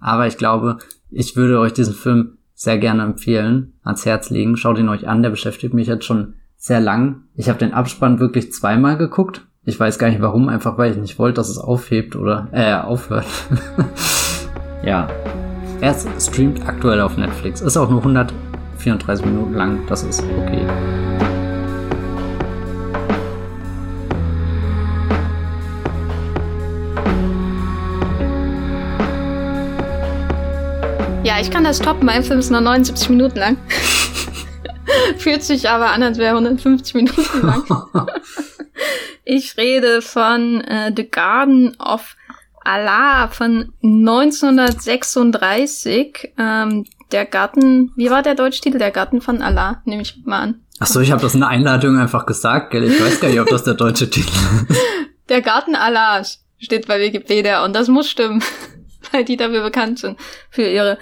Aber 0.00 0.26
ich 0.26 0.36
glaube, 0.36 0.78
ich 1.10 1.36
würde 1.36 1.58
euch 1.60 1.72
diesen 1.72 1.94
Film 1.94 2.38
sehr 2.54 2.78
gerne 2.78 3.02
empfehlen, 3.02 3.74
ans 3.82 4.06
Herz 4.06 4.30
legen. 4.30 4.56
Schaut 4.56 4.78
ihn 4.78 4.88
euch 4.88 5.08
an, 5.08 5.22
der 5.22 5.30
beschäftigt 5.30 5.74
mich 5.74 5.88
jetzt 5.88 6.04
schon 6.04 6.34
sehr 6.56 6.80
lang. 6.80 7.24
Ich 7.34 7.48
habe 7.48 7.58
den 7.58 7.74
Abspann 7.74 8.20
wirklich 8.20 8.52
zweimal 8.52 8.96
geguckt. 8.96 9.46
Ich 9.64 9.78
weiß 9.78 9.98
gar 9.98 10.08
nicht 10.08 10.20
warum, 10.20 10.48
einfach 10.48 10.78
weil 10.78 10.92
ich 10.92 10.98
nicht 10.98 11.18
wollte, 11.18 11.36
dass 11.36 11.48
es 11.48 11.58
aufhebt 11.58 12.16
oder 12.16 12.48
äh, 12.52 12.74
aufhört. 12.74 13.26
ja. 14.84 15.08
Er 15.80 15.94
streamt 16.20 16.66
aktuell 16.66 17.00
auf 17.00 17.16
Netflix. 17.16 17.60
Ist 17.60 17.76
auch 17.76 17.90
nur 17.90 18.02
134 18.84 19.24
Minuten 19.24 19.54
lang. 19.54 19.86
Das 19.86 20.02
ist 20.02 20.22
okay. 20.22 20.66
Ja, 31.24 31.40
ich 31.40 31.50
kann 31.50 31.64
das 31.64 31.78
toppen. 31.78 32.04
Mein 32.04 32.22
Film 32.22 32.38
ist 32.38 32.50
nur 32.50 32.60
79 32.60 33.08
Minuten 33.08 33.38
lang. 33.38 33.56
Fühlt 35.18 35.42
sich 35.42 35.70
aber 35.70 35.90
an, 35.90 36.02
als 36.02 36.18
wäre 36.18 36.34
150 36.34 36.94
Minuten 36.94 37.46
lang. 37.46 37.64
ich 39.24 39.56
rede 39.56 40.02
von 40.02 40.60
äh, 40.60 40.92
The 40.94 41.08
Garden 41.08 41.74
of 41.78 42.14
Allah 42.62 43.28
von 43.28 43.72
1936. 43.82 46.34
Ähm, 46.38 46.84
der 47.14 47.24
Garten, 47.24 47.92
wie 47.96 48.10
war 48.10 48.22
der 48.22 48.34
Deutschtitel? 48.34 48.78
Der 48.78 48.90
Garten 48.90 49.22
von 49.22 49.40
Allah, 49.40 49.80
nehme 49.86 50.02
ich 50.02 50.16
mal 50.24 50.40
an. 50.40 50.54
Ach 50.80 50.86
so, 50.86 51.00
ich 51.00 51.12
habe 51.12 51.22
das 51.22 51.34
in 51.34 51.40
der 51.40 51.48
Einladung 51.48 51.98
einfach 51.98 52.26
gesagt, 52.26 52.72
gell? 52.72 52.84
Ich 52.84 53.00
weiß 53.00 53.20
gar 53.20 53.28
nicht, 53.28 53.40
ob 53.40 53.48
das 53.48 53.64
der 53.64 53.74
deutsche 53.74 54.10
Titel 54.10 54.32
ist. 54.68 54.80
Der 55.30 55.40
Garten 55.40 55.74
Allah 55.74 56.22
steht 56.58 56.86
bei 56.86 57.00
Wikipedia 57.00 57.64
und 57.64 57.74
das 57.74 57.88
muss 57.88 58.10
stimmen. 58.10 58.42
weil 59.12 59.24
die 59.24 59.36
dafür 59.36 59.62
bekannt 59.62 59.98
sind, 59.98 60.18
für 60.50 60.62
ihre 60.62 60.98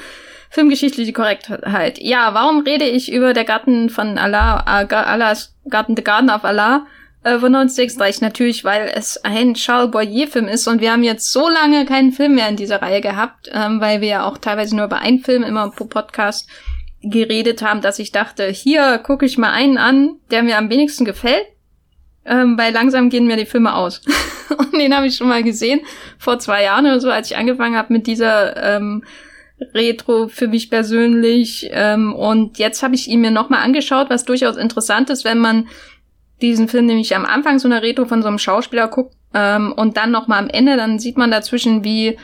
filmgeschichtliche 0.51 1.13
Korrektheit. 1.13 1.99
Ja, 1.99 2.35
warum 2.35 2.61
rede 2.61 2.85
ich 2.85 3.11
über 3.11 3.33
der 3.33 3.45
Garten 3.45 3.89
von 3.89 4.19
Allah, 4.19 4.59
Allahs 4.59 5.55
Garten, 5.69 5.97
The 5.97 6.05
Garden 6.05 6.31
of 6.31 6.45
Allah 6.45 6.87
äh, 7.25 7.39
von 7.39 7.55
1936? 7.55 8.23
Natürlich, 8.23 8.65
weil 8.65 8.91
es 8.95 9.23
ein 9.25 9.55
Charles 9.55 9.91
Boyer-Film 9.91 10.49
ist 10.49 10.67
und 10.67 10.81
wir 10.81 10.93
haben 10.93 11.03
jetzt 11.03 11.33
so 11.33 11.49
lange 11.49 11.85
keinen 11.85 12.13
Film 12.13 12.35
mehr 12.35 12.49
in 12.49 12.57
dieser 12.57 12.83
Reihe 12.83 13.01
gehabt, 13.01 13.51
ähm, 13.53 13.81
weil 13.81 14.01
wir 14.01 14.09
ja 14.09 14.25
auch 14.25 14.39
teilweise 14.39 14.77
nur 14.77 14.87
über 14.87 14.99
einen 14.99 15.21
Film 15.21 15.43
immer 15.43 15.71
pro 15.71 15.85
Podcast 15.85 16.49
geredet 17.03 17.63
haben, 17.63 17.81
dass 17.81 17.99
ich 17.99 18.13
dachte, 18.13 18.47
hier 18.47 18.99
gucke 18.99 19.27
ich 19.27 19.37
mal 19.37 19.51
einen 19.51 19.79
an, 19.79 20.17
der 20.31 20.43
mir 20.43 20.57
am 20.57 20.71
wenigsten 20.71 21.05
gefällt 21.05 21.47
ähm, 22.25 22.57
weil 22.57 22.73
langsam 22.73 23.11
gehen 23.11 23.27
mir 23.27 23.37
die 23.37 23.47
Filme 23.47 23.75
aus. 23.75 24.01
und 24.57 24.73
den 24.73 24.95
habe 24.95 25.07
ich 25.07 25.17
schon 25.17 25.29
mal 25.29 25.43
gesehen, 25.43 25.81
vor 26.19 26.39
zwei 26.39 26.63
Jahren 26.63 26.87
oder 26.87 27.01
so, 27.01 27.11
als 27.11 27.31
ich 27.31 27.37
angefangen 27.37 27.77
habe 27.77 27.93
mit 27.93 28.07
dieser 28.07 28.77
ähm, 28.77 29.03
Retro 29.75 30.29
für 30.29 30.49
mich 30.49 30.71
persönlich. 30.71 31.69
Ähm, 31.73 32.15
und 32.15 32.59
jetzt 32.59 32.83
habe 32.83 32.95
ich 32.95 33.09
ihn 33.09 33.21
mir 33.21 33.31
nochmal 33.31 33.63
angeschaut, 33.63 34.11
was 34.11 34.25
durchaus 34.25 34.57
interessant 34.57 35.11
ist, 35.11 35.25
wenn 35.25 35.39
man 35.39 35.69
diesen 36.43 36.69
Film 36.69 36.87
nämlich 36.87 37.17
am 37.17 37.25
Anfang 37.25 37.59
so 37.59 37.69
einer 37.69 37.83
Retro 37.83 38.05
von 38.05 38.23
so 38.23 38.29
einem 38.29 38.39
Schauspieler 38.39 38.89
guckt 38.89 39.15
ähm, 39.35 39.73
und 39.73 39.97
dann 39.97 40.11
nochmal 40.11 40.41
am 40.41 40.51
Ende, 40.51 40.77
dann 40.77 40.99
sieht 40.99 41.17
man 41.17 41.31
dazwischen, 41.31 41.85
wie 41.85 42.19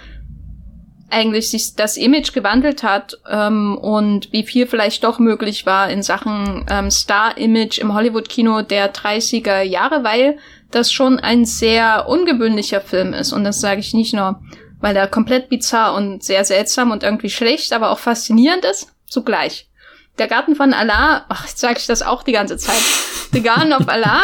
eigentlich 1.10 1.50
sich 1.50 1.74
das 1.74 1.96
Image 1.96 2.32
gewandelt 2.34 2.82
hat 2.82 3.18
ähm, 3.30 3.78
und 3.78 4.32
wie 4.32 4.42
viel 4.42 4.66
vielleicht 4.66 5.04
doch 5.04 5.18
möglich 5.18 5.64
war 5.64 5.88
in 5.90 6.02
Sachen 6.02 6.66
ähm, 6.70 6.90
Star-Image 6.90 7.78
im 7.78 7.94
Hollywood-Kino 7.94 8.62
der 8.62 8.92
30er 8.92 9.62
Jahre, 9.62 10.04
weil 10.04 10.38
das 10.70 10.92
schon 10.92 11.18
ein 11.18 11.46
sehr 11.46 12.08
ungewöhnlicher 12.08 12.82
Film 12.82 13.14
ist. 13.14 13.32
Und 13.32 13.44
das 13.44 13.60
sage 13.60 13.80
ich 13.80 13.94
nicht 13.94 14.12
nur, 14.12 14.40
weil 14.80 14.96
er 14.96 15.06
komplett 15.06 15.48
bizarr 15.48 15.94
und 15.94 16.22
sehr 16.22 16.44
seltsam 16.44 16.90
und 16.90 17.02
irgendwie 17.02 17.30
schlecht, 17.30 17.72
aber 17.72 17.90
auch 17.90 17.98
faszinierend 17.98 18.66
ist, 18.66 18.92
zugleich. 19.06 19.67
Der 20.18 20.28
Garten 20.28 20.56
von 20.56 20.72
Allah, 20.72 21.24
ach, 21.28 21.46
jetzt 21.46 21.60
sage 21.60 21.78
ich 21.78 21.86
das 21.86 22.02
auch 22.02 22.22
die 22.22 22.32
ganze 22.32 22.56
Zeit. 22.56 22.82
The 23.32 23.42
Garden 23.42 23.72
of 23.72 23.88
Allah 23.88 24.22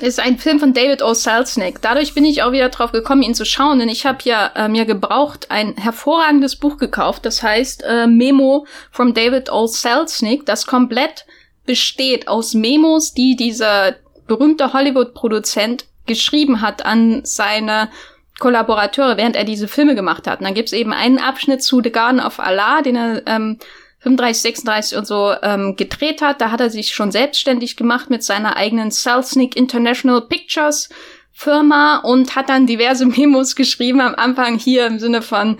ist 0.00 0.20
ein 0.20 0.38
Film 0.38 0.60
von 0.60 0.72
David 0.72 1.02
O. 1.02 1.14
Selznick. 1.14 1.82
Dadurch 1.82 2.14
bin 2.14 2.24
ich 2.24 2.42
auch 2.42 2.52
wieder 2.52 2.68
drauf 2.68 2.92
gekommen, 2.92 3.22
ihn 3.22 3.34
zu 3.34 3.44
schauen, 3.44 3.80
denn 3.80 3.88
ich 3.88 4.06
habe 4.06 4.18
ja 4.24 4.46
äh, 4.54 4.68
mir 4.68 4.84
gebraucht 4.84 5.50
ein 5.50 5.76
hervorragendes 5.76 6.56
Buch 6.56 6.76
gekauft, 6.76 7.26
das 7.26 7.42
heißt 7.42 7.82
äh, 7.82 8.06
Memo 8.06 8.66
from 8.92 9.14
David 9.14 9.50
O. 9.50 9.66
Selznick, 9.66 10.46
das 10.46 10.66
komplett 10.66 11.26
besteht 11.66 12.28
aus 12.28 12.54
Memos, 12.54 13.14
die 13.14 13.36
dieser 13.36 13.96
berühmte 14.26 14.72
Hollywood-Produzent 14.72 15.86
geschrieben 16.06 16.60
hat 16.60 16.84
an 16.84 17.22
seine 17.24 17.90
Kollaborateure, 18.38 19.16
während 19.16 19.36
er 19.36 19.44
diese 19.44 19.68
Filme 19.68 19.94
gemacht 19.94 20.26
hat. 20.26 20.40
Und 20.40 20.46
dann 20.46 20.54
gibt's 20.54 20.72
eben 20.72 20.92
einen 20.92 21.18
Abschnitt 21.18 21.62
zu 21.62 21.82
The 21.82 21.92
Garden 21.92 22.20
of 22.20 22.40
Allah, 22.40 22.80
den 22.82 22.96
er 22.96 23.26
ähm, 23.26 23.58
35, 24.00 24.42
36 24.42 24.98
und 24.98 25.06
so 25.06 25.34
ähm, 25.42 25.76
gedreht 25.76 26.22
hat. 26.22 26.40
Da 26.40 26.50
hat 26.50 26.60
er 26.60 26.70
sich 26.70 26.94
schon 26.94 27.12
selbstständig 27.12 27.76
gemacht 27.76 28.10
mit 28.10 28.24
seiner 28.24 28.56
eigenen 28.56 28.90
Selznick 28.90 29.56
International 29.56 30.22
Pictures 30.22 30.88
Firma 31.32 31.98
und 31.98 32.34
hat 32.34 32.48
dann 32.48 32.66
diverse 32.66 33.06
Memos 33.06 33.56
geschrieben 33.56 34.00
am 34.00 34.14
Anfang 34.14 34.58
hier 34.58 34.86
im 34.86 34.98
Sinne 34.98 35.22
von 35.22 35.58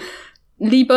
Liebe, 0.58 0.94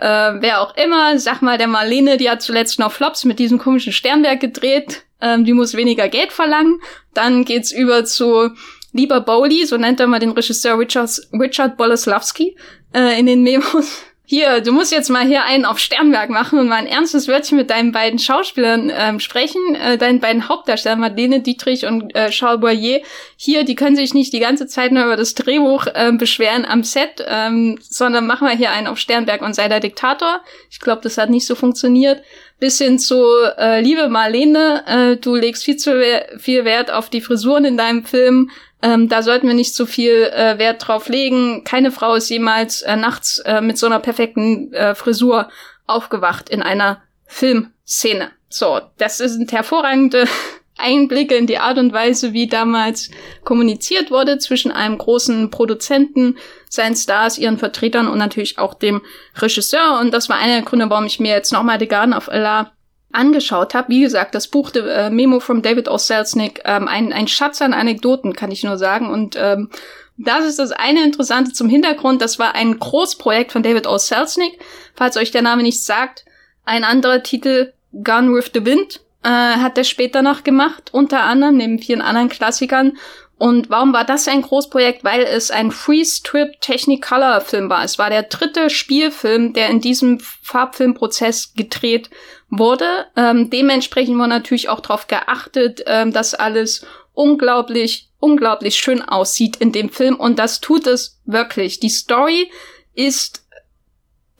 äh, 0.00 0.42
wer 0.42 0.60
auch 0.60 0.76
immer, 0.76 1.18
sag 1.18 1.40
mal 1.40 1.56
der 1.56 1.68
Marlene, 1.68 2.18
die 2.18 2.28
hat 2.28 2.42
zuletzt 2.42 2.78
noch 2.78 2.92
Flops 2.92 3.24
mit 3.24 3.38
diesem 3.38 3.58
komischen 3.58 3.94
Sternwerk 3.94 4.40
gedreht, 4.40 5.04
ähm, 5.22 5.46
die 5.46 5.54
muss 5.54 5.74
weniger 5.74 6.08
Geld 6.08 6.32
verlangen. 6.32 6.80
Dann 7.14 7.46
geht's 7.46 7.72
über 7.72 8.04
zu 8.04 8.50
Lieber 8.92 9.20
Bowley, 9.20 9.64
so 9.64 9.78
nennt 9.78 10.00
er 10.00 10.06
mal 10.06 10.20
den 10.20 10.30
Regisseur 10.30 10.78
Richard, 10.78 11.10
Richard 11.32 11.76
Boleslawski 11.78 12.56
äh, 12.94 13.18
in 13.18 13.26
den 13.26 13.42
Memos 13.42 14.02
hier, 14.28 14.60
du 14.60 14.72
musst 14.72 14.90
jetzt 14.90 15.08
mal 15.08 15.24
hier 15.24 15.44
einen 15.44 15.64
auf 15.64 15.78
Sternberg 15.78 16.30
machen 16.30 16.58
und 16.58 16.66
mal 16.66 16.74
ein 16.74 16.88
ernstes 16.88 17.28
Wörtchen 17.28 17.56
mit 17.56 17.70
deinen 17.70 17.92
beiden 17.92 18.18
Schauspielern 18.18 18.90
ähm, 18.92 19.20
sprechen, 19.20 19.76
äh, 19.76 19.96
deinen 19.96 20.18
beiden 20.18 20.48
Hauptdarstellern, 20.48 20.98
Madeleine 20.98 21.42
Dietrich 21.42 21.86
und 21.86 22.12
äh, 22.16 22.30
Charles 22.30 22.60
Boyer. 22.60 23.02
Hier, 23.36 23.64
die 23.64 23.76
können 23.76 23.94
sich 23.94 24.14
nicht 24.14 24.32
die 24.32 24.40
ganze 24.40 24.66
Zeit 24.66 24.90
nur 24.90 25.04
über 25.04 25.16
das 25.16 25.34
Drehbuch 25.34 25.86
äh, 25.86 26.10
beschweren 26.10 26.64
am 26.64 26.82
Set, 26.82 27.24
ähm, 27.24 27.78
sondern 27.80 28.26
machen 28.26 28.48
wir 28.48 28.56
hier 28.56 28.72
einen 28.72 28.88
auf 28.88 28.98
Sternberg 28.98 29.42
und 29.42 29.54
sei 29.54 29.68
der 29.68 29.78
Diktator. 29.78 30.40
Ich 30.72 30.80
glaube, 30.80 31.02
das 31.02 31.18
hat 31.18 31.30
nicht 31.30 31.46
so 31.46 31.54
funktioniert. 31.54 32.20
Bis 32.58 32.78
hin 32.78 32.98
zu, 32.98 33.22
äh, 33.58 33.80
liebe 33.80 34.08
Marlene, 34.08 34.82
äh, 34.86 35.16
du 35.18 35.36
legst 35.36 35.64
viel 35.64 35.76
zu 35.76 36.02
viel 36.38 36.64
Wert 36.64 36.90
auf 36.90 37.10
die 37.10 37.20
Frisuren 37.20 37.64
in 37.64 37.76
deinem 37.76 38.04
Film. 38.04 38.50
Ähm, 38.82 39.08
da 39.08 39.22
sollten 39.22 39.46
wir 39.46 39.54
nicht 39.54 39.74
so 39.74 39.86
viel 39.86 40.30
äh, 40.34 40.58
Wert 40.58 40.86
drauf 40.86 41.08
legen. 41.08 41.64
Keine 41.64 41.90
Frau 41.90 42.14
ist 42.14 42.28
jemals 42.28 42.82
äh, 42.82 42.96
nachts 42.96 43.38
äh, 43.38 43.60
mit 43.60 43.78
so 43.78 43.86
einer 43.86 44.00
perfekten 44.00 44.72
äh, 44.72 44.94
Frisur 44.94 45.48
aufgewacht 45.86 46.50
in 46.50 46.62
einer 46.62 47.02
Filmszene. 47.26 48.30
So, 48.48 48.80
das 48.98 49.18
sind 49.18 49.52
hervorragende 49.52 50.26
Einblicke 50.78 51.34
in 51.36 51.46
die 51.46 51.58
Art 51.58 51.78
und 51.78 51.94
Weise, 51.94 52.34
wie 52.34 52.48
damals 52.48 53.10
kommuniziert 53.44 54.10
wurde 54.10 54.36
zwischen 54.38 54.70
einem 54.70 54.98
großen 54.98 55.50
Produzenten, 55.50 56.36
seinen 56.68 56.96
Stars, 56.96 57.38
ihren 57.38 57.56
Vertretern 57.56 58.08
und 58.08 58.18
natürlich 58.18 58.58
auch 58.58 58.74
dem 58.74 59.00
Regisseur. 59.36 59.98
Und 60.00 60.12
das 60.12 60.28
war 60.28 60.36
einer 60.36 60.56
der 60.56 60.62
Gründe, 60.62 60.90
warum 60.90 61.06
ich 61.06 61.18
mir 61.18 61.32
jetzt 61.32 61.52
nochmal 61.52 61.80
The 61.80 61.88
Garden 61.88 62.12
of 62.12 62.28
Allah 62.28 62.72
angeschaut 63.16 63.74
habe. 63.74 63.88
Wie 63.88 64.00
gesagt, 64.00 64.34
das 64.34 64.48
Buch 64.48 64.70
The 64.72 64.80
äh, 64.80 65.10
Memo 65.10 65.40
from 65.40 65.62
David 65.62 65.88
O. 65.88 65.98
Selznick, 65.98 66.60
ähm, 66.64 66.88
ein, 66.88 67.12
ein 67.12 67.28
Schatz 67.28 67.62
an 67.62 67.72
Anekdoten, 67.72 68.34
kann 68.34 68.50
ich 68.50 68.62
nur 68.62 68.78
sagen. 68.78 69.10
Und 69.10 69.36
ähm, 69.38 69.70
das 70.18 70.44
ist 70.44 70.58
das 70.58 70.72
eine 70.72 71.02
Interessante 71.04 71.52
zum 71.52 71.68
Hintergrund. 71.68 72.22
Das 72.22 72.38
war 72.38 72.54
ein 72.54 72.78
Großprojekt 72.78 73.52
von 73.52 73.62
David 73.62 73.86
O. 73.86 73.98
Selznick. 73.98 74.58
Falls 74.94 75.16
euch 75.16 75.30
der 75.30 75.42
Name 75.42 75.62
nichts 75.62 75.84
sagt, 75.84 76.24
ein 76.64 76.84
anderer 76.84 77.22
Titel 77.22 77.72
Gun 77.92 78.34
with 78.34 78.50
the 78.54 78.64
Wind 78.64 79.00
äh, 79.22 79.28
hat 79.28 79.76
er 79.76 79.84
später 79.84 80.22
noch 80.22 80.44
gemacht, 80.44 80.90
unter 80.92 81.22
anderem 81.22 81.56
neben 81.56 81.78
vielen 81.78 82.02
anderen 82.02 82.28
Klassikern. 82.28 82.96
Und 83.38 83.68
warum 83.68 83.92
war 83.92 84.04
das 84.04 84.28
ein 84.28 84.42
Großprojekt? 84.42 85.04
Weil 85.04 85.22
es 85.22 85.50
ein 85.50 85.70
Free-Strip 85.70 86.60
Technicolor-Film 86.60 87.68
war. 87.68 87.84
Es 87.84 87.98
war 87.98 88.08
der 88.08 88.22
dritte 88.22 88.70
Spielfilm, 88.70 89.52
der 89.52 89.68
in 89.68 89.80
diesem 89.80 90.20
Farbfilmprozess 90.20 91.52
gedreht 91.54 92.08
wurde. 92.48 93.06
Ähm, 93.14 93.50
dementsprechend 93.50 94.16
wurde 94.16 94.28
natürlich 94.28 94.70
auch 94.70 94.80
darauf 94.80 95.06
geachtet, 95.06 95.82
ähm, 95.86 96.12
dass 96.12 96.34
alles 96.34 96.86
unglaublich, 97.12 98.10
unglaublich 98.18 98.76
schön 98.76 99.02
aussieht 99.02 99.56
in 99.56 99.72
dem 99.72 99.90
Film. 99.90 100.16
Und 100.16 100.38
das 100.38 100.60
tut 100.60 100.86
es 100.86 101.20
wirklich. 101.26 101.78
Die 101.78 101.90
Story 101.90 102.50
ist 102.94 103.46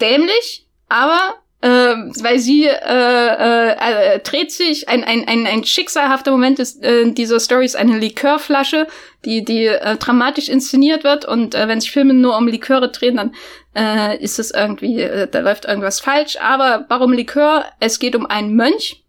dämlich, 0.00 0.66
aber 0.88 1.34
äh, 1.62 1.68
weil 1.68 2.38
sie 2.38 2.66
äh, 2.66 2.70
äh, 2.70 4.14
äh, 4.14 4.18
dreht 4.20 4.52
sich, 4.52 4.88
ein, 4.88 5.04
ein, 5.04 5.26
ein, 5.26 5.46
ein 5.46 5.64
schicksalhafter 5.64 6.30
Moment 6.30 6.58
ist, 6.58 6.82
äh, 6.82 7.10
dieser 7.10 7.40
Story 7.40 7.64
ist 7.64 7.76
eine 7.76 7.98
Likörflasche, 7.98 8.86
die, 9.24 9.44
die 9.44 9.66
äh, 9.66 9.96
dramatisch 9.96 10.48
inszeniert 10.48 11.02
wird 11.02 11.24
und 11.24 11.54
äh, 11.54 11.66
wenn 11.68 11.80
sich 11.80 11.90
Filme 11.90 12.14
nur 12.14 12.36
um 12.36 12.46
Liköre 12.46 12.90
drehen, 12.90 13.16
dann 13.16 13.34
äh, 13.74 14.22
ist 14.22 14.38
es 14.38 14.50
irgendwie, 14.50 15.00
äh, 15.00 15.28
da 15.28 15.40
läuft 15.40 15.64
irgendwas 15.64 16.00
falsch. 16.00 16.36
Aber 16.40 16.84
warum 16.88 17.12
Likör? 17.12 17.64
Es 17.80 17.98
geht 17.98 18.16
um 18.16 18.26
einen 18.26 18.54
Mönch, 18.54 19.04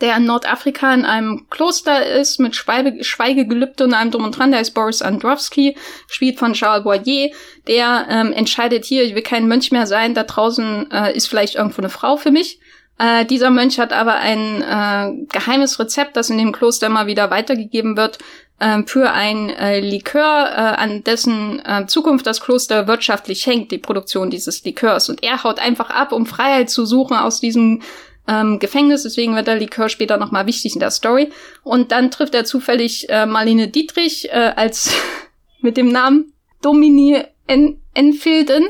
der 0.00 0.16
in 0.16 0.26
Nordafrika 0.26 0.94
in 0.94 1.04
einem 1.04 1.46
Kloster 1.50 2.06
ist, 2.06 2.38
mit 2.38 2.54
Schweige, 2.54 3.02
Schweigegelübde 3.02 3.84
und 3.84 3.94
allem 3.94 4.10
drum 4.10 4.24
und 4.24 4.38
dran, 4.38 4.52
der 4.52 4.60
ist 4.60 4.70
Boris 4.70 5.02
Androwski, 5.02 5.76
spielt 6.06 6.38
von 6.38 6.52
Charles 6.52 6.84
Boyer, 6.84 7.30
der 7.66 8.06
ähm, 8.08 8.32
entscheidet 8.32 8.84
hier, 8.84 9.02
ich 9.02 9.14
will 9.14 9.22
kein 9.22 9.48
Mönch 9.48 9.72
mehr 9.72 9.86
sein, 9.86 10.14
da 10.14 10.22
draußen 10.22 10.90
äh, 10.90 11.16
ist 11.16 11.28
vielleicht 11.28 11.56
irgendwo 11.56 11.82
eine 11.82 11.90
Frau 11.90 12.16
für 12.16 12.30
mich. 12.30 12.60
Äh, 12.98 13.24
dieser 13.24 13.50
Mönch 13.50 13.78
hat 13.78 13.92
aber 13.92 14.16
ein 14.16 14.62
äh, 14.62 15.26
geheimes 15.32 15.78
Rezept, 15.78 16.16
das 16.16 16.30
in 16.30 16.38
dem 16.38 16.52
Kloster 16.52 16.88
immer 16.88 17.06
wieder 17.06 17.30
weitergegeben 17.30 17.96
wird, 17.96 18.18
äh, 18.58 18.82
für 18.86 19.12
ein 19.12 19.50
äh, 19.50 19.80
Likör, 19.80 20.48
äh, 20.50 20.80
an 20.80 21.04
dessen 21.04 21.64
äh, 21.64 21.86
Zukunft 21.86 22.26
das 22.26 22.40
Kloster 22.40 22.88
wirtschaftlich 22.88 23.46
hängt, 23.46 23.70
die 23.70 23.78
Produktion 23.78 24.30
dieses 24.30 24.64
Likörs. 24.64 25.08
Und 25.08 25.22
er 25.22 25.44
haut 25.44 25.60
einfach 25.60 25.90
ab, 25.90 26.12
um 26.12 26.26
Freiheit 26.26 26.70
zu 26.70 26.86
suchen 26.86 27.16
aus 27.16 27.38
diesem 27.38 27.82
ähm, 28.28 28.58
Gefängnis, 28.58 29.02
deswegen 29.02 29.34
wird 29.34 29.46
der 29.46 29.56
Likör 29.56 29.88
später 29.88 30.18
nochmal 30.18 30.46
wichtig 30.46 30.74
in 30.74 30.80
der 30.80 30.90
Story. 30.90 31.30
Und 31.64 31.90
dann 31.90 32.10
trifft 32.10 32.34
er 32.34 32.44
zufällig 32.44 33.08
äh, 33.08 33.26
Marlene 33.26 33.68
Dietrich 33.68 34.28
äh, 34.30 34.52
als 34.54 34.94
mit 35.60 35.76
dem 35.76 35.88
Namen 35.88 36.32
Domini 36.62 37.24
en 37.46 37.80
Enfielden, 37.94 38.68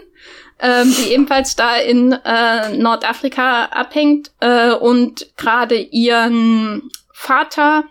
ähm, 0.61 0.95
die 0.97 1.13
ebenfalls 1.13 1.57
da 1.57 1.77
in 1.77 2.13
äh, 2.13 2.77
Nordafrika 2.77 3.67
abhängt 3.67 4.31
äh, 4.41 4.71
und 4.71 5.27
gerade 5.37 5.77
ihren 5.77 6.91
Vater 7.13 7.85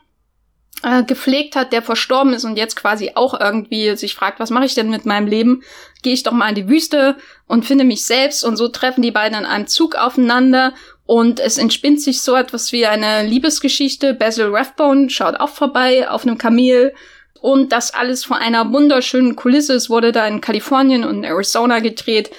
äh, 0.83 1.03
gepflegt 1.03 1.55
hat, 1.55 1.73
der 1.73 1.81
verstorben 1.81 2.33
ist 2.33 2.45
und 2.45 2.57
jetzt 2.57 2.75
quasi 2.75 3.11
auch 3.15 3.39
irgendwie 3.39 3.95
sich 3.95 4.15
fragt, 4.15 4.39
was 4.39 4.49
mache 4.49 4.65
ich 4.65 4.73
denn 4.73 4.89
mit 4.89 5.05
meinem 5.05 5.27
Leben? 5.27 5.63
Gehe 6.01 6.13
ich 6.13 6.23
doch 6.23 6.31
mal 6.31 6.49
in 6.49 6.55
die 6.55 6.69
Wüste 6.69 7.17
und 7.45 7.65
finde 7.65 7.83
mich 7.83 8.05
selbst 8.05 8.43
und 8.43 8.57
so 8.57 8.67
treffen 8.67 9.01
die 9.01 9.11
beiden 9.11 9.37
in 9.37 9.45
einem 9.45 9.67
Zug 9.67 9.95
aufeinander 9.95 10.73
und 11.07 11.39
es 11.39 11.57
entspinnt 11.57 12.01
sich 12.01 12.21
so 12.21 12.35
etwas 12.35 12.73
wie 12.73 12.85
eine 12.85 13.25
Liebesgeschichte. 13.25 14.13
Basil 14.13 14.49
Rathbone 14.51 15.09
schaut 15.09 15.39
auch 15.39 15.49
vorbei 15.49 16.07
auf 16.09 16.23
einem 16.23 16.37
Kamel. 16.37 16.93
Und 17.39 17.71
das 17.71 17.93
alles 17.93 18.25
vor 18.25 18.37
einer 18.37 18.73
wunderschönen 18.73 19.37
Kulisse. 19.37 19.73
Es 19.73 19.89
wurde 19.89 20.11
da 20.11 20.27
in 20.27 20.41
Kalifornien 20.41 21.05
und 21.05 21.23
Arizona 21.23 21.79
gedreht. 21.79 22.29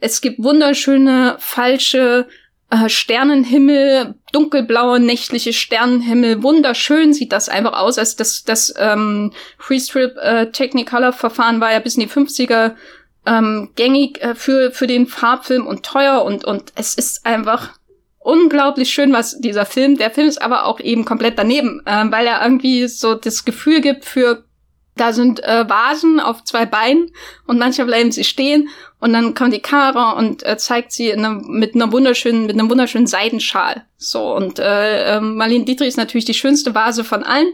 Es 0.00 0.20
gibt 0.20 0.42
wunderschöne, 0.42 1.36
falsche 1.38 2.26
äh, 2.70 2.88
Sternenhimmel, 2.88 4.16
dunkelblaue, 4.32 4.98
nächtliche 4.98 5.52
Sternenhimmel. 5.52 6.42
Wunderschön 6.42 7.12
sieht 7.12 7.30
das 7.30 7.48
einfach 7.48 7.74
aus. 7.74 7.96
Also 7.96 8.16
das, 8.18 8.42
das 8.42 8.74
ähm, 8.76 9.32
Freestrip 9.56 10.16
äh, 10.16 10.50
Technicolor-Verfahren 10.50 11.60
war 11.60 11.70
ja 11.70 11.78
bis 11.78 11.94
in 11.94 12.00
die 12.00 12.08
50er 12.08 12.74
ähm, 13.24 13.70
gängig 13.76 14.20
äh, 14.20 14.34
für, 14.34 14.72
für 14.72 14.88
den 14.88 15.06
Farbfilm 15.06 15.64
und 15.64 15.84
teuer 15.84 16.24
und, 16.24 16.44
und 16.44 16.72
es 16.74 16.96
ist 16.96 17.24
einfach 17.24 17.75
unglaublich 18.26 18.90
schön, 18.90 19.12
was 19.12 19.38
dieser 19.38 19.64
Film, 19.64 19.96
der 19.96 20.10
Film 20.10 20.26
ist 20.26 20.42
aber 20.42 20.66
auch 20.66 20.80
eben 20.80 21.04
komplett 21.04 21.38
daneben, 21.38 21.80
äh, 21.86 22.04
weil 22.10 22.26
er 22.26 22.42
irgendwie 22.42 22.88
so 22.88 23.14
das 23.14 23.44
Gefühl 23.44 23.80
gibt 23.80 24.04
für, 24.04 24.44
da 24.96 25.12
sind 25.12 25.44
äh, 25.44 25.68
Vasen 25.68 26.18
auf 26.18 26.42
zwei 26.42 26.66
Beinen 26.66 27.12
und 27.46 27.58
manchmal 27.58 27.86
bleiben 27.86 28.10
sie 28.10 28.24
stehen 28.24 28.68
und 28.98 29.12
dann 29.12 29.34
kommt 29.34 29.54
die 29.54 29.60
Kamera 29.60 30.12
und 30.12 30.44
äh, 30.44 30.56
zeigt 30.56 30.90
sie 30.90 31.12
einer, 31.12 31.30
mit 31.30 31.76
einer 31.76 31.92
wunderschönen, 31.92 32.46
mit 32.46 32.58
einem 32.58 32.68
wunderschönen 32.68 33.06
Seidenschal. 33.06 33.84
So, 33.96 34.34
und 34.34 34.58
äh, 34.58 35.16
äh, 35.16 35.20
Marlene 35.20 35.64
Dietrich 35.64 35.88
ist 35.88 35.96
natürlich 35.96 36.24
die 36.24 36.34
schönste 36.34 36.74
Vase 36.74 37.04
von 37.04 37.22
allen, 37.22 37.52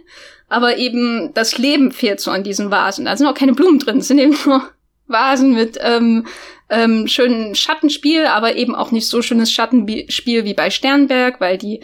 aber 0.48 0.78
eben 0.78 1.34
das 1.34 1.58
Leben 1.58 1.92
fehlt 1.92 2.20
so 2.20 2.30
an 2.30 2.44
diesen 2.44 2.70
Vasen. 2.70 3.04
Da 3.04 3.16
sind 3.16 3.26
auch 3.26 3.34
keine 3.34 3.52
Blumen 3.52 3.78
drin, 3.78 3.98
es 3.98 4.08
sind 4.08 4.18
eben 4.18 4.38
nur 4.46 4.62
Vasen 5.06 5.52
mit 5.52 5.76
ähm, 5.82 6.26
ähm, 6.72 7.06
schönen 7.06 7.54
Schattenspiel, 7.54 8.26
aber 8.26 8.56
eben 8.56 8.74
auch 8.74 8.90
nicht 8.90 9.06
so 9.06 9.22
schönes 9.22 9.52
Schattenspiel 9.52 10.44
wie 10.44 10.54
bei 10.54 10.70
Sternberg, 10.70 11.40
weil 11.40 11.58
die 11.58 11.80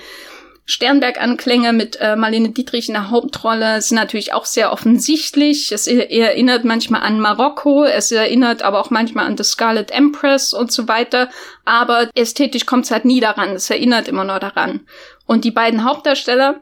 Sternberg-Anklänge 0.70 1.72
mit 1.72 1.96
äh, 1.98 2.14
Marlene 2.14 2.50
Dietrich 2.50 2.88
in 2.88 2.94
der 2.94 3.10
Hauptrolle 3.10 3.80
sind 3.80 3.96
natürlich 3.96 4.34
auch 4.34 4.44
sehr 4.44 4.70
offensichtlich. 4.70 5.72
Es 5.72 5.86
erinnert 5.86 6.64
manchmal 6.64 7.00
an 7.00 7.20
Marokko, 7.20 7.84
es 7.84 8.12
erinnert 8.12 8.60
aber 8.60 8.78
auch 8.78 8.90
manchmal 8.90 9.24
an 9.24 9.38
The 9.38 9.44
Scarlet 9.44 9.90
Empress 9.90 10.52
und 10.52 10.70
so 10.70 10.86
weiter. 10.86 11.30
Aber 11.64 12.10
ästhetisch 12.14 12.66
kommt 12.66 12.84
es 12.84 12.90
halt 12.90 13.06
nie 13.06 13.20
daran. 13.20 13.52
Es 13.52 13.70
erinnert 13.70 14.08
immer 14.08 14.24
nur 14.24 14.40
daran. 14.40 14.80
Und 15.24 15.46
die 15.46 15.52
beiden 15.52 15.84
Hauptdarsteller, 15.84 16.60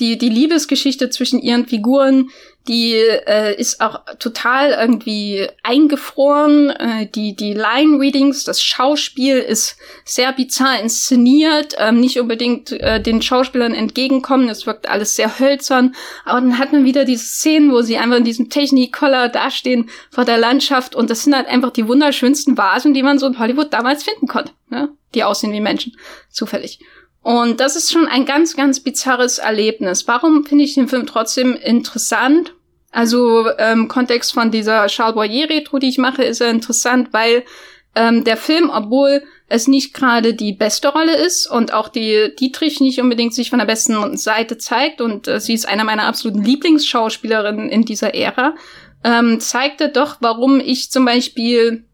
die, 0.00 0.16
die 0.16 0.30
Liebesgeschichte 0.30 1.10
zwischen 1.10 1.38
ihren 1.38 1.66
Figuren, 1.66 2.30
die 2.66 2.94
äh, 2.94 3.54
ist 3.58 3.80
auch 3.80 4.00
total 4.18 4.70
irgendwie 4.70 5.48
eingefroren. 5.62 6.70
Äh, 6.70 7.06
die 7.06 7.36
die 7.36 7.52
Line 7.52 7.98
Readings, 7.98 8.44
das 8.44 8.62
Schauspiel 8.62 9.38
ist 9.38 9.76
sehr 10.04 10.32
bizarr 10.32 10.80
inszeniert, 10.80 11.74
ähm, 11.78 12.00
nicht 12.00 12.18
unbedingt 12.18 12.72
äh, 12.72 13.00
den 13.00 13.20
Schauspielern 13.20 13.74
entgegenkommen. 13.74 14.48
Es 14.48 14.66
wirkt 14.66 14.88
alles 14.88 15.16
sehr 15.16 15.38
hölzern. 15.38 15.94
Aber 16.24 16.40
dann 16.40 16.58
hat 16.58 16.72
man 16.72 16.84
wieder 16.84 17.04
diese 17.04 17.26
Szenen, 17.26 17.70
wo 17.70 17.82
sie 17.82 17.98
einfach 17.98 18.16
in 18.16 18.24
diesem 18.24 18.48
Technicolor 18.48 19.28
dastehen 19.28 19.90
vor 20.10 20.24
der 20.24 20.38
Landschaft 20.38 20.94
und 20.94 21.10
das 21.10 21.24
sind 21.24 21.36
halt 21.36 21.48
einfach 21.48 21.70
die 21.70 21.86
wunderschönsten 21.86 22.56
Vasen, 22.56 22.94
die 22.94 23.02
man 23.02 23.18
so 23.18 23.26
in 23.26 23.38
Hollywood 23.38 23.72
damals 23.72 24.04
finden 24.04 24.26
konnte, 24.26 24.52
ne? 24.70 24.90
die 25.14 25.24
aussehen 25.24 25.52
wie 25.52 25.60
Menschen, 25.60 25.96
zufällig. 26.30 26.80
Und 27.24 27.58
das 27.58 27.74
ist 27.74 27.90
schon 27.90 28.06
ein 28.06 28.26
ganz, 28.26 28.54
ganz 28.54 28.80
bizarres 28.80 29.38
Erlebnis. 29.38 30.06
Warum 30.06 30.44
finde 30.44 30.64
ich 30.64 30.74
den 30.74 30.88
Film 30.88 31.06
trotzdem 31.06 31.54
interessant? 31.54 32.52
Also 32.92 33.48
ähm, 33.58 33.88
Kontext 33.88 34.34
von 34.34 34.50
dieser 34.50 34.86
Charles 34.88 35.14
Boyer 35.14 35.48
Retro, 35.48 35.78
die 35.78 35.88
ich 35.88 35.96
mache, 35.96 36.22
ist 36.22 36.40
ja 36.40 36.50
interessant, 36.50 37.08
weil 37.12 37.44
ähm, 37.94 38.24
der 38.24 38.36
Film, 38.36 38.68
obwohl 38.68 39.22
es 39.48 39.68
nicht 39.68 39.94
gerade 39.94 40.34
die 40.34 40.52
beste 40.52 40.88
Rolle 40.88 41.16
ist 41.16 41.50
und 41.50 41.72
auch 41.72 41.88
die 41.88 42.34
Dietrich 42.38 42.80
nicht 42.80 43.00
unbedingt 43.00 43.32
sich 43.34 43.48
von 43.48 43.58
der 43.58 43.66
besten 43.66 44.18
Seite 44.18 44.58
zeigt 44.58 45.00
und 45.00 45.26
äh, 45.26 45.40
sie 45.40 45.54
ist 45.54 45.66
einer 45.66 45.84
meiner 45.84 46.04
absoluten 46.04 46.44
Lieblingsschauspielerinnen 46.44 47.70
in 47.70 47.86
dieser 47.86 48.14
Ära, 48.14 48.54
ähm, 49.02 49.40
zeigte 49.40 49.88
doch, 49.88 50.18
warum 50.20 50.60
ich 50.60 50.90
zum 50.90 51.06
Beispiel 51.06 51.84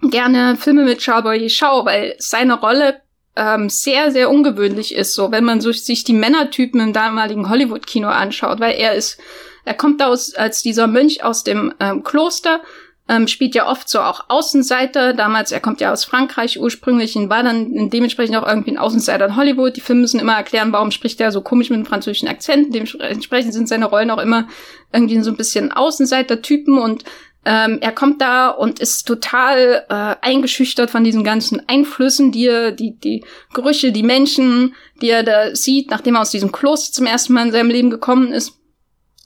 gerne 0.00 0.56
Filme 0.56 0.84
mit 0.84 0.98
Charles 1.00 1.24
Boyer 1.24 1.48
schaue, 1.48 1.86
weil 1.86 2.14
seine 2.18 2.60
Rolle 2.60 3.00
ähm, 3.40 3.70
sehr, 3.70 4.10
sehr 4.10 4.30
ungewöhnlich 4.30 4.94
ist, 4.94 5.14
so 5.14 5.32
wenn 5.32 5.44
man 5.44 5.62
so, 5.62 5.72
sich 5.72 6.04
die 6.04 6.12
Männertypen 6.12 6.78
im 6.78 6.92
damaligen 6.92 7.48
Hollywood-Kino 7.48 8.06
anschaut, 8.06 8.60
weil 8.60 8.74
er 8.74 8.94
ist, 8.94 9.18
er 9.64 9.72
kommt 9.72 10.02
aus, 10.02 10.34
als 10.34 10.62
dieser 10.62 10.86
Mönch 10.86 11.24
aus 11.24 11.42
dem 11.42 11.72
ähm, 11.80 12.04
Kloster, 12.04 12.60
ähm, 13.08 13.26
spielt 13.26 13.54
ja 13.54 13.66
oft 13.66 13.88
so 13.88 14.00
auch 14.00 14.26
Außenseiter. 14.28 15.14
Damals, 15.14 15.50
er 15.50 15.58
kommt 15.58 15.80
ja 15.80 15.90
aus 15.90 16.04
Frankreich 16.04 16.60
ursprünglich 16.60 17.16
und 17.16 17.28
war 17.28 17.42
dann 17.42 17.90
dementsprechend 17.90 18.36
auch 18.36 18.46
irgendwie 18.46 18.70
ein 18.70 18.78
Außenseiter 18.78 19.26
in 19.26 19.36
Hollywood. 19.36 19.74
Die 19.76 19.80
Filme 19.80 20.02
müssen 20.02 20.20
immer 20.20 20.34
erklären, 20.34 20.72
warum 20.72 20.92
spricht 20.92 21.20
er 21.20 21.32
so 21.32 21.40
komisch 21.40 21.70
mit 21.70 21.78
einem 21.78 21.86
französischen 21.86 22.28
Akzent. 22.28 22.72
Dementsprechend 22.72 23.52
sind 23.52 23.68
seine 23.68 23.86
Rollen 23.86 24.12
auch 24.12 24.20
immer 24.20 24.46
irgendwie 24.92 25.20
so 25.22 25.30
ein 25.30 25.36
bisschen 25.36 25.72
Außenseiter-Typen 25.72 26.78
und 26.78 27.04
ähm, 27.44 27.78
er 27.80 27.92
kommt 27.92 28.20
da 28.20 28.48
und 28.48 28.80
ist 28.80 29.04
total 29.04 29.86
äh, 29.88 30.26
eingeschüchtert 30.26 30.90
von 30.90 31.04
diesen 31.04 31.24
ganzen 31.24 31.66
Einflüssen, 31.68 32.32
die 32.32 32.46
er, 32.46 32.72
die, 32.72 32.98
die 32.98 33.24
Gerüche, 33.54 33.92
die 33.92 34.02
Menschen, 34.02 34.74
die 35.00 35.08
er 35.08 35.22
da 35.22 35.54
sieht, 35.54 35.90
nachdem 35.90 36.16
er 36.16 36.20
aus 36.20 36.30
diesem 36.30 36.52
Kloster 36.52 36.92
zum 36.92 37.06
ersten 37.06 37.32
Mal 37.32 37.46
in 37.46 37.52
seinem 37.52 37.70
Leben 37.70 37.90
gekommen 37.90 38.32
ist. 38.32 38.58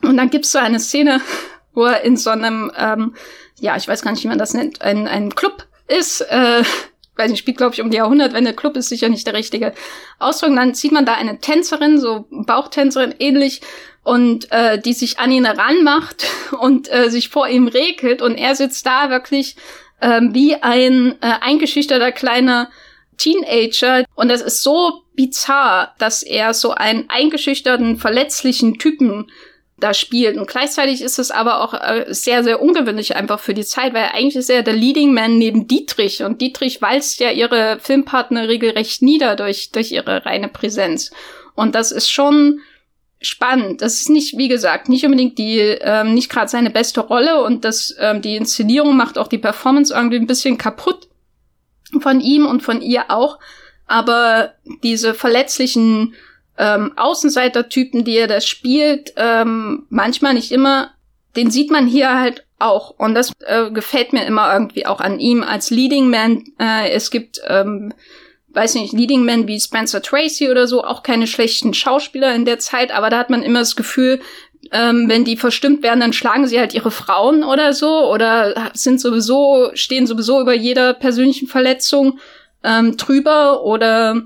Und 0.03 0.17
dann 0.17 0.31
gibt's 0.31 0.53
so 0.53 0.59
eine 0.59 0.79
Szene, 0.79 1.21
wo 1.73 1.85
er 1.85 2.03
in 2.03 2.17
so 2.17 2.31
einem, 2.31 2.71
ähm, 2.77 3.15
ja, 3.59 3.77
ich 3.77 3.89
weiß 3.89 4.03
gar 4.03 4.13
nicht, 4.13 4.23
wie 4.23 4.29
man 4.29 4.39
das 4.39 4.55
nennt, 4.55 4.83
ein, 4.83 5.09
ein 5.09 5.35
Club 5.35 5.67
ist, 5.89 6.21
äh, 6.21 6.63
weiß 7.17 7.31
nicht, 7.31 7.41
spielt, 7.41 7.57
glaube 7.57 7.75
ich, 7.75 7.81
um 7.81 7.91
die 7.91 7.97
Jahrhundertwende. 7.97 8.55
Club 8.55 8.77
ist 8.77 8.89
sicher 8.89 9.09
nicht 9.09 9.27
der 9.27 9.35
richtige 9.35 9.73
Ausdruck. 10.19 10.51
Und 10.51 10.57
dann 10.57 10.75
sieht 10.75 10.93
man 10.93 11.07
da 11.07 11.15
eine 11.15 11.39
Tänzerin, 11.39 11.99
so 11.99 12.27
Bauchtänzerin 12.31 13.15
ähnlich, 13.19 13.61
und 14.05 14.53
äh, 14.53 14.79
die 14.79 14.93
sich 14.93 15.19
an 15.19 15.33
ihn 15.33 15.47
ranmacht 15.47 16.27
und 16.61 16.93
äh, 16.93 17.11
sich 17.11 17.31
vor 17.31 17.49
ihm 17.49 17.67
regelt 17.67 18.23
und 18.23 18.37
er 18.37 18.55
sitzt 18.55 18.87
da 18.87 19.11
wirklich 19.11 19.57
äh, 20.01 20.21
wie 20.31 20.55
ein 20.57 21.17
äh, 21.21 21.33
eingeschüchterter 21.41 22.13
kleiner 22.13 22.71
Teenager 23.17 24.05
und 24.15 24.29
das 24.29 24.43
ist 24.43 24.63
so 24.63 25.03
bizarr, 25.15 25.95
dass 25.99 26.23
er 26.23 26.53
so 26.53 26.73
einen 26.73 27.09
eingeschüchterten, 27.09 27.97
verletzlichen 27.97 28.79
Typen 28.79 29.31
da 29.85 29.93
spielt. 29.93 30.39
Und 30.39 30.49
gleichzeitig 30.49 31.03
ist 31.03 31.19
es 31.19 31.31
aber 31.31 31.61
auch 31.61 31.75
äh, 31.75 32.07
sehr, 32.09 32.43
sehr 32.43 32.63
ungewöhnlich 32.63 33.17
einfach 33.17 33.39
für 33.39 33.53
die 33.53 33.65
Zeit, 33.65 33.93
weil 33.93 34.09
eigentlich 34.15 34.37
ist 34.37 34.49
er 34.49 34.63
der 34.63 34.73
Leading 34.73 35.13
Man 35.13 35.37
neben 35.37 35.69
Dietrich 35.69 36.23
und 36.23 36.41
Dietrich 36.41 36.81
walzt 36.81 37.21
ja 37.21 37.31
ihre 37.31 37.79
Filmpartner 37.81 38.49
regelrecht 38.49 39.03
nieder 39.03 39.37
durch, 39.37 39.73
durch 39.73 39.93
ihre 39.93 40.25
reine 40.25 40.49
Präsenz. 40.49 41.11
Und 41.55 41.75
das 41.75 41.93
ist 41.93 42.11
schon 42.11 42.61
spannend. 43.21 43.83
Das 43.83 44.01
ist 44.01 44.09
nicht, 44.09 44.39
wie 44.39 44.49
gesagt, 44.49 44.89
nicht 44.89 45.05
unbedingt 45.05 45.37
die, 45.37 45.59
ähm, 45.59 46.15
nicht 46.15 46.31
gerade 46.31 46.49
seine 46.49 46.71
beste 46.71 47.01
Rolle 47.01 47.43
und 47.43 47.65
das, 47.65 47.95
ähm, 48.01 48.23
die 48.23 48.37
Inszenierung 48.37 48.97
macht 48.97 49.19
auch 49.19 49.29
die 49.29 49.39
Performance 49.39 49.93
irgendwie 49.93 50.17
ein 50.17 50.27
bisschen 50.27 50.57
kaputt 50.57 51.09
von 52.01 52.21
ihm 52.23 52.47
und 52.47 52.63
von 52.63 52.81
ihr 52.81 53.11
auch. 53.11 53.39
Aber 53.87 54.55
diese 54.83 55.13
verletzlichen 55.13 56.15
ähm, 56.59 56.93
Außenseiter-Typen, 56.97 58.05
die 58.05 58.17
er 58.17 58.27
da 58.27 58.41
spielt, 58.41 59.13
ähm, 59.17 59.87
manchmal 59.89 60.35
nicht 60.35 60.53
immer, 60.53 60.91
den 61.37 61.51
sieht 61.51 61.71
man 61.71 61.87
hier 61.87 62.19
halt 62.19 62.45
auch. 62.59 62.91
Und 62.91 63.15
das 63.15 63.33
äh, 63.41 63.71
gefällt 63.71 64.13
mir 64.13 64.25
immer 64.25 64.53
irgendwie 64.53 64.87
auch 64.87 65.01
an 65.01 65.19
ihm 65.19 65.43
als 65.43 65.71
Leading 65.71 66.09
Man. 66.11 66.45
Äh, 66.61 66.91
es 66.91 67.11
gibt, 67.11 67.41
ähm, 67.47 67.93
weiß 68.49 68.77
nicht, 68.77 68.93
Leading 68.93 69.25
Men 69.25 69.49
wie 69.49 69.61
Spencer 69.61 70.01
Tracy 70.01 70.49
oder 70.49 70.67
so, 70.69 70.85
auch 70.85 71.03
keine 71.03 71.27
schlechten 71.27 71.75
Schauspieler 71.75 72.35
in 72.35 72.45
der 72.45 72.61
Zeit, 72.61 72.93
aber 72.93 73.11
da 73.11 73.19
hat 73.19 73.31
man 73.31 73.43
immer 73.43 73.59
das 73.59 73.75
Gefühl, 73.75 74.21
ähm, 74.73 75.09
wenn 75.09 75.25
die 75.25 75.37
verstimmt 75.37 75.83
werden, 75.83 76.01
dann 76.01 76.13
schlagen 76.13 76.47
sie 76.47 76.59
halt 76.59 76.73
ihre 76.73 76.91
Frauen 76.91 77.45
oder 77.45 77.73
so 77.73 78.11
oder 78.11 78.71
sind 78.75 79.01
sowieso, 79.01 79.71
stehen 79.75 80.07
sowieso 80.07 80.41
über 80.41 80.55
jeder 80.55 80.95
persönlichen 80.95 81.49
Verletzung 81.49 82.19
ähm, 82.63 82.97
drüber 82.97 83.65
oder 83.65 84.23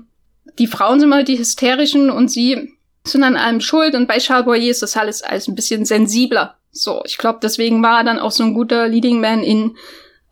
die 0.59 0.67
Frauen 0.67 0.99
sind 0.99 1.09
mal 1.09 1.23
die 1.23 1.39
hysterischen 1.39 2.09
und 2.09 2.29
sie 2.29 2.75
sind 3.05 3.23
an 3.23 3.37
allem 3.37 3.61
schuld 3.61 3.95
und 3.95 4.07
bei 4.07 4.17
Charles 4.17 4.45
Boyer 4.45 4.69
ist 4.69 4.83
das 4.83 4.95
alles, 4.97 5.23
alles 5.23 5.47
ein 5.47 5.55
bisschen 5.55 5.85
sensibler. 5.85 6.57
So, 6.71 7.01
ich 7.05 7.17
glaube, 7.17 7.39
deswegen 7.41 7.81
war 7.81 7.99
er 7.99 8.03
dann 8.03 8.19
auch 8.19 8.31
so 8.31 8.43
ein 8.43 8.53
guter 8.53 8.87
Leading 8.87 9.19
Man 9.19 9.41
in 9.41 9.75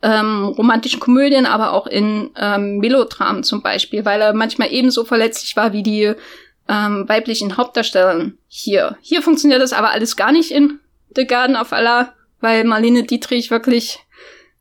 ähm, 0.02 0.44
romantischen 0.44 1.00
Komödien, 1.00 1.46
aber 1.46 1.72
auch 1.72 1.86
in 1.86 2.30
ähm, 2.36 2.78
Melodramen 2.78 3.42
zum 3.42 3.62
Beispiel, 3.62 4.04
weil 4.04 4.20
er 4.20 4.32
manchmal 4.32 4.72
ebenso 4.72 5.04
verletzlich 5.04 5.56
war 5.56 5.72
wie 5.72 5.82
die 5.82 6.12
ähm, 6.68 7.08
weiblichen 7.08 7.56
Hauptdarsteller 7.56 8.30
hier. 8.46 8.96
Hier 9.00 9.22
funktioniert 9.22 9.60
das 9.60 9.72
aber 9.72 9.90
alles 9.90 10.16
gar 10.16 10.30
nicht 10.30 10.52
in 10.52 10.78
The 11.16 11.26
Garden 11.26 11.56
of 11.56 11.72
Allah, 11.72 12.12
weil 12.40 12.64
Marlene 12.64 13.02
Dietrich 13.02 13.50
wirklich 13.50 13.98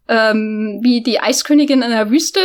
ähm, 0.08 0.80
wie 0.82 1.04
die 1.04 1.20
Eiskönigin 1.20 1.82
in 1.82 1.92
der 1.92 2.10
Wüste 2.10 2.40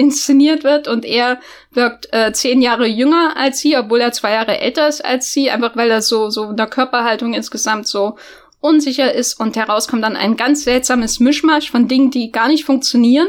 inszeniert 0.00 0.64
wird 0.64 0.88
und 0.88 1.04
er 1.04 1.40
wirkt 1.70 2.08
äh, 2.12 2.32
zehn 2.32 2.62
Jahre 2.62 2.86
jünger 2.86 3.36
als 3.36 3.60
sie, 3.60 3.76
obwohl 3.76 4.00
er 4.00 4.12
zwei 4.12 4.32
Jahre 4.32 4.58
älter 4.58 4.88
ist 4.88 5.04
als 5.04 5.32
sie, 5.32 5.50
einfach 5.50 5.76
weil 5.76 5.90
er 5.90 6.02
so 6.02 6.30
so 6.30 6.50
in 6.50 6.56
der 6.56 6.66
Körperhaltung 6.66 7.34
insgesamt 7.34 7.86
so 7.86 8.16
unsicher 8.60 9.12
ist 9.14 9.38
und 9.40 9.56
herauskommt 9.56 10.02
dann 10.02 10.16
ein 10.16 10.36
ganz 10.36 10.64
seltsames 10.64 11.20
Mischmasch 11.20 11.70
von 11.70 11.88
Dingen, 11.88 12.10
die 12.10 12.32
gar 12.32 12.48
nicht 12.48 12.64
funktionieren. 12.64 13.28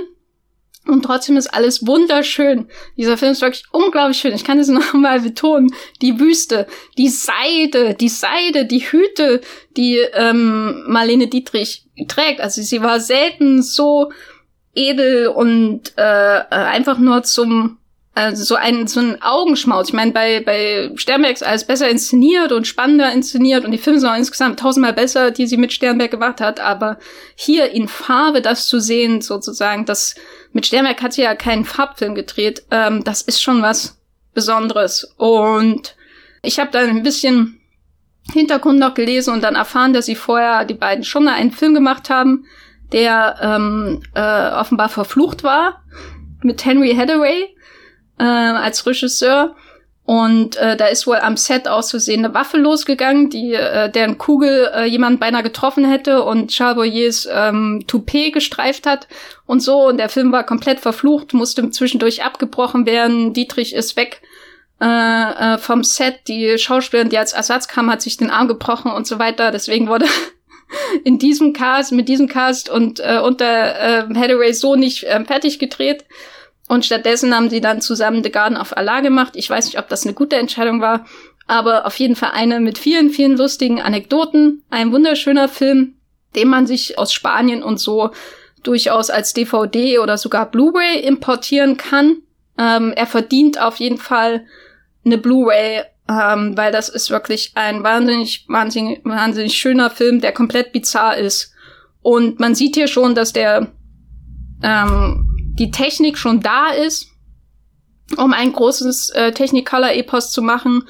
Und 0.87 1.03
trotzdem 1.03 1.37
ist 1.37 1.53
alles 1.53 1.85
wunderschön. 1.85 2.67
Dieser 2.97 3.15
Film 3.15 3.33
ist 3.33 3.41
wirklich 3.41 3.65
unglaublich 3.71 4.17
schön. 4.17 4.33
Ich 4.33 4.43
kann 4.43 4.59
es 4.59 4.67
noch 4.69 4.93
mal 4.93 5.21
betonen. 5.21 5.73
Die 6.01 6.19
Wüste, 6.19 6.67
die 6.97 7.09
Seide, 7.09 7.93
die 7.93 8.09
Seide, 8.09 8.65
die 8.65 8.79
Hüte, 8.79 9.41
die 9.77 9.97
ähm, 10.13 10.83
Marlene 10.87 11.27
Dietrich 11.27 11.85
trägt. 12.07 12.41
Also 12.41 12.61
sie 12.61 12.81
war 12.81 12.99
selten 12.99 13.61
so 13.61 14.11
edel 14.73 15.27
und 15.27 15.93
äh, 15.97 16.01
einfach 16.01 16.97
nur 16.97 17.23
zum 17.23 17.77
also 18.13 18.43
so 18.43 18.55
ein, 18.55 18.87
so 18.87 18.99
ein 18.99 19.21
Augenschmaus. 19.21 19.87
Ich 19.87 19.93
meine, 19.93 20.11
bei, 20.11 20.41
bei 20.41 20.91
Sternberg 20.95 21.33
ist 21.33 21.43
alles 21.43 21.65
besser 21.65 21.89
inszeniert 21.89 22.51
und 22.51 22.67
spannender 22.67 23.11
inszeniert 23.13 23.63
und 23.63 23.71
die 23.71 23.77
Filme 23.77 23.99
sind 23.99 24.09
auch 24.09 24.17
insgesamt 24.17 24.59
tausendmal 24.59 24.91
besser, 24.91 25.31
die 25.31 25.47
sie 25.47 25.55
mit 25.55 25.71
Sternberg 25.71 26.11
gemacht 26.11 26.41
hat. 26.41 26.59
Aber 26.59 26.99
hier 27.35 27.71
in 27.71 27.87
Farbe 27.87 28.41
das 28.41 28.67
zu 28.67 28.81
sehen, 28.81 29.21
sozusagen, 29.21 29.85
das 29.85 30.15
mit 30.51 30.65
Sternberg 30.65 31.01
hat 31.01 31.13
sie 31.13 31.21
ja 31.21 31.35
keinen 31.35 31.63
Farbfilm 31.63 32.13
gedreht, 32.13 32.63
ähm, 32.69 33.05
das 33.05 33.21
ist 33.21 33.41
schon 33.41 33.61
was 33.61 33.97
Besonderes. 34.33 35.13
Und 35.15 35.95
ich 36.41 36.59
habe 36.59 36.71
dann 36.71 36.89
ein 36.89 37.03
bisschen 37.03 37.61
Hintergrund 38.33 38.77
noch 38.77 38.93
gelesen 38.93 39.33
und 39.33 39.41
dann 39.41 39.55
erfahren, 39.55 39.93
dass 39.93 40.05
sie 40.05 40.15
vorher 40.15 40.65
die 40.65 40.73
beiden 40.73 41.05
schon 41.05 41.29
einen 41.29 41.51
Film 41.51 41.73
gemacht 41.73 42.09
haben, 42.09 42.45
der 42.91 43.37
ähm, 43.41 44.01
äh, 44.13 44.51
offenbar 44.51 44.89
verflucht 44.89 45.43
war 45.43 45.83
mit 46.43 46.65
Henry 46.65 46.93
Hathaway 46.95 47.55
äh, 48.19 48.23
als 48.23 48.85
Regisseur. 48.85 49.55
Und 50.03 50.57
äh, 50.57 50.75
da 50.75 50.87
ist 50.87 51.07
wohl 51.07 51.17
am 51.17 51.37
Set 51.37 51.67
aus 51.67 51.91
Versehen 51.91 52.25
eine 52.25 52.33
Waffe 52.33 52.57
losgegangen, 52.57 53.29
die 53.29 53.53
äh, 53.53 53.89
deren 53.89 54.17
Kugel 54.17 54.69
äh, 54.75 54.85
jemand 54.85 55.19
beinahe 55.19 55.43
getroffen 55.43 55.85
hätte 55.85 56.23
und 56.23 56.49
Charles 56.49 56.75
Boyers 56.75 57.29
ähm, 57.31 57.83
Toupet 57.87 58.33
gestreift 58.33 58.85
hat 58.87 59.07
und 59.45 59.61
so. 59.61 59.87
Und 59.87 59.97
der 59.97 60.09
Film 60.09 60.31
war 60.31 60.43
komplett 60.43 60.79
verflucht, 60.79 61.33
musste 61.33 61.69
zwischendurch 61.69 62.25
abgebrochen 62.25 62.85
werden. 62.85 63.33
Dietrich 63.33 63.73
ist 63.73 63.95
weg 63.95 64.21
äh, 64.81 64.85
äh, 65.53 65.57
vom 65.59 65.83
Set. 65.83 66.27
Die 66.27 66.57
Schauspielerin, 66.57 67.09
die 67.09 67.17
als 67.17 67.33
Ersatz 67.33 67.67
kam, 67.67 67.89
hat 67.89 68.01
sich 68.01 68.17
den 68.17 68.31
Arm 68.31 68.47
gebrochen 68.47 68.91
und 68.91 69.07
so 69.07 69.19
weiter. 69.19 69.51
Deswegen 69.51 69.87
wurde 69.87 70.07
in 71.03 71.19
diesem 71.19 71.53
Cast, 71.53 71.91
mit 71.91 72.07
diesem 72.07 72.27
Cast 72.27 72.69
und 72.69 72.99
äh, 72.99 73.19
unter 73.23 73.45
äh, 73.45 74.15
Hathaway 74.15 74.53
so 74.53 74.75
nicht 74.75 75.03
äh, 75.03 75.23
fertig 75.25 75.59
gedreht. 75.59 76.05
Und 76.67 76.85
stattdessen 76.85 77.35
haben 77.35 77.49
sie 77.49 77.59
dann 77.59 77.81
zusammen 77.81 78.23
The 78.23 78.31
Garden 78.31 78.57
of 78.57 78.75
Allah 78.75 79.01
gemacht. 79.01 79.33
Ich 79.35 79.49
weiß 79.49 79.65
nicht, 79.65 79.77
ob 79.77 79.89
das 79.89 80.05
eine 80.05 80.13
gute 80.13 80.37
Entscheidung 80.37 80.79
war, 80.79 81.05
aber 81.47 81.85
auf 81.85 81.99
jeden 81.99 82.15
Fall 82.15 82.31
eine 82.33 82.61
mit 82.61 82.77
vielen, 82.77 83.09
vielen 83.09 83.35
lustigen 83.35 83.81
Anekdoten. 83.81 84.63
Ein 84.69 84.93
wunderschöner 84.93 85.49
Film, 85.49 85.95
den 86.35 86.47
man 86.47 86.67
sich 86.67 86.97
aus 86.97 87.11
Spanien 87.11 87.61
und 87.61 87.79
so 87.79 88.11
durchaus 88.63 89.09
als 89.09 89.33
DVD 89.33 89.99
oder 89.99 90.17
sogar 90.17 90.49
Blu-ray 90.49 91.01
importieren 91.01 91.77
kann. 91.77 92.21
Ähm, 92.57 92.93
er 92.95 93.07
verdient 93.07 93.61
auf 93.61 93.77
jeden 93.77 93.97
Fall 93.97 94.45
eine 95.03 95.17
Blu-ray, 95.17 95.83
ähm, 96.11 96.57
weil 96.57 96.71
das 96.71 96.89
ist 96.89 97.09
wirklich 97.09 97.51
ein 97.55 97.83
wahnsinnig, 97.83 98.45
wahnsinnig, 98.47 99.01
wahnsinnig 99.03 99.57
schöner 99.57 99.89
Film, 99.89 100.21
der 100.21 100.33
komplett 100.33 100.71
bizarr 100.71 101.17
ist. 101.17 101.53
Und 102.01 102.39
man 102.39 102.55
sieht 102.55 102.75
hier 102.75 102.87
schon, 102.87 103.15
dass 103.15 103.33
der 103.33 103.71
ähm, 104.63 105.27
die 105.57 105.71
Technik 105.71 106.17
schon 106.17 106.41
da 106.41 106.69
ist, 106.69 107.07
um 108.17 108.33
ein 108.33 108.51
großes 108.51 109.11
äh, 109.11 109.31
Technicolor-Epos 109.31 110.31
zu 110.31 110.41
machen. 110.41 110.83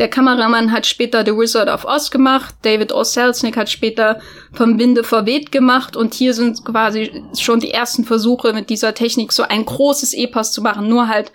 Der 0.00 0.08
Kameramann 0.08 0.72
hat 0.72 0.86
später 0.86 1.24
The 1.24 1.36
Wizard 1.36 1.68
of 1.68 1.84
Oz 1.84 2.10
gemacht, 2.10 2.54
David 2.62 2.92
O. 2.92 3.04
Selznick 3.04 3.56
hat 3.56 3.70
später 3.70 4.20
Vom 4.52 4.78
Winde 4.78 5.04
verweht 5.04 5.52
gemacht 5.52 5.96
und 5.96 6.14
hier 6.14 6.34
sind 6.34 6.64
quasi 6.64 7.22
schon 7.38 7.60
die 7.60 7.70
ersten 7.70 8.04
Versuche 8.04 8.52
mit 8.52 8.70
dieser 8.70 8.94
Technik 8.94 9.32
so 9.32 9.44
ein 9.44 9.64
großes 9.64 10.14
Epos 10.14 10.50
zu 10.50 10.62
machen, 10.62 10.88
nur 10.88 11.06
halt 11.06 11.30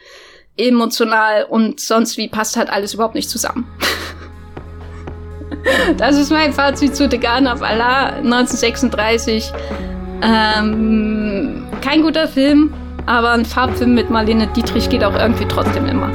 emotional 0.60 1.46
und 1.46 1.80
sonst 1.80 2.18
wie 2.18 2.28
passt 2.28 2.58
halt 2.58 2.70
alles 2.70 2.94
überhaupt 2.94 3.16
nicht 3.16 3.30
zusammen. 3.30 3.68
das 5.98 6.18
ist 6.18 6.32
mein 6.32 6.54
Fazit 6.54 6.96
zu 6.96 7.10
The 7.10 7.20
Garden 7.20 7.48
of 7.48 7.62
Allah 7.62 8.18
1936. 8.18 9.52
Ähm, 10.22 11.68
kein 11.82 12.02
guter 12.02 12.28
Film, 12.28 12.74
aber 13.06 13.32
ein 13.32 13.46
Farbfilm 13.46 13.96
mit 13.96 14.10
Marlene 14.10 14.48
Dietrich 14.48 14.90
geht 14.90 15.04
auch 15.04 15.16
irgendwie 15.16 15.46
trotzdem 15.46 15.88
immer. 15.88 16.12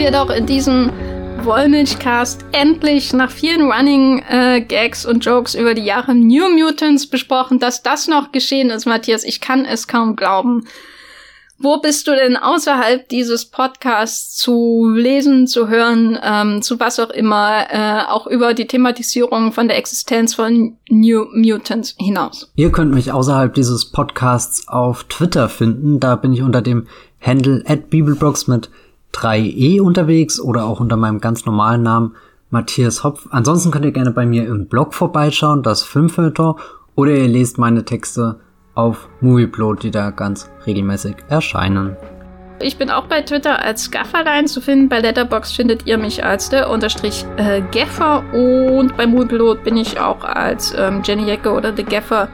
Wir 0.00 0.10
doch 0.10 0.30
in 0.30 0.46
diesem 0.46 0.90
Wollmilchcast 1.44 2.46
endlich 2.52 3.12
nach 3.12 3.30
vielen 3.30 3.70
Running 3.70 4.24
äh, 4.30 4.62
Gags 4.62 5.04
und 5.04 5.22
Jokes 5.22 5.54
über 5.54 5.74
die 5.74 5.84
Jahre 5.84 6.14
New 6.14 6.48
Mutants 6.48 7.06
besprochen, 7.06 7.58
dass 7.58 7.82
das 7.82 8.08
noch 8.08 8.32
geschehen 8.32 8.70
ist, 8.70 8.86
Matthias. 8.86 9.24
Ich 9.24 9.42
kann 9.42 9.66
es 9.66 9.86
kaum 9.86 10.16
glauben. 10.16 10.64
Wo 11.58 11.82
bist 11.82 12.08
du 12.08 12.12
denn 12.12 12.38
außerhalb 12.38 13.10
dieses 13.10 13.44
Podcasts 13.44 14.38
zu 14.38 14.90
lesen, 14.90 15.46
zu 15.46 15.68
hören, 15.68 16.18
ähm, 16.22 16.62
zu 16.62 16.80
was 16.80 16.98
auch 16.98 17.10
immer, 17.10 17.66
äh, 17.70 18.00
auch 18.08 18.26
über 18.26 18.54
die 18.54 18.66
Thematisierung 18.66 19.52
von 19.52 19.68
der 19.68 19.76
Existenz 19.76 20.34
von 20.34 20.78
New 20.88 21.26
Mutants 21.34 21.94
hinaus? 21.98 22.50
Ihr 22.54 22.72
könnt 22.72 22.94
mich 22.94 23.12
außerhalb 23.12 23.52
dieses 23.52 23.90
Podcasts 23.90 24.66
auf 24.66 25.04
Twitter 25.04 25.50
finden. 25.50 26.00
Da 26.00 26.16
bin 26.16 26.32
ich 26.32 26.40
unter 26.40 26.62
dem 26.62 26.86
Handle 27.20 27.62
at 27.66 27.90
Bibelbrox 27.90 28.46
mit 28.46 28.70
3e 29.14 29.80
unterwegs 29.80 30.40
oder 30.40 30.64
auch 30.64 30.80
unter 30.80 30.96
meinem 30.96 31.20
ganz 31.20 31.44
normalen 31.46 31.82
Namen 31.82 32.14
Matthias 32.50 33.04
Hopf. 33.04 33.26
Ansonsten 33.30 33.70
könnt 33.70 33.84
ihr 33.84 33.92
gerne 33.92 34.10
bei 34.10 34.26
mir 34.26 34.46
im 34.46 34.66
Blog 34.66 34.94
vorbeischauen, 34.94 35.62
das 35.62 35.82
Filmfilter, 35.82 36.56
oder 36.96 37.12
ihr 37.12 37.28
lest 37.28 37.58
meine 37.58 37.84
Texte 37.84 38.40
auf 38.74 39.08
Movieplot, 39.20 39.82
die 39.82 39.90
da 39.90 40.10
ganz 40.10 40.50
regelmäßig 40.66 41.16
erscheinen. 41.28 41.96
Ich 42.62 42.76
bin 42.76 42.90
auch 42.90 43.06
bei 43.06 43.22
Twitter 43.22 43.62
als 43.62 43.90
Gafferlein 43.90 44.46
zu 44.46 44.60
finden. 44.60 44.90
Bei 44.90 45.00
Letterbox 45.00 45.52
findet 45.52 45.86
ihr 45.86 45.96
mich 45.96 46.24
als 46.24 46.50
der 46.50 46.68
Unterstrich 46.68 47.24
äh, 47.38 47.62
Gaffer 47.72 48.22
und 48.34 48.96
bei 48.98 49.06
Moonpilot 49.06 49.64
bin 49.64 49.78
ich 49.78 49.98
auch 49.98 50.22
als 50.24 50.74
ähm, 50.76 51.00
Jenny 51.02 51.26
Jacke 51.26 51.52
oder 51.52 51.74
The 51.74 51.84
Gaffer 51.84 52.28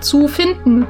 zu 0.00 0.26
finden. 0.26 0.86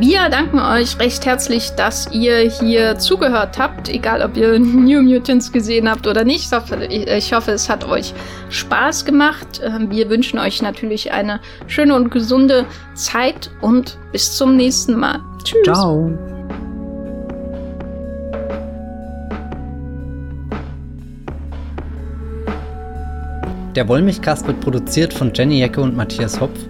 Wir 0.00 0.30
danken 0.30 0.58
euch 0.60 0.98
recht 0.98 1.26
herzlich, 1.26 1.72
dass 1.72 2.10
ihr 2.10 2.38
hier 2.38 2.96
zugehört 2.96 3.58
habt, 3.58 3.90
egal 3.90 4.22
ob 4.22 4.34
ihr 4.34 4.58
New 4.58 5.02
Mutants 5.02 5.52
gesehen 5.52 5.90
habt 5.90 6.06
oder 6.06 6.24
nicht. 6.24 6.50
Ich 6.88 7.34
hoffe, 7.34 7.50
es 7.50 7.68
hat 7.68 7.86
euch 7.86 8.14
Spaß 8.48 9.04
gemacht. 9.04 9.60
Ähm, 9.62 9.90
wir 9.90 10.08
wünschen 10.08 10.38
euch 10.38 10.62
natürlich 10.62 11.12
eine 11.12 11.38
schöne 11.66 11.94
und 11.94 12.10
gesunde 12.10 12.64
Zeit 12.94 13.50
und 13.60 13.98
bis 14.10 14.38
zum 14.38 14.56
nächsten 14.56 14.98
Mal. 14.98 15.20
Tschüss. 15.44 15.64
Ciao. 15.64 16.10
Der 23.76 23.86
Wollmilchcast 23.86 24.46
wird 24.46 24.60
produziert 24.60 25.12
von 25.12 25.30
Jenny 25.34 25.58
Jecke 25.58 25.82
und 25.82 25.94
Matthias 25.94 26.40
Hopf 26.40 26.69